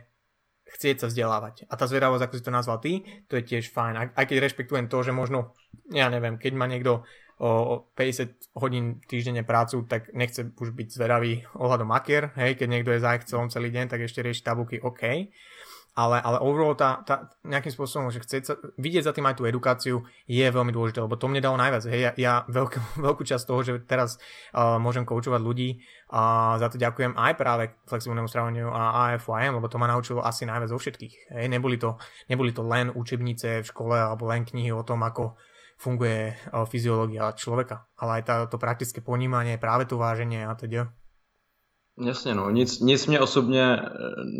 chcieť 0.67 0.97
sa 1.01 1.07
vzdelávať. 1.07 1.65
A 1.71 1.73
tá 1.79 1.87
zvedavosť, 1.87 2.23
ako 2.27 2.35
si 2.35 2.43
to 2.43 2.51
nazval 2.51 2.77
ty, 2.83 3.01
to 3.31 3.39
je 3.39 3.43
tiež 3.47 3.71
fajn. 3.71 4.13
Aj 4.13 4.25
keď 4.27 4.37
rešpektujem 4.43 4.91
to, 4.91 4.99
že 5.01 5.15
možno, 5.15 5.55
ja 5.89 6.11
neviem, 6.11 6.35
keď 6.35 6.53
má 6.53 6.67
niekto 6.67 7.07
o 7.37 7.85
50 7.93 8.57
hodín 8.57 8.97
týždenne 9.05 9.45
prácu, 9.45 9.85
tak 9.85 10.09
nechce 10.13 10.49
už 10.57 10.73
byť 10.73 10.87
zvedavý 10.89 11.45
ohľadom 11.53 11.85
makier, 11.85 12.33
hej, 12.33 12.57
keď 12.57 12.67
niekto 12.67 12.91
je 12.93 13.05
zajchcom 13.05 13.53
celý 13.53 13.69
deň, 13.69 13.93
tak 13.93 14.01
ešte 14.01 14.25
rieši 14.25 14.41
tabuky, 14.41 14.81
OK 14.81 15.29
ale, 15.97 16.21
ale 16.21 16.37
overall 16.45 16.77
tá, 16.77 17.01
tá, 17.01 17.33
nejakým 17.41 17.73
spôsobom, 17.73 18.13
že 18.13 18.21
chce 18.21 18.53
vidieť 18.77 19.09
za 19.09 19.13
tým 19.17 19.25
aj 19.25 19.41
tú 19.41 19.49
edukáciu 19.49 20.05
je 20.29 20.45
veľmi 20.45 20.69
dôležité, 20.69 21.01
lebo 21.01 21.17
to 21.17 21.25
mne 21.25 21.41
dalo 21.41 21.57
najviac. 21.57 21.89
Hej, 21.89 22.01
ja, 22.05 22.11
ja 22.13 22.33
veľkú, 22.45 22.77
veľkú 23.09 23.25
časť 23.25 23.43
toho, 23.49 23.65
že 23.65 23.73
teraz 23.81 24.21
uh, 24.53 24.77
môžem 24.77 25.09
koučovať 25.09 25.41
ľudí 25.41 25.81
a 26.13 26.53
za 26.61 26.69
to 26.69 26.77
ďakujem 26.77 27.17
aj 27.17 27.33
práve 27.33 27.73
flexibilnému 27.89 28.29
stravovaniu 28.29 28.69
a 28.69 29.17
AFYM, 29.17 29.57
lebo 29.57 29.65
to 29.65 29.81
ma 29.81 29.89
naučilo 29.89 30.21
asi 30.21 30.45
najviac 30.45 30.69
zo 30.69 30.77
všetkých. 30.77 31.33
Hej, 31.33 31.49
neboli, 31.49 31.81
to, 31.81 31.97
neboli 32.29 32.53
to 32.53 32.61
len 32.61 32.93
učebnice 32.93 33.65
v 33.65 33.67
škole 33.67 33.97
alebo 33.97 34.29
len 34.29 34.45
knihy 34.45 34.69
o 34.69 34.85
tom, 34.85 35.01
ako 35.01 35.33
funguje 35.77 36.33
uh, 36.33 36.65
fyziológia 36.65 37.31
človeka, 37.31 37.85
ale 37.97 38.21
aj 38.21 38.49
to 38.49 38.57
praktické 38.57 39.01
ponímanie, 39.01 39.61
práve 39.61 39.85
to 39.85 39.97
váženie 39.97 40.45
a 40.45 40.55
teda. 40.55 40.93
Jasně, 41.97 42.35
no. 42.35 42.49
Nic, 42.49 42.79
nic 42.79 43.07
mě 43.07 43.19
osobně 43.19 43.63
eh, 43.73 43.85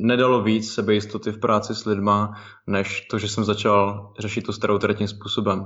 nedalo 0.05 0.43
víc 0.43 0.73
sebejistoty 0.73 1.31
v 1.31 1.39
práci 1.39 1.75
s 1.75 1.85
lidma, 1.85 2.33
než 2.67 3.01
to, 3.01 3.19
že 3.19 3.27
jsem 3.29 3.43
začal 3.43 4.13
řešit 4.19 4.41
tu 4.41 4.53
starou 4.53 4.79
způsobem. 5.05 5.59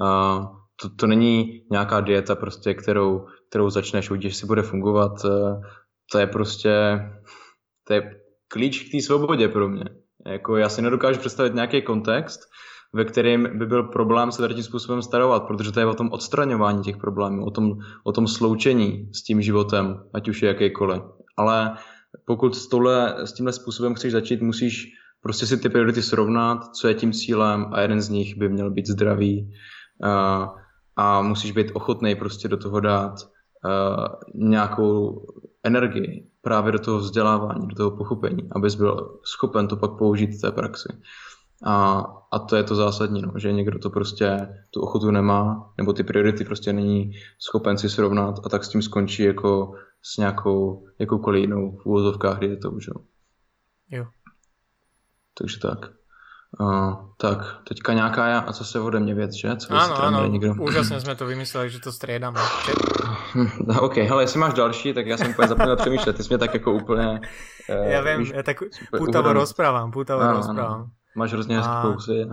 Uh, 0.00 0.46
to, 0.82 0.88
to 0.96 1.06
není 1.06 1.64
nějaká 1.70 2.00
dieta, 2.00 2.34
prostě, 2.34 2.74
kterou, 2.74 3.26
kterou 3.48 3.70
začneš, 3.70 4.10
uvidíš, 4.10 4.36
si 4.36 4.46
bude 4.46 4.62
fungovat. 4.62 5.24
Uh, 5.24 5.62
to 6.12 6.18
je 6.18 6.26
prostě 6.26 7.00
to 7.84 7.92
je 7.92 8.20
klíč 8.48 8.82
k 8.82 8.92
té 8.92 9.02
svobodě 9.02 9.48
pro 9.48 9.68
mě. 9.68 9.84
Jako 10.26 10.56
já 10.56 10.68
si 10.68 10.82
nedokážu 10.82 11.20
představit 11.20 11.54
nějaký 11.54 11.82
kontext, 11.82 12.40
ve 12.94 13.04
kterém 13.04 13.58
by 13.58 13.66
byl 13.66 13.82
problém 13.82 14.32
se 14.32 14.42
tady 14.42 14.54
tím 14.54 14.62
způsobem 14.62 15.02
starovat, 15.02 15.42
protože 15.42 15.72
to 15.72 15.80
je 15.80 15.86
o 15.86 15.94
tom 15.94 16.08
odstraňování 16.12 16.82
těch 16.82 16.96
problémů, 16.96 17.44
o 17.46 17.50
tom, 17.50 17.72
o 18.04 18.12
tom 18.12 18.26
sloučení 18.28 19.08
s 19.14 19.22
tím 19.22 19.42
životem, 19.42 20.00
ať 20.14 20.28
už 20.28 20.42
je 20.42 20.48
jakýkoliv. 20.48 21.02
Ale 21.36 21.76
pokud 22.26 22.56
s, 22.56 22.68
tohle, 22.68 23.14
s 23.18 23.32
tímhle 23.32 23.52
způsobem 23.52 23.94
chceš 23.94 24.12
začít, 24.12 24.42
musíš 24.42 24.86
prostě 25.22 25.46
si 25.46 25.56
ty 25.56 25.68
priority 25.68 26.02
srovnat, 26.02 26.74
co 26.74 26.88
je 26.88 26.94
tím 26.94 27.12
cílem 27.12 27.66
a 27.72 27.80
jeden 27.80 28.00
z 28.00 28.08
nich 28.08 28.36
by 28.36 28.48
měl 28.48 28.70
být 28.70 28.86
zdravý 28.86 29.50
a, 30.04 30.54
a 30.96 31.22
musíš 31.22 31.52
být 31.52 31.70
ochotný 31.74 32.14
prostě 32.14 32.48
do 32.48 32.56
toho 32.56 32.80
dát 32.80 33.14
nějakou 34.34 35.26
energii 35.62 36.30
právě 36.42 36.72
do 36.72 36.78
toho 36.78 36.98
vzdělávání, 36.98 37.68
do 37.68 37.74
toho 37.74 37.90
pochopení, 37.90 38.48
abys 38.52 38.74
byl 38.74 39.18
schopen 39.22 39.68
to 39.68 39.76
pak 39.76 39.90
použít 39.98 40.30
v 40.30 40.40
té 40.40 40.52
praxi. 40.52 40.88
A, 41.64 42.04
a 42.32 42.38
to 42.38 42.56
je 42.56 42.62
to 42.62 42.74
zásadní, 42.74 43.22
no, 43.22 43.32
že 43.36 43.52
někdo 43.52 43.78
to 43.78 43.90
prostě 43.90 44.48
tu 44.70 44.80
ochotu 44.80 45.10
nemá, 45.10 45.72
nebo 45.78 45.92
ty 45.92 46.04
priority 46.04 46.44
prostě 46.44 46.72
není 46.72 47.12
schopen 47.38 47.78
si 47.78 47.90
srovnat 47.90 48.34
a 48.44 48.48
tak 48.48 48.64
s 48.64 48.68
tím 48.68 48.82
skončí 48.82 49.22
jako 49.22 49.74
s 50.02 50.16
nějakou 50.16 50.86
jakoukoliv 50.98 51.40
jinou 51.40 51.76
v 51.76 51.86
úvozovkách, 51.86 52.38
to 52.62 52.70
už. 52.70 52.90
Jo. 53.90 54.06
Takže 55.38 55.60
tak. 55.60 55.78
Uh, 56.60 56.94
tak, 57.16 57.38
teďka 57.68 57.92
nějaká 57.92 58.38
a 58.38 58.52
co 58.52 58.64
se 58.64 58.80
ode 58.80 59.00
mě 59.00 59.14
věc, 59.14 59.32
že? 59.32 59.56
Co 59.56 59.74
ano, 59.74 60.02
ano, 60.02 60.26
někdo? 60.26 60.54
úžasně 60.54 61.00
jsme 61.00 61.14
to 61.14 61.26
vymysleli, 61.26 61.70
že 61.70 61.80
to 61.80 61.92
střídáme. 61.92 62.40
No, 63.66 63.80
OK, 63.82 63.96
hele, 63.96 64.22
jestli 64.22 64.40
máš 64.40 64.54
další, 64.54 64.92
tak 64.92 65.06
já 65.06 65.16
jsem 65.16 65.30
úplně 65.30 65.48
zapomněl 65.48 65.76
přemýšlet, 65.76 66.16
ty 66.16 66.22
jsi 66.22 66.28
mě 66.28 66.38
tak 66.38 66.54
jako 66.54 66.72
úplně... 66.72 67.20
Uh, 67.68 67.86
já 67.86 68.00
vím, 68.00 68.32
já 68.34 68.42
tak 68.42 68.56
pútavo 68.98 69.32
rozprávam, 69.32 69.90
pútavo 69.90 70.22
ano, 70.22 70.36
rozprávam. 70.36 70.74
Ano. 70.74 70.90
Máš 71.16 71.32
hrozně 71.32 71.56
hezký 71.56 71.72
kousy. 71.82 72.26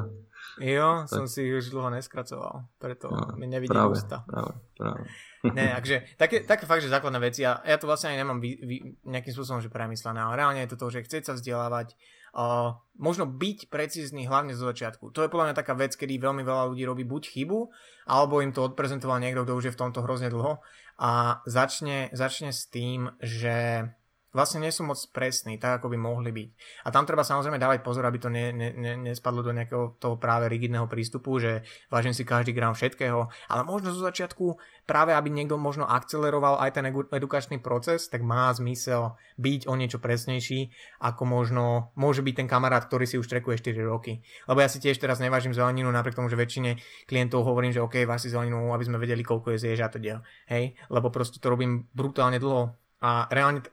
Jo, 0.59 1.07
tak. 1.07 1.09
som 1.09 1.25
si 1.31 1.47
už 1.47 1.71
dlho 1.71 1.89
neskracoval, 1.89 2.67
preto 2.75 3.07
no, 3.07 3.39
mi 3.39 3.47
nevidí 3.47 3.71
práve, 3.71 3.95
ústa. 3.95 4.27
Práve, 4.27 4.53
práve. 4.75 5.07
Ne, 5.57 5.73
takže 5.73 6.05
také, 6.21 6.45
také 6.45 6.69
fakt, 6.69 6.85
že 6.85 6.93
základné 6.93 7.17
veci, 7.17 7.41
ja, 7.41 7.57
ja 7.65 7.81
to 7.81 7.89
vlastne 7.89 8.13
aj 8.13 8.17
nemám 8.21 8.37
vy, 8.37 8.61
vy, 8.61 8.77
nejakým 9.09 9.33
spôsobom 9.33 9.57
že 9.57 9.73
premyslené, 9.73 10.21
ale 10.21 10.37
reálne 10.37 10.61
je 10.61 10.69
to 10.69 10.77
to, 10.77 10.93
že 10.93 11.09
chcieť 11.09 11.23
sa 11.25 11.33
vzdelávať, 11.33 11.97
uh, 12.37 12.77
možno 13.01 13.25
byť 13.25 13.73
precízny 13.73 14.29
hlavne 14.29 14.53
zo 14.53 14.69
začiatku. 14.69 15.09
To 15.09 15.25
je 15.25 15.33
podľa 15.33 15.49
mňa 15.49 15.55
taká 15.57 15.73
vec, 15.73 15.97
kedy 15.97 16.21
veľmi 16.21 16.45
veľa 16.45 16.69
ľudí 16.69 16.85
robí 16.85 17.01
buď 17.09 17.23
chybu, 17.25 17.59
alebo 18.05 18.45
im 18.45 18.53
to 18.53 18.61
odprezentoval 18.61 19.17
niekto, 19.17 19.41
kto 19.41 19.57
už 19.57 19.65
je 19.71 19.73
v 19.73 19.81
tomto 19.81 20.05
hrozne 20.05 20.29
dlho 20.29 20.61
a 21.01 21.41
začne, 21.49 22.13
začne 22.13 22.53
s 22.53 22.69
tým, 22.69 23.09
že 23.17 23.89
vlastne 24.31 24.63
nie 24.63 24.71
sú 24.71 24.87
moc 24.87 24.97
presní, 25.11 25.59
tak 25.59 25.79
ako 25.79 25.91
by 25.91 25.97
mohli 25.99 26.31
byť. 26.31 26.49
A 26.85 26.91
tam 26.91 27.03
treba 27.03 27.23
samozrejme 27.23 27.59
dávať 27.59 27.83
pozor, 27.83 28.07
aby 28.07 28.17
to 28.19 28.31
ne, 28.31 28.55
ne, 28.55 28.71
ne, 28.71 28.93
nespadlo 29.11 29.43
do 29.43 29.51
nejakého 29.51 29.99
toho 29.99 30.15
práve 30.15 30.47
rigidného 30.47 30.87
prístupu, 30.87 31.39
že 31.39 31.67
vážim 31.91 32.15
si 32.15 32.23
každý 32.23 32.55
gram 32.55 32.71
všetkého, 32.71 33.27
ale 33.51 33.61
možno 33.67 33.91
zo 33.91 34.03
začiatku 34.03 34.55
práve 34.87 35.15
aby 35.15 35.31
niekto 35.31 35.55
možno 35.55 35.87
akceleroval 35.87 36.59
aj 36.59 36.75
ten 36.75 36.87
edukačný 36.91 37.63
proces, 37.63 38.11
tak 38.11 38.23
má 38.23 38.51
zmysel 38.51 39.15
byť 39.39 39.67
o 39.67 39.73
niečo 39.79 40.03
presnejší, 40.03 40.71
ako 40.99 41.23
možno 41.23 41.95
môže 41.95 42.19
byť 42.19 42.43
ten 42.43 42.47
kamarát, 42.47 42.83
ktorý 42.87 43.07
si 43.07 43.15
už 43.15 43.27
trekuje 43.27 43.59
4 43.59 43.87
roky. 43.87 44.19
Lebo 44.47 44.59
ja 44.59 44.67
si 44.67 44.83
tiež 44.83 44.99
teraz 44.99 45.23
nevážim 45.23 45.55
zeleninu, 45.55 45.87
napriek 45.91 46.15
tomu, 46.17 46.27
že 46.27 46.39
väčšine 46.39 46.79
klientov 47.07 47.47
hovorím, 47.47 47.71
že 47.71 47.83
OK, 47.83 48.03
váš 48.03 48.27
si 48.27 48.33
zeleninu, 48.35 48.71
aby 48.75 48.83
sme 48.83 48.99
vedeli, 48.99 49.23
koľko 49.23 49.55
je 49.55 49.63
zježa 49.63 49.91
to 49.91 49.99
diel. 49.99 50.19
Hej, 50.51 50.75
lebo 50.91 51.07
proste 51.07 51.39
to 51.39 51.47
robím 51.47 51.87
brutálne 51.95 52.39
dlho 52.39 52.75
a 53.01 53.25
reálne 53.33 53.65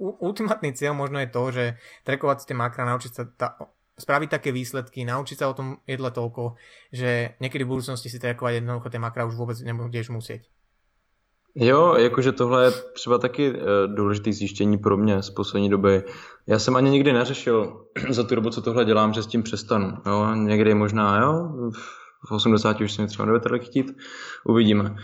ultimátny 0.00 0.72
cieľ 0.72 0.96
možno 0.96 1.20
je 1.20 1.28
to, 1.28 1.42
že 1.52 1.64
trekovať 2.08 2.36
si 2.40 2.46
tie 2.48 2.56
makra, 2.56 2.88
naučiť 2.88 3.12
sa 3.12 3.22
ta, 3.28 3.48
spraviť 4.00 4.28
také 4.32 4.50
výsledky, 4.50 5.04
naučiť 5.04 5.36
sa 5.36 5.52
o 5.52 5.54
tom 5.54 5.84
jedle 5.84 6.08
toľko, 6.08 6.56
že 6.88 7.36
niekedy 7.38 7.68
v 7.68 7.72
budúcnosti 7.76 8.08
si 8.08 8.16
trekovať 8.16 8.64
jednoducho 8.64 8.88
tie 8.88 8.98
makra 8.98 9.28
už 9.28 9.36
vôbec 9.36 9.60
nebudeš 9.60 10.08
musieť. 10.08 10.48
Jo, 11.54 11.94
jakože 11.98 12.32
tohle 12.32 12.64
je 12.64 12.70
třeba 12.70 13.18
taky 13.18 13.50
uh, 13.50 13.56
důležité 13.94 14.32
zjištění 14.32 14.78
pro 14.78 14.96
mě 14.96 15.22
z 15.22 15.30
poslední 15.30 15.68
doby. 15.68 16.02
Já 16.46 16.58
jsem 16.58 16.76
ani 16.76 16.90
nikdy 16.90 17.12
neřešil 17.12 17.86
za 18.10 18.24
tu 18.24 18.34
dobu, 18.34 18.50
co 18.50 18.62
tohle 18.62 18.84
dělám, 18.84 19.12
že 19.12 19.22
s 19.22 19.26
tím 19.26 19.42
přestanu. 19.42 19.96
Jo? 20.06 20.34
Někdy 20.34 20.74
možná, 20.74 21.20
jo, 21.20 21.52
v 22.28 22.32
80 22.32 22.80
už 22.80 22.92
se 22.92 23.02
mi 23.02 23.08
třeba 23.08 23.26
nebude 23.26 23.58
chtít, 23.58 23.96
uvidíme. 24.44 24.90
Uh, 24.90 24.96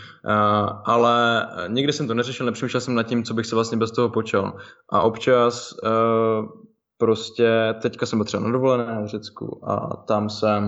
ale 0.85 1.47
nikdy 1.67 1.93
jsem 1.93 2.07
to 2.07 2.13
neřešil, 2.13 2.45
nepřemýšlel 2.45 2.81
jsem 2.81 2.95
nad 2.95 3.03
tím, 3.03 3.23
co 3.23 3.33
bych 3.33 3.45
se 3.45 3.55
vlastně 3.55 3.77
bez 3.77 3.91
toho 3.91 4.09
počal. 4.09 4.57
A 4.89 5.01
občas 5.01 5.73
uh, 5.83 6.45
prostě, 6.97 7.75
teďka 7.81 8.05
jsem 8.05 8.19
byl 8.19 8.25
třeba 8.25 8.43
na 8.43 8.51
dovolené 8.51 9.03
v 9.03 9.07
Řecku 9.07 9.69
a 9.69 9.95
tam 10.07 10.29
jsem 10.29 10.63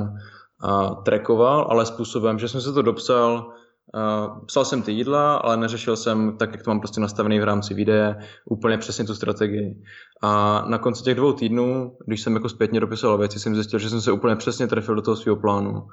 uh, 0.63 1.03
trekoval, 1.03 1.67
ale 1.69 1.85
způsobem, 1.85 2.39
že 2.39 2.47
jsem 2.47 2.61
se 2.61 2.73
to 2.73 2.81
dopsal, 2.81 3.53
psal 4.45 4.65
jsem 4.65 4.81
ty 4.81 4.91
jídla, 4.91 5.35
ale 5.35 5.57
neřešil 5.57 5.95
jsem 5.95 6.37
tak, 6.37 6.51
jak 6.51 6.63
to 6.63 6.71
mám 6.71 6.79
prostě 6.79 7.01
nastavený 7.01 7.39
v 7.39 7.43
rámci 7.43 7.73
videa, 7.73 8.15
úplně 8.45 8.77
přesně 8.77 9.05
tu 9.05 9.15
strategii. 9.15 9.83
A 10.21 10.63
na 10.67 10.77
konci 10.77 11.03
těch 11.03 11.15
dvou 11.15 11.33
týdnů, 11.33 11.97
když 12.05 12.21
jsem 12.21 12.33
jako 12.33 12.49
zpětně 12.49 12.79
dopisoval 12.79 13.17
věci, 13.17 13.39
jsem 13.39 13.55
zjistil, 13.55 13.79
že 13.79 13.89
jsem 13.89 14.01
se 14.01 14.11
úplně 14.11 14.35
přesně 14.35 14.67
trefil 14.67 14.95
do 14.95 15.01
toho 15.01 15.15
svého 15.15 15.35
plánu 15.35 15.87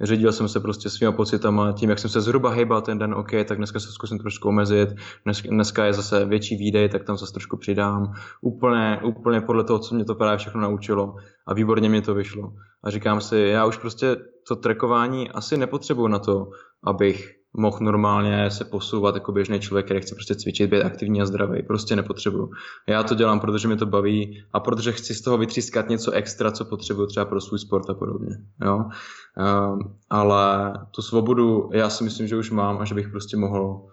řídil 0.00 0.32
jsem 0.32 0.48
se 0.48 0.60
prostě 0.60 0.90
svýma 0.90 1.12
pocitama, 1.12 1.72
tím, 1.72 1.90
jak 1.90 1.98
jsem 1.98 2.10
se 2.10 2.20
zhruba 2.20 2.50
hejbal 2.50 2.82
ten 2.82 2.98
den, 2.98 3.14
OK, 3.14 3.30
tak 3.44 3.58
dneska 3.58 3.80
se 3.80 3.92
zkusím 3.92 4.18
trošku 4.18 4.48
omezit, 4.48 4.88
dnes, 5.24 5.42
dneska 5.42 5.84
je 5.84 5.92
zase 5.92 6.24
větší 6.24 6.56
výdej, 6.56 6.88
tak 6.88 7.04
tam 7.04 7.16
zase 7.16 7.32
trošku 7.32 7.56
přidám. 7.56 8.12
Úplně, 8.40 9.00
úplně 9.04 9.40
podle 9.40 9.64
toho, 9.64 9.78
co 9.78 9.94
mě 9.94 10.04
to 10.04 10.14
právě 10.14 10.38
všechno 10.38 10.60
naučilo 10.60 11.14
a 11.46 11.54
výborně 11.54 11.88
mě 11.88 12.02
to 12.02 12.14
vyšlo. 12.14 12.52
A 12.84 12.90
říkám 12.90 13.20
si, 13.20 13.36
já 13.36 13.66
už 13.66 13.76
prostě 13.76 14.16
to 14.48 14.56
trekování 14.56 15.30
asi 15.30 15.56
nepotřebuju 15.56 16.08
na 16.08 16.18
to, 16.18 16.50
abych 16.84 17.41
mohl 17.56 17.78
normálně 17.80 18.50
se 18.50 18.64
posouvat 18.64 19.14
jako 19.14 19.32
běžný 19.32 19.60
člověk, 19.60 19.84
který 19.84 20.00
chce 20.00 20.14
prostě 20.14 20.34
cvičit, 20.34 20.70
být 20.70 20.82
aktivní 20.82 21.22
a 21.22 21.26
zdravý. 21.26 21.62
Prostě 21.62 21.96
nepotřebuju. 21.96 22.50
Já 22.86 23.02
to 23.02 23.14
dělám, 23.14 23.40
protože 23.40 23.68
mi 23.68 23.76
to 23.76 23.86
baví 23.86 24.44
a 24.52 24.60
protože 24.60 24.92
chci 24.92 25.14
z 25.14 25.20
toho 25.20 25.38
vytřískat 25.38 25.88
něco 25.88 26.10
extra, 26.10 26.50
co 26.50 26.64
potřebuju 26.64 27.06
třeba 27.06 27.26
pro 27.26 27.40
svůj 27.40 27.58
sport 27.58 27.90
a 27.90 27.94
podobně. 27.94 28.36
Jo? 28.64 28.76
Um, 28.76 29.96
ale 30.10 30.72
tu 30.90 31.02
svobodu 31.02 31.70
já 31.72 31.90
si 31.90 32.04
myslím, 32.04 32.28
že 32.28 32.36
už 32.36 32.50
mám 32.50 32.78
a 32.78 32.84
že 32.84 32.94
bych 32.94 33.08
prostě 33.08 33.36
mohl 33.36 33.91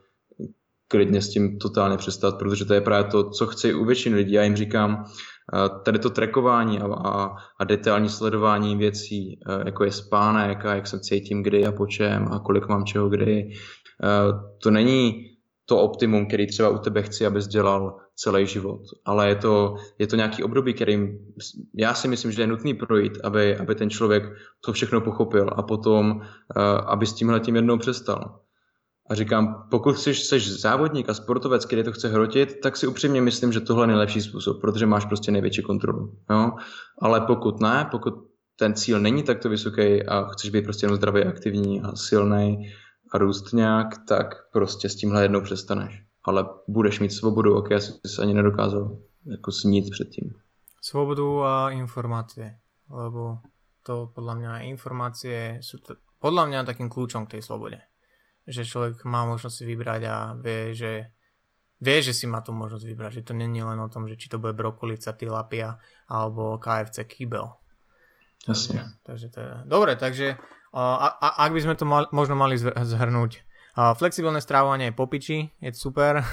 klidně 0.91 1.21
s 1.21 1.29
tím 1.29 1.59
totálně 1.59 1.97
přestat, 1.97 2.39
protože 2.39 2.65
to 2.65 2.73
je 2.73 2.81
právě 2.81 3.11
to, 3.11 3.29
co 3.29 3.47
chci 3.47 3.73
u 3.73 3.85
většiny 3.85 4.15
lidí. 4.15 4.33
Já 4.33 4.43
jim 4.43 4.55
říkám, 4.55 5.05
tady 5.83 5.99
to 5.99 6.09
trackování 6.09 6.79
a, 6.79 6.85
a, 6.85 7.35
a 7.59 7.63
detailní 7.63 8.09
sledování 8.09 8.77
věcí, 8.77 9.39
jako 9.65 9.83
je 9.83 9.91
spánek 9.91 10.65
a 10.65 10.75
jak 10.75 10.87
se 10.87 10.99
cítím 10.99 11.43
kdy 11.43 11.65
a 11.65 11.71
po 11.71 11.87
čem 11.87 12.27
a 12.31 12.39
kolik 12.39 12.67
mám 12.67 12.85
čeho 12.85 13.09
kdy, 13.09 13.49
to 14.63 14.71
není 14.71 15.25
to 15.65 15.77
optimum, 15.77 16.27
který 16.27 16.47
třeba 16.47 16.69
u 16.69 16.77
tebe 16.77 17.01
chci, 17.01 17.25
abys 17.25 17.47
dělal 17.47 17.97
celý 18.15 18.47
život, 18.47 18.81
ale 19.05 19.29
je 19.29 19.35
to, 19.35 19.75
je 19.99 20.07
to 20.07 20.15
nějaký 20.15 20.43
období, 20.43 20.73
kterým 20.73 21.19
já 21.75 21.93
si 21.93 22.07
myslím, 22.07 22.31
že 22.31 22.41
je 22.41 22.47
nutný 22.47 22.73
projít, 22.73 23.17
aby, 23.23 23.57
aby 23.57 23.75
ten 23.75 23.89
člověk 23.89 24.23
to 24.65 24.73
všechno 24.73 25.01
pochopil 25.01 25.49
a 25.55 25.63
potom, 25.63 26.21
aby 26.85 27.05
s 27.05 27.13
tímhle 27.13 27.39
tím 27.39 27.55
jednou 27.55 27.77
přestal. 27.77 28.39
A 29.09 29.15
říkám, 29.15 29.67
pokud 29.71 29.99
jsi, 29.99 30.15
jsi 30.15 30.39
závodník 30.39 31.09
a 31.09 31.13
sportovec, 31.13 31.65
který 31.65 31.83
to 31.83 31.91
chce 31.91 32.09
hrotit, 32.09 32.59
tak 32.59 32.77
si 32.77 32.87
upřímně 32.87 33.21
myslím, 33.21 33.51
že 33.51 33.59
tohle 33.59 33.83
je 33.83 33.87
nejlepší 33.87 34.21
způsob, 34.21 34.61
protože 34.61 34.85
máš 34.85 35.05
prostě 35.05 35.31
největší 35.31 35.61
kontrolu. 35.61 36.17
Jo? 36.29 36.51
Ale 37.01 37.21
pokud 37.21 37.59
ne, 37.59 37.87
pokud 37.91 38.13
ten 38.55 38.73
cíl 38.73 38.99
není 38.99 39.23
takto 39.23 39.49
vysoký 39.49 40.03
a 40.05 40.27
chceš 40.27 40.49
být 40.49 40.63
prostě 40.63 40.85
jenom 40.85 40.97
zdravý, 40.97 41.23
aktivní 41.23 41.81
a 41.81 41.95
silný 41.95 42.73
a 43.11 43.17
růst 43.17 43.53
nějak, 43.53 43.87
tak 44.07 44.35
prostě 44.51 44.89
s 44.89 44.95
tímhle 44.95 45.21
jednou 45.21 45.41
přestaneš. 45.41 46.03
Ale 46.23 46.45
budeš 46.67 46.99
mít 46.99 47.09
svobodu, 47.09 47.55
ok, 47.55 47.69
já 47.69 47.79
jsi 47.79 48.21
ani 48.21 48.33
nedokázal 48.33 48.97
jako 49.25 49.51
snít 49.51 49.89
předtím. 49.91 50.33
Svobodu 50.81 51.43
a 51.43 51.71
informácie, 51.71 52.55
lebo 52.89 53.43
to 53.83 54.07
podľa 54.15 54.35
mňa 54.39 54.51
informácie 54.71 55.59
sú 55.59 55.83
to, 55.83 55.99
podľa 56.23 56.45
mňa 56.47 56.59
takým 56.63 56.87
kľúčom 56.87 57.27
k 57.27 57.37
tej 57.37 57.41
slobode 57.43 57.88
že 58.47 58.67
človek 58.67 59.03
má 59.07 59.25
možnosť 59.27 59.55
si 59.55 59.63
vybrať 59.67 60.01
a 60.07 60.15
vie, 60.39 60.75
že 60.75 61.11
vie, 61.79 61.97
že 62.03 62.11
si 62.11 62.27
má 62.27 62.43
tú 62.43 62.51
možnosť 62.51 62.85
vybrať, 62.85 63.11
že 63.23 63.25
to 63.31 63.33
není 63.33 63.63
len 63.63 63.79
o 63.79 63.91
tom, 63.91 64.05
že 64.05 64.19
či 64.19 64.27
to 64.27 64.39
bude 64.39 64.55
brokolica, 64.55 65.15
tilapia 65.15 65.79
alebo 66.11 66.59
KFC 66.59 67.07
kýbel. 67.07 67.47
Jasne. 68.47 68.99
Takže 69.03 69.27
to 69.31 69.37
je... 69.39 69.49
Dobre, 69.67 69.99
takže 69.99 70.39
a, 70.71 70.81
a, 71.09 71.27
ak 71.47 71.51
by 71.51 71.61
sme 71.65 71.75
to 71.75 71.85
mal, 71.87 72.05
možno 72.13 72.37
mali 72.37 72.55
zhrnúť. 72.59 73.41
A 73.79 73.95
flexibilné 73.95 74.43
strávovanie 74.43 74.91
je 74.91 74.99
popiči, 74.99 75.37
je 75.63 75.71
super. 75.73 76.21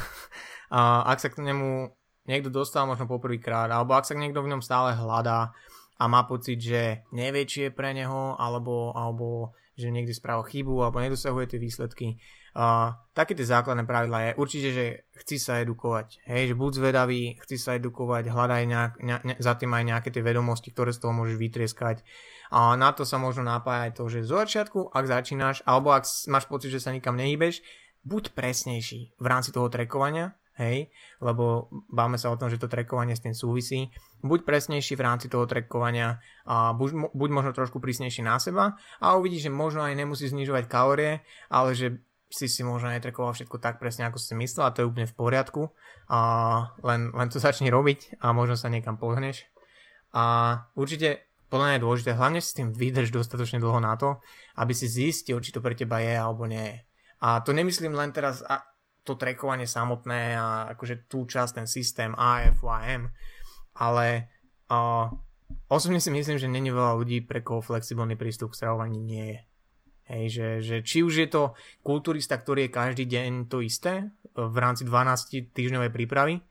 A 0.67 1.07
ak 1.07 1.23
sa 1.23 1.31
k 1.31 1.47
nemu 1.47 1.95
niekto 2.27 2.51
dostal 2.51 2.91
možno 2.91 3.07
poprvýkrát, 3.07 3.71
alebo 3.71 3.95
ak 3.95 4.03
sa 4.03 4.19
niekto 4.19 4.43
v 4.43 4.51
ňom 4.51 4.59
stále 4.59 4.99
hľadá 4.99 5.55
a 5.95 6.05
má 6.11 6.27
pocit, 6.27 6.59
že 6.59 7.07
nevie, 7.15 7.47
či 7.47 7.71
je 7.71 7.71
pre 7.71 7.95
neho, 7.95 8.35
alebo, 8.35 8.91
alebo 8.91 9.55
že 9.77 9.93
niekde 9.93 10.17
spravil 10.17 10.49
chybu 10.49 10.89
alebo 10.89 11.05
nedosahuje 11.05 11.53
tie 11.53 11.61
výsledky. 11.61 12.17
Uh, 12.57 12.97
také 13.13 13.37
tie 13.37 13.45
základné 13.45 13.85
pravidla 13.85 14.33
je 14.33 14.41
určite, 14.41 14.69
že 14.73 14.85
chci 15.21 15.37
sa 15.37 15.61
edukovať. 15.61 16.25
Hej, 16.25 16.53
že 16.53 16.55
buď 16.57 16.71
zvedavý, 16.81 17.37
chci 17.45 17.57
sa 17.61 17.77
edukovať, 17.77 18.33
hľadaj 18.33 18.63
nejak, 18.65 18.93
ne, 19.05 19.17
ne, 19.21 19.35
za 19.37 19.53
tým 19.61 19.77
aj 19.77 19.85
nejaké 19.85 20.09
tie 20.09 20.25
vedomosti, 20.25 20.73
ktoré 20.73 20.97
z 20.97 21.05
toho 21.05 21.13
môžeš 21.13 21.37
vytrieskať. 21.37 22.01
A 22.49 22.73
na 22.81 22.97
to 22.97 23.05
sa 23.05 23.21
možno 23.21 23.45
napájať 23.45 24.01
to, 24.01 24.09
že 24.09 24.25
zo 24.25 24.41
začiatku, 24.41 24.89
ak 24.89 25.05
začínaš, 25.05 25.61
alebo 25.69 25.93
ak 25.93 26.09
máš 26.33 26.49
pocit, 26.49 26.73
že 26.73 26.81
sa 26.81 26.97
nikam 26.97 27.21
nehýbeš, 27.21 27.61
buď 28.09 28.33
presnejší 28.33 29.21
v 29.21 29.27
rámci 29.29 29.53
toho 29.53 29.69
trekovania, 29.69 30.33
hej, 30.57 30.89
lebo 31.21 31.69
báme 31.93 32.17
sa 32.17 32.33
o 32.33 32.39
tom, 32.41 32.49
že 32.49 32.61
to 32.61 32.69
trekovanie 32.69 33.17
s 33.17 33.25
tým 33.25 33.37
súvisí. 33.37 33.93
Buď 34.25 34.45
presnejší 34.49 34.97
v 34.97 35.05
rámci 35.05 35.27
toho 35.29 35.45
trekovania 35.45 36.21
a 36.49 36.73
buď, 36.73 37.13
buď 37.13 37.29
možno 37.31 37.53
trošku 37.53 37.79
prísnejší 37.79 38.25
na 38.25 38.41
seba 38.41 38.77
a 38.99 39.17
uvidíš, 39.17 39.49
že 39.49 39.53
možno 39.53 39.85
aj 39.85 39.95
nemusí 39.95 40.27
znižovať 40.27 40.65
kalórie, 40.67 41.21
ale 41.53 41.77
že 41.77 42.01
si 42.27 42.51
si 42.51 42.67
možno 42.67 42.91
netrekoval 42.91 43.33
všetko 43.33 43.63
tak 43.63 43.79
presne, 43.79 44.11
ako 44.11 44.19
si 44.19 44.35
myslel 44.35 44.67
a 44.67 44.75
to 44.75 44.83
je 44.83 44.89
úplne 44.91 45.07
v 45.07 45.15
poriadku. 45.15 45.63
A 46.11 46.21
len, 46.83 47.15
len 47.15 47.29
to 47.31 47.39
začni 47.39 47.71
robiť 47.71 48.19
a 48.19 48.35
možno 48.35 48.59
sa 48.59 48.67
niekam 48.67 48.99
pohneš. 48.99 49.47
A 50.11 50.67
určite 50.75 51.27
podľa 51.47 51.67
mňa 51.67 51.77
je 51.79 51.85
dôležité, 51.87 52.11
hlavne 52.19 52.41
si 52.43 52.49
s 52.51 52.59
tým 52.59 52.75
vydrž 52.75 53.15
dostatočne 53.15 53.63
dlho 53.63 53.79
na 53.79 53.95
to, 53.95 54.19
aby 54.59 54.75
si 54.75 54.91
zistil, 54.91 55.39
či 55.39 55.55
to 55.55 55.63
pre 55.63 55.79
teba 55.79 56.03
je 56.03 56.15
alebo 56.19 56.43
nie. 56.51 56.83
A 57.23 57.41
to 57.41 57.55
nemyslím 57.55 57.95
len 57.95 58.11
teraz, 58.11 58.43
to 59.07 59.15
trekovanie 59.15 59.71
samotné 59.71 60.35
a 60.35 60.75
akože 60.75 61.07
tú 61.07 61.23
časť, 61.25 61.63
ten 61.63 61.69
systém 61.71 62.11
AFYM, 62.19 63.15
ale 63.79 64.07
uh, 64.67 65.07
osobne 65.71 66.03
si 66.03 66.11
myslím, 66.11 66.37
že 66.43 66.51
není 66.51 66.75
veľa 66.75 66.99
ľudí, 66.99 67.23
pre 67.23 67.47
koho 67.47 67.63
flexibilný 67.63 68.19
prístup 68.19 68.51
k 68.51 68.67
stravovaní 68.67 68.99
nie 68.99 69.27
je. 69.31 69.41
Hej, 70.07 70.25
že, 70.31 70.49
že 70.63 70.77
či 70.87 71.03
už 71.03 71.15
je 71.19 71.29
to 71.31 71.43
kulturista, 71.83 72.39
ktorý 72.39 72.67
je 72.67 72.77
každý 72.79 73.05
deň 73.11 73.51
to 73.51 73.59
isté 73.63 74.07
v 74.35 74.57
rámci 74.59 74.87
12 74.87 75.51
týždňovej 75.51 75.91
prípravy, 75.91 76.47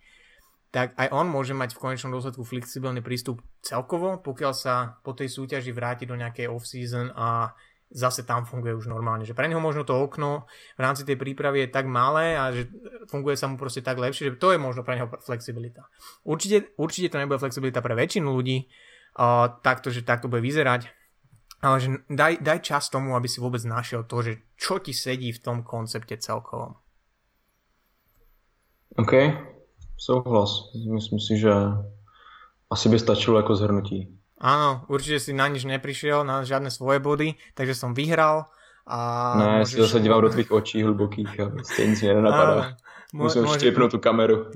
tak 0.75 0.91
aj 0.99 1.07
on 1.15 1.31
môže 1.31 1.55
mať 1.55 1.71
v 1.71 1.87
konečnom 1.87 2.11
dôsledku 2.11 2.43
flexibilný 2.43 2.99
prístup 2.99 3.39
celkovo, 3.63 4.19
pokiaľ 4.19 4.51
sa 4.51 4.99
po 5.07 5.15
tej 5.15 5.31
súťaži 5.31 5.71
vráti 5.71 6.03
do 6.03 6.19
nejakej 6.19 6.51
off-season 6.51 7.15
a 7.15 7.55
zase 7.95 8.27
tam 8.27 8.43
funguje 8.43 8.75
už 8.75 8.91
normálne. 8.91 9.23
Že 9.23 9.39
pre 9.39 9.47
neho 9.47 9.63
možno 9.63 9.87
to 9.87 9.95
okno 9.95 10.43
v 10.75 10.81
rámci 10.83 11.07
tej 11.07 11.15
prípravy 11.15 11.63
je 11.65 11.69
tak 11.71 11.87
malé 11.87 12.35
a 12.35 12.51
že 12.51 12.67
funguje 13.07 13.39
sa 13.39 13.47
mu 13.47 13.55
proste 13.55 13.79
tak 13.79 13.95
lepšie, 13.95 14.35
že 14.35 14.35
to 14.35 14.51
je 14.51 14.59
možno 14.59 14.83
pre 14.83 14.99
neho 14.99 15.07
flexibilita. 15.23 15.87
Určite, 16.27 16.75
určite 16.75 17.15
to 17.15 17.21
nebude 17.23 17.39
flexibilita 17.39 17.79
pre 17.79 17.95
väčšinu 17.95 18.27
ľudí, 18.27 18.67
uh, 19.15 19.47
takto, 19.63 19.87
že 19.95 20.03
takto 20.03 20.27
bude 20.27 20.43
vyzerať, 20.43 20.91
ale 21.63 21.75
že 21.79 21.89
daj, 22.11 22.43
daj 22.43 22.59
čas 22.59 22.91
tomu, 22.91 23.15
aby 23.15 23.31
si 23.31 23.39
vôbec 23.39 23.63
našiel 23.63 24.03
to, 24.03 24.19
že 24.19 24.43
čo 24.59 24.83
ti 24.83 24.91
sedí 24.91 25.31
v 25.31 25.39
tom 25.39 25.63
koncepte 25.63 26.19
celkovom. 26.19 26.75
OK, 28.99 29.13
souhlas. 29.95 30.71
Myslím 30.75 31.19
si, 31.19 31.39
že 31.39 31.51
asi 32.67 32.87
by 32.91 32.97
stačilo 32.99 33.39
ako 33.39 33.55
zhrnutí. 33.55 34.11
Áno, 34.45 34.85
určite 34.93 35.17
si 35.17 35.33
na 35.33 35.49
nič 35.49 35.65
neprišiel, 35.65 36.21
na 36.21 36.45
žiadne 36.45 36.69
svoje 36.69 37.01
body, 37.01 37.33
takže 37.57 37.73
som 37.73 37.97
vyhral. 37.97 38.45
A 38.85 38.97
ne, 39.41 39.45
môžeš... 39.65 39.73
si 39.73 39.81
zase 39.81 39.97
díval 40.05 40.21
do 40.21 40.29
tvých 40.29 40.53
očí 40.53 40.85
hlbokých 40.85 41.31
a 41.41 41.45
ste 41.65 41.89
nic 41.89 42.01
mě 42.01 42.13
nenapadá. 42.13 42.77
Musím 43.13 43.49
môže... 43.49 43.57
štiepnúť 43.57 43.89
tú 43.95 43.99
kameru. 44.03 44.51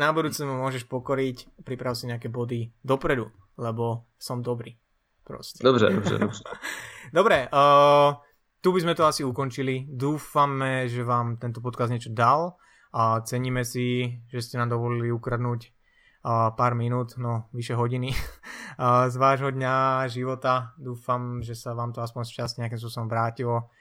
na 0.00 0.08
budúce 0.16 0.40
mu 0.46 0.56
môžeš 0.64 0.88
pokoriť, 0.88 1.60
priprav 1.66 1.98
si 1.98 2.06
nejaké 2.08 2.32
body 2.32 2.72
dopredu, 2.80 3.28
lebo 3.58 4.08
som 4.16 4.40
dobrý. 4.40 4.78
Proste. 5.26 5.60
Dobře, 5.60 5.90
dobře, 5.90 6.18
dobře. 6.18 6.42
Dobre, 7.12 7.48
uh, 7.50 8.14
tu 8.62 8.72
by 8.72 8.80
sme 8.80 8.94
to 8.94 9.02
asi 9.02 9.26
ukončili. 9.26 9.82
Dúfame, 9.90 10.86
že 10.86 11.02
vám 11.02 11.42
tento 11.42 11.58
podcast 11.58 11.90
niečo 11.90 12.14
dal 12.14 12.54
a 12.94 13.18
ceníme 13.26 13.66
si, 13.66 14.14
že 14.30 14.38
ste 14.42 14.62
nám 14.62 14.70
dovolili 14.70 15.10
ukradnúť 15.10 15.74
pár 16.22 16.76
minút, 16.76 17.16
no 17.16 17.48
vyše 17.52 17.72
hodiny 17.72 18.12
z 19.12 19.16
vášho 19.16 19.50
dňa, 19.50 20.04
života. 20.12 20.76
Dúfam, 20.76 21.40
že 21.40 21.56
sa 21.56 21.72
vám 21.72 21.96
to 21.96 22.04
aspoň 22.04 22.28
časť 22.28 22.60
nejakým 22.60 22.80
spôsobom 22.80 23.08
vrátilo. 23.08 23.72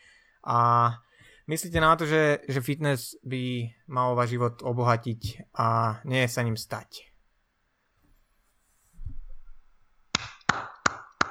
A 0.47 0.91
myslíte 1.51 1.83
na 1.83 1.99
to, 1.99 2.07
že, 2.07 2.47
že 2.47 2.63
fitness 2.63 3.19
by 3.27 3.67
mal 3.91 4.15
váš 4.15 4.39
život 4.39 4.63
obohatiť 4.63 5.51
a 5.59 5.99
nie 6.07 6.23
sa 6.31 6.43
ním 6.43 6.55
stať. 6.55 7.11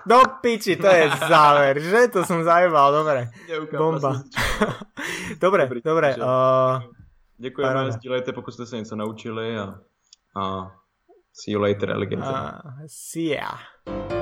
Do 0.09 0.25
piči, 0.41 0.81
to 0.81 0.89
je 0.89 1.05
záver, 1.29 1.85
že? 1.85 2.09
To 2.17 2.25
som 2.25 2.41
zajebal, 2.41 2.97
dobre. 2.97 3.29
Bomba. 3.77 4.25
dobre, 5.45 5.69
dobre. 5.69 5.85
dobre 5.85 6.09
uh, 6.17 6.81
Ďakujeme, 7.39 7.93
sdílejte, 7.93 8.33
pokud 8.33 8.51
ste 8.51 8.67
sa 8.67 8.81
niečo 8.81 8.97
naučili 8.99 9.55
a, 9.55 9.79
a 10.35 10.43
See 11.33 11.53
you 11.53 11.61
later, 11.61 11.91
alligator. 11.91 12.23
Uh, 12.23 12.61
see 12.87 13.35
ya. 13.35 14.18